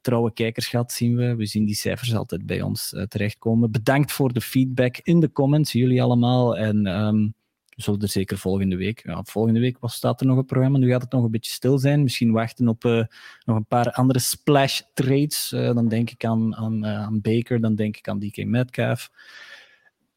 trouwe 0.00 0.32
kijkers 0.32 0.66
gehad, 0.66 0.92
zien 0.92 1.16
we. 1.16 1.36
We 1.36 1.46
zien 1.46 1.64
die 1.64 1.74
cijfers 1.74 2.14
altijd 2.14 2.46
bij 2.46 2.62
ons 2.62 2.94
terechtkomen. 3.08 3.70
Bedankt 3.70 4.12
voor 4.12 4.32
de 4.32 4.40
feedback 4.40 4.98
in 4.98 5.20
de 5.20 5.32
comments, 5.32 5.72
jullie 5.72 6.02
allemaal. 6.02 6.56
En 6.56 6.86
um, 6.86 7.34
we 7.76 7.82
zullen 7.82 8.00
er 8.00 8.08
zeker 8.08 8.38
volgende 8.38 8.76
week. 8.76 9.02
Ja, 9.04 9.22
volgende 9.22 9.60
week 9.60 9.76
was, 9.80 9.94
staat 9.94 10.20
er 10.20 10.26
nog 10.26 10.36
een 10.36 10.44
programma. 10.44 10.78
Nu 10.78 10.90
gaat 10.90 11.02
het 11.02 11.12
nog 11.12 11.24
een 11.24 11.30
beetje 11.30 11.52
stil 11.52 11.78
zijn. 11.78 12.02
Misschien 12.02 12.32
wachten 12.32 12.68
op 12.68 12.84
uh, 12.84 13.04
nog 13.44 13.56
een 13.56 13.66
paar 13.66 13.92
andere 13.92 14.18
splash 14.18 14.80
trades. 14.94 15.52
Uh, 15.52 15.74
dan 15.74 15.88
denk 15.88 16.10
ik 16.10 16.24
aan, 16.24 16.56
aan, 16.56 16.84
uh, 16.84 17.02
aan 17.02 17.20
Baker, 17.20 17.60
dan 17.60 17.74
denk 17.74 17.96
ik 17.96 18.08
aan 18.08 18.18
DK 18.18 18.44
Metcalf. 18.44 19.10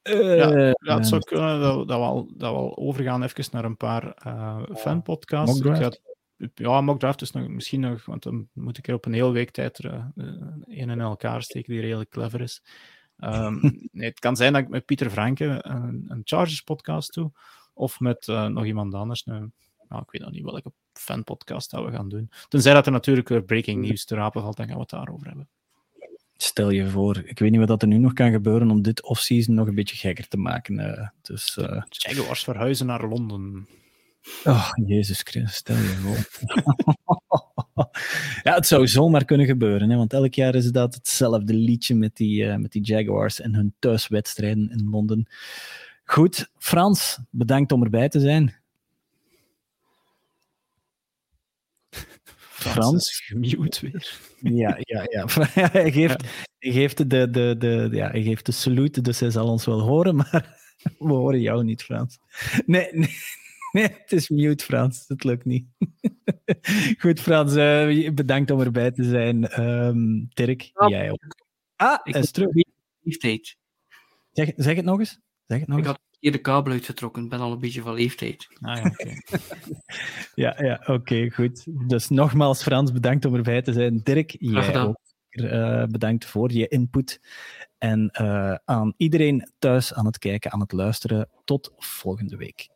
ja, 0.02 0.74
ja, 0.80 0.96
het 0.96 1.08
zou 1.08 1.22
kunnen 1.22 1.60
dat, 1.60 1.88
dat, 1.88 2.00
we 2.00 2.06
al, 2.06 2.32
dat 2.38 2.52
we 2.52 2.58
al 2.58 2.78
overgaan 2.78 3.24
even 3.24 3.46
naar 3.52 3.66
een 3.66 3.78
paar 3.78 4.16
fanpodcasts. 4.76 5.62
Ja, 6.54 6.82
mock 6.82 7.00
draft 7.00 7.22
is 7.22 7.32
nog, 7.32 7.48
misschien 7.48 7.80
nog, 7.80 8.06
want 8.06 8.24
dan 8.24 8.48
moet 8.54 8.78
ik 8.78 8.88
er 8.88 8.94
op 8.94 9.06
een 9.06 9.14
hele 9.14 9.32
week 9.32 9.52
tijd 9.52 9.84
een 9.84 10.66
in 10.90 11.00
elkaar 11.00 11.42
steken 11.42 11.74
die 11.74 11.82
redelijk 11.82 12.10
clever 12.10 12.42
is. 12.42 12.62
Um, 13.20 13.60
nee, 13.92 14.10
het 14.10 14.20
kan 14.20 14.36
zijn 14.36 14.54
dat 14.54 14.62
ik 14.62 14.70
met 14.70 14.86
Pieter 14.86 15.10
Franke 15.10 15.60
een, 15.62 16.06
een 16.08 16.22
Chargers 16.24 16.62
podcast 16.62 17.14
doe, 17.14 17.32
of 17.74 18.00
met 18.00 18.28
uh, 18.28 18.46
nog 18.48 18.66
iemand 18.66 18.94
anders. 18.94 19.24
Nou, 19.24 19.50
nou, 19.90 20.02
ik 20.02 20.12
weet 20.12 20.22
nog 20.22 20.32
niet 20.32 20.44
welke 20.44 20.72
fanpodcast 20.94 21.72
dat 21.72 21.86
we 21.86 21.92
gaan 21.92 22.10
doen. 22.10 22.32
Tenzij 22.48 22.74
dat 22.74 22.86
er 22.86 22.92
natuurlijk 22.92 23.30
weer 23.30 23.44
breaking 23.44 23.86
news 23.88 24.06
te 24.06 24.16
rapen 24.16 24.42
valt, 24.42 24.58
dan 24.58 24.66
gaan 24.66 24.76
we 24.76 24.82
het 24.82 24.90
daarover 24.90 25.28
hebben. 25.28 25.50
Stel 26.38 26.70
je 26.70 26.90
voor, 26.90 27.24
ik 27.26 27.40
weet 27.40 27.52
niet 27.52 27.68
wat 27.68 27.82
er 27.82 27.88
nu 27.88 27.98
nog 27.98 28.14
kan 28.14 28.32
gebeuren 28.32 28.72
om 28.72 28.82
dit 28.82 29.04
offseason 29.04 29.56
nog 29.56 29.68
een 29.68 29.76
beetje 29.76 29.96
gekker 29.96 30.28
te 30.28 30.38
maken. 30.38 30.80
Uh, 30.80 31.08
dus, 31.22 31.58
uh... 31.58 31.82
Jaguars 31.90 32.44
verhuizen 32.44 32.86
naar 32.86 33.08
Londen. 33.08 33.68
Oh, 34.44 34.70
Jezus 34.86 35.22
Christus, 35.22 35.56
stel 35.56 35.76
je 35.76 35.82
voor. 35.82 36.18
ja, 38.44 38.54
het 38.56 38.68
zou 38.68 38.88
zomaar 38.88 39.26
kunnen 39.26 39.46
gebeuren, 39.46 39.90
hè, 39.90 39.98
want 39.98 40.14
elk 40.14 40.34
jaar 40.34 40.56
is 40.56 40.72
dat 40.72 40.94
hetzelfde 40.94 41.54
liedje 41.54 41.96
met 41.96 42.16
die, 42.16 42.44
uh, 42.44 42.56
met 42.56 42.72
die 42.72 42.82
Jaguars 42.82 43.42
en 43.42 43.56
hun 43.56 43.74
thuiswedstrijden 43.80 44.70
in 44.70 44.90
Londen. 44.90 45.28
Goed, 46.04 46.50
Frans, 46.58 47.20
bedankt 47.30 47.72
om 47.72 47.84
erbij 47.84 48.10
te 48.10 48.20
zijn. 48.20 48.56
Frans, 52.40 53.22
gemute 53.26 53.90
weer. 53.90 54.20
Ja, 54.40 54.78
ja, 54.80 55.04
ja. 55.16 55.26
hij, 55.72 55.92
geeft, 55.92 56.24
hij, 56.60 56.72
geeft 56.72 57.10
de, 57.10 57.30
de, 57.30 57.56
de, 57.58 57.90
ja, 57.92 58.10
hij 58.10 58.22
geeft 58.22 58.46
de 58.46 58.52
salute, 58.52 59.02
dus 59.02 59.20
hij 59.20 59.30
zal 59.30 59.48
ons 59.48 59.66
wel 59.66 59.82
horen, 59.82 60.16
maar 60.16 60.58
we 61.00 61.14
horen 61.14 61.42
jou 61.42 61.64
niet, 61.64 61.84
Frans. 61.84 62.20
Nee, 62.66 62.88
nee. 62.92 63.16
Nee, 63.76 63.88
het 64.02 64.12
is 64.12 64.30
mute, 64.30 64.64
Frans. 64.64 65.04
Het 65.08 65.24
lukt 65.24 65.46
niet. 65.46 65.68
Goed, 67.02 67.20
Frans, 67.20 67.56
uh, 67.56 68.12
bedankt 68.12 68.52
om 68.52 68.60
erbij 68.60 68.92
te 68.92 69.04
zijn. 69.04 69.62
Um, 69.62 70.28
Dirk, 70.34 70.72
jij 70.88 71.12
ook. 71.12 71.36
Ah, 71.76 72.00
ik 72.04 72.16
is 72.16 72.32
terug. 72.32 72.50
Leeftijd. 73.00 73.58
Zeg, 74.32 74.52
zeg 74.56 74.76
het 74.76 74.86
nog 74.86 75.00
eens. 75.00 75.20
Zeg 75.46 75.60
het 75.60 75.68
nog 75.68 75.80
ik 75.80 75.86
had 75.86 76.00
hier 76.20 76.32
de 76.32 76.42
kabel 76.42 76.72
uitgetrokken. 76.72 77.30
ben 77.30 77.40
al 77.40 77.52
een 77.52 77.60
beetje 77.60 77.82
van 77.82 77.94
leeftijd. 77.94 78.48
Ah, 78.60 78.78
ja, 78.78 78.86
oké. 78.86 79.14
ja, 80.44 80.64
ja 80.64 80.84
oké, 80.86 81.30
goed. 81.30 81.66
Dus 81.90 82.10
nogmaals, 82.10 82.64
Frans, 82.64 82.92
bedankt 82.92 83.26
om 83.26 83.36
erbij 83.36 83.62
te 83.62 83.74
zijn. 83.74 84.02
Dirk, 84.04 84.36
jij 84.40 84.80
ook. 84.80 85.00
Uh, 85.30 85.86
bedankt 85.86 86.26
voor 86.26 86.52
je 86.52 86.68
input. 86.68 87.22
En 87.78 88.10
uh, 88.22 88.56
aan 88.66 88.94
iedereen 88.98 89.52
thuis 89.60 89.94
aan 89.94 90.06
het 90.06 90.18
kijken, 90.18 90.52
aan 90.52 90.60
het 90.60 90.72
luisteren. 90.72 91.30
Tot 91.44 91.74
volgende 91.78 92.38
week. 92.38 92.74